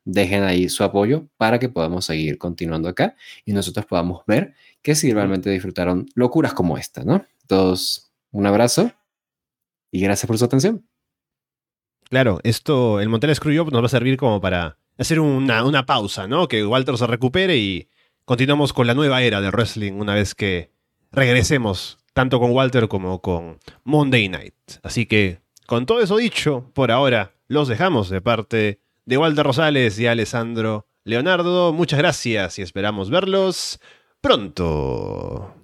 dejen 0.06 0.44
ahí 0.44 0.70
su 0.70 0.84
apoyo 0.84 1.28
para 1.38 1.60
que 1.60 1.70
podamos 1.70 2.06
seguir 2.06 2.38
continuando 2.38 2.90
acá 2.90 3.16
y 3.46 3.54
nosotros 3.54 3.86
podamos 3.86 4.24
ver 4.26 4.54
que 4.82 4.96
si 4.96 5.14
realmente 5.14 5.50
disfrutaron 5.50 6.08
locuras 6.16 6.54
como 6.54 6.78
esta, 6.78 7.04
¿no? 7.04 7.26
Todos, 7.48 8.12
un 8.32 8.46
abrazo 8.46 8.92
y 9.92 10.02
gracias 10.02 10.28
por 10.28 10.38
su 10.38 10.46
atención. 10.46 10.86
Claro, 12.10 12.40
esto, 12.44 13.00
el 13.00 13.10
Montreal 13.10 13.36
Screwjob 13.36 13.72
nos 13.72 13.82
va 13.82 13.86
a 13.86 13.90
servir 13.90 14.18
como 14.18 14.42
para 14.42 14.78
hacer 14.98 15.20
una, 15.20 15.64
una, 15.64 15.86
pausa, 15.86 16.28
¿no? 16.28 16.48
Que 16.48 16.66
Walter 16.66 16.98
se 16.98 17.06
recupere 17.06 17.58
y 17.58 17.88
continuamos 18.26 18.74
con 18.74 18.88
la 18.88 18.96
nueva 18.96 19.22
era 19.22 19.42
del 19.42 19.52
wrestling 19.52 19.94
una 19.94 20.16
vez 20.16 20.34
que 20.34 20.72
regresemos, 21.12 22.00
tanto 22.14 22.40
con 22.40 22.52
Walter 22.52 22.88
como 22.88 23.22
con 23.22 23.60
Monday 23.84 24.28
Night. 24.28 24.56
Así 24.82 25.06
que, 25.06 25.40
con 25.68 25.86
todo 25.86 26.02
eso 26.02 26.18
dicho, 26.18 26.72
por 26.74 26.92
ahora 26.92 27.34
los 27.48 27.68
dejamos 27.68 28.10
de 28.10 28.22
parte 28.22 28.80
de 29.10 29.18
Walter 29.18 29.44
Rosales 29.44 29.98
y 30.00 30.06
Alessandro 30.06 30.88
Leonardo. 31.04 31.74
Muchas 31.74 31.98
gracias 31.98 32.60
y 32.60 32.62
esperamos 32.62 33.10
verlos 33.10 33.80
pronto. 34.22 35.59